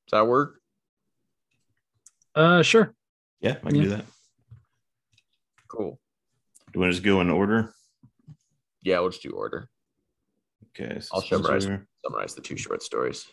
Does 0.05 0.11
that 0.11 0.27
work? 0.27 0.59
Uh, 2.35 2.61
sure. 2.61 2.93
Yeah, 3.39 3.57
I 3.63 3.69
can 3.69 3.77
Yeah. 3.77 3.81
do 3.81 3.89
that. 3.89 4.05
Cool. 5.67 5.99
Do 6.67 6.71
you 6.75 6.81
want 6.81 6.91
to 6.91 6.97
just 6.97 7.03
go 7.03 7.19
in 7.21 7.31
order? 7.31 7.73
Yeah, 8.83 8.99
we'll 8.99 9.09
just 9.09 9.23
do 9.23 9.31
order. 9.31 9.69
Okay. 10.79 10.99
so 10.99 11.15
I'll 11.15 11.23
summarize 11.23 11.67
summarize 12.05 12.35
the 12.35 12.41
two 12.41 12.57
short 12.57 12.83
stories. 12.83 13.25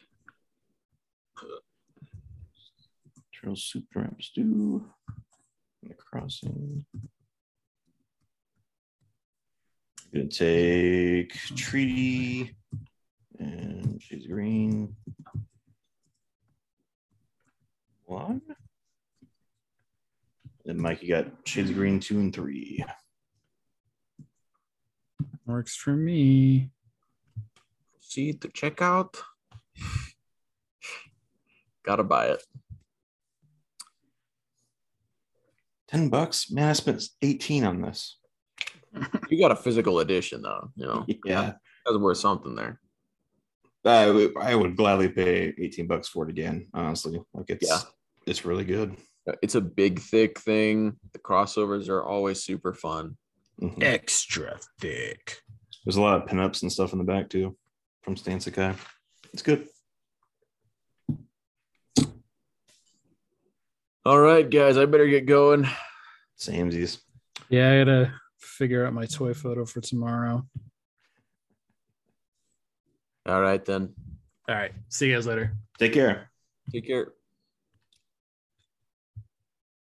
Soup 3.55 3.85
trap 3.93 4.21
stew. 4.21 4.85
And 5.83 5.91
the 5.91 5.95
crossing. 5.95 6.85
Gonna 10.13 10.29
take 10.29 11.35
treaty 11.55 12.57
and 13.39 14.03
she's 14.03 14.27
green. 14.27 14.97
One. 18.05 18.41
Then 20.65 20.81
Mike, 20.81 21.03
you 21.03 21.09
got 21.09 21.27
shades 21.45 21.71
of 21.71 21.77
green 21.77 22.01
two 22.01 22.19
and 22.19 22.35
three. 22.35 22.85
Works 25.47 25.77
for 25.77 25.95
me. 25.95 26.71
Proceed 27.93 28.41
to 28.43 28.49
checkout. 28.49 29.15
Gotta 31.85 32.05
buy 32.05 32.29
it. 32.29 32.43
Ten 35.89 36.09
bucks, 36.09 36.51
man. 36.51 36.69
I 36.69 36.73
spent 36.75 37.03
eighteen 37.23 37.65
on 37.65 37.81
this. 37.83 38.19
You 39.31 39.39
got 39.41 39.53
a 39.53 39.57
physical 39.57 40.01
edition 40.01 40.43
though, 40.43 40.71
you 40.77 40.87
know. 40.87 41.05
Yeah, 41.25 41.53
That's 41.85 41.99
worth 41.99 42.19
something 42.19 42.55
there. 42.55 42.81
I 43.85 44.11
would, 44.11 44.33
I 44.39 44.55
would 44.55 44.77
gladly 44.77 45.09
pay 45.09 45.55
eighteen 45.59 45.87
bucks 45.87 46.09
for 46.09 46.25
it 46.25 46.31
again. 46.31 46.69
Honestly, 46.75 47.21
like 47.33 47.49
it's 47.51 47.69
Yeah. 47.69 47.81
it's 48.27 48.45
really 48.45 48.65
good. 48.65 48.97
It's 49.43 49.55
a 49.55 49.61
big, 49.61 50.01
thick 50.01 50.41
thing. 50.41 50.97
The 51.13 51.19
crossovers 51.19 51.89
are 51.89 52.03
always 52.05 52.43
super 52.43 52.73
fun. 52.75 53.17
Mhm. 53.61 53.83
Extra 53.83 54.59
thick. 54.81 55.43
There's 55.85 55.97
a 55.97 56.01
lot 56.03 56.21
of 56.23 56.29
pinups 56.29 56.63
and 56.63 56.73
stuff 56.73 56.93
in 56.93 56.99
the 56.99 57.05
back 57.05 57.29
too 57.31 57.57
from 58.03 58.17
Stan 58.17 58.41
Sakai. 58.41 58.75
It's 59.33 59.43
good. 59.43 59.69
All 64.09 64.19
right, 64.19 64.49
guys, 64.49 64.79
I 64.79 64.87
better 64.87 65.07
get 65.07 65.27
going. 65.27 65.69
Samesies. 66.39 66.99
Yeah, 67.51 67.71
I 67.71 67.85
gotta 67.85 68.15
figure 68.39 68.87
out 68.87 68.95
my 68.95 69.05
toy 69.05 69.35
photo 69.35 69.67
for 69.67 69.83
tomorrow. 69.83 70.47
All 73.27 73.43
right, 73.43 73.63
then. 73.63 73.93
All 74.49 74.55
right. 74.55 74.73
See 74.89 75.09
you 75.09 75.15
guys 75.15 75.27
later. 75.27 75.53
Take 75.79 75.93
care. 75.93 76.31
Take 76.73 76.87
care. 76.87 77.09